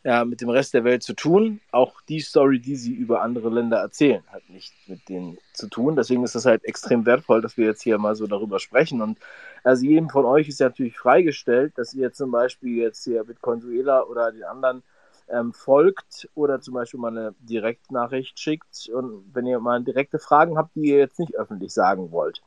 ja, 0.04 0.26
mit 0.26 0.42
dem 0.42 0.50
Rest 0.50 0.74
der 0.74 0.84
Welt 0.84 1.04
zu 1.04 1.14
tun. 1.14 1.60
Auch 1.72 2.02
die 2.02 2.22
Story, 2.22 2.60
die 2.60 2.76
sie 2.76 2.94
über 2.94 3.22
andere 3.22 3.50
Länder 3.50 3.78
erzählen, 3.78 4.24
hat 4.28 4.50
nichts 4.50 4.76
mit 4.88 5.08
denen 5.10 5.38
zu 5.54 5.68
tun. 5.68 5.96
Deswegen 5.96 6.24
ist 6.24 6.36
es 6.36 6.46
halt 6.46 6.64
extrem 6.66 7.06
wertvoll, 7.06 7.42
dass 7.42 7.58
wir 7.58 7.66
jetzt 7.66 7.82
hier 7.82 7.98
mal 7.98 8.16
so 8.16 8.26
darüber 8.28 8.60
sprechen. 8.60 9.02
Und 9.02 9.20
also 9.64 9.86
jedem 9.86 10.10
von 10.10 10.26
euch 10.26 10.48
ist 10.48 10.60
ja 10.60 10.68
natürlich 10.68 10.98
freigestellt, 10.98 11.78
dass 11.78 11.94
ihr 11.94 12.14
zum 12.14 12.32
Beispiel 12.32 12.78
jetzt 12.78 13.04
hier 13.04 13.24
mit 13.24 13.42
Consuela 13.42 14.04
oder 14.04 14.32
den 14.32 14.44
anderen 14.44 14.84
ähm, 15.30 15.54
folgt 15.54 16.30
oder 16.36 16.62
zum 16.62 16.74
Beispiel 16.74 17.00
mal 17.00 17.18
eine 17.18 17.36
Direktnachricht 17.40 18.40
schickt. 18.40 18.90
Und 18.90 19.26
wenn 19.34 19.46
ihr 19.46 19.60
mal 19.60 19.84
direkte 19.84 20.20
Fragen 20.20 20.58
habt, 20.58 20.76
die 20.76 20.90
ihr 20.90 20.98
jetzt 20.98 21.20
nicht 21.20 21.36
öffentlich 21.36 21.74
sagen 21.74 22.12
wollt. 22.12 22.42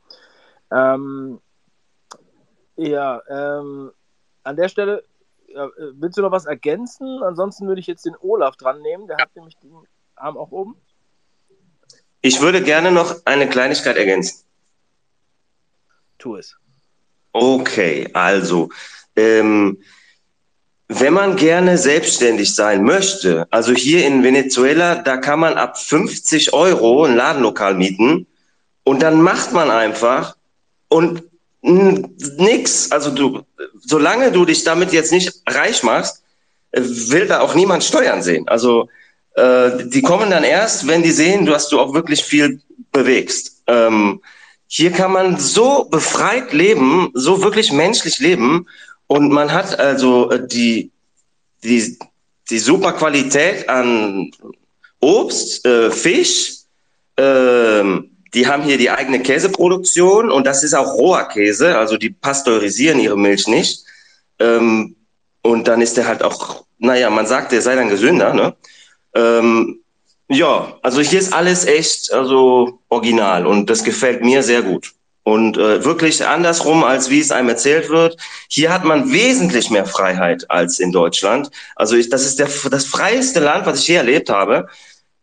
Ähm, 0.71 1.39
ja, 2.75 3.21
ähm, 3.29 3.91
an 4.43 4.55
der 4.55 4.69
Stelle, 4.69 5.03
ja, 5.47 5.65
äh, 5.65 5.91
willst 5.93 6.17
du 6.17 6.21
noch 6.21 6.31
was 6.31 6.45
ergänzen? 6.45 7.21
Ansonsten 7.23 7.67
würde 7.67 7.81
ich 7.81 7.87
jetzt 7.87 8.05
den 8.05 8.15
Olaf 8.19 8.55
dran 8.55 8.81
nehmen. 8.81 9.07
Der 9.07 9.17
hat 9.17 9.35
nämlich 9.35 9.57
den 9.57 9.73
Arm 10.15 10.37
auch 10.37 10.51
oben. 10.51 10.75
Ich 12.21 12.41
würde 12.41 12.61
gerne 12.61 12.91
noch 12.91 13.25
eine 13.25 13.49
Kleinigkeit 13.49 13.97
ergänzen. 13.97 14.45
Tu 16.17 16.35
es. 16.35 16.55
Okay, 17.33 18.09
also, 18.13 18.69
ähm, 19.15 19.81
wenn 20.99 21.13
man 21.13 21.37
gerne 21.37 21.77
selbstständig 21.77 22.53
sein 22.53 22.83
möchte, 22.83 23.47
also 23.49 23.71
hier 23.71 24.05
in 24.05 24.23
Venezuela, 24.23 24.95
da 24.95 25.15
kann 25.17 25.39
man 25.39 25.53
ab 25.53 25.77
50 25.77 26.53
Euro 26.53 27.05
ein 27.05 27.15
Ladenlokal 27.15 27.75
mieten 27.75 28.27
und 28.83 29.01
dann 29.01 29.21
macht 29.21 29.53
man 29.53 29.71
einfach 29.71 30.35
und 30.89 31.23
nix. 31.61 32.91
Also 32.91 33.11
du, 33.11 33.43
solange 33.79 34.33
du 34.33 34.43
dich 34.43 34.65
damit 34.65 34.91
jetzt 34.91 35.13
nicht 35.13 35.31
reich 35.47 35.81
machst, 35.83 36.23
will 36.73 37.25
da 37.27 37.39
auch 37.39 37.55
niemand 37.55 37.85
Steuern 37.85 38.21
sehen. 38.21 38.47
Also 38.49 38.89
äh, 39.35 39.85
die 39.85 40.01
kommen 40.01 40.29
dann 40.29 40.43
erst, 40.43 40.87
wenn 40.87 41.03
die 41.03 41.11
sehen, 41.11 41.45
dass 41.45 41.69
du 41.69 41.79
auch 41.79 41.93
wirklich 41.93 42.23
viel 42.23 42.61
bewegst. 42.91 43.63
Ähm, 43.67 44.21
hier 44.67 44.91
kann 44.91 45.11
man 45.13 45.37
so 45.37 45.85
befreit 45.85 46.51
leben, 46.53 47.11
so 47.13 47.43
wirklich 47.43 47.71
menschlich 47.71 48.19
leben. 48.19 48.67
Und 49.11 49.29
man 49.29 49.51
hat 49.51 49.77
also 49.77 50.31
äh, 50.31 50.47
die, 50.47 50.89
die, 51.65 51.99
die 52.49 52.59
super 52.59 52.93
Qualität 52.93 53.67
an 53.67 54.31
Obst, 55.01 55.65
äh, 55.65 55.91
Fisch. 55.91 56.59
Ähm, 57.17 58.11
die 58.33 58.47
haben 58.47 58.63
hier 58.63 58.77
die 58.77 58.89
eigene 58.89 59.21
Käseproduktion 59.21 60.31
und 60.31 60.47
das 60.47 60.63
ist 60.63 60.73
auch 60.73 60.93
roher 60.93 61.27
Käse, 61.27 61.77
also 61.77 61.97
die 61.97 62.11
pasteurisieren 62.11 63.01
ihre 63.01 63.17
Milch 63.17 63.47
nicht. 63.47 63.83
Ähm, 64.39 64.95
und 65.41 65.67
dann 65.67 65.81
ist 65.81 65.97
der 65.97 66.07
halt 66.07 66.23
auch, 66.23 66.63
naja, 66.77 67.09
man 67.09 67.27
sagt, 67.27 67.51
der 67.51 67.61
sei 67.61 67.75
dann 67.75 67.89
gesünder, 67.89 68.33
ne? 68.33 68.55
Ähm, 69.13 69.81
ja, 70.29 70.79
also 70.83 71.01
hier 71.01 71.19
ist 71.19 71.33
alles 71.33 71.65
echt, 71.65 72.13
also 72.13 72.79
original 72.87 73.45
und 73.45 73.69
das 73.69 73.83
gefällt 73.83 74.23
mir 74.23 74.41
sehr 74.41 74.61
gut. 74.61 74.93
Und 75.23 75.57
äh, 75.57 75.85
wirklich 75.85 76.25
andersrum, 76.25 76.83
als 76.83 77.11
wie 77.11 77.19
es 77.19 77.31
einem 77.31 77.49
erzählt 77.49 77.89
wird. 77.89 78.17
Hier 78.49 78.73
hat 78.73 78.83
man 78.83 79.11
wesentlich 79.11 79.69
mehr 79.69 79.85
Freiheit 79.85 80.49
als 80.49 80.79
in 80.79 80.91
Deutschland. 80.91 81.51
Also 81.75 81.95
ich, 81.95 82.09
das 82.09 82.25
ist 82.25 82.39
der, 82.39 82.49
das 82.71 82.85
freieste 82.85 83.39
Land, 83.39 83.67
was 83.67 83.79
ich 83.79 83.87
je 83.87 83.95
erlebt 83.95 84.29
habe. 84.29 84.67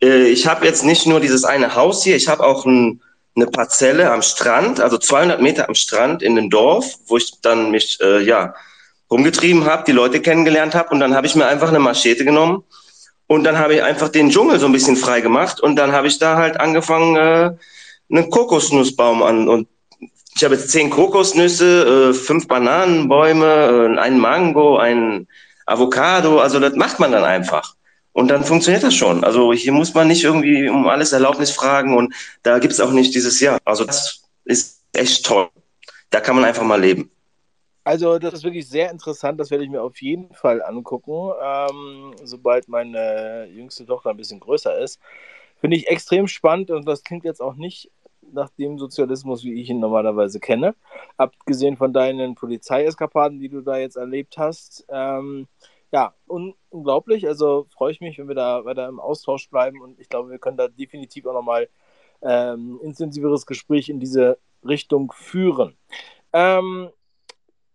Äh, 0.03 0.29
ich 0.29 0.47
habe 0.47 0.67
jetzt 0.67 0.85
nicht 0.85 1.07
nur 1.07 1.21
dieses 1.21 1.45
eine 1.45 1.75
Haus 1.75 2.05
hier, 2.05 2.17
ich 2.17 2.29
habe 2.29 2.45
auch 2.45 2.65
ein, 2.65 3.03
eine 3.37 3.47
Parzelle 3.47 4.11
am 4.11 4.23
Strand, 4.23 4.81
also 4.81 4.99
200 4.99 5.41
Meter 5.41 5.69
am 5.69 5.75
Strand 5.75 6.23
in 6.23 6.39
einem 6.39 6.51
Dorf, 6.51 6.97
wo 7.07 7.17
ich 7.17 7.41
dann 7.41 7.71
mich 7.71 7.99
äh, 8.01 8.23
ja 8.23 8.55
rumgetrieben 9.11 9.65
habe, 9.65 9.85
die 9.87 9.93
Leute 9.93 10.21
kennengelernt 10.21 10.75
habe 10.75 10.91
und 10.91 11.01
dann 11.01 11.15
habe 11.15 11.27
ich 11.27 11.35
mir 11.35 11.47
einfach 11.47 11.69
eine 11.69 11.79
Machete 11.79 12.25
genommen 12.25 12.65
und 13.27 13.45
dann 13.45 13.59
habe 13.59 13.75
ich 13.75 13.83
einfach 13.83 14.09
den 14.09 14.31
Dschungel 14.31 14.59
so 14.59 14.67
ein 14.67 14.73
bisschen 14.73 14.97
frei 14.97 15.21
gemacht 15.21 15.61
und 15.61 15.77
dann 15.77 15.93
habe 15.93 16.09
ich 16.09 16.19
da 16.19 16.37
halt 16.37 16.61
angefangen, 16.61 17.17
äh, 17.17 17.51
einen 18.11 18.31
Kokosnussbaum 18.31 19.23
an 19.23 19.49
und 19.49 19.69
ich 20.39 20.45
habe 20.45 20.55
jetzt 20.55 20.71
zehn 20.71 20.89
Kokosnüsse, 20.89 22.11
äh, 22.11 22.15
fünf 22.15 22.47
Bananenbäume, 22.47 23.97
äh, 23.97 23.99
einen 23.99 24.21
Mango, 24.21 24.77
ein 24.79 25.27
Avocado. 25.67 26.39
Also 26.39 26.61
das 26.61 26.77
macht 26.77 27.01
man 27.01 27.11
dann 27.11 27.25
einfach. 27.25 27.75
Und 28.13 28.29
dann 28.29 28.45
funktioniert 28.45 28.85
das 28.85 28.95
schon. 28.95 29.25
Also 29.25 29.53
hier 29.53 29.73
muss 29.73 29.95
man 29.95 30.07
nicht 30.07 30.23
irgendwie 30.23 30.69
um 30.69 30.87
alles 30.87 31.13
Erlaubnis 31.13 31.51
fragen 31.51 31.97
und 31.97 32.15
da 32.45 32.61
gibt 32.61 32.73
es 32.73 32.81
auch 32.81 32.93
nicht 32.93 33.17
dieses 33.17 33.41
Jahr. 33.41 33.59
Also 33.65 33.85
das 33.85 34.23
ist 34.45 34.85
echt 34.93 35.27
toll. 35.27 35.49
Da 36.11 36.21
kann 36.21 36.37
man 36.37 36.45
einfach 36.45 36.63
mal 36.63 36.81
leben. 36.81 37.11
Also 37.83 38.21
das 38.21 38.35
ist 38.35 38.45
wirklich 38.45 38.69
sehr 38.69 38.93
interessant, 38.93 39.41
das 39.41 39.51
werde 39.51 39.65
ich 39.65 39.71
mir 39.71 39.83
auf 39.83 40.01
jeden 40.01 40.33
Fall 40.35 40.63
angucken, 40.63 41.33
ähm, 41.43 42.15
sobald 42.23 42.69
meine 42.69 43.49
jüngste 43.51 43.85
Tochter 43.87 44.11
ein 44.11 44.17
bisschen 44.17 44.39
größer 44.39 44.79
ist. 44.79 45.01
Finde 45.61 45.77
ich 45.77 45.89
extrem 45.89 46.29
spannend 46.29 46.71
und 46.71 46.87
das 46.87 47.03
klingt 47.03 47.25
jetzt 47.25 47.41
auch 47.41 47.57
nicht 47.57 47.91
nach 48.33 48.51
dem 48.51 48.79
Sozialismus, 48.79 49.45
wie 49.45 49.61
ich 49.61 49.71
ihn 49.71 49.81
normalerweise 49.81 50.41
kenne. 50.41 50.75
Abgesehen 51.17 51.77
von 51.77 51.93
deinen 51.93 52.35
Polizeieskapaden, 52.35 53.41
die 53.41 53.49
du 53.49 53.61
da 53.61 53.79
jetzt 53.79 53.97
erlebt 53.97 54.39
hast. 54.39 54.87
Ähm, 54.89 55.47
ja, 55.93 56.15
un 56.29 56.55
unglaublich. 56.71 57.27
Also 57.27 57.67
freue 57.71 57.93
ich 57.93 58.01
mich, 58.01 58.19
wenn 58.19 58.29
wir 58.29 58.35
da 58.35 58.65
weiter 58.65 58.89
im 58.89 59.01
Austausch 59.01 59.49
bleiben 59.49 59.81
und 59.81 59.99
ich 59.99 60.09
glaube, 60.09 60.31
wir 60.31 60.39
können 60.39 60.57
da 60.57 60.69
definitiv 60.69 61.27
auch 61.27 61.33
nochmal 61.33 61.69
ähm, 62.23 62.79
intensiveres 62.83 63.47
Gespräch 63.47 63.89
in 63.89 64.01
diese 64.01 64.39
Richtung 64.65 65.13
führen. 65.13 65.77
Ähm, 66.33 66.91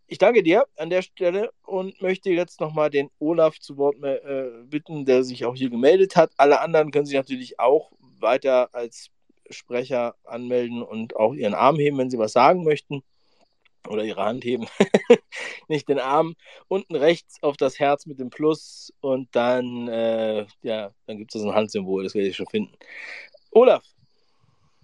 ich 0.08 0.20
danke 0.20 0.44
dir 0.44 0.68
an 0.78 0.90
der 0.90 1.02
Stelle 1.02 1.52
und 1.66 2.02
möchte 2.02 2.30
jetzt 2.30 2.60
nochmal 2.60 2.90
den 2.92 3.10
Olaf 3.20 3.58
zu 3.60 3.78
Wort 3.78 3.96
äh, 4.04 4.52
bitten, 4.66 5.06
der 5.06 5.24
sich 5.24 5.46
auch 5.46 5.56
hier 5.56 5.70
gemeldet 5.70 6.16
hat. 6.16 6.32
Alle 6.38 6.62
anderen 6.62 6.92
können 6.92 7.06
sich 7.06 7.16
natürlich 7.16 7.60
auch 7.60 7.92
weiter 8.20 8.70
als 8.74 9.10
Sprecher 9.50 10.16
anmelden 10.24 10.82
und 10.82 11.16
auch 11.16 11.34
ihren 11.34 11.54
Arm 11.54 11.78
heben, 11.78 11.98
wenn 11.98 12.10
sie 12.10 12.18
was 12.18 12.34
sagen 12.34 12.64
möchten. 12.64 13.04
Oder 13.90 14.06
ihre 14.06 14.24
Hand 14.24 14.46
heben. 14.46 14.68
Nicht 15.68 15.90
den 15.90 16.00
Arm. 16.00 16.36
Unten 16.70 16.96
rechts 16.96 17.44
auf 17.44 17.58
das 17.58 17.80
Herz 17.80 18.06
mit 18.06 18.20
dem 18.20 18.30
Plus 18.30 18.94
und 19.02 19.28
dann, 19.36 19.90
äh, 19.90 20.46
ja, 20.62 20.92
dann 21.06 21.18
gibt 21.18 21.36
es 21.36 21.44
ein 21.44 21.54
Handsymbol, 21.54 22.04
das 22.04 22.16
werde 22.16 22.30
ich 22.30 22.36
schon 22.36 22.48
finden. 22.48 22.74
Olaf. 23.52 23.84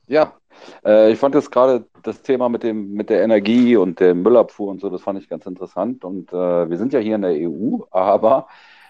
Ja, 0.08 0.34
äh, 0.84 1.12
ich 1.12 1.20
fand 1.20 1.36
jetzt 1.36 1.52
gerade 1.52 1.86
das 2.04 2.22
Thema 2.24 2.50
mit, 2.50 2.64
dem, 2.64 2.94
mit 2.94 3.10
der 3.10 3.24
Energie 3.24 3.78
und 3.78 4.00
der 4.00 4.16
Müllabfuhr 4.16 4.70
und 4.70 4.82
so, 4.82 4.90
das 4.90 5.02
fand 5.02 5.22
ich 5.22 5.30
ganz 5.30 5.46
interessant. 5.46 6.04
Und 6.04 6.34
äh, 6.34 6.70
wir 6.70 6.78
sind 6.78 6.92
ja 6.92 7.00
hier 7.00 7.16
in 7.16 7.22
der 7.22 7.36
EU, 7.36 7.78
aber 7.92 8.48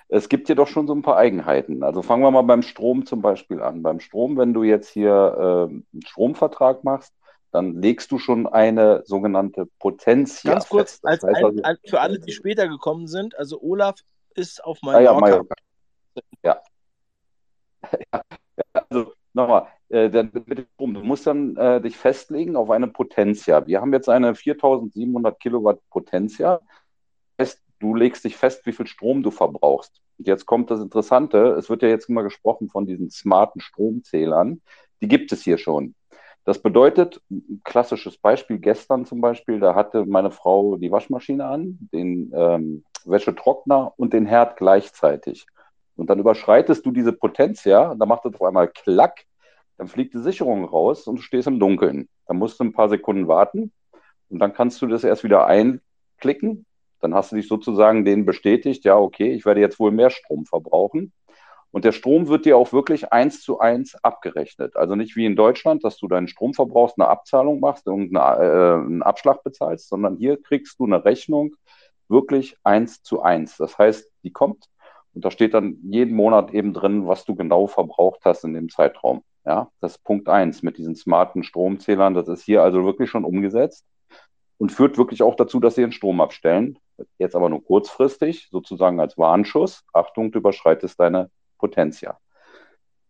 es 0.09 0.27
gibt 0.27 0.47
hier 0.47 0.55
doch 0.55 0.67
schon 0.67 0.87
so 0.87 0.93
ein 0.93 1.03
paar 1.03 1.17
Eigenheiten. 1.17 1.83
Also 1.83 2.01
fangen 2.01 2.23
wir 2.23 2.31
mal 2.31 2.41
beim 2.41 2.63
Strom 2.63 3.05
zum 3.05 3.21
Beispiel 3.21 3.61
an. 3.61 3.83
Beim 3.83 3.99
Strom, 3.99 4.37
wenn 4.37 4.53
du 4.53 4.63
jetzt 4.63 4.89
hier 4.89 5.11
äh, 5.11 5.71
einen 5.71 6.05
Stromvertrag 6.05 6.83
machst, 6.83 7.13
dann 7.51 7.81
legst 7.81 8.11
du 8.11 8.17
schon 8.17 8.47
eine 8.47 9.03
sogenannte 9.05 9.67
Potenz 9.79 10.43
Ganz 10.43 10.67
kurz, 10.67 10.99
als 11.03 11.23
heißt 11.23 11.35
ein, 11.35 11.63
also, 11.63 11.79
für 11.87 12.01
alle, 12.01 12.19
die 12.19 12.31
später 12.31 12.67
gekommen 12.67 13.07
sind, 13.07 13.37
also 13.37 13.61
Olaf 13.61 13.99
ist 14.35 14.63
auf 14.63 14.81
Mallorca. 14.81 14.99
Ah, 14.99 15.13
ja, 15.13 15.19
Mallorca. 15.19 15.55
Ja. 16.43 16.61
ja. 18.11 18.21
Also 18.89 19.13
nochmal, 19.33 19.67
äh. 19.89 20.09
Du 20.09 20.87
musst 20.87 21.27
dann 21.27 21.55
äh, 21.55 21.81
dich 21.81 21.97
festlegen 21.97 22.55
auf 22.55 22.71
eine 22.71 22.87
Potentia. 22.87 23.65
Wir 23.65 23.79
haben 23.79 23.93
jetzt 23.93 24.09
eine 24.09 24.35
4700 24.35 25.39
Kilowatt 25.39 25.79
Potentia 25.89 26.59
du 27.79 27.95
legst 27.95 28.23
dich 28.23 28.37
fest, 28.37 28.65
wie 28.65 28.73
viel 28.73 28.87
Strom 28.87 29.23
du 29.23 29.31
verbrauchst. 29.31 30.01
Und 30.17 30.27
jetzt 30.27 30.45
kommt 30.45 30.69
das 30.69 30.81
Interessante, 30.81 31.55
es 31.57 31.69
wird 31.69 31.81
ja 31.81 31.87
jetzt 31.89 32.09
immer 32.09 32.23
gesprochen 32.23 32.69
von 32.69 32.85
diesen 32.85 33.09
smarten 33.09 33.61
Stromzählern, 33.61 34.61
die 35.01 35.07
gibt 35.07 35.31
es 35.31 35.43
hier 35.43 35.57
schon. 35.57 35.95
Das 36.45 36.61
bedeutet, 36.61 37.21
ein 37.29 37.61
klassisches 37.63 38.17
Beispiel 38.17 38.59
gestern 38.59 39.05
zum 39.05 39.21
Beispiel, 39.21 39.59
da 39.59 39.75
hatte 39.75 40.05
meine 40.05 40.31
Frau 40.31 40.77
die 40.77 40.91
Waschmaschine 40.91 41.45
an, 41.45 41.77
den 41.93 42.31
ähm, 42.35 42.83
Wäschetrockner 43.05 43.93
und 43.97 44.13
den 44.13 44.25
Herd 44.25 44.57
gleichzeitig. 44.57 45.45
Und 45.95 46.09
dann 46.09 46.19
überschreitest 46.19 46.85
du 46.85 46.91
diese 46.91 47.13
Potenz 47.13 47.65
ja, 47.65 47.91
und 47.91 47.99
macht 47.99 48.25
es 48.25 48.33
auf 48.33 48.41
einmal 48.41 48.69
Klack, 48.69 49.25
dann 49.77 49.87
fliegt 49.87 50.13
die 50.13 50.21
Sicherung 50.21 50.65
raus 50.65 51.07
und 51.07 51.17
du 51.17 51.21
stehst 51.21 51.47
im 51.47 51.59
Dunkeln. 51.59 52.09
Dann 52.25 52.37
musst 52.37 52.59
du 52.59 52.63
ein 52.63 52.73
paar 52.73 52.89
Sekunden 52.89 53.27
warten 53.27 53.71
und 54.29 54.39
dann 54.39 54.53
kannst 54.53 54.81
du 54.81 54.87
das 54.87 55.03
erst 55.03 55.23
wieder 55.23 55.45
einklicken 55.45 56.65
dann 56.99 57.13
hast 57.13 57.31
du 57.31 57.35
dich 57.35 57.47
sozusagen 57.47 58.05
denen 58.05 58.25
bestätigt, 58.25 58.83
ja, 58.85 58.97
okay, 58.97 59.31
ich 59.33 59.45
werde 59.45 59.61
jetzt 59.61 59.79
wohl 59.79 59.91
mehr 59.91 60.09
Strom 60.09 60.45
verbrauchen. 60.45 61.13
Und 61.71 61.85
der 61.85 61.91
Strom 61.91 62.27
wird 62.27 62.45
dir 62.45 62.57
auch 62.57 62.73
wirklich 62.73 63.13
eins 63.13 63.41
zu 63.41 63.59
eins 63.59 63.95
abgerechnet. 64.03 64.75
Also 64.75 64.95
nicht 64.95 65.15
wie 65.15 65.25
in 65.25 65.35
Deutschland, 65.35 65.83
dass 65.83 65.97
du 65.97 66.07
deinen 66.07 66.27
Strom 66.27 66.53
verbrauchst, 66.53 66.95
eine 66.97 67.07
Abzahlung 67.07 67.59
machst 67.59 67.87
und 67.87 68.15
äh, 68.15 68.19
einen 68.19 69.03
Abschlag 69.03 69.43
bezahlst, 69.43 69.87
sondern 69.87 70.17
hier 70.17 70.41
kriegst 70.41 70.79
du 70.79 70.85
eine 70.85 71.05
Rechnung 71.05 71.55
wirklich 72.07 72.57
eins 72.63 73.03
zu 73.03 73.21
eins. 73.21 73.57
Das 73.57 73.77
heißt, 73.77 74.11
die 74.23 74.31
kommt 74.31 74.65
und 75.13 75.25
da 75.25 75.31
steht 75.31 75.53
dann 75.53 75.77
jeden 75.83 76.15
Monat 76.15 76.53
eben 76.53 76.73
drin, 76.73 77.07
was 77.07 77.25
du 77.25 77.35
genau 77.35 77.67
verbraucht 77.67 78.21
hast 78.25 78.43
in 78.43 78.53
dem 78.53 78.69
Zeitraum. 78.69 79.23
Ja, 79.45 79.69
das 79.79 79.93
ist 79.93 80.03
Punkt 80.03 80.29
eins 80.29 80.63
mit 80.63 80.77
diesen 80.77 80.95
smarten 80.95 81.43
Stromzählern. 81.43 82.13
Das 82.13 82.27
ist 82.27 82.43
hier 82.43 82.61
also 82.61 82.83
wirklich 82.83 83.09
schon 83.09 83.25
umgesetzt 83.25 83.85
und 84.57 84.71
führt 84.71 84.97
wirklich 84.97 85.23
auch 85.23 85.35
dazu, 85.35 85.59
dass 85.59 85.75
sie 85.75 85.81
den 85.81 85.91
Strom 85.91 86.21
abstellen. 86.21 86.77
Jetzt 87.17 87.35
aber 87.35 87.49
nur 87.49 87.63
kurzfristig, 87.63 88.47
sozusagen 88.51 88.99
als 88.99 89.17
Warnschuss. 89.17 89.85
Achtung, 89.93 90.31
du 90.31 90.39
überschreitest 90.39 90.99
deine 90.99 91.29
Potentia. 91.57 92.19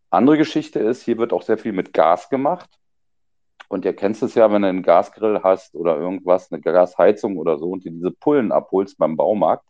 Andere 0.09 0.37
Geschichte 0.37 0.79
ist, 0.79 1.03
hier 1.03 1.17
wird 1.17 1.33
auch 1.33 1.43
sehr 1.43 1.57
viel 1.57 1.71
mit 1.71 1.93
Gas 1.93 2.29
gemacht. 2.29 2.69
Und 3.67 3.85
ihr 3.85 3.95
kennst 3.95 4.23
es 4.23 4.33
ja, 4.33 4.51
wenn 4.51 4.63
du 4.63 4.67
einen 4.67 4.81
Gasgrill 4.81 5.41
hast 5.43 5.75
oder 5.75 5.97
irgendwas, 5.97 6.51
eine 6.51 6.59
Gasheizung 6.59 7.37
oder 7.37 7.59
so 7.59 7.69
und 7.69 7.83
dir 7.83 7.91
diese 7.91 8.11
Pullen 8.11 8.51
abholst 8.51 8.97
beim 8.97 9.15
Baumarkt, 9.15 9.67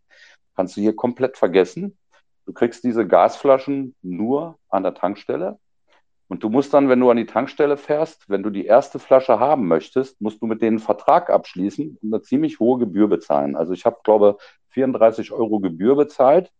kannst 0.55 0.77
du 0.77 0.81
hier 0.81 0.95
komplett 0.95 1.37
vergessen. 1.37 1.97
Du 2.45 2.53
kriegst 2.53 2.83
diese 2.83 3.05
Gasflaschen 3.05 3.95
nur 4.01 4.57
an 4.69 4.83
der 4.83 4.93
Tankstelle 4.93 5.59
und 6.29 6.43
du 6.43 6.49
musst 6.49 6.75
dann, 6.75 6.89
wenn 6.89 6.99
du 6.99 7.09
an 7.09 7.17
die 7.17 7.25
Tankstelle 7.25 7.75
fährst, 7.75 8.29
wenn 8.29 8.43
du 8.43 8.51
die 8.51 8.65
erste 8.65 8.99
Flasche 8.99 9.39
haben 9.39 9.67
möchtest, 9.67 10.21
musst 10.21 10.41
du 10.41 10.45
mit 10.45 10.61
denen 10.61 10.77
einen 10.77 10.85
Vertrag 10.85 11.31
abschließen 11.31 11.97
und 11.99 12.13
eine 12.13 12.21
ziemlich 12.21 12.59
hohe 12.59 12.77
Gebühr 12.77 13.07
bezahlen. 13.07 13.55
Also 13.55 13.73
ich 13.73 13.83
habe, 13.83 13.97
glaube 14.03 14.37
34 14.69 15.31
Euro 15.31 15.59
Gebühr 15.59 15.95
bezahlt 15.95 16.51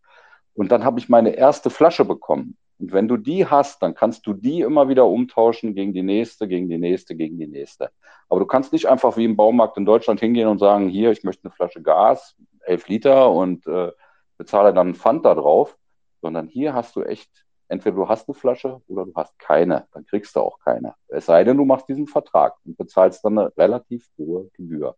und 0.54 0.72
dann 0.72 0.84
habe 0.84 0.98
ich 0.98 1.08
meine 1.08 1.36
erste 1.36 1.70
Flasche 1.70 2.04
bekommen. 2.04 2.56
Und 2.80 2.92
wenn 2.92 3.06
du 3.06 3.16
die 3.16 3.46
hast, 3.46 3.80
dann 3.82 3.94
kannst 3.94 4.26
du 4.26 4.32
die 4.32 4.62
immer 4.62 4.88
wieder 4.88 5.06
umtauschen 5.06 5.74
gegen 5.76 5.92
die 5.92 6.02
nächste, 6.02 6.48
gegen 6.48 6.68
die 6.68 6.78
nächste, 6.78 7.14
gegen 7.14 7.38
die 7.38 7.46
nächste. 7.46 7.90
Aber 8.28 8.40
du 8.40 8.46
kannst 8.46 8.72
nicht 8.72 8.86
einfach 8.86 9.16
wie 9.16 9.24
im 9.24 9.36
Baumarkt 9.36 9.76
in 9.76 9.84
Deutschland 9.84 10.18
hingehen 10.18 10.48
und 10.48 10.58
sagen, 10.58 10.88
hier, 10.88 11.12
ich 11.12 11.22
möchte 11.22 11.44
eine 11.44 11.52
Flasche 11.52 11.80
Gas, 11.80 12.36
11 12.62 12.88
Liter 12.88 13.30
und 13.30 13.68
äh, 13.68 13.92
bezahle 14.36 14.74
dann 14.74 14.88
einen 14.88 14.94
Pfand 14.96 15.24
da 15.24 15.36
drauf, 15.36 15.76
sondern 16.22 16.48
hier 16.48 16.74
hast 16.74 16.96
du 16.96 17.02
echt 17.02 17.44
entweder 17.70 17.96
du 17.96 18.08
hast 18.08 18.28
eine 18.28 18.34
Flasche 18.34 18.80
oder 18.88 19.06
du 19.06 19.12
hast 19.14 19.38
keine. 19.38 19.86
Dann 19.92 20.04
kriegst 20.04 20.34
du 20.36 20.40
auch 20.40 20.58
keine. 20.58 20.94
Es 21.08 21.26
sei 21.26 21.44
denn, 21.44 21.56
du 21.56 21.64
machst 21.64 21.88
diesen 21.88 22.06
Vertrag 22.06 22.56
und 22.64 22.76
bezahlst 22.76 23.24
dann 23.24 23.38
eine 23.38 23.56
relativ 23.56 24.08
hohe 24.18 24.50
Gebühr. 24.54 24.96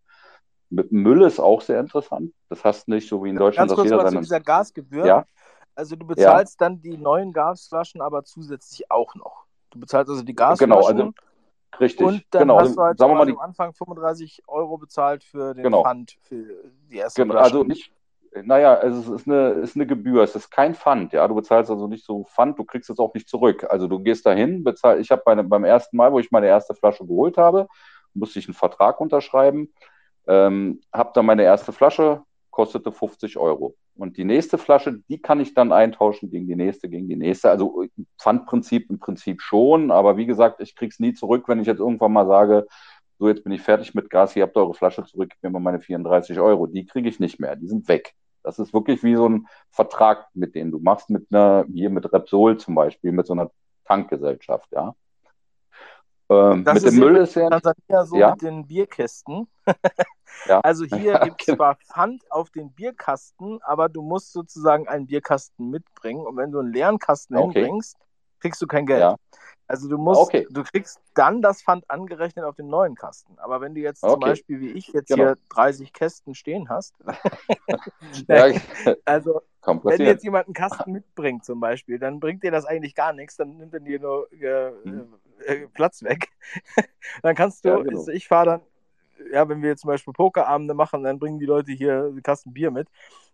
Mit 0.70 0.90
Müll 0.90 1.22
ist 1.22 1.38
auch 1.38 1.60
sehr 1.60 1.78
interessant. 1.80 2.32
Das 2.48 2.64
hast 2.64 2.88
nicht 2.88 3.08
so 3.08 3.22
wie 3.22 3.30
in 3.30 3.36
Deutschland, 3.36 3.68
Ganz 3.68 3.76
kurz 3.76 3.90
dass 3.90 3.98
jeder 3.98 4.08
seine... 4.08 4.16
zu 4.16 4.22
dieser 4.22 4.40
Gasgebühr. 4.40 5.06
Ja? 5.06 5.26
Also 5.74 5.96
du 5.96 6.06
bezahlst 6.06 6.60
ja. 6.60 6.66
dann 6.66 6.80
die 6.80 6.96
neuen 6.96 7.32
Gasflaschen 7.32 8.00
aber 8.00 8.24
zusätzlich 8.24 8.90
auch 8.90 9.14
noch. 9.14 9.44
Du 9.70 9.78
bezahlst 9.78 10.10
also 10.10 10.22
die 10.22 10.34
Gasflaschen. 10.34 10.70
Genau, 10.70 10.86
also 10.86 11.12
Richtig, 11.80 12.06
Und 12.06 12.24
dann 12.30 12.42
genau. 12.42 12.60
hast 12.60 12.76
du 12.76 12.82
halt 12.82 12.98
sagen 12.98 13.12
wir 13.12 13.16
mal, 13.16 13.26
die, 13.26 13.32
am 13.32 13.38
Anfang 13.38 13.72
35 13.72 14.42
Euro 14.46 14.76
bezahlt 14.76 15.24
für 15.24 15.54
den 15.54 15.62
genau. 15.62 15.82
Pfand 15.82 16.18
für 16.22 16.70
die 16.90 16.98
erste 16.98 17.22
Genau, 17.22 17.32
Flasche. 17.32 17.44
also 17.44 17.64
nicht, 17.64 17.92
naja, 18.44 18.74
also 18.74 19.14
es 19.14 19.20
ist 19.20 19.28
eine, 19.28 19.50
ist 19.50 19.76
eine 19.76 19.86
Gebühr, 19.86 20.22
es 20.22 20.34
ist 20.34 20.50
kein 20.50 20.74
Pfand, 20.74 21.12
ja. 21.12 21.26
Du 21.28 21.34
bezahlst 21.34 21.70
also 21.70 21.86
nicht 21.86 22.04
so 22.04 22.24
Pfand, 22.24 22.58
du 22.58 22.64
kriegst 22.64 22.88
es 22.90 22.98
auch 22.98 23.12
nicht 23.14 23.28
zurück. 23.28 23.66
Also 23.68 23.88
du 23.88 23.98
gehst 24.00 24.24
dahin, 24.26 24.64
bezahl, 24.64 25.00
ich 25.00 25.10
habe 25.10 25.22
beim 25.44 25.64
ersten 25.64 25.96
Mal, 25.96 26.12
wo 26.12 26.18
ich 26.18 26.30
meine 26.30 26.46
erste 26.46 26.74
Flasche 26.74 27.06
geholt 27.06 27.36
habe, 27.36 27.68
musste 28.14 28.38
ich 28.38 28.46
einen 28.46 28.54
Vertrag 28.54 29.00
unterschreiben, 29.00 29.72
ähm, 30.26 30.80
habe 30.92 31.10
dann 31.14 31.26
meine 31.26 31.42
erste 31.42 31.72
Flasche, 31.72 32.22
kostete 32.50 32.92
50 32.92 33.36
Euro. 33.38 33.74
Und 33.96 34.16
die 34.16 34.24
nächste 34.24 34.56
Flasche, 34.56 35.00
die 35.08 35.20
kann 35.20 35.40
ich 35.40 35.54
dann 35.54 35.72
eintauschen 35.72 36.30
gegen 36.30 36.46
die 36.46 36.56
nächste, 36.56 36.88
gegen 36.88 37.08
die 37.08 37.16
nächste. 37.16 37.50
Also 37.50 37.84
Pfandprinzip 38.18 38.88
im 38.88 38.98
Prinzip 38.98 39.42
schon, 39.42 39.90
aber 39.90 40.16
wie 40.16 40.26
gesagt, 40.26 40.60
ich 40.60 40.74
krieg's 40.74 40.98
nie 40.98 41.12
zurück, 41.12 41.44
wenn 41.48 41.60
ich 41.60 41.66
jetzt 41.66 41.80
irgendwann 41.80 42.12
mal 42.12 42.26
sage, 42.26 42.66
so 43.18 43.28
jetzt 43.28 43.44
bin 43.44 43.52
ich 43.52 43.62
fertig 43.62 43.94
mit 43.94 44.10
Gas, 44.10 44.34
ihr 44.34 44.42
habt 44.42 44.56
eure 44.56 44.74
Flasche 44.74 45.04
zurück, 45.04 45.30
gib 45.30 45.42
mir 45.42 45.50
mal 45.50 45.60
meine 45.60 45.80
34 45.80 46.40
Euro. 46.40 46.66
Die 46.66 46.86
kriege 46.86 47.08
ich 47.08 47.20
nicht 47.20 47.38
mehr, 47.38 47.54
die 47.56 47.68
sind 47.68 47.86
weg. 47.88 48.14
Das 48.42 48.58
ist 48.58 48.72
wirklich 48.74 49.02
wie 49.02 49.16
so 49.16 49.28
ein 49.28 49.46
Vertrag, 49.70 50.28
mit 50.34 50.54
dem 50.54 50.70
du 50.70 50.78
machst, 50.78 51.10
mit 51.10 51.26
einer, 51.30 51.64
hier 51.72 51.90
mit 51.90 52.12
Repsol 52.12 52.58
zum 52.58 52.74
Beispiel, 52.74 53.12
mit 53.12 53.26
so 53.26 53.34
einer 53.34 53.50
Tankgesellschaft, 53.84 54.70
ja. 54.72 54.94
Ähm, 56.30 56.64
Das 56.64 56.74
mit 56.74 56.84
ist 56.84 56.96
dem 56.96 57.00
ja 57.00 57.06
Müll 57.06 57.16
ist 57.16 57.34
ja, 57.36 57.48
Tansania 57.48 58.04
so 58.04 58.16
ja, 58.16 58.30
mit 58.30 58.42
den 58.42 58.66
Bierkästen. 58.66 59.48
ja, 60.46 60.60
Also 60.62 60.84
hier 60.84 61.18
ja, 61.18 61.18
gibt 61.18 61.40
es 61.42 61.46
genau. 61.46 61.56
zwar 61.56 61.76
Pfand 61.76 62.30
auf 62.30 62.50
den 62.50 62.72
Bierkasten, 62.72 63.60
aber 63.62 63.88
du 63.88 64.02
musst 64.02 64.32
sozusagen 64.32 64.88
einen 64.88 65.06
Bierkasten 65.06 65.70
mitbringen. 65.70 66.26
Und 66.26 66.36
wenn 66.36 66.52
du 66.52 66.60
einen 66.60 66.72
leeren 66.72 66.98
Kasten 66.98 67.36
Okay, 67.36 67.64
hinbringst, 67.64 67.96
kriegst 68.42 68.62
du 68.62 68.68
kein 68.68 68.86
Geld. 68.86 69.02
ja, 69.04 69.16
Also 69.68 69.88
du 69.88 69.98
musst, 69.98 70.34
okay, 70.34 70.46
du 70.50 70.64
kriegst 70.64 71.00
dann 71.14 71.42
das 71.42 71.62
Pfand 71.62 71.90
angerechnet 71.90 72.44
auf 72.46 72.56
den 72.56 72.68
neuen 72.68 72.96
Kasten. 72.96 73.38
Aber 73.40 73.62
wenn 73.62 73.74
du 73.74 73.82
jetzt 73.82 74.10
zum 74.10 74.20
okay, 74.20 74.20
Beispiel 74.20 74.60
wie 74.60 74.72
ich 74.72 74.92
jetzt 74.92 75.12
genau. 75.12 75.14
hier 75.14 75.38
30 75.50 75.94
Kästen 75.94 76.34
stehen 76.36 76.70
hast, 76.70 76.94
Ja, 78.28 78.52
also 79.04 79.42
wenn 79.84 80.04
jetzt 80.04 80.22
jemand 80.24 80.46
einen 80.46 80.54
Kasten 80.54 80.92
mitbringt 80.92 81.44
zum 81.44 81.60
Beispiel, 81.60 81.98
dann 81.98 82.20
bringt 82.20 82.42
dir 82.44 82.50
das 82.50 82.64
eigentlich 82.64 82.94
gar 82.94 83.12
nichts, 83.12 83.36
dann 83.36 83.56
nimmt 83.58 83.74
er 83.74 83.80
dir 83.80 84.00
nur 84.00 84.32
äh, 84.32 84.72
Hm. 84.84 85.02
äh, 85.46 85.68
Platz 85.74 86.02
weg. 86.02 86.28
dann 87.22 87.34
kannst 87.34 87.64
Ja, 87.64 87.76
du, 87.76 87.82
genau. 87.82 88.08
ich 88.12 88.28
fahre 88.28 88.46
dann, 88.46 88.60
ja, 89.32 89.48
wenn 89.48 89.62
wir 89.62 89.70
jetzt 89.70 89.82
zum 89.82 89.88
Beispiel 89.88 90.12
Pokerabende 90.14 90.74
machen, 90.74 91.02
dann 91.02 91.18
bringen 91.18 91.38
die 91.38 91.46
Leute 91.46 91.72
hier 91.72 92.04
einen 92.06 92.22
Kasten 92.22 92.52
Bier 92.52 92.70
mit, 92.70 92.88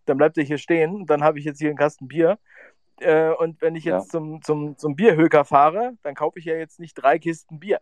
dann 0.07 0.17
bleibt 0.19 0.39
er 0.39 0.45
hier 0.45 0.59
stehen, 0.59 1.07
dann 1.07 1.23
habe 1.23 1.39
ich 1.39 1.45
jetzt 1.45 1.59
hier 1.59 1.69
einen 1.69 1.79
Kasten 1.79 2.09
Bier. 2.09 2.39
Äh, 3.01 3.31
und 3.33 3.61
wenn 3.63 3.77
ich 3.77 3.85
Ja, 3.85 3.85
jetzt 3.85 4.11
zum, 4.11 4.43
zum, 4.43 4.77
zum 4.79 4.97
Bierhöker 4.97 5.45
fahre, 5.45 5.93
dann 6.03 6.15
kaufe 6.15 6.39
ich 6.39 6.45
ja 6.47 6.55
jetzt 6.57 6.81
nicht 6.81 6.95
drei 6.95 7.19
Kisten 7.19 7.61
Bier, 7.61 7.81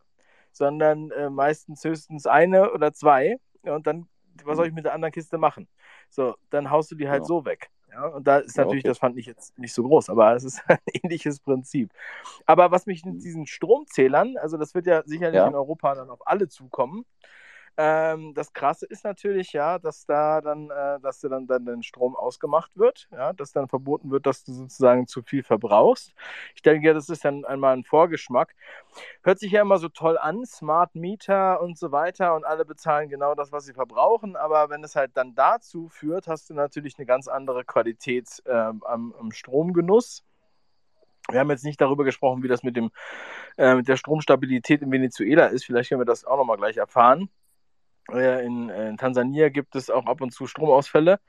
sondern 0.53 1.11
äh, 1.13 1.31
meistens 1.31 1.85
höchstens 1.85 2.27
eine 2.27 2.73
oder 2.73 2.93
zwei. 2.93 3.39
Und 3.63 3.87
dann, 3.87 4.09
was 4.45 4.57
soll 4.57 4.67
hm, 4.67 4.69
ich 4.69 4.73
mit 4.75 4.85
der 4.85 4.95
anderen 4.95 5.13
Kiste 5.13 5.39
machen? 5.39 5.69
So, 6.11 6.37
dann 6.51 6.71
haust 6.71 6.91
du 6.91 6.95
die 6.97 7.09
halt 7.09 7.25
genau. 7.25 7.27
so 7.27 7.45
weg. 7.45 7.71
Ja, 7.91 8.07
und 8.09 8.27
da 8.27 8.39
ist 8.39 8.57
Ja, 8.57 8.67
natürlich, 8.67 8.85
okay. 8.85 8.85
das 8.85 8.99
fand 8.99 9.17
ich 9.19 9.27
jetzt 9.27 9.59
nicht 9.59 9.73
so 9.73 9.83
groß, 9.85 10.11
aber 10.11 10.35
es 10.35 10.45
ist 10.45 10.63
ein 10.69 10.79
ähnliches 10.93 11.41
Prinzip. 11.41 11.93
Aber 12.47 12.71
was 12.71 12.87
mich 12.87 13.05
mit 13.05 13.23
Hm, 13.23 13.25
diesen 13.25 13.47
Stromzählern, 13.47 14.37
also 14.39 14.57
das 14.59 14.75
wird 14.75 14.87
ja 14.87 15.03
sicherlich 15.07 15.47
in 15.47 15.55
Ja, 15.55 15.57
Europa 15.57 15.95
dann 15.95 16.11
auf 16.11 16.27
alle 16.27 16.49
zukommen. 16.49 17.05
Ähm, 17.79 18.33
das 18.33 18.55
Krasse 18.55 18.87
ist 18.87 19.05
natürlich, 19.05 19.53
ja, 19.53 19.79
dass 19.79 20.07
da 20.07 20.41
dann, 20.41 20.71
äh, 20.71 20.99
dass 21.01 21.21
dann, 21.21 21.47
dann 21.47 21.67
den 21.67 21.83
Strom 21.83 22.17
ausgemacht 22.17 22.71
wird, 22.77 23.07
ja, 23.13 23.35
dass 23.35 23.53
dann 23.53 23.69
verboten 23.69 24.11
wird, 24.11 24.25
dass 24.25 24.45
du 24.45 24.53
sozusagen 24.53 25.07
zu 25.07 25.23
viel 25.23 25.43
verbrauchst. 25.43 26.15
Ich 26.55 26.63
denke, 26.63 26.95
das 26.95 27.11
ist 27.11 27.25
dann 27.25 27.45
einmal 27.45 27.77
ein 27.77 27.85
Vorgeschmack. 27.85 28.55
Hört 29.23 29.39
sich 29.41 29.53
ja 29.53 29.61
immer 29.61 29.77
so 29.77 29.89
toll 29.91 30.17
an, 30.17 30.47
Smart 30.47 30.95
Meter 30.95 31.61
und 31.61 31.77
so 31.77 31.93
weiter 31.93 32.35
und 32.35 32.47
alle 32.47 32.65
bezahlen 32.65 33.11
genau 33.11 33.35
das, 33.35 33.53
was 33.53 33.67
sie 33.67 33.75
verbrauchen, 33.75 34.37
aber 34.37 34.71
wenn 34.71 34.83
es 34.83 34.97
halt 34.97 35.11
dann 35.15 35.35
dazu 35.35 35.89
führt, 35.91 36.29
hast 36.29 36.49
du 36.49 36.55
natürlich 36.55 36.97
eine 36.99 37.07
ganz 37.07 37.29
andere 37.29 37.65
Qualität 37.65 38.43
ähm, 38.47 38.83
am, 38.85 39.15
am 39.19 39.33
Stromgenuss. 39.33 40.25
Wir 41.31 41.41
haben 41.41 41.51
jetzt 41.51 41.65
nicht 41.65 41.81
darüber 41.81 42.05
gesprochen, 42.05 42.43
wie 42.43 42.49
das 42.49 42.63
mit, 42.63 42.77
dem, 42.77 42.91
äh, 43.59 43.75
mit 43.75 43.89
der 43.89 43.97
Stromstabilität 43.97 44.81
in 44.81 44.93
Venezuela 44.93 45.47
ist. 45.47 45.65
Vielleicht 45.65 45.91
können 45.91 46.01
wir 46.01 46.07
das 46.07 46.25
auch 46.25 46.37
nochmal 46.37 46.57
gleich 46.57 46.77
erfahren. 46.77 47.29
Äh, 48.13 48.45
In, 48.47 48.69
in 48.69 48.97
Tansania 48.97 49.49
gibt 49.49 49.75
es 49.77 49.91
auch 49.91 50.07
ab 50.07 50.21
und 50.21 50.33
zu 50.33 50.47
Stromausfälle 50.47 51.21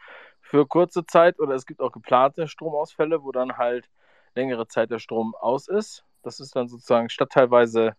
für 0.41 0.65
kurze 0.67 1.05
Zeit 1.05 1.39
oder 1.39 1.55
es 1.55 1.65
gibt 1.65 1.81
auch 1.81 1.91
geplante 1.91 2.47
Stromausfälle, 2.47 3.23
wo 3.23 3.31
dann 3.31 3.57
halt 3.57 3.89
längere 4.35 4.67
Zeit 4.67 4.91
der 4.91 4.99
Strom 4.99 5.35
aus 5.35 5.67
ist. 5.67 6.05
Das 6.23 6.39
ist 6.39 6.55
dann 6.55 6.67
sozusagen 6.67 7.09
stadtteilweise 7.09 7.95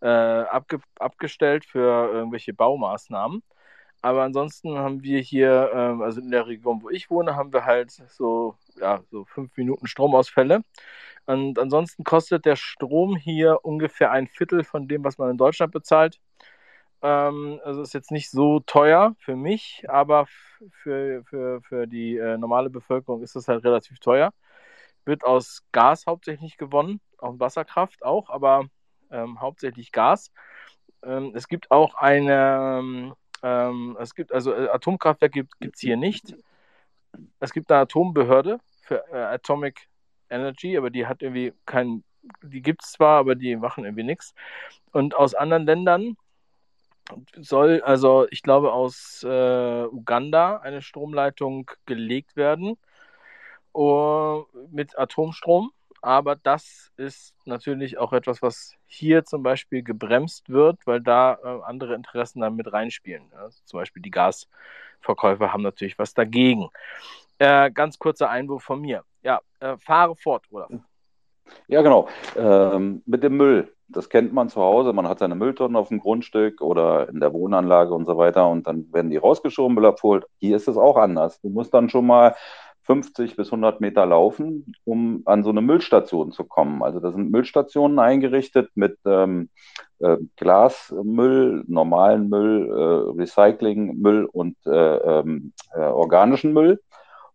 äh, 0.00 0.06
abge 0.08 0.80
abgestellt 0.98 1.64
für 1.64 2.12
irgendwelche 2.12 2.54
Baumaßnahmen. 2.54 3.42
Aber 4.02 4.22
ansonsten 4.24 4.78
haben 4.78 5.02
wir 5.02 5.20
hier, 5.20 5.70
ähm, 5.74 6.02
also 6.02 6.20
in 6.20 6.30
der 6.30 6.46
Region, 6.48 6.82
wo 6.82 6.90
ich 6.90 7.08
wohne, 7.10 7.36
haben 7.36 7.52
wir 7.52 7.64
halt 7.64 7.92
so, 7.92 8.56
ja, 8.80 9.02
so 9.10 9.24
fünf 9.26 9.56
Minuten 9.56 9.86
Stromausfälle. 9.86 10.62
Und 11.26 11.58
ansonsten 11.58 12.04
kostet 12.04 12.44
der 12.46 12.56
Strom 12.56 13.16
hier 13.16 13.60
ungefähr 13.64 14.10
ein 14.10 14.26
Viertel 14.26 14.64
von 14.64 14.88
dem, 14.88 15.04
was 15.04 15.18
man 15.18 15.30
in 15.30 15.38
Deutschland 15.38 15.72
bezahlt. 15.72 16.20
Ähm, 17.02 17.60
also 17.64 17.82
ist 17.82 17.94
jetzt 17.94 18.12
nicht 18.12 18.30
so 18.30 18.60
teuer 18.60 19.14
für 19.18 19.36
mich, 19.36 19.84
aber 19.88 20.26
für, 20.70 21.24
für, 21.24 21.60
für 21.62 21.86
die 21.86 22.16
äh, 22.16 22.38
normale 22.38 22.70
Bevölkerung 22.70 23.22
ist 23.22 23.36
das 23.36 23.48
halt 23.48 23.64
relativ 23.64 23.98
teuer. 23.98 24.32
Wird 25.04 25.24
aus 25.24 25.64
Gas 25.72 26.06
hauptsächlich 26.06 26.56
gewonnen, 26.56 27.00
auch 27.18 27.38
Wasserkraft 27.40 28.04
auch, 28.04 28.30
aber 28.30 28.66
ähm, 29.10 29.40
hauptsächlich 29.40 29.90
Gas. 29.92 30.32
Ähm, 31.02 31.32
es 31.34 31.48
gibt 31.48 31.70
auch 31.72 31.94
eine, 31.96 33.14
ähm, 33.42 33.96
es 34.00 34.14
gibt 34.14 34.32
also 34.32 34.54
äh, 34.54 34.68
Atomkraftwerk 34.68 35.32
gibt 35.32 35.74
es 35.74 35.80
hier 35.80 35.96
nicht. 35.96 36.36
Es 37.40 37.52
gibt 37.52 37.70
eine 37.70 37.80
Atombehörde 37.80 38.58
für 38.82 39.04
äh, 39.12 39.16
Atomic 39.16 39.88
Energy, 40.30 40.76
aber 40.78 40.90
die 40.90 41.06
hat 41.06 41.22
irgendwie 41.22 41.52
kein, 41.66 42.04
die 42.42 42.62
gibt 42.62 42.84
es 42.84 42.92
zwar, 42.92 43.18
aber 43.18 43.34
die 43.34 43.56
machen 43.56 43.84
irgendwie 43.84 44.04
nichts. 44.04 44.34
Und 44.92 45.16
aus 45.16 45.34
anderen 45.34 45.66
Ländern 45.66 46.16
soll, 47.40 47.82
also 47.82 48.26
ich 48.30 48.42
glaube 48.42 48.72
aus 48.72 49.24
äh, 49.28 49.84
Uganda, 49.86 50.58
eine 50.58 50.82
Stromleitung 50.82 51.70
gelegt 51.86 52.36
werden 52.36 52.76
uh, 53.74 54.44
mit 54.70 54.98
Atomstrom. 54.98 55.72
Aber 56.04 56.34
das 56.34 56.90
ist 56.96 57.32
natürlich 57.44 57.96
auch 57.96 58.12
etwas, 58.12 58.42
was 58.42 58.74
hier 58.86 59.24
zum 59.24 59.44
Beispiel 59.44 59.84
gebremst 59.84 60.50
wird, 60.50 60.84
weil 60.84 61.00
da 61.00 61.38
äh, 61.44 61.62
andere 61.62 61.94
Interessen 61.94 62.40
dann 62.40 62.56
mit 62.56 62.72
reinspielen. 62.72 63.32
Also 63.36 63.60
zum 63.64 63.78
Beispiel 63.78 64.02
die 64.02 64.10
Gasverkäufer 64.10 65.52
haben 65.52 65.62
natürlich 65.62 66.00
was 66.00 66.12
dagegen. 66.12 66.70
Äh, 67.38 67.70
ganz 67.70 68.00
kurzer 68.00 68.28
Einwurf 68.30 68.64
von 68.64 68.80
mir. 68.80 69.04
Ja, 69.22 69.40
äh, 69.60 69.76
fahre 69.78 70.16
fort, 70.16 70.44
Olaf. 70.50 70.70
Ja, 71.68 71.82
genau. 71.82 72.08
Ähm, 72.36 73.02
mit 73.06 73.22
dem 73.22 73.36
Müll. 73.36 73.72
Das 73.92 74.08
kennt 74.08 74.32
man 74.32 74.48
zu 74.48 74.60
Hause. 74.60 74.92
Man 74.92 75.08
hat 75.08 75.18
seine 75.18 75.34
Mülltonnen 75.34 75.76
auf 75.76 75.88
dem 75.88 76.00
Grundstück 76.00 76.60
oder 76.60 77.08
in 77.08 77.20
der 77.20 77.32
Wohnanlage 77.32 77.94
und 77.94 78.06
so 78.06 78.16
weiter 78.16 78.48
und 78.48 78.66
dann 78.66 78.92
werden 78.92 79.10
die 79.10 79.16
rausgeschoben, 79.16 79.74
Müll 79.74 79.86
abgeholt. 79.86 80.24
Hier 80.38 80.56
ist 80.56 80.68
es 80.68 80.76
auch 80.76 80.96
anders. 80.96 81.40
Du 81.40 81.48
musst 81.48 81.72
dann 81.74 81.88
schon 81.88 82.06
mal 82.06 82.34
50 82.84 83.36
bis 83.36 83.48
100 83.48 83.80
Meter 83.80 84.06
laufen, 84.06 84.74
um 84.84 85.22
an 85.24 85.44
so 85.44 85.50
eine 85.50 85.60
Müllstation 85.60 86.32
zu 86.32 86.44
kommen. 86.44 86.82
Also 86.82 87.00
da 87.00 87.12
sind 87.12 87.30
Müllstationen 87.30 87.98
eingerichtet 87.98 88.70
mit 88.74 88.98
ähm, 89.06 89.50
äh, 90.00 90.16
Glasmüll, 90.36 91.64
normalen 91.68 92.28
Müll, 92.28 92.68
äh, 92.68 93.20
Recyclingmüll 93.20 94.24
und 94.24 94.56
äh, 94.66 94.96
ähm, 94.96 95.52
äh, 95.74 95.80
organischen 95.80 96.52
Müll. 96.52 96.80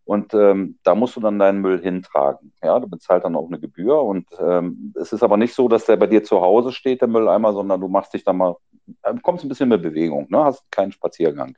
Und 0.07 0.33
ähm, 0.33 0.79
da 0.83 0.95
musst 0.95 1.17
du 1.17 1.19
dann 1.19 1.37
deinen 1.37 1.59
Müll 1.59 1.81
hintragen. 1.81 2.53
Ja, 2.63 2.79
du 2.79 2.87
bezahlst 2.87 3.25
dann 3.25 3.35
auch 3.35 3.47
eine 3.47 3.59
Gebühr. 3.59 4.01
Und 4.01 4.25
ähm, 4.39 4.93
es 4.95 5.11
ist 5.11 5.21
aber 5.21 5.35
nicht 5.35 5.53
so, 5.53 5.67
dass 5.67 5.85
der 5.85 5.97
bei 5.97 6.07
dir 6.07 6.23
zu 6.23 6.39
Hause 6.39 6.71
steht, 6.71 7.01
der 7.01 7.09
Mülleimer, 7.09 7.51
sondern 7.51 7.81
du 7.81 7.89
machst 7.89 8.13
dich 8.13 8.23
da 8.23 8.31
mal, 8.31 8.55
äh, 9.03 9.13
kommst 9.21 9.43
ein 9.43 9.49
bisschen 9.49 9.67
mit 9.67 9.81
Bewegung, 9.81 10.27
ne? 10.29 10.45
hast 10.45 10.63
keinen 10.71 10.93
Spaziergang. 10.93 11.57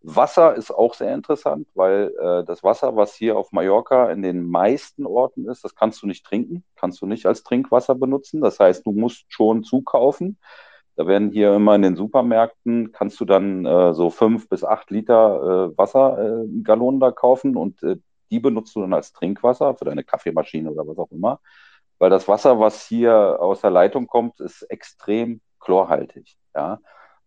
Wasser 0.00 0.54
ist 0.54 0.70
auch 0.70 0.94
sehr 0.94 1.12
interessant, 1.12 1.68
weil 1.74 2.14
äh, 2.18 2.42
das 2.44 2.64
Wasser, 2.64 2.96
was 2.96 3.14
hier 3.14 3.36
auf 3.36 3.52
Mallorca 3.52 4.10
in 4.10 4.22
den 4.22 4.48
meisten 4.48 5.04
Orten 5.04 5.46
ist, 5.46 5.62
das 5.62 5.74
kannst 5.74 6.02
du 6.02 6.06
nicht 6.06 6.24
trinken, 6.24 6.64
kannst 6.74 7.02
du 7.02 7.06
nicht 7.06 7.26
als 7.26 7.42
Trinkwasser 7.42 7.94
benutzen. 7.94 8.40
Das 8.40 8.58
heißt, 8.60 8.86
du 8.86 8.92
musst 8.92 9.26
schon 9.28 9.62
zukaufen. 9.62 10.38
Da 10.96 11.06
werden 11.06 11.30
hier 11.30 11.54
immer 11.54 11.74
in 11.74 11.82
den 11.82 11.96
Supermärkten, 11.96 12.92
kannst 12.92 13.18
du 13.20 13.24
dann 13.24 13.64
äh, 13.64 13.94
so 13.94 14.10
fünf 14.10 14.48
bis 14.48 14.64
acht 14.64 14.90
Liter 14.90 15.70
äh, 15.72 15.78
Wassergallonen 15.78 17.00
da 17.00 17.10
kaufen 17.10 17.56
und 17.56 17.82
äh, 17.82 17.96
die 18.30 18.40
benutzt 18.40 18.74
du 18.76 18.80
dann 18.80 18.94
als 18.94 19.12
Trinkwasser 19.12 19.74
für 19.76 19.84
deine 19.84 20.04
Kaffeemaschine 20.04 20.70
oder 20.70 20.86
was 20.86 20.98
auch 20.98 21.10
immer. 21.10 21.40
Weil 21.98 22.10
das 22.10 22.28
Wasser, 22.28 22.58
was 22.60 22.86
hier 22.86 23.38
aus 23.40 23.60
der 23.60 23.70
Leitung 23.70 24.06
kommt, 24.06 24.40
ist 24.40 24.62
extrem 24.62 25.40
chlorhaltig. 25.60 26.36
Ja 26.54 26.80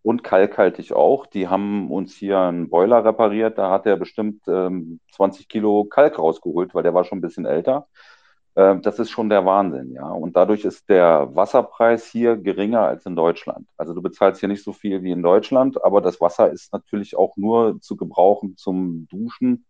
und 0.05 0.23
kalkhaltig 0.23 0.93
auch. 0.93 1.25
Die 1.25 1.47
haben 1.47 1.89
uns 1.89 2.13
hier 2.13 2.39
einen 2.39 2.69
Boiler 2.69 3.03
repariert, 3.03 3.57
da 3.57 3.71
hat 3.71 3.87
er 3.87 3.97
bestimmt 3.97 4.43
ähm, 4.47 4.99
20 5.11 5.47
Kilo 5.47 5.85
Kalk 5.85 6.19
rausgeholt, 6.19 6.75
weil 6.75 6.83
der 6.83 6.93
war 6.93 7.05
schon 7.05 7.17
ein 7.17 7.21
bisschen 7.21 7.47
älter. 7.47 7.87
Äh, 8.55 8.79
das 8.79 8.99
ist 8.99 9.11
schon 9.11 9.29
der 9.29 9.45
Wahnsinn, 9.45 9.91
ja. 9.93 10.09
Und 10.09 10.35
dadurch 10.35 10.65
ist 10.65 10.89
der 10.89 11.29
Wasserpreis 11.35 12.07
hier 12.07 12.37
geringer 12.37 12.81
als 12.81 13.05
in 13.05 13.15
Deutschland. 13.15 13.67
Also 13.77 13.93
du 13.93 14.01
bezahlst 14.01 14.39
hier 14.39 14.49
nicht 14.49 14.63
so 14.63 14.73
viel 14.73 15.03
wie 15.03 15.11
in 15.11 15.23
Deutschland, 15.23 15.83
aber 15.83 16.01
das 16.01 16.19
Wasser 16.21 16.51
ist 16.51 16.73
natürlich 16.73 17.15
auch 17.17 17.37
nur 17.37 17.79
zu 17.81 17.95
gebrauchen 17.97 18.57
zum 18.57 19.07
Duschen 19.09 19.65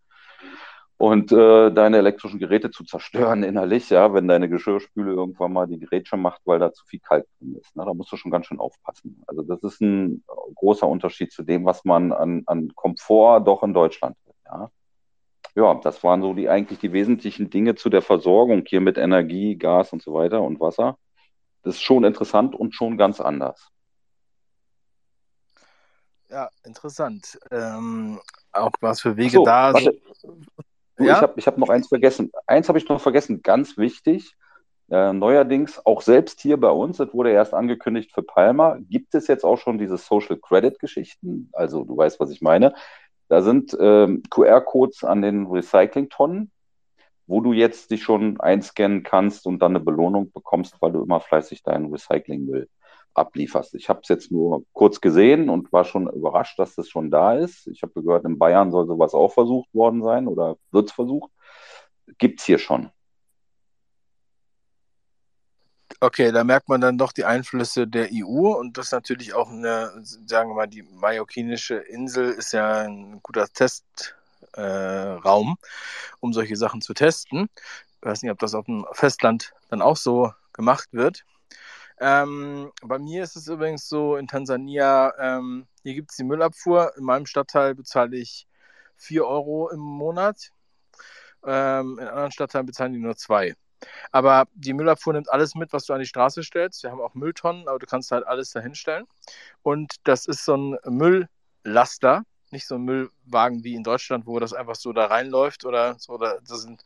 und 0.98 1.32
äh, 1.32 1.72
deine 1.72 1.98
elektrischen 1.98 2.40
Geräte 2.40 2.72
zu 2.72 2.86
zerstören 2.86 3.44
innerlich, 3.44 3.90
ja, 3.90 4.14
wenn 4.14 4.28
deine 4.30 4.48
Geschirrspüle 4.48 5.12
irgendwann 5.12 5.52
mal 5.52 5.68
die 5.68 5.80
Gerätsche 5.80 6.16
macht, 6.16 6.42
weil 6.46 6.60
da 6.60 6.72
zu 6.72 6.86
viel 6.86 7.00
Kalk 7.02 7.28
drin 7.40 7.58
ist. 7.60 7.76
Ne? 7.76 7.84
Da 7.86 7.94
musst 7.94 8.12
du 8.12 8.18
schon 8.18 8.32
ganz 8.32 8.46
schön 8.46 8.60
aufpassen. 8.60 9.22
Also 9.28 9.42
das 9.42 9.62
ist 9.64 9.82
ein 9.82 10.24
großer 10.56 10.88
Unterschied 10.88 11.34
zu 11.34 11.44
dem, 11.44 11.66
was 11.66 11.84
man 11.84 12.14
an, 12.14 12.44
an 12.46 12.72
Komfort 12.76 13.42
doch 13.42 13.64
in 13.64 13.74
Deutschland 13.74 14.16
hat. 14.26 14.36
Ja? 14.46 14.70
Ja, 15.56 15.74
das 15.76 16.04
waren 16.04 16.22
so 16.22 16.34
die 16.34 16.50
eigentlich 16.50 16.80
die 16.80 16.92
wesentlichen 16.92 17.50
Dinge 17.50 17.76
zu 17.76 17.90
der 17.90 18.02
Versorgung 18.02 18.64
hier 18.68 18.82
mit 18.82 18.98
Energie, 18.98 19.56
Gas 19.56 19.94
und 19.94 20.02
so 20.02 20.14
weiter 20.14 20.42
und 20.42 20.60
Wasser. 20.60 20.98
Das 21.64 21.76
ist 21.76 21.82
schon 21.82 22.04
interessant 22.04 22.56
und 22.56 22.76
schon 22.76 22.98
ganz 22.98 23.22
anders. 23.22 23.72
Ja, 26.30 26.50
interessant. 26.64 27.40
Ähm, 27.52 28.20
auch 28.52 28.72
was 28.82 29.02
für 29.02 29.16
Wege 29.16 29.38
so, 29.38 29.46
da 29.46 29.74
sind. 29.74 29.96
Ja? 31.00 31.16
Ich 31.16 31.22
habe 31.22 31.42
hab 31.42 31.58
noch 31.58 31.70
eins 31.70 31.88
vergessen. 31.88 32.32
Eins 32.46 32.68
habe 32.68 32.78
ich 32.78 32.90
noch 32.90 33.00
vergessen, 33.00 33.42
ganz 33.42 33.78
wichtig. 33.78 34.36
Äh, 34.90 35.14
neuerdings, 35.14 35.84
auch 35.86 36.02
selbst 36.02 36.42
hier 36.42 36.58
bei 36.58 36.70
uns, 36.70 36.98
das 36.98 37.14
wurde 37.14 37.32
erst 37.32 37.54
angekündigt 37.54 38.12
für 38.14 38.22
Palma, 38.22 38.78
gibt 38.82 39.16
es 39.16 39.28
jetzt 39.28 39.44
auch 39.44 39.58
schon 39.58 39.80
diese 39.80 39.98
Social 39.98 40.38
Credit 40.38 40.78
Geschichten. 40.78 41.50
Also 41.54 41.84
du 41.84 41.98
weißt, 41.98 42.20
was 42.20 42.30
ich 42.30 42.42
meine. 42.42 42.74
Da 43.28 43.42
sind 43.42 43.76
ähm, 43.80 44.24
QR-Codes 44.30 45.04
an 45.04 45.22
den 45.22 45.48
Recyclingtonnen, 45.48 46.52
wo 47.28 47.42
du 47.42 47.54
jetzt 47.54 47.92
dich 47.92 48.04
schon 48.04 48.40
einscannen 48.40 49.04
kannst 49.04 49.48
und 49.48 49.60
dann 49.60 49.72
eine 49.76 49.84
Belohnung 49.84 50.32
bekommst, 50.32 50.78
weil 50.82 50.92
du 50.92 51.02
immer 51.04 51.20
fleißig 51.20 51.64
deinen 51.64 51.92
Recyclingmüll 51.92 52.70
ablieferst. 53.16 53.74
Ich 53.76 53.90
habe 53.90 54.02
es 54.04 54.10
jetzt 54.10 54.32
nur 54.32 54.64
kurz 54.74 55.02
gesehen 55.02 55.50
und 55.50 55.72
war 55.72 55.86
schon 55.86 56.08
überrascht, 56.10 56.60
dass 56.60 56.76
das 56.76 56.90
schon 56.90 57.10
da 57.10 57.34
ist. 57.34 57.68
Ich 57.68 57.82
habe 57.82 58.02
gehört, 58.02 58.26
in 58.26 58.38
Bayern 58.38 58.72
soll 58.72 58.86
sowas 58.88 59.14
auch 59.14 59.32
versucht 59.32 59.74
worden 59.74 60.04
sein 60.04 60.28
oder 60.28 60.58
wird 60.72 60.90
es 60.90 60.92
versucht. 60.94 61.32
Gibt 62.18 62.40
es 62.40 62.46
hier 62.46 62.60
schon. 62.60 62.92
Okay, 66.02 66.32
da 66.32 66.44
merkt 66.44 66.68
man 66.68 66.82
dann 66.82 66.98
doch 66.98 67.14
die 67.14 67.24
Einflüsse 67.24 67.88
der 67.88 68.10
EU 68.12 68.54
und 68.54 68.78
das 68.78 68.92
natürlich 68.92 69.34
auch 69.34 69.50
eine, 69.50 69.94
sagen 70.04 70.50
wir 70.50 70.56
mal, 70.56 70.68
die 70.68 70.84
mallorquinische 70.84 71.76
Insel 71.76 72.32
ist 72.32 72.52
ja 72.52 72.80
ein 72.82 73.22
guter 73.24 73.48
Testraum, 73.48 73.88
äh, 75.58 75.66
um 76.20 76.34
solche 76.34 76.58
Sachen 76.58 76.82
zu 76.82 76.94
testen. 76.94 77.50
Ich 78.02 78.06
weiß 78.06 78.22
nicht, 78.22 78.32
ob 78.32 78.40
das 78.40 78.56
auf 78.56 78.66
dem 78.66 78.86
Festland 78.92 79.54
dann 79.70 79.82
auch 79.82 79.98
so 79.98 80.34
gemacht 80.54 80.90
wird. 80.92 81.24
Ähm, 82.00 82.72
bei 82.84 83.00
mir 83.00 83.24
ist 83.24 83.38
es 83.38 83.48
übrigens 83.48 83.88
so, 83.88 84.18
in 84.18 84.28
Tansania, 84.28 85.14
ähm, 85.18 85.66
hier 85.84 85.94
gibt 85.94 86.12
es 86.12 86.18
die 86.18 86.26
Müllabfuhr. 86.26 86.94
In 86.98 87.06
meinem 87.06 87.26
Stadtteil 87.26 87.74
bezahle 87.74 88.18
ich 88.18 88.48
4 88.98 89.26
Euro 89.26 89.70
im 89.70 89.80
Monat. 89.80 90.52
Ähm, 91.46 92.00
in 92.00 92.08
anderen 92.08 92.32
Stadtteilen 92.32 92.66
bezahlen 92.66 92.94
die 92.94 93.00
nur 93.00 93.16
2. 93.16 93.56
Aber 94.12 94.46
die 94.54 94.74
Müllabfuhr 94.74 95.14
nimmt 95.14 95.32
alles 95.32 95.56
mit, 95.56 95.74
was 95.74 95.86
du 95.86 95.94
an 95.94 96.00
die 96.00 96.06
Straße 96.06 96.44
stellst. 96.44 96.84
Wir 96.84 96.92
haben 96.92 97.02
auch 97.02 97.14
Mülltonnen, 97.14 97.68
aber 97.68 97.80
du 97.80 97.86
kannst 97.86 98.12
halt 98.12 98.26
alles 98.26 98.52
dahinstellen. 98.52 99.06
Und 99.64 99.96
das 100.04 100.26
ist 100.26 100.46
so 100.46 100.56
ein 100.56 100.78
Mülllaster, 100.86 102.24
nicht 102.52 102.68
so 102.68 102.76
ein 102.76 102.84
Müllwagen 102.84 103.64
wie 103.64 103.76
in 103.76 103.84
Deutschland, 103.84 104.26
wo 104.26 104.40
das 104.40 104.54
einfach 104.54 104.76
so 104.76 104.94
da 104.94 105.06
reinläuft 105.08 105.66
oder 105.66 105.96
so. 106.00 106.18
Da 106.18 106.38
sind 106.44 106.84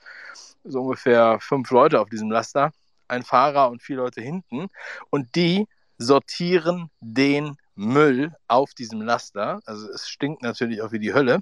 so 0.64 0.82
ungefähr 0.82 1.40
fünf 1.40 1.70
Leute 1.72 2.00
auf 2.00 2.10
diesem 2.10 2.32
Laster 2.32 2.72
ein 3.10 3.24
Fahrer 3.24 3.70
und 3.70 3.82
vier 3.82 3.98
Leute 3.98 4.22
hinten 4.22 4.70
und 5.10 5.36
die 5.36 5.68
sortieren 5.98 6.90
den 7.02 7.58
Müll 7.76 8.34
auf 8.48 8.74
diesem 8.74 9.02
Laster. 9.02 9.62
Also 9.66 9.90
es 9.90 10.08
stinkt 10.08 10.42
natürlich 10.42 10.82
auch 10.82 10.92
wie 10.92 11.00
die 11.00 11.14
Hölle. 11.14 11.42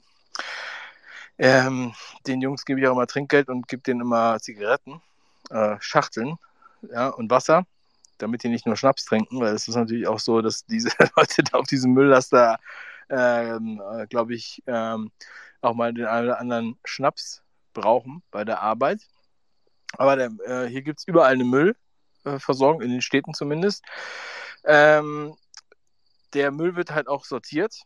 Ähm, 1.38 1.94
den 2.26 2.42
Jungs 2.42 2.66
gebe 2.66 2.80
ich 2.80 2.88
auch 2.88 2.94
immer 2.94 3.06
Trinkgeld 3.06 3.50
und 3.50 3.68
gebe 3.68 3.84
denen 3.84 4.02
immer 4.02 4.40
Zigaretten, 4.40 5.02
äh, 5.50 5.78
Schachteln 5.80 6.38
ja, 6.82 7.10
und 7.10 7.30
Wasser, 7.30 7.66
damit 8.18 8.44
die 8.44 8.50
nicht 8.50 8.66
nur 8.66 8.76
Schnaps 8.76 9.06
trinken, 9.06 9.40
weil 9.40 9.54
es 9.54 9.68
ist 9.68 9.76
natürlich 9.76 10.08
auch 10.08 10.20
so, 10.20 10.42
dass 10.42 10.66
diese 10.66 10.90
Leute 11.16 11.44
da 11.44 11.58
auf 11.58 11.68
diesem 11.68 11.94
Mülllaster, 11.94 12.60
ähm, 13.10 13.82
äh, 13.94 14.08
glaube 14.08 14.36
ich, 14.36 14.64
ähm, 14.68 15.12
auch 15.62 15.74
mal 15.74 15.94
den 15.94 16.06
einen 16.06 16.28
oder 16.28 16.40
anderen 16.40 16.78
Schnaps 16.86 17.42
brauchen 17.74 18.24
bei 18.32 18.44
der 18.44 18.62
Arbeit. 18.62 19.02
Aber 19.94 20.16
der, 20.16 20.32
äh, 20.46 20.68
hier 20.68 20.82
gibt 20.82 21.00
es 21.00 21.08
überall 21.08 21.34
eine 21.34 21.44
Müllversorgung, 22.24 22.82
in 22.82 22.92
den 22.92 23.02
Städten 23.02 23.34
zumindest. 23.34 23.84
Ähm, 24.66 25.36
der 26.34 26.52
Müll 26.52 26.76
wird 26.76 26.92
halt 26.92 27.08
auch 27.08 27.26
sortiert. 27.26 27.84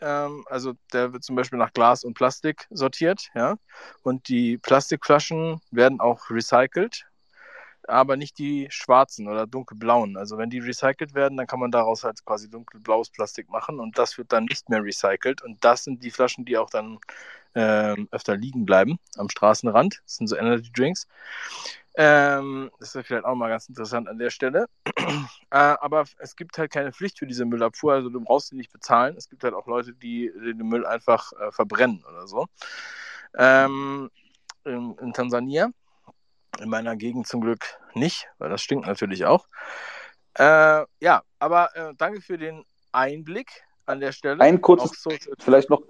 Ähm, 0.00 0.44
also 0.48 0.74
der 0.92 1.12
wird 1.12 1.24
zum 1.24 1.36
Beispiel 1.36 1.58
nach 1.58 1.72
Glas 1.72 2.04
und 2.04 2.14
Plastik 2.14 2.66
sortiert, 2.70 3.28
ja. 3.34 3.56
Und 4.02 4.28
die 4.28 4.58
Plastikflaschen 4.58 5.60
werden 5.70 6.00
auch 6.00 6.30
recycelt, 6.30 7.06
aber 7.86 8.16
nicht 8.16 8.38
die 8.38 8.68
schwarzen 8.70 9.28
oder 9.28 9.46
dunkelblauen. 9.46 10.16
Also 10.16 10.38
wenn 10.38 10.50
die 10.50 10.60
recycelt 10.60 11.14
werden, 11.14 11.36
dann 11.36 11.46
kann 11.46 11.60
man 11.60 11.70
daraus 11.70 12.04
halt 12.04 12.24
quasi 12.24 12.48
dunkelblaues 12.50 13.10
Plastik 13.10 13.48
machen 13.50 13.80
und 13.80 13.98
das 13.98 14.18
wird 14.18 14.32
dann 14.32 14.44
nicht 14.44 14.68
mehr 14.68 14.82
recycelt. 14.84 15.42
Und 15.42 15.64
das 15.64 15.84
sind 15.84 16.02
die 16.02 16.10
Flaschen, 16.10 16.44
die 16.44 16.58
auch 16.58 16.70
dann 16.70 16.98
ähm, 17.54 18.08
öfter 18.12 18.36
liegen 18.36 18.66
bleiben 18.66 18.98
am 19.16 19.28
Straßenrand. 19.28 20.00
Das 20.04 20.16
sind 20.16 20.28
so 20.28 20.36
Energy 20.36 20.70
Drinks. 20.72 21.08
Ähm, 22.00 22.70
das 22.78 22.94
ist 22.94 23.06
vielleicht 23.08 23.24
auch 23.24 23.34
mal 23.34 23.48
ganz 23.48 23.68
interessant 23.68 24.08
an 24.08 24.18
der 24.18 24.30
Stelle. 24.30 24.66
äh, 24.96 25.16
aber 25.50 26.04
es 26.18 26.36
gibt 26.36 26.56
halt 26.56 26.70
keine 26.70 26.92
Pflicht 26.92 27.18
für 27.18 27.26
diese 27.26 27.44
Müllabfuhr, 27.44 27.94
also 27.94 28.08
du 28.08 28.20
brauchst 28.20 28.50
sie 28.50 28.56
nicht 28.56 28.70
bezahlen. 28.70 29.16
Es 29.16 29.28
gibt 29.28 29.42
halt 29.42 29.52
auch 29.52 29.66
Leute, 29.66 29.94
die 29.94 30.30
den 30.32 30.58
Müll 30.58 30.86
einfach 30.86 31.32
äh, 31.32 31.50
verbrennen 31.50 32.04
oder 32.08 32.28
so. 32.28 32.46
Ähm, 33.36 34.10
in, 34.64 34.96
in, 34.98 35.12
Tansania, 35.12 35.70
in 36.60 36.68
meiner 36.68 36.94
Gegend 36.94 37.26
zum 37.26 37.40
Glück 37.40 37.66
nicht, 37.94 38.28
weil 38.38 38.48
das 38.48 38.62
stinkt 38.62 38.86
natürlich 38.86 39.24
auch. 39.24 39.48
Äh, 40.34 40.84
ja, 41.00 41.22
aber 41.40 41.74
äh, 41.74 41.94
danke 41.96 42.20
für 42.20 42.38
den 42.38 42.64
Einblick 42.92 43.64
an 43.88 44.00
der 44.00 44.12
Stelle. 44.12 44.40
Ein 44.40 44.60
kurzes, 44.60 45.02
so 45.02 45.10
vielleicht 45.38 45.70
noch, 45.70 45.82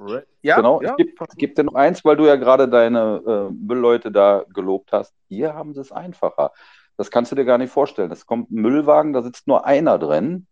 ja, 0.43 0.57
genau, 0.57 0.81
ja, 0.83 0.91
es 0.91 0.97
gibt, 0.97 1.19
gibt 1.37 1.59
dir 1.59 1.65
noch 1.65 1.75
eins, 1.75 2.05
weil 2.05 2.17
du 2.17 2.27
ja 2.27 2.37
gerade 2.37 2.69
deine 2.69 3.23
äh, 3.27 3.53
Müllleute 3.53 4.11
da 4.11 4.45
gelobt 4.53 4.93
hast. 4.93 5.15
Hier 5.29 5.55
haben 5.55 5.75
sie 5.75 5.81
es 5.81 5.93
einfacher. 5.93 6.53
Das 6.97 7.11
kannst 7.11 7.31
du 7.31 7.37
dir 7.37 7.45
gar 7.45 7.59
nicht 7.59 7.73
vorstellen. 7.73 8.11
Es 8.11 8.27
kommt 8.27 8.51
ein 8.51 8.61
Müllwagen, 8.61 9.13
da 9.13 9.23
sitzt 9.23 9.47
nur 9.47 9.65
einer 9.67 9.99
drin. 9.99 10.47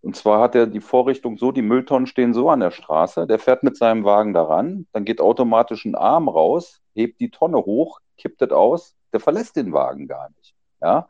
Und 0.00 0.16
zwar 0.16 0.40
hat 0.40 0.54
er 0.56 0.66
die 0.66 0.80
Vorrichtung 0.80 1.38
so, 1.38 1.52
die 1.52 1.62
Mülltonnen 1.62 2.06
stehen 2.06 2.34
so 2.34 2.50
an 2.50 2.60
der 2.60 2.72
Straße, 2.72 3.26
der 3.26 3.38
fährt 3.38 3.62
mit 3.62 3.76
seinem 3.76 4.04
Wagen 4.04 4.32
daran, 4.32 4.86
dann 4.92 5.04
geht 5.04 5.20
automatisch 5.20 5.84
ein 5.84 5.94
Arm 5.94 6.28
raus, 6.28 6.80
hebt 6.94 7.20
die 7.20 7.30
Tonne 7.30 7.58
hoch, 7.58 8.00
kippt 8.18 8.42
es 8.42 8.50
aus, 8.50 8.96
der 9.12 9.20
verlässt 9.20 9.54
den 9.54 9.72
Wagen 9.72 10.08
gar 10.08 10.28
nicht. 10.36 10.54
Ja? 10.80 11.08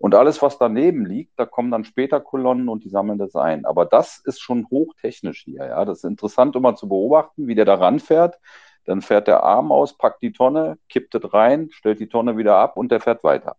Und 0.00 0.14
alles, 0.14 0.40
was 0.40 0.56
daneben 0.56 1.04
liegt, 1.04 1.38
da 1.38 1.44
kommen 1.44 1.70
dann 1.70 1.84
später 1.84 2.20
Kolonnen 2.20 2.70
und 2.70 2.84
die 2.84 2.88
sammeln 2.88 3.18
das 3.18 3.36
ein. 3.36 3.66
Aber 3.66 3.84
das 3.84 4.18
ist 4.24 4.40
schon 4.40 4.66
hochtechnisch 4.70 5.42
hier. 5.44 5.66
Ja, 5.66 5.84
das 5.84 5.98
ist 5.98 6.04
interessant 6.04 6.56
immer 6.56 6.74
zu 6.74 6.88
beobachten, 6.88 7.46
wie 7.46 7.54
der 7.54 7.66
da 7.66 7.74
ranfährt. 7.74 8.38
Dann 8.86 9.02
fährt 9.02 9.28
der 9.28 9.42
Arm 9.42 9.70
aus, 9.70 9.98
packt 9.98 10.22
die 10.22 10.32
Tonne, 10.32 10.78
kippt 10.88 11.14
es 11.14 11.34
rein, 11.34 11.68
stellt 11.70 12.00
die 12.00 12.08
Tonne 12.08 12.38
wieder 12.38 12.56
ab 12.56 12.78
und 12.78 12.90
der 12.90 13.00
fährt 13.00 13.22
weiter. 13.24 13.56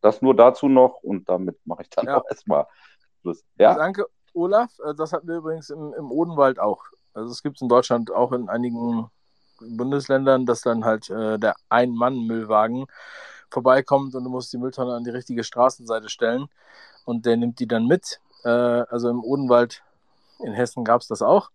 Das 0.00 0.22
nur 0.22 0.34
dazu 0.34 0.70
noch 0.70 1.02
und 1.02 1.28
damit 1.28 1.58
mache 1.66 1.82
ich 1.82 1.90
dann 1.90 2.06
ja. 2.06 2.16
auch 2.16 2.24
erstmal 2.26 2.66
Schluss. 3.20 3.44
Ja? 3.58 3.74
Danke, 3.74 4.06
Olaf. 4.32 4.70
Äh, 4.82 4.94
das 4.94 5.12
hatten 5.12 5.28
wir 5.28 5.36
übrigens 5.36 5.68
im, 5.68 5.92
im 5.92 6.10
Odenwald 6.10 6.58
auch. 6.58 6.84
Also 7.12 7.30
es 7.30 7.42
gibt 7.42 7.58
es 7.58 7.62
in 7.62 7.68
Deutschland 7.68 8.10
auch 8.10 8.32
in 8.32 8.48
einigen 8.48 9.08
Bundesländern, 9.60 10.46
dass 10.46 10.62
dann 10.62 10.86
halt 10.86 11.10
äh, 11.10 11.38
der 11.38 11.54
Ein-Mann-Müllwagen 11.68 12.86
vorbeikommt 13.52 14.14
und 14.14 14.24
du 14.24 14.30
musst 14.30 14.52
die 14.52 14.58
Mülltonne 14.58 14.94
an 14.94 15.04
die 15.04 15.10
richtige 15.10 15.44
Straßenseite 15.44 16.08
stellen 16.08 16.46
und 17.04 17.26
der 17.26 17.36
nimmt 17.36 17.58
die 17.60 17.68
dann 17.68 17.86
mit. 17.86 18.20
Äh, 18.44 18.48
also 18.48 19.08
im 19.08 19.22
Odenwald 19.22 19.82
in 20.40 20.52
Hessen 20.52 20.84
gab 20.84 21.00
es 21.00 21.08
das 21.08 21.22
auch. 21.22 21.50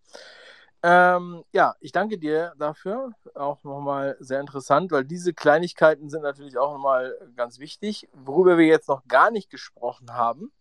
Ähm, 0.84 1.44
ja, 1.52 1.76
ich 1.80 1.92
danke 1.92 2.18
dir 2.18 2.54
dafür. 2.58 3.12
Auch 3.34 3.64
nochmal 3.64 4.16
sehr 4.20 4.40
interessant, 4.40 4.92
weil 4.92 5.04
diese 5.04 5.34
Kleinigkeiten 5.34 6.10
sind 6.10 6.22
natürlich 6.22 6.58
auch 6.58 6.72
nochmal 6.72 7.16
ganz 7.36 7.60
wichtig. 7.60 8.08
Worüber 8.14 8.58
wir 8.58 8.68
jetzt 8.68 8.88
noch 8.88 9.06
gar 9.08 9.32
nicht 9.32 9.50
gesprochen 9.50 10.14
haben, 10.14 10.52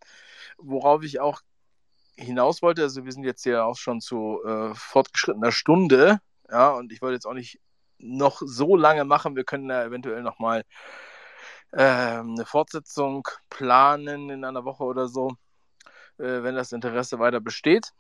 worauf 0.59 1.03
ich 1.03 1.21
auch 1.21 1.43
hinaus 2.17 2.63
wollte, 2.63 2.83
also 2.83 3.05
wir 3.05 3.13
sind 3.13 3.25
jetzt 3.25 3.43
hier 3.43 3.67
auch 3.67 3.77
schon 3.77 4.01
zu 4.01 4.41
äh, 4.43 4.75
fortgeschrittener 4.75 5.53
Stunde, 5.53 6.19
ja, 6.51 6.71
und 6.71 6.91
ich 6.93 7.03
wollte 7.03 7.15
jetzt 7.15 7.27
auch 7.27 7.35
nicht 7.35 7.61
noch 7.99 8.41
so 8.45 8.77
lange 8.77 9.05
machen. 9.05 9.37
Wir 9.37 9.45
können 9.45 9.69
da 9.69 9.85
eventuell 9.85 10.23
nochmal 10.23 10.65
eine 11.73 12.45
Fortsetzung 12.47 13.27
planen 13.51 14.31
in 14.31 14.45
einer 14.45 14.65
Woche 14.65 14.85
oder 14.85 15.09
so, 15.09 15.33
äh, 16.19 16.43
wenn 16.43 16.55
das 16.55 16.73
Interesse 16.73 17.19
weiter 17.19 17.41
besteht. 17.41 17.93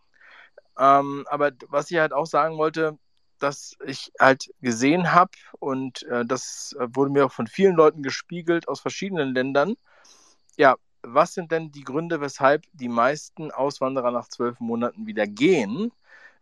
Ähm, 0.78 1.26
aber 1.28 1.52
was 1.68 1.90
ich 1.90 1.98
halt 1.98 2.12
auch 2.12 2.26
sagen 2.26 2.58
wollte, 2.58 2.98
das 3.38 3.76
ich 3.84 4.12
halt 4.20 4.50
gesehen 4.60 5.12
habe 5.12 5.32
und 5.58 6.02
äh, 6.04 6.24
das 6.24 6.74
wurde 6.78 7.10
mir 7.10 7.26
auch 7.26 7.32
von 7.32 7.46
vielen 7.46 7.74
Leuten 7.74 8.02
gespiegelt 8.02 8.68
aus 8.68 8.80
verschiedenen 8.80 9.34
Ländern. 9.34 9.74
Ja, 10.56 10.76
was 11.02 11.34
sind 11.34 11.52
denn 11.52 11.70
die 11.70 11.84
Gründe, 11.84 12.20
weshalb 12.20 12.64
die 12.72 12.88
meisten 12.88 13.50
Auswanderer 13.50 14.10
nach 14.10 14.28
zwölf 14.28 14.58
Monaten 14.60 15.06
wieder 15.06 15.26
gehen? 15.26 15.92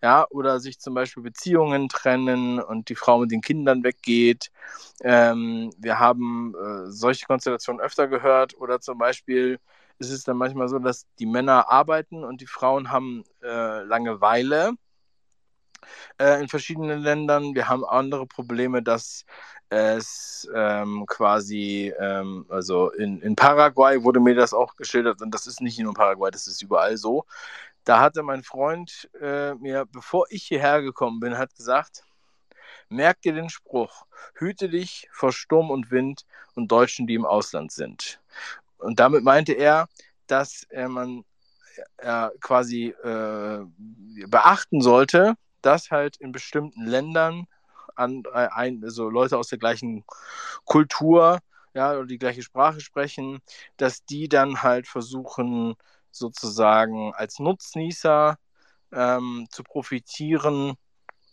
Ja, 0.04 0.26
oder 0.28 0.60
sich 0.60 0.78
zum 0.80 0.92
Beispiel 0.92 1.22
Beziehungen 1.22 1.88
trennen 1.88 2.60
und 2.60 2.90
die 2.90 2.94
Frau 2.94 3.20
mit 3.20 3.30
den 3.30 3.40
Kindern 3.40 3.82
weggeht. 3.84 4.50
Ähm, 5.02 5.72
wir 5.78 5.98
haben 5.98 6.54
äh, 6.54 6.90
solche 6.90 7.24
Konstellationen 7.24 7.80
öfter 7.80 8.06
gehört. 8.06 8.54
Oder 8.58 8.80
zum 8.80 8.98
Beispiel 8.98 9.58
ist 9.98 10.10
es 10.10 10.22
dann 10.24 10.36
manchmal 10.36 10.68
so, 10.68 10.78
dass 10.78 11.06
die 11.18 11.24
Männer 11.24 11.70
arbeiten 11.70 12.22
und 12.22 12.42
die 12.42 12.46
Frauen 12.46 12.90
haben 12.90 13.24
äh, 13.42 13.82
Langeweile 13.84 14.72
äh, 16.18 16.38
in 16.38 16.48
verschiedenen 16.48 17.00
Ländern. 17.00 17.54
Wir 17.54 17.70
haben 17.70 17.86
andere 17.86 18.26
Probleme, 18.26 18.82
dass 18.82 19.24
es 19.70 20.46
ähm, 20.54 21.06
quasi, 21.06 21.94
ähm, 21.98 22.44
also 22.50 22.90
in, 22.90 23.22
in 23.22 23.36
Paraguay 23.36 24.02
wurde 24.02 24.20
mir 24.20 24.34
das 24.34 24.52
auch 24.52 24.76
geschildert 24.76 25.22
und 25.22 25.30
das 25.34 25.46
ist 25.46 25.62
nicht 25.62 25.78
nur 25.78 25.92
in 25.92 25.94
Paraguay, 25.94 26.30
das 26.30 26.46
ist 26.46 26.62
überall 26.62 26.98
so. 26.98 27.24
Da 27.84 28.00
hatte 28.00 28.22
mein 28.22 28.42
Freund 28.42 29.10
äh, 29.20 29.54
mir, 29.54 29.84
bevor 29.86 30.26
ich 30.30 30.44
hierher 30.44 30.82
gekommen 30.82 31.20
bin, 31.20 31.36
hat 31.36 31.54
gesagt, 31.54 32.02
merk 32.88 33.20
dir 33.22 33.34
den 33.34 33.50
Spruch, 33.50 34.06
hüte 34.34 34.68
dich 34.68 35.08
vor 35.12 35.32
Sturm 35.32 35.70
und 35.70 35.90
Wind 35.90 36.24
und 36.54 36.68
Deutschen, 36.72 37.06
die 37.06 37.14
im 37.14 37.26
Ausland 37.26 37.72
sind. 37.72 38.20
Und 38.78 39.00
damit 39.00 39.22
meinte 39.22 39.52
er, 39.52 39.88
dass 40.26 40.64
äh, 40.70 40.88
man 40.88 41.24
äh, 41.98 42.28
quasi 42.40 42.94
äh, 43.02 43.64
beachten 44.26 44.80
sollte, 44.80 45.34
dass 45.60 45.90
halt 45.90 46.16
in 46.16 46.32
bestimmten 46.32 46.86
Ländern 46.86 47.46
an, 47.96 48.22
äh, 48.32 48.48
ein, 48.52 48.82
also 48.82 49.08
Leute 49.08 49.38
aus 49.38 49.48
der 49.48 49.58
gleichen 49.58 50.04
Kultur, 50.64 51.40
ja, 51.74 51.92
oder 51.92 52.06
die 52.06 52.18
gleiche 52.18 52.42
Sprache 52.42 52.80
sprechen, 52.80 53.40
dass 53.76 54.04
die 54.04 54.28
dann 54.28 54.62
halt 54.62 54.86
versuchen, 54.86 55.74
sozusagen 56.14 57.12
als 57.14 57.38
Nutznießer 57.38 58.36
ähm, 58.92 59.46
zu 59.50 59.62
profitieren 59.62 60.74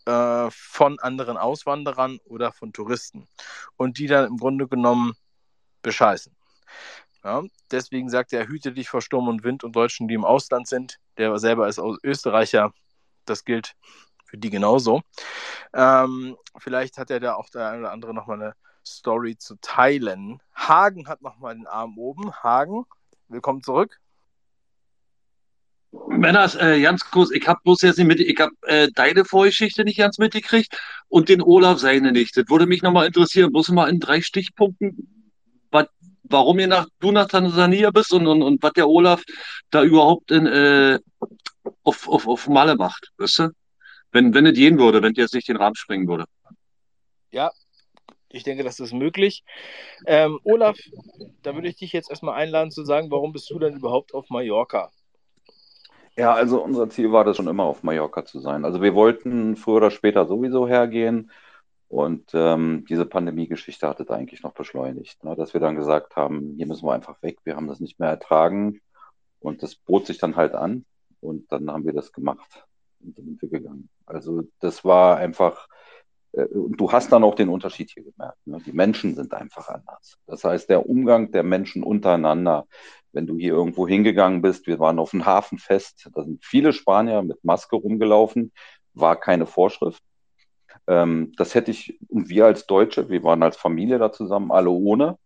äh, 0.05 0.49
von 0.51 0.99
anderen 0.99 1.37
Auswanderern 1.37 2.19
oder 2.25 2.51
von 2.51 2.73
Touristen 2.73 3.27
und 3.77 3.99
die 3.99 4.07
dann 4.07 4.27
im 4.27 4.37
Grunde 4.37 4.67
genommen 4.67 5.13
bescheißen. 5.81 6.35
Ja, 7.23 7.43
deswegen 7.69 8.09
sagt 8.09 8.33
er, 8.33 8.47
hüte 8.47 8.71
dich 8.71 8.89
vor 8.89 9.01
Sturm 9.01 9.27
und 9.27 9.43
Wind 9.43 9.63
und 9.63 9.75
Deutschen, 9.75 10.07
die 10.07 10.15
im 10.15 10.25
Ausland 10.25 10.67
sind. 10.67 10.97
Der 11.17 11.37
selber 11.37 11.67
ist 11.67 11.79
Österreicher. 12.03 12.73
Das 13.25 13.45
gilt 13.45 13.75
für 14.25 14.37
die 14.37 14.49
genauso. 14.49 15.01
Ähm, 15.73 16.35
vielleicht 16.57 16.97
hat 16.97 17.11
er 17.11 17.19
da 17.19 17.35
auch 17.35 17.49
der 17.49 17.69
eine 17.69 17.81
oder 17.81 17.91
andere 17.91 18.13
nochmal 18.15 18.41
eine 18.41 18.55
Story 18.83 19.37
zu 19.37 19.55
teilen. 19.61 20.41
Hagen 20.55 21.07
hat 21.07 21.21
nochmal 21.21 21.53
den 21.53 21.67
Arm 21.67 21.97
oben. 21.99 22.33
Hagen, 22.33 22.85
willkommen 23.27 23.61
zurück. 23.61 23.99
Männers, 25.91 26.55
äh, 26.55 26.81
ganz 26.81 27.03
kurz, 27.09 27.31
ich 27.31 27.45
habe 27.47 27.59
bloß 27.63 27.81
jetzt 27.81 27.97
nicht 27.97 28.07
mit, 28.07 28.19
ich 28.19 28.39
habe 28.39 28.53
äh, 28.63 28.89
deine 28.93 29.25
Vorgeschichte 29.25 29.83
nicht 29.83 29.97
ganz 29.97 30.17
mitgekriegt 30.17 30.77
und 31.09 31.27
den 31.27 31.41
Olaf 31.41 31.79
seine 31.79 32.11
nicht. 32.11 32.37
Das 32.37 32.45
würde 32.47 32.65
mich 32.65 32.81
nochmal 32.81 33.07
interessieren, 33.07 33.51
bloß 33.51 33.69
mal 33.69 33.89
in 33.89 33.99
drei 33.99 34.21
Stichpunkten, 34.21 35.31
wat, 35.69 35.89
warum 36.23 36.59
ihr 36.59 36.67
nach, 36.67 36.87
du 36.99 37.11
nach 37.11 37.27
Tansania 37.27 37.91
bist 37.91 38.13
und, 38.13 38.25
und, 38.27 38.41
und 38.41 38.63
was 38.63 38.71
der 38.73 38.87
Olaf 38.87 39.23
da 39.69 39.83
überhaupt 39.83 40.31
in, 40.31 40.45
äh, 40.45 40.99
auf, 41.83 42.07
auf, 42.07 42.27
auf 42.27 42.47
Malle 42.47 42.75
macht, 42.75 43.11
weißt 43.17 43.39
du? 43.39 43.49
Wenn, 44.13 44.33
wenn 44.33 44.45
es 44.45 44.53
gehen 44.53 44.77
würde, 44.77 45.01
wenn 45.01 45.11
es 45.11 45.17
jetzt 45.17 45.33
nicht 45.33 45.47
den 45.47 45.57
Rahmen 45.57 45.75
springen 45.75 46.07
würde. 46.07 46.25
Ja, 47.31 47.51
ich 48.29 48.43
denke, 48.43 48.63
das 48.63 48.79
ist 48.79 48.93
möglich. 48.93 49.43
Ähm, 50.05 50.39
Olaf, 50.43 50.77
da 51.43 51.53
würde 51.53 51.67
ich 51.67 51.77
dich 51.77 51.91
jetzt 51.91 52.09
erstmal 52.09 52.35
einladen 52.35 52.71
zu 52.71 52.85
sagen, 52.85 53.11
warum 53.11 53.33
bist 53.33 53.49
du 53.49 53.59
denn 53.59 53.75
überhaupt 53.75 54.13
auf 54.13 54.29
Mallorca? 54.29 54.91
Ja, 56.17 56.33
also 56.33 56.61
unser 56.63 56.89
Ziel 56.89 57.11
war 57.11 57.23
das 57.23 57.37
schon 57.37 57.47
immer 57.47 57.63
auf 57.63 57.83
Mallorca 57.83 58.25
zu 58.25 58.39
sein. 58.39 58.65
Also 58.65 58.81
wir 58.81 58.93
wollten 58.95 59.55
früher 59.55 59.77
oder 59.77 59.91
später 59.91 60.25
sowieso 60.25 60.67
hergehen 60.67 61.31
und 61.87 62.31
ähm, 62.33 62.85
diese 62.89 63.05
Pandemie-Geschichte 63.05 63.87
hat 63.87 63.99
es 63.99 64.09
eigentlich 64.09 64.43
noch 64.43 64.53
beschleunigt, 64.53 65.23
ne? 65.23 65.35
dass 65.35 65.53
wir 65.53 65.61
dann 65.61 65.75
gesagt 65.75 66.15
haben, 66.15 66.53
hier 66.57 66.67
müssen 66.67 66.85
wir 66.85 66.93
einfach 66.93 67.21
weg, 67.21 67.39
wir 67.43 67.55
haben 67.55 67.67
das 67.67 67.79
nicht 67.79 67.99
mehr 67.99 68.09
ertragen 68.09 68.81
und 69.39 69.63
das 69.63 69.75
bot 69.75 70.05
sich 70.05 70.17
dann 70.17 70.35
halt 70.35 70.53
an 70.53 70.85
und 71.21 71.51
dann 71.51 71.69
haben 71.71 71.85
wir 71.85 71.93
das 71.93 72.11
gemacht 72.11 72.65
und 72.99 73.15
sind 73.15 73.41
wir 73.41 73.49
gegangen. 73.49 73.89
Also 74.05 74.43
das 74.59 74.83
war 74.85 75.17
einfach, 75.17 75.67
du 76.33 76.91
hast 76.91 77.11
dann 77.11 77.23
auch 77.23 77.35
den 77.35 77.49
Unterschied 77.49 77.91
hier 77.91 78.03
gemerkt. 78.03 78.37
Ne? 78.45 78.59
Die 78.65 78.71
Menschen 78.71 79.15
sind 79.15 79.33
einfach 79.33 79.67
anders. 79.69 80.17
Das 80.27 80.43
heißt, 80.43 80.69
der 80.69 80.87
Umgang 80.87 81.31
der 81.31 81.43
Menschen 81.43 81.83
untereinander, 81.83 82.67
wenn 83.11 83.27
du 83.27 83.37
hier 83.37 83.53
irgendwo 83.53 83.87
hingegangen 83.87 84.41
bist, 84.41 84.67
wir 84.67 84.79
waren 84.79 84.99
auf 84.99 85.11
dem 85.11 85.25
Hafenfest, 85.25 86.09
da 86.13 86.23
sind 86.23 86.43
viele 86.43 86.71
Spanier 86.71 87.21
mit 87.21 87.43
Maske 87.43 87.75
rumgelaufen, 87.75 88.53
war 88.93 89.19
keine 89.19 89.45
Vorschrift. 89.45 90.01
Ähm, 90.87 91.33
das 91.37 91.53
hätte 91.53 91.71
ich, 91.71 91.99
und 92.07 92.29
wir 92.29 92.45
als 92.45 92.65
Deutsche, 92.65 93.09
wir 93.09 93.23
waren 93.23 93.43
als 93.43 93.57
Familie 93.57 93.99
da 93.99 94.11
zusammen, 94.11 94.51
alle 94.51 94.69
ohne, 94.69 95.17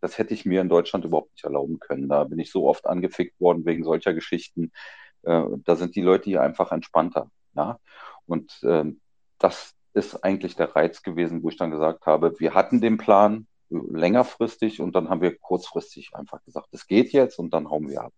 das 0.00 0.18
hätte 0.18 0.34
ich 0.34 0.44
mir 0.44 0.60
in 0.60 0.68
Deutschland 0.68 1.04
überhaupt 1.04 1.32
nicht 1.32 1.44
erlauben 1.44 1.78
können. 1.80 2.08
Da 2.08 2.24
bin 2.24 2.38
ich 2.38 2.50
so 2.50 2.68
oft 2.68 2.86
angefickt 2.86 3.40
worden 3.40 3.64
wegen 3.66 3.84
solcher 3.84 4.14
Geschichten. 4.14 4.72
Äh, 5.22 5.42
da 5.64 5.76
sind 5.76 5.96
die 5.96 6.02
Leute 6.02 6.24
hier 6.24 6.42
einfach 6.42 6.72
entspannter. 6.72 7.30
Ja? 7.54 7.78
Und 8.26 8.62
äh, 8.62 8.84
das 9.38 9.74
ist 9.98 10.24
eigentlich 10.24 10.56
der 10.56 10.74
Reiz 10.74 11.02
gewesen, 11.02 11.42
wo 11.42 11.48
ich 11.48 11.56
dann 11.56 11.70
gesagt 11.70 12.06
habe, 12.06 12.38
wir 12.38 12.54
hatten 12.54 12.80
den 12.80 12.96
Plan 12.96 13.46
längerfristig 13.70 14.80
und 14.80 14.94
dann 14.94 15.10
haben 15.10 15.20
wir 15.20 15.36
kurzfristig 15.36 16.14
einfach 16.14 16.42
gesagt, 16.44 16.68
es 16.72 16.86
geht 16.86 17.12
jetzt 17.12 17.38
und 17.38 17.52
dann 17.52 17.68
hauen 17.68 17.88
wir 17.88 18.02
ab. 18.02 18.12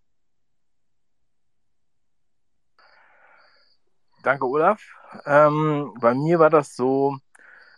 Danke, 4.23 4.47
Olaf. 4.47 4.82
Ähm, 5.24 5.94
bei 5.98 6.15
mir 6.15 6.39
war 6.39 6.51
das 6.51 6.77
so, 6.77 7.16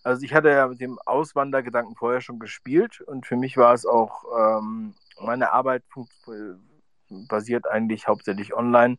also 0.02 0.24
ich 0.24 0.34
hatte 0.34 0.50
ja 0.50 0.66
mit 0.66 0.80
dem 0.80 0.98
Auswandergedanken 1.06 1.94
vorher 1.94 2.20
schon 2.20 2.40
gespielt 2.40 3.00
und 3.00 3.26
für 3.26 3.36
mich 3.36 3.56
war 3.56 3.72
es 3.72 3.86
auch, 3.86 4.24
ähm, 4.36 4.94
meine 5.20 5.52
Arbeit 5.52 5.84
basiert 7.28 7.68
eigentlich 7.68 8.08
hauptsächlich 8.08 8.54
online. 8.54 8.96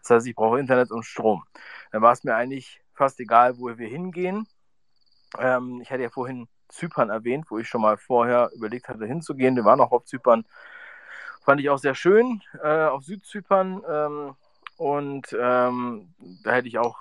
Das 0.00 0.10
heißt, 0.10 0.26
ich 0.26 0.34
brauche 0.34 0.58
Internet 0.58 0.90
und 0.90 1.04
Strom. 1.04 1.44
Dann 1.92 2.00
war 2.00 2.12
es 2.12 2.24
mir 2.24 2.34
eigentlich 2.34 2.80
fast 2.96 3.20
egal, 3.20 3.58
wo 3.58 3.66
wir 3.76 3.88
hingehen. 3.88 4.46
Ähm, 5.38 5.80
ich 5.82 5.90
hatte 5.90 6.02
ja 6.02 6.10
vorhin 6.10 6.48
Zypern 6.68 7.10
erwähnt, 7.10 7.46
wo 7.50 7.58
ich 7.58 7.68
schon 7.68 7.82
mal 7.82 7.96
vorher 7.96 8.50
überlegt 8.54 8.88
hatte, 8.88 9.06
hinzugehen. 9.06 9.56
Wir 9.56 9.64
waren 9.64 9.80
auch 9.80 9.92
auf 9.92 10.04
Zypern. 10.04 10.44
Fand 11.42 11.60
ich 11.60 11.70
auch 11.70 11.78
sehr 11.78 11.94
schön, 11.94 12.42
äh, 12.62 12.86
auf 12.86 13.04
Südzypern. 13.04 13.82
Ähm, 13.88 14.34
und 14.76 15.34
ähm, 15.38 16.14
da 16.42 16.52
hätte 16.52 16.68
ich 16.68 16.78
auch, 16.78 16.98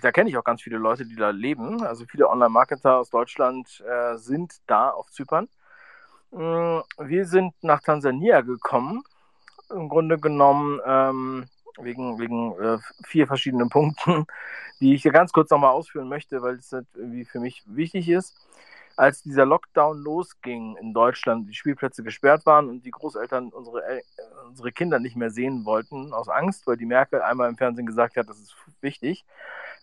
da 0.00 0.12
kenne 0.12 0.30
ich 0.30 0.38
auch 0.38 0.44
ganz 0.44 0.62
viele 0.62 0.78
Leute, 0.78 1.04
die 1.04 1.16
da 1.16 1.30
leben. 1.30 1.82
Also 1.84 2.06
viele 2.06 2.28
Online-Marketer 2.28 2.96
aus 2.96 3.10
Deutschland 3.10 3.84
äh, 3.86 4.16
sind 4.16 4.56
da 4.66 4.90
auf 4.90 5.10
Zypern. 5.10 5.48
Mm, 6.30 6.80
wir 6.98 7.26
sind 7.26 7.54
nach 7.62 7.82
Tansania 7.82 8.40
gekommen 8.40 9.02
im 9.70 9.88
Grunde 9.88 10.18
genommen 10.18 10.80
ähm, 10.84 11.46
wegen, 11.82 12.18
wegen 12.18 12.52
äh, 12.60 12.78
vier 13.04 13.26
verschiedenen 13.26 13.68
Punkten, 13.70 14.26
die 14.80 14.94
ich 14.94 15.02
hier 15.02 15.12
ganz 15.12 15.32
kurz 15.32 15.50
nochmal 15.50 15.72
ausführen 15.72 16.08
möchte, 16.08 16.42
weil 16.42 16.56
es 16.56 16.72
halt 16.72 16.86
irgendwie 16.94 17.24
für 17.24 17.40
mich 17.40 17.62
wichtig 17.66 18.08
ist. 18.08 18.36
Als 18.96 19.22
dieser 19.22 19.46
Lockdown 19.46 19.98
losging 19.98 20.76
in 20.76 20.92
Deutschland, 20.92 21.48
die 21.48 21.54
Spielplätze 21.54 22.02
gesperrt 22.02 22.44
waren 22.46 22.68
und 22.68 22.84
die 22.84 22.90
Großeltern 22.90 23.50
unsere, 23.50 23.84
äh, 23.84 24.02
unsere 24.48 24.72
Kinder 24.72 24.98
nicht 24.98 25.14
mehr 25.14 25.30
sehen 25.30 25.64
wollten, 25.64 26.12
aus 26.12 26.28
Angst, 26.28 26.66
weil 26.66 26.76
die 26.76 26.86
Merkel 26.86 27.22
einmal 27.22 27.48
im 27.48 27.56
Fernsehen 27.56 27.86
gesagt 27.86 28.16
hat, 28.16 28.28
das 28.28 28.40
ist 28.40 28.56
wichtig, 28.80 29.24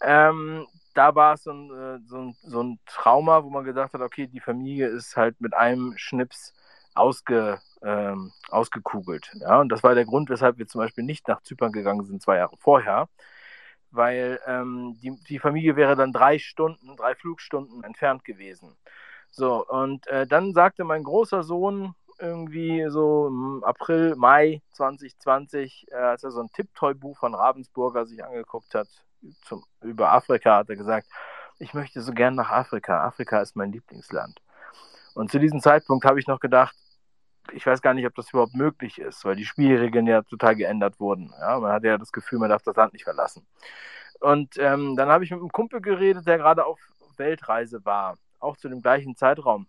ähm, 0.01 0.67
da 0.95 1.13
war 1.13 1.35
es 1.35 1.43
so 1.43 1.51
ein, 1.51 1.69
äh, 1.69 1.99
so, 2.07 2.17
ein, 2.17 2.35
so 2.43 2.63
ein 2.63 2.79
Trauma, 2.85 3.43
wo 3.43 3.49
man 3.49 3.63
gesagt 3.63 3.93
hat, 3.93 4.01
okay, 4.01 4.27
die 4.27 4.39
Familie 4.39 4.87
ist 4.87 5.15
halt 5.15 5.39
mit 5.39 5.53
einem 5.53 5.93
Schnips 5.97 6.53
ausge, 6.95 7.59
ähm, 7.83 8.31
ausgekugelt. 8.49 9.31
Ja? 9.39 9.59
Und 9.59 9.69
das 9.69 9.83
war 9.83 9.95
der 9.95 10.05
Grund, 10.05 10.29
weshalb 10.29 10.57
wir 10.57 10.67
zum 10.67 10.79
Beispiel 10.79 11.03
nicht 11.03 11.27
nach 11.27 11.41
Zypern 11.41 11.71
gegangen 11.71 12.05
sind, 12.05 12.21
zwei 12.21 12.37
Jahre 12.37 12.57
vorher, 12.57 13.07
weil 13.91 14.39
ähm, 14.45 14.97
die, 15.01 15.17
die 15.29 15.39
Familie 15.39 15.75
wäre 15.75 15.95
dann 15.95 16.13
drei 16.13 16.39
Stunden, 16.39 16.95
drei 16.97 17.15
Flugstunden 17.15 17.83
entfernt 17.83 18.25
gewesen. 18.25 18.75
So, 19.29 19.65
und 19.67 20.07
äh, 20.07 20.25
dann 20.25 20.53
sagte 20.53 20.83
mein 20.83 21.03
großer 21.03 21.43
Sohn 21.43 21.93
irgendwie 22.19 22.85
so 22.89 23.27
im 23.27 23.63
April, 23.63 24.15
Mai 24.15 24.61
2020, 24.71 25.87
äh, 25.91 25.95
als 25.95 26.23
er 26.23 26.31
so 26.31 26.41
ein 26.41 26.51
Tipptoy-Buch 26.53 27.17
von 27.17 27.35
Ravensburger 27.35 28.05
sich 28.05 28.23
angeguckt 28.23 28.73
hat 28.73 28.87
zum, 29.43 29.63
über 29.81 30.13
Afrika, 30.13 30.57
hat 30.57 30.69
er 30.69 30.75
gesagt, 30.75 31.07
ich 31.59 31.73
möchte 31.73 32.01
so 32.01 32.13
gern 32.13 32.35
nach 32.35 32.51
Afrika. 32.51 33.05
Afrika 33.05 33.41
ist 33.41 33.55
mein 33.55 33.71
Lieblingsland. 33.71 34.41
Und 35.13 35.31
zu 35.31 35.39
diesem 35.39 35.61
Zeitpunkt 35.61 36.05
habe 36.05 36.19
ich 36.19 36.27
noch 36.27 36.39
gedacht, 36.39 36.75
ich 37.51 37.65
weiß 37.65 37.81
gar 37.81 37.93
nicht, 37.93 38.05
ob 38.05 38.15
das 38.15 38.29
überhaupt 38.31 38.55
möglich 38.55 38.99
ist, 38.99 39.25
weil 39.25 39.35
die 39.35 39.45
Spielregeln 39.45 40.07
ja 40.07 40.21
total 40.21 40.55
geändert 40.55 40.99
wurden. 40.99 41.33
Ja, 41.39 41.59
man 41.59 41.71
hatte 41.71 41.87
ja 41.87 41.97
das 41.97 42.11
Gefühl, 42.11 42.39
man 42.39 42.49
darf 42.49 42.63
das 42.63 42.75
Land 42.75 42.93
nicht 42.93 43.03
verlassen. 43.03 43.45
Und 44.19 44.57
ähm, 44.57 44.95
dann 44.95 45.09
habe 45.09 45.23
ich 45.23 45.31
mit 45.31 45.39
einem 45.39 45.51
Kumpel 45.51 45.81
geredet, 45.81 46.27
der 46.27 46.37
gerade 46.37 46.65
auf 46.65 46.79
Weltreise 47.17 47.85
war, 47.85 48.17
auch 48.39 48.57
zu 48.57 48.69
dem 48.69 48.81
gleichen 48.81 49.15
Zeitraum. 49.15 49.67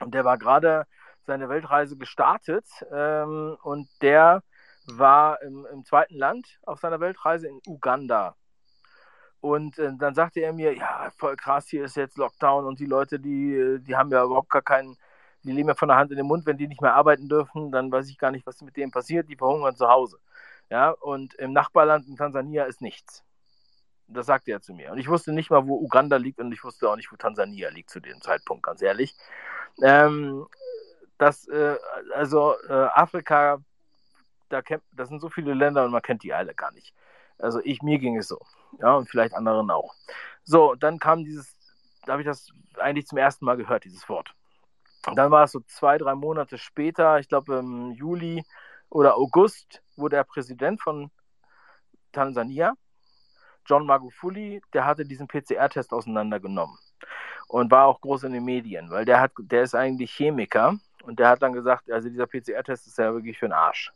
Und 0.00 0.14
der 0.14 0.24
war 0.24 0.38
gerade 0.38 0.86
seine 1.26 1.48
Weltreise 1.48 1.96
gestartet 1.96 2.66
ähm, 2.92 3.56
und 3.62 3.88
der 4.02 4.42
war 4.86 5.40
im, 5.42 5.66
im, 5.72 5.84
zweiten 5.84 6.16
Land 6.16 6.58
auf 6.66 6.80
seiner 6.80 7.00
Weltreise 7.00 7.48
in 7.48 7.60
Uganda. 7.66 8.36
Und 9.40 9.78
äh, 9.78 9.92
dann 9.98 10.14
sagte 10.14 10.40
er 10.40 10.52
mir, 10.52 10.74
ja, 10.74 11.10
voll 11.16 11.36
krass, 11.36 11.68
hier 11.68 11.84
ist 11.84 11.96
jetzt 11.96 12.18
Lockdown 12.18 12.64
und 12.66 12.78
die 12.80 12.86
Leute, 12.86 13.20
die, 13.20 13.78
die 13.80 13.96
haben 13.96 14.10
ja 14.10 14.24
überhaupt 14.24 14.50
gar 14.50 14.62
keinen, 14.62 14.96
die 15.44 15.52
leben 15.52 15.68
ja 15.68 15.74
von 15.74 15.88
der 15.88 15.96
Hand 15.98 16.10
in 16.10 16.16
den 16.16 16.26
Mund, 16.26 16.46
wenn 16.46 16.56
die 16.56 16.68
nicht 16.68 16.80
mehr 16.80 16.94
arbeiten 16.94 17.28
dürfen, 17.28 17.70
dann 17.70 17.92
weiß 17.92 18.08
ich 18.08 18.18
gar 18.18 18.30
nicht, 18.30 18.46
was 18.46 18.60
mit 18.62 18.76
denen 18.76 18.90
passiert, 18.90 19.28
die 19.28 19.36
verhungern 19.36 19.76
zu 19.76 19.88
Hause. 19.88 20.18
Ja, 20.70 20.90
und 20.90 21.34
im 21.34 21.52
Nachbarland 21.52 22.08
in 22.08 22.16
Tansania 22.16 22.64
ist 22.64 22.80
nichts. 22.80 23.22
Das 24.08 24.26
sagte 24.26 24.50
er 24.50 24.60
zu 24.60 24.74
mir. 24.74 24.92
Und 24.92 24.98
ich 24.98 25.08
wusste 25.08 25.32
nicht 25.32 25.50
mal, 25.50 25.66
wo 25.66 25.78
Uganda 25.78 26.16
liegt 26.16 26.38
und 26.40 26.52
ich 26.52 26.64
wusste 26.64 26.90
auch 26.90 26.96
nicht, 26.96 27.12
wo 27.12 27.16
Tansania 27.16 27.70
liegt 27.70 27.90
zu 27.90 28.00
dem 28.00 28.20
Zeitpunkt, 28.20 28.62
ganz 28.62 28.82
ehrlich. 28.82 29.14
Ähm, 29.82 30.46
das, 31.18 31.46
äh, 31.48 31.76
also 32.14 32.54
äh, 32.68 32.72
Afrika, 32.72 33.58
da 34.48 34.62
kennt, 34.62 34.82
das 34.92 35.08
sind 35.08 35.20
so 35.20 35.28
viele 35.28 35.54
Länder 35.54 35.84
und 35.84 35.90
man 35.90 36.02
kennt 36.02 36.22
die 36.22 36.34
alle 36.34 36.54
gar 36.54 36.72
nicht. 36.72 36.94
Also 37.38 37.60
ich, 37.64 37.82
mir 37.82 37.98
ging 37.98 38.16
es 38.16 38.28
so. 38.28 38.40
Ja, 38.80 38.94
und 38.94 39.08
vielleicht 39.08 39.34
anderen 39.34 39.70
auch. 39.70 39.94
So, 40.44 40.74
dann 40.74 40.98
kam 40.98 41.24
dieses, 41.24 41.56
da 42.04 42.12
habe 42.12 42.22
ich 42.22 42.26
das 42.26 42.48
eigentlich 42.76 43.06
zum 43.06 43.18
ersten 43.18 43.44
Mal 43.44 43.56
gehört, 43.56 43.84
dieses 43.84 44.08
Wort. 44.08 44.34
Dann 45.14 45.30
war 45.30 45.44
es 45.44 45.52
so 45.52 45.60
zwei, 45.60 45.98
drei 45.98 46.14
Monate 46.14 46.58
später, 46.58 47.18
ich 47.18 47.28
glaube 47.28 47.56
im 47.56 47.92
Juli 47.92 48.44
oder 48.88 49.16
August, 49.16 49.82
wurde 49.96 50.16
er 50.16 50.24
Präsident 50.24 50.80
von 50.80 51.10
Tansania 52.12 52.74
John 53.66 53.86
Magufuli, 53.86 54.60
der 54.72 54.84
hatte 54.84 55.04
diesen 55.04 55.26
PCR-Test 55.26 55.92
auseinandergenommen 55.92 56.76
und 57.48 57.70
war 57.70 57.86
auch 57.86 58.00
groß 58.00 58.24
in 58.24 58.32
den 58.32 58.44
Medien, 58.44 58.90
weil 58.90 59.04
der 59.04 59.20
hat, 59.20 59.32
der 59.38 59.62
ist 59.62 59.74
eigentlich 59.74 60.12
Chemiker 60.12 60.76
und 61.02 61.18
der 61.18 61.28
hat 61.28 61.42
dann 61.42 61.52
gesagt, 61.52 61.90
also 61.90 62.08
dieser 62.08 62.26
PCR-Test 62.26 62.86
ist 62.86 62.98
ja 62.98 63.12
wirklich 63.12 63.38
für 63.38 63.46
den 63.46 63.52
Arsch. 63.52 63.92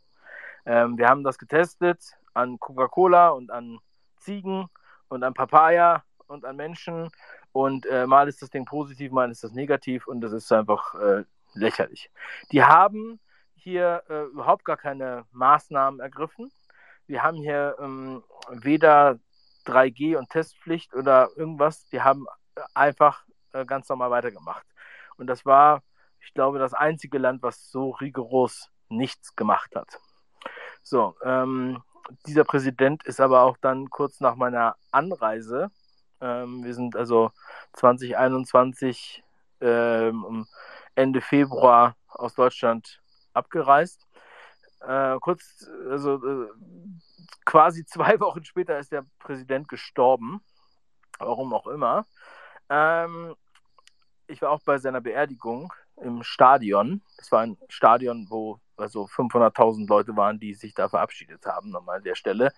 Ähm, 0.64 0.96
wir 0.96 1.08
haben 1.08 1.22
das 1.22 1.38
getestet 1.38 2.02
an 2.34 2.58
Coca-Cola 2.58 3.30
und 3.30 3.50
an 3.50 3.78
Ziegen 4.16 4.68
und 5.08 5.22
an 5.22 5.34
Papaya 5.34 6.02
und 6.26 6.44
an 6.44 6.56
Menschen 6.56 7.10
und 7.52 7.86
äh, 7.86 8.06
mal 8.06 8.28
ist 8.28 8.42
das 8.42 8.50
Ding 8.50 8.64
positiv, 8.64 9.12
mal 9.12 9.30
ist 9.30 9.44
das 9.44 9.52
negativ 9.52 10.06
und 10.06 10.20
das 10.20 10.32
ist 10.32 10.52
einfach 10.52 10.94
äh, 10.94 11.24
lächerlich. 11.54 12.10
Die 12.52 12.62
haben 12.62 13.20
hier 13.54 14.02
äh, 14.08 14.24
überhaupt 14.24 14.64
gar 14.64 14.76
keine 14.76 15.24
Maßnahmen 15.32 16.00
ergriffen. 16.00 16.50
Wir 17.06 17.22
haben 17.22 17.38
hier 17.38 17.76
ähm, 17.80 18.22
weder 18.50 19.18
3G 19.66 20.16
und 20.16 20.30
Testpflicht 20.30 20.94
oder 20.94 21.30
irgendwas. 21.36 21.88
Die 21.88 22.00
haben 22.00 22.26
einfach 22.74 23.24
äh, 23.52 23.64
ganz 23.64 23.88
normal 23.88 24.10
weitergemacht. 24.10 24.66
Und 25.16 25.26
das 25.26 25.44
war, 25.44 25.82
ich 26.20 26.32
glaube, 26.34 26.58
das 26.58 26.74
einzige 26.74 27.18
Land, 27.18 27.42
was 27.42 27.70
so 27.70 27.90
rigoros 27.90 28.70
nichts 28.88 29.36
gemacht 29.36 29.74
hat. 29.74 30.00
So, 30.82 31.16
ähm, 31.22 31.82
dieser 32.26 32.44
Präsident 32.44 33.04
ist 33.04 33.20
aber 33.20 33.42
auch 33.42 33.56
dann 33.58 33.90
kurz 33.90 34.20
nach 34.20 34.36
meiner 34.36 34.76
Anreise, 34.90 35.70
ähm, 36.20 36.64
wir 36.64 36.74
sind 36.74 36.96
also 36.96 37.30
2021 37.74 39.22
ähm, 39.60 40.46
Ende 40.94 41.20
Februar 41.20 41.96
aus 42.08 42.34
Deutschland 42.34 43.00
abgereist. 43.32 44.06
Äh, 44.80 45.18
kurz, 45.20 45.68
also 45.88 46.14
äh, 46.14 46.48
quasi 47.44 47.84
zwei 47.86 48.18
Wochen 48.20 48.44
später 48.44 48.78
ist 48.78 48.92
der 48.92 49.04
Präsident 49.18 49.68
gestorben. 49.68 50.40
Warum 51.18 51.52
auch 51.52 51.66
immer. 51.66 52.06
Ähm, 52.68 53.34
ich 54.26 54.42
war 54.42 54.50
auch 54.50 54.60
bei 54.64 54.78
seiner 54.78 55.00
Beerdigung 55.00 55.72
im 55.96 56.22
Stadion. 56.22 57.02
Das 57.16 57.32
war 57.32 57.40
ein 57.40 57.56
Stadion, 57.68 58.26
wo 58.28 58.60
also 58.76 59.04
500.000 59.04 59.88
Leute 59.88 60.16
waren, 60.16 60.38
die 60.38 60.54
sich 60.54 60.74
da 60.74 60.88
verabschiedet 60.88 61.44
haben, 61.46 61.70
nochmal 61.70 61.96
an 61.96 62.04
der 62.04 62.14
Stelle. 62.14 62.52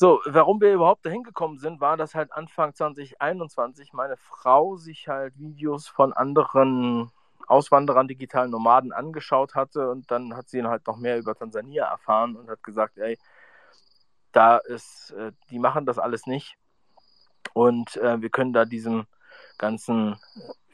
So, 0.00 0.20
warum 0.26 0.60
wir 0.60 0.72
überhaupt 0.74 1.04
dahin 1.04 1.24
gekommen 1.24 1.58
sind, 1.58 1.80
war, 1.80 1.96
dass 1.96 2.14
halt 2.14 2.32
Anfang 2.32 2.72
2021 2.72 3.92
meine 3.92 4.16
Frau 4.16 4.76
sich 4.76 5.08
halt 5.08 5.36
Videos 5.40 5.88
von 5.88 6.12
anderen 6.12 7.10
Auswanderern, 7.48 8.06
digitalen 8.06 8.52
Nomaden 8.52 8.92
angeschaut 8.92 9.56
hatte 9.56 9.90
und 9.90 10.08
dann 10.12 10.36
hat 10.36 10.48
sie 10.50 10.62
halt 10.62 10.86
noch 10.86 10.98
mehr 10.98 11.18
über 11.18 11.34
Tansania 11.34 11.86
erfahren 11.86 12.36
und 12.36 12.48
hat 12.48 12.62
gesagt, 12.62 12.96
ey, 12.98 13.18
da 14.30 14.58
ist, 14.58 15.10
äh, 15.18 15.32
die 15.50 15.58
machen 15.58 15.84
das 15.84 15.98
alles 15.98 16.28
nicht. 16.28 16.54
Und 17.52 17.96
äh, 17.96 18.22
wir 18.22 18.30
können 18.30 18.52
da 18.52 18.66
diesem 18.66 19.04
ganzen, 19.58 20.14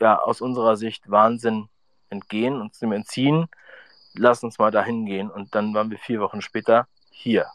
ja, 0.01 0.19
aus 0.19 0.43
unserer 0.43 0.77
Sicht 0.77 1.11
Wahnsinn 1.11 1.71
entgehen, 2.11 2.61
uns 2.61 2.79
dem 2.79 2.93
entziehen. 2.93 3.47
Lass 4.13 4.45
uns 4.45 4.59
mal 4.59 4.71
dahin 4.71 5.07
gehen. 5.07 5.31
Und 5.31 5.55
dann 5.55 5.73
waren 5.73 5.91
wir 5.91 5.99
vier 5.99 6.21
Wochen 6.21 6.43
später 6.43 6.89
hier 7.11 7.47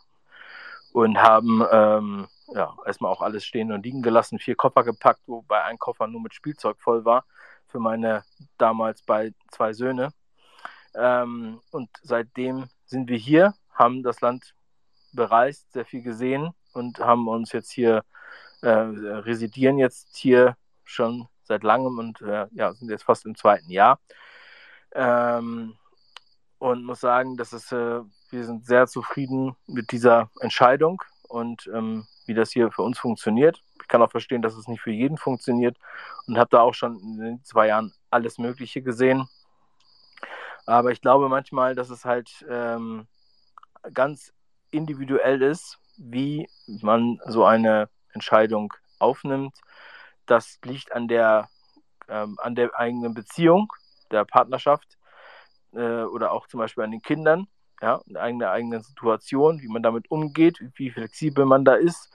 und 0.94 1.18
haben 1.22 1.64
ähm, 1.72 2.28
ja, 2.53 2.76
erstmal 2.86 3.11
auch 3.11 3.22
alles 3.22 3.45
stehen 3.45 3.72
und 3.72 3.84
liegen 3.84 4.02
gelassen, 4.02 4.40
vier 4.40 4.56
Koffer 4.56 4.84
gepackt, 4.84 5.22
wobei 5.28 5.64
ein 5.64 5.78
Koffer 5.78 6.07
nur 6.07 6.22
mit 6.22 6.34
Spielzeug 6.34 6.78
voll 6.80 7.06
war 7.06 7.26
für 7.70 7.80
meine 7.80 8.24
damals 8.57 9.02
bei 9.03 9.34
zwei 9.52 9.74
Söhne. 9.74 10.11
Ähm, 10.95 11.61
und 11.72 11.90
seitdem 12.02 12.70
sind 12.86 13.10
wir 13.10 13.18
hier, 13.18 13.53
haben 13.72 14.03
das 14.03 14.22
Land 14.22 14.56
bereist, 15.14 15.72
sehr 15.72 15.86
viel 15.86 16.02
gesehen 16.02 16.52
und 16.74 16.99
haben 16.99 17.28
uns 17.28 17.52
jetzt 17.52 17.72
hier, 17.72 18.03
äh, 18.61 18.70
residieren 18.70 19.78
jetzt 19.78 20.18
hier 20.18 20.57
schon 20.84 21.28
seit 21.44 21.64
langem 21.64 21.98
und 21.98 22.22
äh, 22.22 22.48
ja, 22.52 22.74
sind 22.74 22.90
jetzt 22.90 23.03
fast 23.03 23.26
im 23.26 23.36
zweiten 23.36 23.70
Jahr. 23.70 23.99
Ähm, 24.91 25.76
und 26.57 26.84
muss 26.84 26.99
sagen, 26.99 27.38
dass 27.38 27.53
es, 27.53 27.72
äh, 27.72 28.02
wir 28.31 28.45
sind 28.45 28.65
sehr 28.65 28.88
zufrieden 28.88 29.56
mit 29.68 29.91
dieser 29.91 30.30
Entscheidung 30.39 31.01
und 31.27 31.69
ähm, 31.73 32.06
wie 32.26 32.34
das 32.34 32.51
hier 32.51 32.72
für 32.72 32.84
uns 32.84 32.99
funktioniert. 32.99 33.61
Ich 33.81 33.88
kann 33.88 34.01
auch 34.01 34.11
verstehen, 34.11 34.41
dass 34.41 34.56
es 34.56 34.68
nicht 34.68 34.81
für 34.81 34.91
jeden 34.91 35.18
funktioniert 35.18 35.77
und 36.27 36.38
habe 36.38 36.49
da 36.51 36.61
auch 36.61 36.73
schon 36.73 36.99
in 36.99 37.18
den 37.18 37.43
zwei 37.43 37.68
Jahren 37.68 37.93
alles 38.10 38.38
Mögliche 38.38 38.81
gesehen. 38.81 39.27
Aber 40.65 40.91
ich 40.91 41.01
glaube 41.01 41.30
manchmal, 41.30 41.73
dass 41.73 41.89
es 41.89 42.06
halt 42.06 42.45
ähm, 42.49 43.07
ganz 43.93 44.31
individuell 44.72 45.41
ist, 45.41 45.80
wie 45.97 46.47
man 46.68 47.19
so 47.26 47.45
eine 47.45 47.89
Entscheidung 48.14 48.73
aufnimmt. 48.99 49.56
Das 50.26 50.60
liegt 50.64 50.91
an 50.91 51.07
der, 51.07 51.49
ähm, 52.07 52.38
an 52.41 52.56
der 52.56 52.77
eigenen 52.77 53.14
Beziehung, 53.14 53.73
der 54.11 54.26
Partnerschaft 54.26 54.97
äh, 55.73 56.03
oder 56.03 56.31
auch 56.31 56.47
zum 56.47 56.60
Beispiel 56.60 56.84
an 56.84 56.91
den 56.91 57.01
Kindern, 57.01 57.47
ja, 57.81 58.01
an 58.15 58.39
der 58.39 58.51
eigenen 58.51 58.81
Situation, 58.81 59.61
wie 59.61 59.68
man 59.68 59.84
damit 59.84 60.11
umgeht, 60.11 60.60
wie 60.76 60.91
flexibel 60.91 61.45
man 61.45 61.65
da 61.65 61.76
ist. 61.76 62.11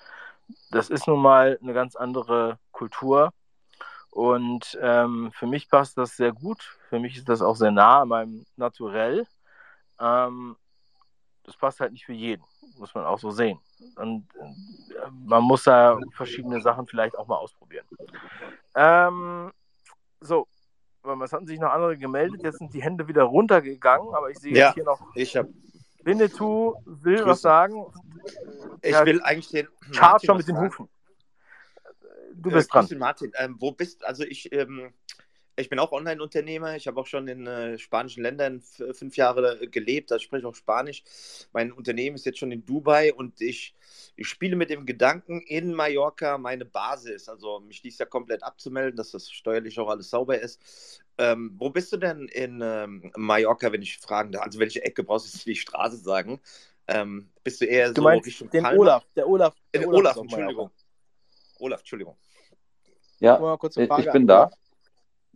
Das 0.70 0.90
ist 0.90 1.06
nun 1.06 1.20
mal 1.20 1.58
eine 1.62 1.72
ganz 1.72 1.96
andere 1.96 2.58
Kultur. 2.72 3.32
Und 4.10 4.78
ähm, 4.80 5.32
für 5.32 5.46
mich 5.46 5.68
passt 5.68 5.98
das 5.98 6.16
sehr 6.16 6.32
gut. 6.32 6.78
Für 6.88 7.00
mich 7.00 7.16
ist 7.16 7.28
das 7.28 7.42
auch 7.42 7.56
sehr 7.56 7.72
nah 7.72 8.02
an 8.02 8.08
meinem 8.08 8.46
Naturell. 8.56 9.26
Ähm, 9.98 10.56
das 11.44 11.56
passt 11.56 11.80
halt 11.80 11.92
nicht 11.92 12.06
für 12.06 12.12
jeden, 12.12 12.44
muss 12.78 12.94
man 12.94 13.04
auch 13.04 13.18
so 13.18 13.30
sehen. 13.30 13.58
Und 13.96 14.26
äh, 14.36 15.10
man 15.10 15.42
muss 15.42 15.64
da 15.64 15.98
verschiedene 16.12 16.60
Sachen 16.60 16.86
vielleicht 16.86 17.16
auch 17.18 17.26
mal 17.26 17.36
ausprobieren. 17.36 17.86
Ähm, 18.74 19.52
so, 20.20 20.46
es 21.22 21.32
hatten 21.32 21.46
sich 21.46 21.58
noch 21.58 21.70
andere 21.70 21.96
gemeldet, 21.98 22.42
jetzt 22.42 22.58
sind 22.58 22.72
die 22.72 22.82
Hände 22.82 23.06
wieder 23.08 23.24
runtergegangen, 23.24 24.14
aber 24.14 24.30
ich 24.30 24.38
sehe 24.38 24.56
ja, 24.56 24.74
hier 24.74 24.84
noch. 24.84 25.00
Ich 25.14 25.36
habe. 25.36 25.52
Winnetou 26.02 26.74
will 26.84 27.16
Grüße. 27.16 27.26
was 27.26 27.40
sagen. 27.40 27.86
Ich 28.82 28.92
ja, 28.92 29.04
will 29.06 29.22
eigentlich 29.22 29.48
den. 29.48 29.68
Chart 29.92 30.24
schon 30.24 30.36
mit 30.36 30.48
den 30.48 30.58
Hufen. 30.58 30.88
Du 32.34 32.50
bist 32.50 32.68
äh, 32.68 32.72
dran. 32.72 32.98
Martin, 32.98 33.32
ähm, 33.38 33.56
wo 33.58 33.72
bist 33.72 34.04
also 34.04 34.24
ich 34.24 34.52
ähm, 34.52 34.92
ich 35.56 35.68
bin 35.68 35.78
auch 35.78 35.92
Online-Unternehmer. 35.92 36.76
Ich 36.76 36.86
habe 36.86 37.00
auch 37.00 37.06
schon 37.06 37.28
in 37.28 37.46
äh, 37.46 37.78
spanischen 37.78 38.22
Ländern 38.22 38.60
fünf 38.60 39.16
Jahre 39.16 39.68
gelebt. 39.68 40.10
Also 40.10 40.20
ich 40.20 40.26
spreche 40.26 40.48
auch 40.48 40.54
Spanisch. 40.54 41.02
Mein 41.52 41.72
Unternehmen 41.72 42.16
ist 42.16 42.26
jetzt 42.26 42.38
schon 42.38 42.50
in 42.50 42.64
Dubai 42.64 43.14
und 43.14 43.40
ich, 43.40 43.74
ich 44.16 44.26
spiele 44.26 44.56
mit 44.56 44.70
dem 44.70 44.84
Gedanken, 44.84 45.40
in 45.42 45.72
Mallorca 45.72 46.38
meine 46.38 46.64
Basis, 46.64 47.28
also 47.28 47.60
mich 47.60 47.82
dies 47.82 47.98
ja 47.98 48.06
komplett 48.06 48.42
abzumelden, 48.42 48.96
dass 48.96 49.12
das 49.12 49.30
steuerlich 49.30 49.78
auch 49.78 49.88
alles 49.88 50.10
sauber 50.10 50.40
ist. 50.40 51.02
Ähm, 51.18 51.54
wo 51.56 51.70
bist 51.70 51.92
du 51.92 51.96
denn 51.96 52.26
in 52.28 52.60
ähm, 52.60 53.12
Mallorca, 53.16 53.70
wenn 53.70 53.82
ich 53.82 53.98
fragen 53.98 54.32
darf? 54.32 54.44
Also 54.44 54.58
welche 54.58 54.84
Ecke 54.84 55.04
brauchst 55.04 55.26
du 55.26 55.36
jetzt 55.36 55.46
die 55.46 55.54
Straße 55.54 55.98
sagen? 55.98 56.40
Ähm, 56.88 57.30
bist 57.44 57.60
du 57.60 57.64
eher 57.66 57.92
du 57.92 58.02
so 58.02 58.08
Richtung 58.08 58.50
den 58.50 58.64
Palma? 58.64 58.80
Olaf, 58.80 59.06
der 59.14 59.28
Olaf. 59.28 59.54
Der 59.72 59.86
Olaf, 59.86 59.98
Olaf 59.98 60.16
Entschuldigung. 60.16 60.70
Olaf, 61.60 61.80
Entschuldigung. 61.80 62.16
Ja, 63.20 63.56
ich 63.62 64.12
bin 64.12 64.26
da. 64.26 64.50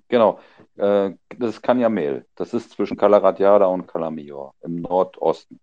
Genau. 0.08 0.40
Äh, 0.76 1.12
das 1.36 1.56
ist 1.56 1.62
Canyamel. 1.62 2.26
Das 2.34 2.54
ist 2.54 2.70
zwischen 2.70 2.96
Calaratiada 2.96 3.66
und 3.66 3.86
Calamior 3.86 4.54
im 4.62 4.76
Nordosten. 4.76 5.60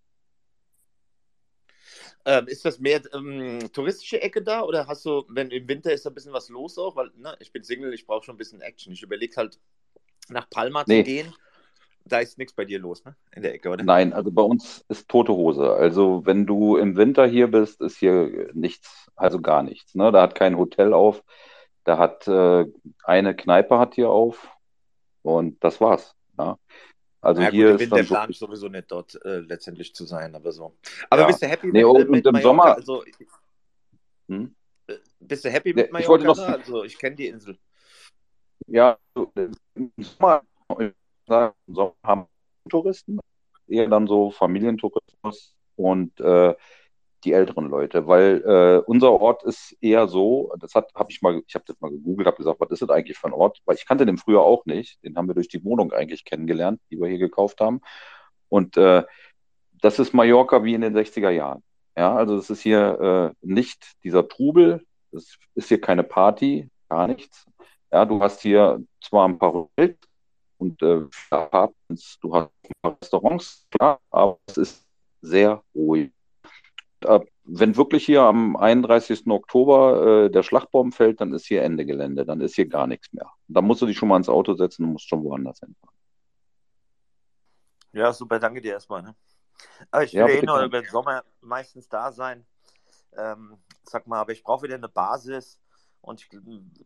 Ähm, 2.24 2.48
ist 2.48 2.64
das 2.64 2.80
mehr 2.80 3.00
ähm, 3.14 3.60
touristische 3.72 4.20
Ecke 4.20 4.42
da 4.42 4.62
oder 4.62 4.88
hast 4.88 5.04
du, 5.06 5.24
wenn 5.28 5.50
im 5.50 5.68
Winter 5.68 5.92
ist 5.92 6.06
da 6.06 6.10
ein 6.10 6.14
bisschen 6.14 6.32
was 6.32 6.48
los 6.48 6.76
auch? 6.76 6.96
Weil, 6.96 7.10
ne, 7.16 7.36
ich 7.38 7.52
bin 7.52 7.62
Single, 7.62 7.94
ich 7.94 8.04
brauche 8.04 8.24
schon 8.24 8.34
ein 8.34 8.38
bisschen 8.38 8.60
Action. 8.60 8.92
Ich 8.92 9.02
überlege 9.02 9.36
halt, 9.36 9.60
nach 10.28 10.50
Palma 10.50 10.84
Nee. 10.86 10.98
zu 10.98 11.04
gehen. 11.04 11.34
Da 12.04 12.20
ist 12.20 12.38
nichts 12.38 12.52
bei 12.52 12.64
dir 12.64 12.78
los, 12.78 13.04
ne? 13.04 13.16
In 13.32 13.42
der 13.42 13.54
Ecke, 13.54 13.68
oder? 13.68 13.82
Nein, 13.82 14.12
also 14.12 14.30
bei 14.30 14.42
uns 14.42 14.84
ist 14.88 15.08
tote 15.08 15.32
Hose. 15.32 15.72
Also 15.72 16.24
wenn 16.24 16.46
du 16.46 16.76
im 16.76 16.96
Winter 16.96 17.26
hier 17.26 17.48
bist, 17.48 17.80
ist 17.80 17.98
hier 17.98 18.50
nichts, 18.54 19.10
also 19.16 19.40
gar 19.40 19.64
nichts. 19.64 19.94
Ne? 19.96 20.12
Da 20.12 20.22
hat 20.22 20.36
kein 20.36 20.56
Hotel 20.56 20.92
auf, 20.92 21.24
da 21.86 21.98
hat 21.98 22.26
äh, 22.26 22.66
eine 23.04 23.34
Kneipe 23.36 23.78
hat 23.78 23.94
hier 23.94 24.10
auf 24.10 24.48
und 25.22 25.62
das 25.62 25.80
war's. 25.80 26.14
Ja? 26.36 26.58
Also 27.20 27.42
Ja, 27.42 27.48
gut, 27.48 27.54
hier 27.54 27.70
im 27.70 27.76
ist 27.76 27.92
dann 27.92 28.06
plane 28.06 28.22
wirklich, 28.22 28.36
ich 28.36 28.38
sowieso 28.40 28.68
nicht 28.68 28.90
dort 28.90 29.14
äh, 29.24 29.38
letztendlich 29.38 29.94
zu 29.94 30.04
sein, 30.04 30.34
aber 30.34 30.52
so. 30.52 30.76
Aber 31.10 31.22
ja. 31.22 31.26
bist 31.28 31.42
du 31.42 31.46
happy 31.46 31.68
Nee, 31.68 31.84
mit, 31.84 31.84
und, 31.84 31.96
äh, 31.96 32.04
mit 32.06 32.26
und 32.26 32.26
im 32.26 32.32
Mallorca? 32.32 32.42
Sommer, 32.42 32.74
Also, 32.74 33.04
hm? 34.28 34.54
äh, 34.88 34.94
bist 35.20 35.44
du 35.44 35.50
happy 35.50 35.74
Nee, 35.74 35.88
mit 35.90 36.00
ich 36.00 36.08
wollte 36.08 36.24
Mallorca 36.26 36.50
noch? 36.50 36.58
Also, 36.58 36.84
ich 36.84 36.98
kenne 36.98 37.16
die 37.16 37.28
Insel. 37.28 37.56
ja, 38.66 38.98
so, 39.14 39.32
im 39.74 39.92
Sommer, 39.98 40.42
im 40.78 40.92
Sommer 41.26 41.94
haben 42.02 42.22
wir 42.22 42.70
Touristen, 42.70 43.20
eher 43.68 43.88
dann 43.88 44.08
so 44.08 44.32
Familientourismus 44.32 45.54
und 45.76 46.18
äh, 46.20 46.54
die 47.24 47.32
älteren 47.32 47.68
Leute, 47.68 48.06
weil 48.06 48.42
äh, 48.44 48.82
unser 48.86 49.12
Ort 49.12 49.42
ist 49.44 49.76
eher 49.80 50.08
so, 50.08 50.52
das 50.58 50.74
hat, 50.74 50.92
habe 50.94 51.10
ich 51.10 51.22
mal, 51.22 51.42
ich 51.46 51.54
habe 51.54 51.64
das 51.66 51.80
mal 51.80 51.90
gegoogelt, 51.90 52.26
habe 52.26 52.36
gesagt, 52.36 52.60
was 52.60 52.70
ist 52.70 52.82
das 52.82 52.90
eigentlich 52.90 53.18
für 53.18 53.26
ein 53.28 53.32
Ort? 53.32 53.60
Weil 53.64 53.76
ich 53.76 53.86
kannte 53.86 54.06
den 54.06 54.18
früher 54.18 54.42
auch 54.42 54.64
nicht, 54.66 55.02
den 55.02 55.16
haben 55.16 55.28
wir 55.28 55.34
durch 55.34 55.48
die 55.48 55.64
Wohnung 55.64 55.92
eigentlich 55.92 56.24
kennengelernt, 56.24 56.80
die 56.90 57.00
wir 57.00 57.08
hier 57.08 57.18
gekauft 57.18 57.60
haben. 57.60 57.80
Und 58.48 58.76
äh, 58.76 59.04
das 59.80 59.98
ist 59.98 60.14
Mallorca 60.14 60.62
wie 60.64 60.74
in 60.74 60.82
den 60.82 60.96
60er 60.96 61.30
Jahren. 61.30 61.62
Ja, 61.96 62.14
also 62.14 62.36
es 62.36 62.50
ist 62.50 62.60
hier 62.60 63.34
äh, 63.42 63.46
nicht 63.46 63.94
dieser 64.04 64.28
Trubel, 64.28 64.84
es 65.12 65.38
ist 65.54 65.68
hier 65.68 65.80
keine 65.80 66.02
Party, 66.02 66.68
gar 66.88 67.06
nichts. 67.08 67.46
Ja, 67.90 68.04
du 68.04 68.20
hast 68.20 68.42
hier 68.42 68.84
zwar 69.00 69.28
ein 69.28 69.38
paar 69.38 69.52
Hotels 69.52 69.98
und 70.58 70.82
äh, 70.82 71.00
du 71.00 71.10
hast 71.30 71.32
ein 71.32 71.50
paar 72.30 72.50
Restaurants, 72.84 73.66
klar, 73.70 74.00
aber 74.10 74.38
es 74.46 74.56
ist 74.58 74.86
sehr 75.22 75.62
ruhig. 75.74 76.12
Wenn 77.44 77.76
wirklich 77.76 78.04
hier 78.04 78.22
am 78.22 78.56
31. 78.56 79.26
Oktober 79.28 80.24
äh, 80.24 80.30
der 80.30 80.42
Schlagbaum 80.42 80.92
fällt, 80.92 81.20
dann 81.20 81.32
ist 81.32 81.46
hier 81.46 81.62
Ende 81.62 81.86
Gelände, 81.86 82.24
dann 82.24 82.40
ist 82.40 82.54
hier 82.54 82.68
gar 82.68 82.86
nichts 82.86 83.12
mehr. 83.12 83.30
Da 83.48 83.60
musst 83.62 83.82
du 83.82 83.86
dich 83.86 83.96
schon 83.96 84.08
mal 84.08 84.16
ins 84.16 84.28
Auto 84.28 84.54
setzen 84.54 84.84
und 84.84 84.92
musst 84.92 85.08
schon 85.08 85.22
woanders 85.22 85.60
hinfahren. 85.60 85.94
Ja, 87.92 88.12
super, 88.12 88.38
danke 88.38 88.60
dir 88.60 88.72
erstmal. 88.72 89.02
Ne? 89.02 89.14
Aber 89.90 90.04
ich 90.04 90.12
will 90.12 90.20
Ja, 90.20 90.28
ja 90.28 90.34
eh 90.34 90.44
nur 90.44 90.62
über 90.64 90.82
den 90.82 90.90
Sommer 90.90 91.24
meistens 91.40 91.88
da 91.88 92.12
sein. 92.12 92.46
Ähm, 93.16 93.56
sag 93.84 94.06
mal, 94.06 94.20
aber 94.20 94.32
ich 94.32 94.42
brauche 94.42 94.64
wieder 94.64 94.74
eine 94.74 94.88
Basis. 94.88 95.60
Und 96.00 96.20
ich, 96.20 96.28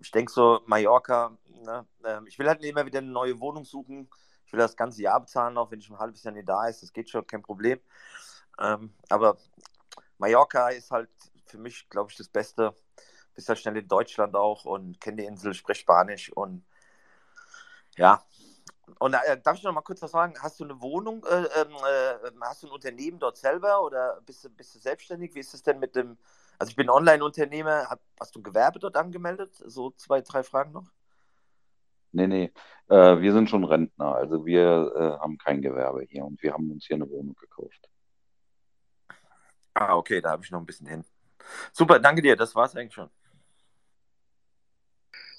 ich 0.00 0.10
denke 0.10 0.32
so, 0.32 0.60
Mallorca, 0.66 1.36
ne? 1.64 1.86
ähm, 2.04 2.26
ich 2.26 2.38
will 2.38 2.48
halt 2.48 2.64
immer 2.64 2.86
wieder 2.86 3.00
eine 3.00 3.10
neue 3.10 3.38
Wohnung 3.40 3.64
suchen. 3.64 4.08
Ich 4.46 4.52
will 4.52 4.60
das 4.60 4.76
ganze 4.76 5.02
Jahr 5.02 5.20
bezahlen, 5.20 5.58
auch 5.58 5.70
wenn 5.70 5.80
ich 5.80 5.90
ein 5.90 5.98
halbes 5.98 6.22
Jahr 6.22 6.32
nicht 6.32 6.48
da 6.48 6.66
ist. 6.66 6.82
Das 6.82 6.92
geht 6.92 7.10
schon, 7.10 7.26
kein 7.26 7.42
Problem. 7.42 7.80
Ähm, 8.58 8.94
aber 9.08 9.36
Mallorca 10.20 10.70
ist 10.70 10.92
halt 10.92 11.10
für 11.46 11.58
mich, 11.58 11.88
glaube 11.90 12.10
ich, 12.12 12.18
das 12.18 12.28
Beste. 12.28 12.74
Bist 13.34 13.48
halt 13.48 13.58
schnell 13.58 13.78
in 13.78 13.88
Deutschland 13.88 14.36
auch 14.36 14.66
und 14.66 15.00
kenne 15.00 15.18
die 15.18 15.24
Insel, 15.26 15.54
sprich 15.54 15.78
Spanisch 15.80 16.32
und 16.32 16.64
ja. 17.96 18.24
Und 18.98 19.14
äh, 19.14 19.40
darf 19.42 19.56
ich 19.56 19.62
noch 19.62 19.72
mal 19.72 19.82
kurz 19.82 20.02
was 20.02 20.12
fragen? 20.12 20.34
Hast 20.42 20.60
du 20.60 20.64
eine 20.64 20.80
Wohnung, 20.82 21.24
äh, 21.24 21.44
ähm, 21.60 21.72
äh, 21.72 22.30
hast 22.42 22.62
du 22.62 22.68
ein 22.68 22.72
Unternehmen 22.72 23.18
dort 23.20 23.38
selber 23.38 23.82
oder 23.84 24.20
bist 24.26 24.44
du, 24.44 24.50
bist 24.50 24.74
du 24.74 24.80
selbstständig? 24.80 25.34
Wie 25.34 25.40
ist 25.40 25.54
es 25.54 25.62
denn 25.62 25.78
mit 25.80 25.96
dem, 25.96 26.18
also 26.58 26.70
ich 26.70 26.76
bin 26.76 26.90
Online-Unternehmer, 26.90 27.88
Hab- 27.90 28.02
hast 28.20 28.36
du 28.36 28.42
Gewerbe 28.42 28.80
dort 28.80 28.96
angemeldet? 28.96 29.54
So 29.66 29.92
zwei, 29.92 30.22
drei 30.22 30.42
Fragen 30.42 30.72
noch? 30.72 30.90
Nee, 32.12 32.26
nee, 32.26 32.52
äh, 32.88 33.20
wir 33.20 33.32
sind 33.32 33.50
schon 33.50 33.64
Rentner, 33.64 34.14
also 34.16 34.44
wir 34.46 34.92
äh, 34.96 35.18
haben 35.20 35.38
kein 35.38 35.62
Gewerbe 35.62 36.02
hier 36.02 36.24
und 36.24 36.42
wir 36.42 36.52
haben 36.52 36.70
uns 36.72 36.86
hier 36.86 36.96
eine 36.96 37.08
Wohnung 37.10 37.36
gekauft. 37.36 37.88
Ah, 39.80 39.96
okay, 39.96 40.20
da 40.20 40.30
habe 40.32 40.44
ich 40.44 40.50
noch 40.50 40.60
ein 40.60 40.66
bisschen 40.66 40.86
hin. 40.86 41.04
Super, 41.72 41.98
danke 41.98 42.20
dir, 42.20 42.36
das 42.36 42.54
war's 42.54 42.76
eigentlich 42.76 42.92
schon. 42.92 43.08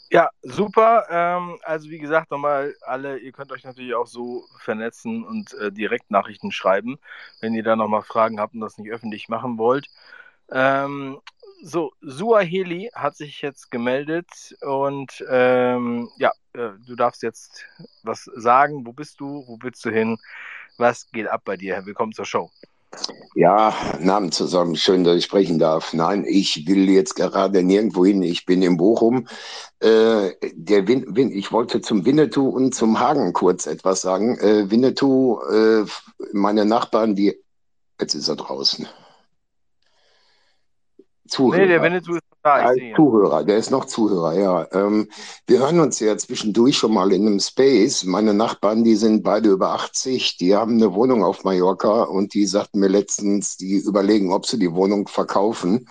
Ja, 0.09 0.29
super. 0.41 1.05
Ähm, 1.09 1.59
also 1.63 1.89
wie 1.89 1.99
gesagt, 1.99 2.31
nochmal 2.31 2.75
alle, 2.81 3.17
ihr 3.19 3.31
könnt 3.31 3.51
euch 3.51 3.63
natürlich 3.63 3.93
auch 3.93 4.07
so 4.07 4.45
vernetzen 4.59 5.23
und 5.23 5.53
äh, 5.53 5.71
direkt 5.71 6.09
Nachrichten 6.11 6.51
schreiben, 6.51 6.97
wenn 7.39 7.53
ihr 7.53 7.63
da 7.63 7.75
nochmal 7.75 8.01
Fragen 8.01 8.39
habt 8.39 8.55
und 8.55 8.61
das 8.61 8.77
nicht 8.79 8.91
öffentlich 8.91 9.29
machen 9.29 9.59
wollt. 9.59 9.87
Ähm, 10.51 11.21
so, 11.63 11.93
Suaheli 12.01 12.89
hat 12.95 13.15
sich 13.15 13.41
jetzt 13.43 13.69
gemeldet 13.71 14.55
und 14.61 15.23
ähm, 15.29 16.09
ja, 16.17 16.31
äh, 16.53 16.71
du 16.85 16.95
darfst 16.95 17.21
jetzt 17.23 17.65
was 18.03 18.25
sagen. 18.35 18.87
Wo 18.87 18.93
bist 18.93 19.19
du? 19.19 19.45
Wo 19.47 19.59
willst 19.61 19.85
du 19.85 19.91
hin? 19.91 20.17
Was 20.77 21.11
geht 21.11 21.27
ab 21.27 21.43
bei 21.45 21.57
dir? 21.57 21.85
Willkommen 21.85 22.13
zur 22.13 22.25
Show. 22.25 22.49
Ja, 23.33 23.73
Namen 23.99 24.31
zusammen. 24.31 24.75
Schön, 24.75 25.03
dass 25.03 25.15
ich 25.17 25.23
sprechen 25.23 25.57
darf. 25.57 25.93
Nein, 25.93 26.25
ich 26.27 26.67
will 26.67 26.89
jetzt 26.89 27.15
gerade 27.15 27.63
nirgendwo 27.63 28.05
hin. 28.05 28.21
Ich 28.23 28.45
bin 28.45 28.61
in 28.61 28.75
Bochum. 28.75 29.27
Äh, 29.79 30.31
der 30.53 30.87
Win 30.87 31.15
Win 31.15 31.31
ich 31.31 31.51
wollte 31.51 31.81
zum 31.81 32.05
Winnetou 32.05 32.49
und 32.49 32.75
zum 32.75 32.99
Hagen 32.99 33.31
kurz 33.31 33.67
etwas 33.67 34.01
sagen. 34.01 34.37
Äh, 34.39 34.69
Winnetou, 34.69 35.41
äh, 35.49 35.85
meine 36.33 36.65
Nachbarn, 36.65 37.15
die, 37.15 37.39
jetzt 37.99 38.15
ist 38.15 38.27
er 38.27 38.35
draußen. 38.35 38.85
Nee, 38.85 38.89
der 40.97 41.29
Zuhörer. 41.29 41.83
Winnetou 41.83 42.15
ist 42.15 42.30
ich 42.43 42.45
Als. 42.45 42.79
Zuhörer, 42.95 43.43
der 43.43 43.57
ist 43.57 43.69
noch 43.69 43.85
Zuhörer, 43.85 44.33
ja. 44.33 44.67
Ähm, 44.71 45.07
wir 45.45 45.59
hören 45.59 45.79
uns 45.79 45.99
ja 45.99 46.17
zwischendurch 46.17 46.75
schon 46.77 46.93
mal 46.93 47.11
in 47.11 47.27
einem 47.27 47.39
Space. 47.39 48.03
Meine 48.03 48.33
Nachbarn, 48.33 48.83
die 48.83 48.95
sind 48.95 49.21
beide 49.23 49.49
über 49.49 49.73
80, 49.73 50.37
die 50.37 50.55
haben 50.55 50.73
eine 50.73 50.93
Wohnung 50.93 51.23
auf 51.23 51.43
Mallorca 51.43 52.03
und 52.03 52.33
die 52.33 52.47
sagten 52.47 52.79
mir 52.79 52.87
letztens, 52.87 53.57
die 53.57 53.77
überlegen, 53.77 54.33
ob 54.33 54.47
sie 54.47 54.57
die 54.57 54.73
Wohnung 54.73 55.07
verkaufen. 55.07 55.87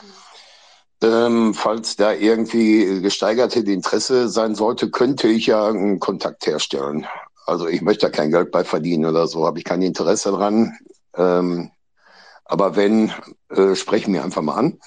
Ähm, 1.03 1.55
falls 1.55 1.97
da 1.97 2.13
irgendwie 2.13 3.01
gesteigerte 3.01 3.61
Interesse 3.61 4.29
sein 4.29 4.55
sollte, 4.55 4.91
könnte 4.91 5.29
ich 5.29 5.47
ja 5.47 5.69
einen 5.69 6.01
Kontakt 6.01 6.47
herstellen. 6.47 7.07
Also 7.47 7.69
ich 7.69 7.81
möchte 7.81 8.07
da 8.07 8.11
kein 8.11 8.31
Geld 8.31 8.51
bei 8.51 8.65
verdienen 8.65 9.07
oder 9.07 9.27
so, 9.27 9.47
habe 9.47 9.59
ich 9.59 9.65
kein 9.65 9.83
Interesse 9.83 10.31
dran. 10.33 10.77
Ähm, 11.17 11.71
aber 12.45 12.77
wenn, 12.77 13.13
äh, 13.49 13.77
sprechen 13.77 14.13
wir 14.13 14.25
einfach 14.25 14.43
mal 14.43 14.57
an. 14.57 14.79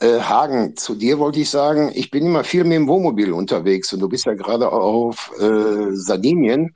Äh, 0.00 0.20
Hagen, 0.20 0.76
zu 0.76 0.94
dir 0.94 1.18
wollte 1.18 1.40
ich 1.40 1.50
sagen, 1.50 1.92
ich 1.94 2.10
bin 2.10 2.26
immer 2.26 2.44
viel 2.44 2.64
mit 2.64 2.72
dem 2.72 2.88
Wohnmobil 2.88 3.32
unterwegs 3.32 3.92
und 3.92 4.00
du 4.00 4.08
bist 4.08 4.26
ja 4.26 4.34
gerade 4.34 4.70
auf 4.72 5.32
äh, 5.40 5.92
Sardinien. 5.92 6.74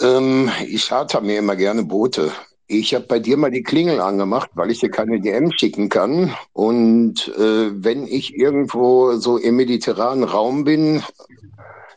Ähm, 0.00 0.50
ich 0.66 0.84
charter 0.86 1.20
mir 1.20 1.38
immer 1.38 1.54
gerne 1.56 1.84
Boote. 1.84 2.32
Ich 2.66 2.94
habe 2.94 3.06
bei 3.06 3.18
dir 3.18 3.36
mal 3.36 3.50
die 3.50 3.62
Klingel 3.62 4.00
angemacht, 4.00 4.50
weil 4.54 4.70
ich 4.70 4.80
dir 4.80 4.90
keine 4.90 5.20
DM 5.20 5.52
schicken 5.52 5.88
kann. 5.88 6.34
Und 6.52 7.28
äh, 7.38 7.70
wenn 7.72 8.06
ich 8.06 8.34
irgendwo 8.34 9.12
so 9.16 9.38
im 9.38 9.56
mediterranen 9.56 10.24
Raum 10.24 10.64
bin, 10.64 11.02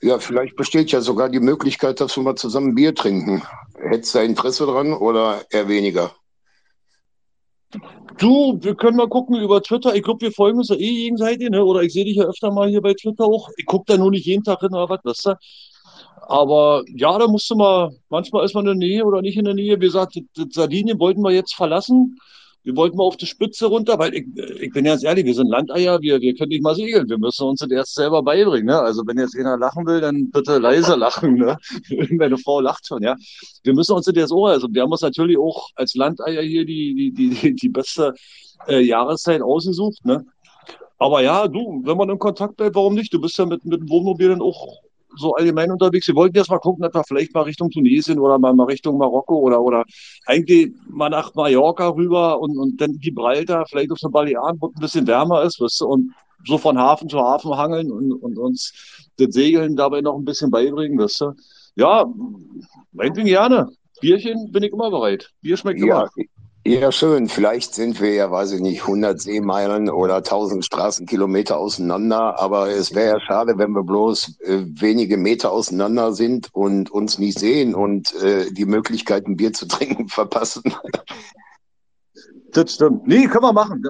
ja, 0.02 0.20
vielleicht 0.20 0.56
besteht 0.56 0.92
ja 0.92 1.02
sogar 1.02 1.30
die 1.30 1.40
Möglichkeit, 1.40 2.00
dass 2.00 2.16
wir 2.16 2.24
mal 2.24 2.36
zusammen 2.36 2.76
Bier 2.76 2.96
trinken. 2.96 3.44
Hättest 3.80 4.16
du 4.16 4.20
da 4.20 4.24
Interesse 4.24 4.66
dran 4.66 4.94
oder 4.94 5.42
eher 5.52 5.68
weniger? 5.68 6.16
Du, 8.18 8.58
wir 8.62 8.76
können 8.76 8.98
mal 8.98 9.08
gucken 9.08 9.36
über 9.36 9.64
Twitter. 9.64 9.96
Ich 9.96 10.04
glaube, 10.04 10.22
wir 10.22 10.32
folgen 10.32 10.60
uns 10.60 10.70
ja 10.70 10.76
eh 10.76 11.04
gegenseitig, 11.04 11.50
ne? 11.50 11.64
Oder 11.64 11.82
ich 11.82 11.94
sehe 11.94 12.06
dich 12.06 12.18
ja 12.18 12.26
öfter 12.26 12.52
mal 12.52 12.70
hier 12.70 12.82
bei 12.82 12.94
Twitter 12.94 13.26
auch. 13.26 13.50
Ich 13.58 13.66
gucke 13.66 13.86
da 13.88 13.98
nur 13.98 14.12
nicht 14.12 14.26
jeden 14.26 14.44
Tag 14.44 14.60
hin 14.60 14.74
oder 14.74 14.90
was, 14.90 15.00
weißt 15.04 15.26
du? 15.28 15.36
Aber 16.28 16.84
ja, 16.88 17.18
da 17.18 17.28
musst 17.28 17.50
du 17.50 17.56
mal, 17.56 17.92
manchmal 18.10 18.46
ist 18.46 18.54
man 18.54 18.68
in 18.68 18.80
der 18.80 18.88
Nähe 18.88 19.06
oder 19.06 19.22
nicht 19.22 19.38
in 19.38 19.46
der 19.46 19.54
Nähe. 19.54 19.78
Wie 19.78 19.86
gesagt, 19.86 20.20
Sardinien 20.50 21.00
wollten 21.00 21.22
wir 21.22 21.32
jetzt 21.32 21.56
verlassen. 21.56 22.18
Wir 22.64 22.76
wollten 22.76 22.98
mal 22.98 23.06
auf 23.06 23.18
die 23.18 23.26
Spitze 23.26 23.66
runter, 23.66 23.98
weil 23.98 24.14
ich, 24.14 24.26
ich 24.60 24.72
bin 24.72 24.86
ganz 24.86 25.04
ehrlich, 25.04 25.26
wir 25.26 25.34
sind 25.34 25.48
Landeier, 25.48 26.00
wir, 26.02 26.22
wir 26.22 26.36
können 26.36 26.50
nicht 26.50 26.62
mal 26.62 26.76
segeln. 26.76 27.10
Wir 27.10 27.18
müssen 27.18 27.44
uns 27.48 27.60
das 27.60 27.72
erst 27.72 27.96
selber 27.96 28.22
beibringen. 28.22 28.68
Ne? 28.68 28.80
Also 28.80 29.02
wenn 29.08 29.18
jetzt 29.18 29.36
einer 29.36 29.58
lachen 29.58 29.86
will, 29.88 30.00
dann 30.00 30.30
bitte 30.30 30.60
leise 30.60 30.96
lachen. 30.96 31.36
Ne? 31.36 31.58
Meine 32.12 32.38
Frau 32.38 32.62
lacht 32.62 32.86
schon, 32.88 33.02
ja. 33.02 33.16
Wir 33.64 33.74
müssen 33.74 33.94
uns 33.94 34.06
das 34.06 34.16
jetzt 34.16 34.32
auch, 34.32 34.46
also 34.46 34.68
wir 34.72 34.84
haben 34.84 34.92
uns 34.92 35.02
natürlich 35.02 35.38
auch 35.38 35.70
als 35.76 35.96
Landeier 35.96 36.44
hier 36.44 36.66
die, 36.66 36.94
die, 36.94 37.12
die, 37.12 37.30
die, 37.30 37.56
die 37.56 37.70
beste 37.70 38.14
äh, 38.68 38.82
Jahreszeit 38.82 39.42
ausgesucht. 39.42 40.06
Ne? 40.06 40.24
Aber 41.00 41.24
ja, 41.24 41.48
du, 41.48 41.82
wenn 41.84 41.98
man 41.98 42.10
in 42.12 42.20
Kontakt 42.20 42.58
bleibt, 42.58 42.76
warum 42.76 42.94
nicht? 42.94 43.12
Du 43.12 43.20
bist 43.20 43.36
ja 43.40 43.46
mit, 43.48 43.66
mit 43.66 43.82
dem 43.82 43.90
Wohnmobil 43.90 44.30
dann 44.30 44.42
auch 44.42 44.82
so 45.18 45.34
allgemein 45.34 45.72
unterwegs. 45.72 46.08
Wir 46.08 46.16
wollten 46.16 46.38
erst 46.38 46.50
mal 46.50 46.60
gucken, 46.60 46.84
dass 46.84 46.94
wir 46.94 47.04
vielleicht 47.04 47.34
mal 47.34 47.42
Richtung 47.44 47.70
Tunesien 47.70 48.20
oder 48.20 48.40
mal, 48.40 48.54
mal 48.54 48.66
Richtung 48.66 48.98
Marokko 48.98 49.36
oder, 49.40 49.62
oder 49.62 49.84
eigentlich 50.26 50.72
mal 50.90 51.10
nach 51.10 51.34
Mallorca 51.36 51.90
rüber 51.90 52.40
und, 52.40 52.58
und 52.58 52.80
dann 52.80 52.98
Gibraltar, 53.00 53.66
vielleicht 53.70 53.92
auf 53.92 54.00
den 54.00 54.12
Balearen, 54.12 54.58
wo 54.60 54.68
es 54.68 54.76
ein 54.76 54.82
bisschen 54.82 55.08
wärmer 55.08 55.44
ist, 55.44 55.60
weißt 55.60 55.82
du, 55.82 55.88
und 55.88 56.14
so 56.46 56.58
von 56.58 56.78
Hafen 56.78 57.08
zu 57.10 57.20
Hafen 57.20 57.56
hangeln 57.56 57.92
und, 57.92 58.14
und 58.14 58.38
uns 58.38 58.74
das 59.18 59.34
Segeln 59.34 59.76
dabei 59.76 60.02
noch 60.02 60.18
ein 60.18 60.26
bisschen 60.26 60.50
beibringen, 60.50 60.98
weißt 60.98 61.22
du. 61.22 61.34
Ja, 61.76 62.06
meinetwegen 62.92 63.28
gerne. 63.28 63.70
Bierchen 64.02 64.52
bin 64.52 64.64
ich 64.64 64.74
immer 64.74 64.90
bereit. 64.90 65.30
Bier 65.42 65.58
schmeckt 65.58 65.80
Ja, 65.80 65.86
immer. 66.16 66.26
Ja, 66.64 66.92
schön. 66.92 67.28
Vielleicht 67.28 67.74
sind 67.74 68.00
wir 68.00 68.14
ja, 68.14 68.30
weiß 68.30 68.52
ich 68.52 68.62
nicht, 68.62 68.82
100 68.82 69.20
Seemeilen 69.20 69.90
oder 69.90 70.18
1000 70.18 70.64
Straßenkilometer 70.64 71.58
auseinander. 71.58 72.40
Aber 72.40 72.70
es 72.70 72.94
wäre 72.94 73.18
ja 73.18 73.20
schade, 73.20 73.58
wenn 73.58 73.72
wir 73.72 73.82
bloß 73.82 74.40
äh, 74.42 74.66
wenige 74.68 75.18
Meter 75.18 75.52
auseinander 75.52 76.14
sind 76.14 76.50
und 76.54 76.92
uns 76.92 77.18
nicht 77.18 77.40
sehen 77.40 77.74
und 77.74 78.14
äh, 78.22 78.52
die 78.52 78.66
Möglichkeit, 78.66 79.26
ein 79.26 79.38
Bier 79.38 79.54
zu 79.54 79.68
trinken, 79.68 80.08
verpassen. 80.08 80.62
Das 82.52 82.76
stimmt. 82.76 83.08
Nee, 83.08 83.26
können 83.26 83.44
wir 83.44 83.54
machen. 83.54 83.84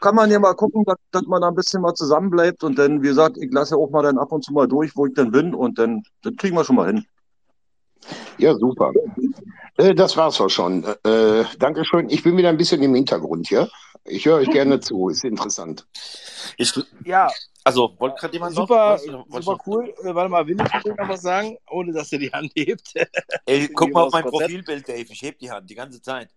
Kann 0.00 0.14
man 0.14 0.30
ja 0.30 0.38
mal 0.38 0.54
gucken, 0.54 0.84
dass, 0.86 0.96
dass 1.10 1.26
man 1.26 1.42
da 1.42 1.48
ein 1.48 1.54
bisschen 1.54 1.82
mal 1.82 1.94
zusammenbleibt 1.94 2.64
und 2.64 2.78
dann, 2.78 3.02
wie 3.02 3.08
gesagt, 3.08 3.36
ich 3.36 3.52
lasse 3.52 3.76
auch 3.76 3.90
mal 3.90 4.02
dann 4.02 4.16
ab 4.18 4.32
und 4.32 4.42
zu 4.42 4.54
mal 4.54 4.66
durch, 4.66 4.96
wo 4.96 5.04
ich 5.04 5.12
dann 5.14 5.30
bin 5.30 5.54
und 5.54 5.78
dann, 5.78 6.02
das 6.22 6.32
kriegen 6.36 6.56
wir 6.56 6.64
schon 6.64 6.76
mal 6.76 6.86
hin. 6.86 7.04
Ja, 8.38 8.54
super. 8.54 8.92
Äh, 9.76 9.94
das 9.94 10.16
war's 10.16 10.40
auch 10.40 10.48
schon. 10.48 10.84
Äh, 11.04 11.44
Dankeschön. 11.58 12.08
Ich 12.10 12.22
bin 12.22 12.36
wieder 12.36 12.48
ein 12.48 12.56
bisschen 12.56 12.82
im 12.82 12.94
Hintergrund, 12.94 13.50
ja? 13.50 13.68
Ich 14.04 14.26
höre 14.26 14.36
euch 14.36 14.50
gerne 14.50 14.80
zu, 14.80 15.08
ist 15.08 15.24
interessant. 15.24 15.86
Ich, 16.58 16.72
ja, 17.04 17.28
also 17.64 17.94
wollte 17.98 18.16
gerade 18.20 18.34
jemand 18.34 18.54
Super, 18.54 19.00
noch, 19.06 19.26
super 19.40 19.58
cool. 19.66 19.94
Äh, 20.02 20.14
warte 20.14 20.28
mal, 20.28 20.46
will 20.46 20.58
ich 20.60 20.84
noch 20.84 21.08
was 21.08 21.22
sagen, 21.22 21.56
ohne 21.70 21.92
dass 21.92 22.12
er 22.12 22.18
die 22.18 22.30
Hand 22.30 22.52
hebt? 22.54 22.92
Ey, 23.46 23.68
guck 23.68 23.92
mal 23.92 24.02
auf 24.02 24.12
mein 24.12 24.24
Profilbild, 24.24 24.86
Dave. 24.86 25.06
Ich 25.10 25.22
heb 25.22 25.38
die 25.38 25.50
Hand 25.50 25.70
die 25.70 25.74
ganze 25.74 26.02
Zeit. 26.02 26.28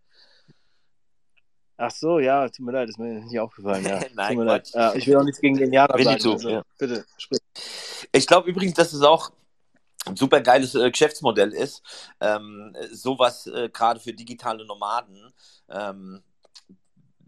Ach 1.76 1.92
so, 1.92 2.20
ja, 2.20 2.48
tut 2.48 2.66
mir 2.66 2.72
leid, 2.72 2.90
ist 2.90 2.98
mir 2.98 3.20
nicht 3.20 3.40
aufgefallen. 3.40 3.86
Ja. 3.86 4.00
Nein, 4.16 4.30
tut 4.30 4.38
mir 4.38 4.46
leid. 4.46 4.72
Ja, 4.74 4.96
ich 4.96 5.06
will 5.06 5.18
auch 5.18 5.24
nichts 5.24 5.42
gegen 5.42 5.58
den 5.58 5.72
Winnetou, 5.72 6.06
sagen. 6.06 6.34
Also, 6.34 6.50
ja. 6.50 6.64
Bitte, 6.80 7.06
sprich. 7.18 7.40
Ich 8.14 8.26
glaube 8.26 8.50
übrigens, 8.50 8.76
dass 8.76 8.94
es 8.94 9.02
auch 9.02 9.32
ein 10.08 10.16
super 10.16 10.42
geiles 10.42 10.76
äh, 10.76 10.90
Geschäftsmodell 10.90 11.54
ist, 11.54 11.84
ähm, 12.22 12.76
sowas 12.92 13.48
äh, 13.48 13.70
gerade 13.70 14.00
für 14.00 14.14
digitale 14.14 14.66
Nomaden 14.66 15.34
ähm, 15.70 16.24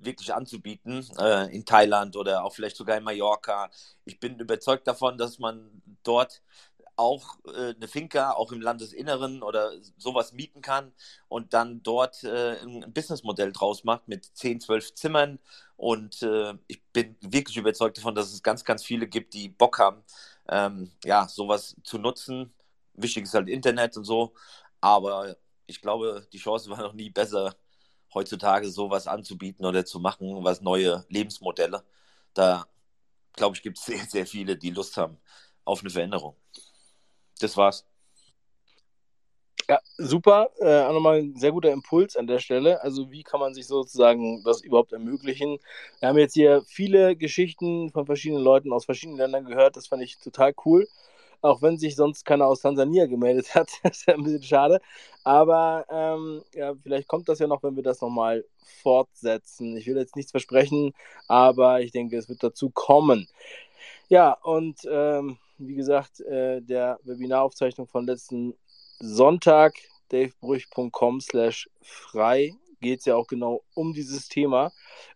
wirklich 0.01 0.33
anzubieten 0.33 1.05
äh, 1.19 1.53
in 1.53 1.65
Thailand 1.65 2.15
oder 2.15 2.43
auch 2.43 2.53
vielleicht 2.53 2.77
sogar 2.77 2.97
in 2.97 3.03
Mallorca. 3.03 3.69
Ich 4.05 4.19
bin 4.19 4.39
überzeugt 4.39 4.87
davon, 4.87 5.17
dass 5.17 5.39
man 5.39 5.81
dort 6.03 6.41
auch 6.99 7.37
äh, 7.45 7.73
eine 7.75 7.87
Finca 7.87 8.31
auch 8.31 8.51
im 8.51 8.61
Landesinneren 8.61 9.41
oder 9.41 9.71
sowas 9.97 10.33
mieten 10.33 10.61
kann 10.61 10.91
und 11.29 11.53
dann 11.53 11.81
dort 11.81 12.23
äh, 12.25 12.59
ein 12.61 12.91
Businessmodell 12.93 13.53
draus 13.53 13.85
macht 13.85 14.07
mit 14.09 14.25
10, 14.25 14.59
12 14.59 14.93
Zimmern. 14.95 15.39
Und 15.77 16.21
äh, 16.23 16.53
ich 16.67 16.83
bin 16.91 17.15
wirklich 17.21 17.55
überzeugt 17.55 17.97
davon, 17.97 18.15
dass 18.15 18.33
es 18.33 18.43
ganz, 18.43 18.65
ganz 18.65 18.83
viele 18.83 19.07
gibt, 19.07 19.33
die 19.33 19.47
Bock 19.47 19.79
haben, 19.79 20.03
ähm, 20.49 20.91
ja, 21.05 21.27
sowas 21.29 21.77
zu 21.83 21.99
nutzen. 21.99 22.53
Wichtig 23.01 23.23
ist 23.23 23.33
halt 23.33 23.49
Internet 23.49 23.97
und 23.97 24.05
so. 24.05 24.33
Aber 24.81 25.35
ich 25.67 25.81
glaube, 25.81 26.27
die 26.33 26.37
Chance 26.37 26.69
war 26.69 26.81
noch 26.81 26.93
nie 26.93 27.09
besser, 27.09 27.55
heutzutage 28.13 28.69
sowas 28.69 29.07
anzubieten 29.07 29.65
oder 29.65 29.85
zu 29.85 29.99
machen, 29.99 30.43
was 30.43 30.61
neue 30.61 31.05
Lebensmodelle. 31.09 31.83
Da, 32.33 32.65
glaube 33.33 33.55
ich, 33.55 33.61
gibt 33.61 33.77
es 33.77 33.85
sehr, 33.85 34.05
sehr 34.05 34.25
viele, 34.25 34.57
die 34.57 34.71
Lust 34.71 34.97
haben 34.97 35.17
auf 35.65 35.81
eine 35.81 35.89
Veränderung. 35.89 36.35
Das 37.39 37.55
war's. 37.55 37.85
Ja, 39.69 39.79
super. 39.99 40.49
Äh, 40.59 40.81
auch 40.81 40.93
nochmal 40.93 41.19
ein 41.19 41.35
sehr 41.35 41.51
guter 41.51 41.71
Impuls 41.71 42.15
an 42.15 42.25
der 42.25 42.39
Stelle. 42.39 42.81
Also, 42.81 43.11
wie 43.11 43.21
kann 43.21 43.39
man 43.39 43.53
sich 43.53 43.67
sozusagen 43.67 44.43
das 44.43 44.61
überhaupt 44.61 44.93
ermöglichen? 44.93 45.59
Wir 45.99 46.09
haben 46.09 46.17
jetzt 46.17 46.33
hier 46.33 46.63
viele 46.65 47.15
Geschichten 47.15 47.91
von 47.91 48.07
verschiedenen 48.07 48.43
Leuten 48.43 48.73
aus 48.73 48.85
verschiedenen 48.85 49.19
Ländern 49.19 49.45
gehört. 49.45 49.77
Das 49.77 49.85
fand 49.85 50.01
ich 50.01 50.17
total 50.17 50.55
cool. 50.65 50.87
Auch 51.41 51.61
wenn 51.61 51.77
sich 51.77 51.95
sonst 51.95 52.25
keiner 52.25 52.47
aus 52.47 52.61
Tansania 52.61 53.05
gemeldet 53.05 53.53
hat. 53.55 53.69
das 53.83 53.99
ist 53.99 54.07
ja 54.07 54.15
ein 54.15 54.23
bisschen 54.23 54.43
schade. 54.43 54.81
Aber 55.23 55.85
ähm, 55.89 56.43
ja, 56.53 56.73
vielleicht 56.81 57.07
kommt 57.07 57.29
das 57.29 57.39
ja 57.39 57.47
noch, 57.47 57.63
wenn 57.63 57.75
wir 57.75 57.83
das 57.83 58.01
nochmal 58.01 58.45
fortsetzen. 58.81 59.77
Ich 59.77 59.87
will 59.87 59.97
jetzt 59.97 60.15
nichts 60.15 60.31
versprechen, 60.31 60.93
aber 61.27 61.81
ich 61.81 61.91
denke, 61.91 62.17
es 62.17 62.29
wird 62.29 62.43
dazu 62.43 62.69
kommen. 62.69 63.27
Ja, 64.09 64.33
und 64.43 64.79
ähm, 64.89 65.37
wie 65.57 65.75
gesagt, 65.75 66.21
äh, 66.21 66.61
der 66.61 66.99
Webinaraufzeichnung 67.03 67.87
von 67.87 68.05
letzten 68.05 68.55
Sonntag, 68.99 69.73
davebrüch.com 70.09 71.21
slash 71.21 71.69
frei, 71.81 72.53
geht 72.79 72.99
es 72.99 73.05
ja 73.05 73.15
auch 73.15 73.27
genau 73.27 73.63
um 73.73 73.93
dieses 73.93 74.27
Thema 74.27 74.71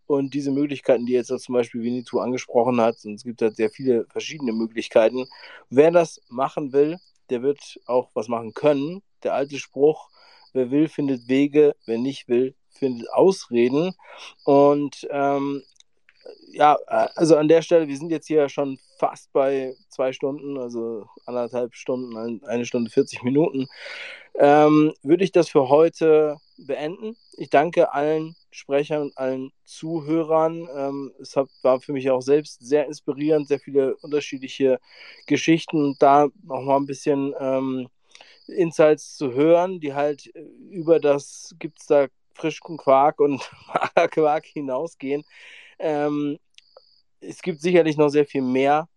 und 0.05 0.33
diese 0.33 0.51
Möglichkeiten, 0.51 1.05
die 1.05 1.13
jetzt 1.13 1.31
auch 1.31 1.39
zum 1.39 1.53
Beispiel 1.53 1.81
Winnetou 1.81 2.19
angesprochen 2.19 2.79
hat. 2.81 2.97
Und 3.05 3.15
es 3.15 3.23
gibt 3.23 3.41
halt 3.41 3.55
sehr 3.55 3.69
viele 3.69 4.05
verschiedene 4.09 4.53
Möglichkeiten. 4.53 5.25
Wer 5.69 5.91
das 5.91 6.21
machen 6.29 6.73
will, 6.73 6.97
der 7.29 7.41
wird 7.41 7.79
auch 7.85 8.09
was 8.13 8.27
machen 8.27 8.53
können. 8.53 9.01
Der 9.23 9.33
alte 9.33 9.57
Spruch, 9.57 10.09
wer 10.53 10.71
will, 10.71 10.87
findet 10.87 11.27
Wege, 11.27 11.75
wer 11.85 11.97
nicht 11.97 12.27
will, 12.27 12.55
findet 12.71 13.11
Ausreden. 13.11 13.95
Und 14.43 15.07
ähm, 15.09 15.63
ja, 16.51 16.77
also 17.15 17.35
an 17.37 17.47
der 17.47 17.61
Stelle, 17.61 17.87
wir 17.87 17.97
sind 17.97 18.11
jetzt 18.11 18.27
hier 18.27 18.47
schon 18.49 18.77
fast 18.99 19.31
bei 19.33 19.75
zwei 19.89 20.13
Stunden, 20.13 20.57
also 20.57 21.07
anderthalb 21.25 21.73
Stunden, 21.75 22.43
eine 22.45 22.65
Stunde 22.65 22.91
40 22.91 23.23
Minuten. 23.23 23.67
Ähm, 24.35 24.93
würde 25.03 25.23
ich 25.23 25.31
das 25.31 25.49
für 25.49 25.69
heute 25.69 26.37
beenden. 26.57 27.15
Ich 27.37 27.49
danke 27.49 27.93
allen 27.93 28.35
Sprechern 28.51 29.03
und 29.03 29.17
allen 29.17 29.51
Zuhörern. 29.63 30.67
Ähm, 30.75 31.13
es 31.19 31.35
hat, 31.35 31.49
war 31.61 31.79
für 31.81 31.93
mich 31.93 32.09
auch 32.09 32.21
selbst 32.21 32.65
sehr 32.65 32.87
inspirierend, 32.87 33.47
sehr 33.47 33.59
viele 33.59 33.95
unterschiedliche 33.97 34.79
Geschichten 35.27 35.83
und 35.83 36.01
da 36.01 36.29
nochmal 36.43 36.77
ein 36.79 36.85
bisschen 36.85 37.33
ähm, 37.39 37.89
Insights 38.47 39.15
zu 39.15 39.33
hören, 39.33 39.79
die 39.79 39.93
halt 39.93 40.27
über 40.69 40.99
das 40.99 41.55
gibt's 41.59 41.85
da 41.85 42.07
frischen 42.33 42.77
Quark 42.77 43.19
und 43.19 43.41
Quark 44.11 44.45
hinausgehen. 44.45 45.23
Ähm, 45.79 46.37
es 47.19 47.41
gibt 47.41 47.61
sicherlich 47.61 47.97
noch 47.97 48.09
sehr 48.09 48.25
viel 48.25 48.41
mehr 48.41 48.89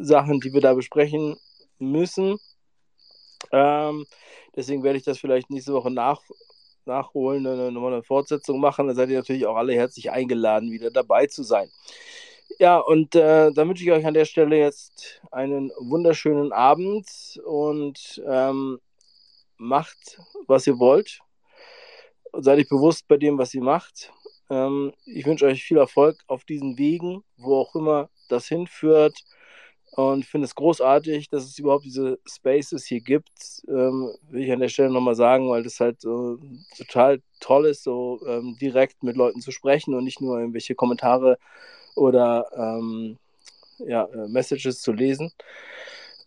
Sachen, 0.00 0.40
die 0.40 0.52
wir 0.52 0.60
da 0.60 0.74
besprechen 0.74 1.36
müssen. 1.78 2.38
Ähm, 3.50 4.06
deswegen 4.56 4.82
werde 4.82 4.98
ich 4.98 5.04
das 5.04 5.18
vielleicht 5.18 5.50
nächste 5.50 5.72
Woche 5.72 5.90
nach, 5.90 6.22
nachholen, 6.84 7.46
eine, 7.46 7.72
nochmal 7.72 7.94
eine 7.94 8.02
Fortsetzung 8.02 8.60
machen. 8.60 8.88
Da 8.88 8.94
seid 8.94 9.10
ihr 9.10 9.18
natürlich 9.18 9.46
auch 9.46 9.56
alle 9.56 9.74
herzlich 9.74 10.10
eingeladen, 10.10 10.70
wieder 10.70 10.90
dabei 10.90 11.26
zu 11.26 11.42
sein. 11.42 11.70
Ja, 12.58 12.78
und 12.78 13.14
äh, 13.14 13.50
dann 13.52 13.68
wünsche 13.68 13.82
ich 13.82 13.92
euch 13.92 14.06
an 14.06 14.14
der 14.14 14.24
Stelle 14.24 14.56
jetzt 14.58 15.22
einen 15.30 15.70
wunderschönen 15.78 16.52
Abend 16.52 17.40
und 17.44 18.22
ähm, 18.28 18.78
macht, 19.56 20.20
was 20.46 20.66
ihr 20.66 20.78
wollt. 20.78 21.20
Seid 22.32 22.58
euch 22.58 22.68
bewusst 22.68 23.08
bei 23.08 23.16
dem, 23.16 23.38
was 23.38 23.54
ihr 23.54 23.62
macht. 23.62 24.12
Ähm, 24.50 24.92
ich 25.06 25.24
wünsche 25.26 25.46
euch 25.46 25.62
viel 25.64 25.78
Erfolg 25.78 26.22
auf 26.26 26.44
diesen 26.44 26.78
Wegen, 26.78 27.24
wo 27.36 27.56
auch 27.56 27.74
immer 27.74 28.10
das 28.28 28.48
hinführt. 28.48 29.18
Und 29.94 30.24
finde 30.24 30.46
es 30.46 30.54
großartig, 30.54 31.28
dass 31.28 31.44
es 31.44 31.58
überhaupt 31.58 31.84
diese 31.84 32.18
Spaces 32.26 32.86
hier 32.86 33.00
gibt. 33.00 33.62
Ähm, 33.68 34.10
will 34.30 34.42
ich 34.42 34.50
an 34.50 34.60
der 34.60 34.70
Stelle 34.70 34.90
nochmal 34.90 35.14
sagen, 35.14 35.50
weil 35.50 35.62
das 35.62 35.80
halt 35.80 36.00
so 36.00 36.38
total 36.78 37.20
toll 37.40 37.66
ist, 37.66 37.82
so 37.84 38.18
ähm, 38.26 38.56
direkt 38.58 39.02
mit 39.02 39.16
Leuten 39.16 39.42
zu 39.42 39.50
sprechen 39.50 39.94
und 39.94 40.04
nicht 40.04 40.22
nur 40.22 40.38
irgendwelche 40.38 40.74
Kommentare 40.74 41.38
oder 41.94 42.46
ähm, 42.56 43.18
ja, 43.78 44.04
äh, 44.04 44.28
Messages 44.28 44.80
zu 44.80 44.92
lesen. 44.92 45.30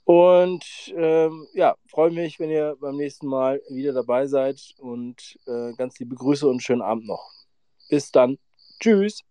Und 0.04 0.94
ähm, 0.96 1.48
ja, 1.54 1.76
freue 1.88 2.12
mich, 2.12 2.40
wenn 2.40 2.52
ihr 2.52 2.78
beim 2.80 2.96
nächsten 2.96 3.26
Mal 3.26 3.62
wieder 3.70 3.94
dabei 3.94 4.28
seid 4.28 4.76
und 4.78 5.40
äh, 5.48 5.74
ganz 5.74 5.98
liebe 6.00 6.16
Grüße 6.16 6.48
und 6.48 6.62
schönen 6.62 6.84
Abend 6.84 7.08
noch. 7.08 7.32
Bis 7.90 8.12
dann. 8.12 8.38
Tschüss. 8.80 9.22